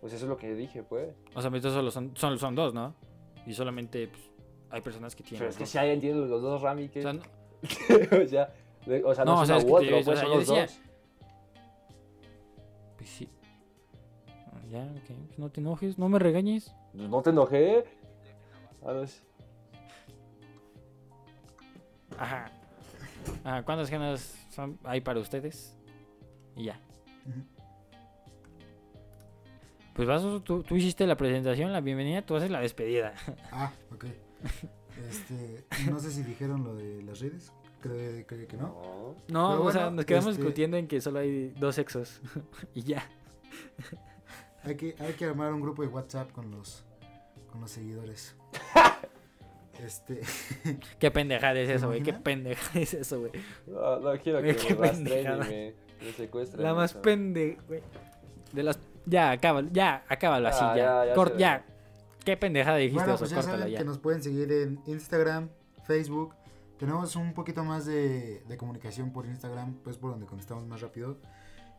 Pues 0.00 0.12
eso 0.12 0.24
es 0.24 0.28
lo 0.28 0.36
que 0.36 0.54
dije, 0.54 0.82
pues. 0.82 1.14
O 1.34 1.40
sea, 1.40 1.48
entonces 1.48 1.72
solo 1.72 1.90
son, 1.90 2.12
solo 2.16 2.36
son 2.38 2.54
dos, 2.54 2.72
¿no? 2.72 2.94
Y 3.46 3.52
solamente 3.54 4.06
pues, 4.08 4.22
hay 4.70 4.80
personas 4.80 5.16
que 5.16 5.22
tienen 5.24 5.40
Pero 5.40 5.50
es 5.50 5.56
que 5.56 5.64
dos. 5.64 5.70
si 5.70 5.78
hay, 5.78 5.90
entiendo 5.90 6.24
los 6.26 6.40
dos, 6.42 6.62
Rami, 6.62 6.88
que. 6.88 7.00
O 7.00 7.02
sea, 7.02 7.12
no- 7.14 7.22
o 8.24 8.26
sea, 8.28 8.54
o 9.04 9.14
sea, 9.14 9.24
no, 9.24 9.34
No, 9.34 9.40
o 9.40 9.42
es 9.42 9.48
sea, 9.48 9.56
uno 9.56 9.58
es 9.58 9.64
u 9.64 9.74
otro, 9.76 9.90
pues 10.04 10.18
son 10.20 10.30
los 10.30 10.38
decía- 10.46 10.62
dos. 10.62 10.80
pues 12.96 13.10
sí. 13.10 13.28
Ah, 14.28 14.60
Ya, 14.70 14.82
ok. 14.84 15.06
pues 15.26 15.38
no 15.38 15.50
te 15.50 15.60
enojes, 15.60 15.98
no 15.98 16.08
me 16.08 16.18
regañes. 16.20 16.72
Pues 16.92 17.08
No 17.08 17.20
te 17.22 17.30
enojé. 17.30 17.84
A 18.86 18.92
ver. 18.92 19.08
Ajá. 22.18 22.50
Ajá, 23.44 23.62
¿cuántos 23.64 23.88
géneros 23.90 24.34
son, 24.58 24.76
hay 24.82 25.00
para 25.00 25.20
ustedes? 25.20 25.76
Y 26.56 26.64
ya. 26.64 26.80
Pues 29.94 30.08
vas, 30.08 30.22
tú, 30.42 30.64
tú 30.64 30.76
hiciste 30.76 31.06
la 31.06 31.16
presentación, 31.16 31.72
la 31.72 31.80
bienvenida, 31.80 32.22
tú 32.22 32.34
haces 32.34 32.50
la 32.50 32.60
despedida. 32.60 33.14
Ah, 33.52 33.72
ok. 33.92 34.06
Este, 35.08 35.64
no 35.88 36.00
sé 36.00 36.10
si 36.10 36.24
dijeron 36.24 36.64
lo 36.64 36.74
de 36.74 37.02
las 37.04 37.20
redes. 37.20 37.52
Creo, 37.80 38.26
creo 38.26 38.48
que 38.48 38.56
no. 38.56 39.14
No. 39.28 39.50
Pero 39.50 39.62
o 39.62 39.70
sea, 39.70 39.90
nos 39.90 40.04
quedamos 40.04 40.30
este- 40.30 40.42
discutiendo 40.42 40.76
en 40.76 40.88
que 40.88 41.00
solo 41.00 41.20
hay 41.20 41.50
dos 41.50 41.76
sexos. 41.76 42.20
y 42.74 42.82
ya. 42.82 43.08
Hay 44.64 44.76
que, 44.76 44.96
hay 44.98 45.12
que 45.12 45.24
armar 45.24 45.52
un 45.52 45.60
grupo 45.60 45.82
de 45.82 45.88
WhatsApp 45.88 46.32
con 46.32 46.50
los, 46.50 46.84
con 47.52 47.60
los 47.60 47.70
seguidores. 47.70 48.34
Este, 49.84 50.20
Qué 50.98 51.10
pendejada 51.10 51.58
es 51.58 51.68
¿Te 51.68 51.74
eso, 51.74 51.86
güey. 51.86 52.02
Qué 52.02 52.12
pendejada 52.12 52.80
es 52.80 52.94
eso, 52.94 53.20
güey. 53.20 53.32
No, 53.66 54.00
no 54.00 54.18
quiero 54.20 54.42
que 54.42 54.56
qué 54.56 54.74
me 54.74 54.80
rastren 54.86 55.04
pendejada. 55.04 55.46
y 55.46 55.48
me, 55.50 55.74
me 56.06 56.12
secuestren. 56.12 56.62
La 56.62 56.74
más 56.74 56.90
eso. 56.92 57.02
pende, 57.02 57.58
güey. 57.66 57.80
De 58.52 58.62
las. 58.62 58.78
Ya, 59.06 59.30
acábalo, 59.30 59.68
ya, 59.72 60.04
acábalo 60.08 60.48
así, 60.48 60.60
Ah, 60.62 60.76
ya. 60.76 60.82
ya, 60.84 61.06
ya 61.06 61.14
Cort- 61.14 61.36
ya. 61.38 61.64
Qué 62.24 62.36
pendejada 62.36 62.76
dijiste 62.76 62.98
bueno, 62.98 63.14
eso, 63.14 63.20
pues 63.20 63.30
ya 63.30 63.36
córtalo 63.36 63.58
saben 63.58 63.72
ya. 63.72 63.78
que 63.78 63.84
nos 63.84 63.98
pueden 63.98 64.22
seguir 64.22 64.52
en 64.52 64.80
Instagram, 64.86 65.48
Facebook. 65.86 66.34
Tenemos 66.78 67.16
un 67.16 67.32
poquito 67.32 67.64
más 67.64 67.86
de, 67.86 68.42
de 68.46 68.56
comunicación 68.56 69.12
por 69.12 69.26
Instagram, 69.26 69.74
pues 69.82 69.96
por 69.96 70.10
donde 70.10 70.26
conectamos 70.26 70.66
más 70.66 70.80
rápido. 70.82 71.16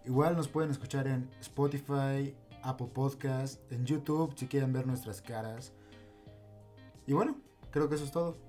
Igual 0.06 0.36
nos 0.36 0.48
pueden 0.48 0.72
escuchar 0.72 1.08
en 1.08 1.30
Spotify, 1.40 2.34
Apple 2.64 2.88
Podcast, 2.94 3.62
en 3.72 3.86
YouTube 3.86 4.34
si 4.36 4.48
quieren 4.48 4.74
ver 4.74 4.88
nuestras 4.88 5.22
caras. 5.22 5.72
Y 7.06 7.14
bueno, 7.14 7.38
creo 7.72 7.90
que 7.90 7.96
eso 7.96 8.06
es 8.06 8.12
todo. 8.12 8.49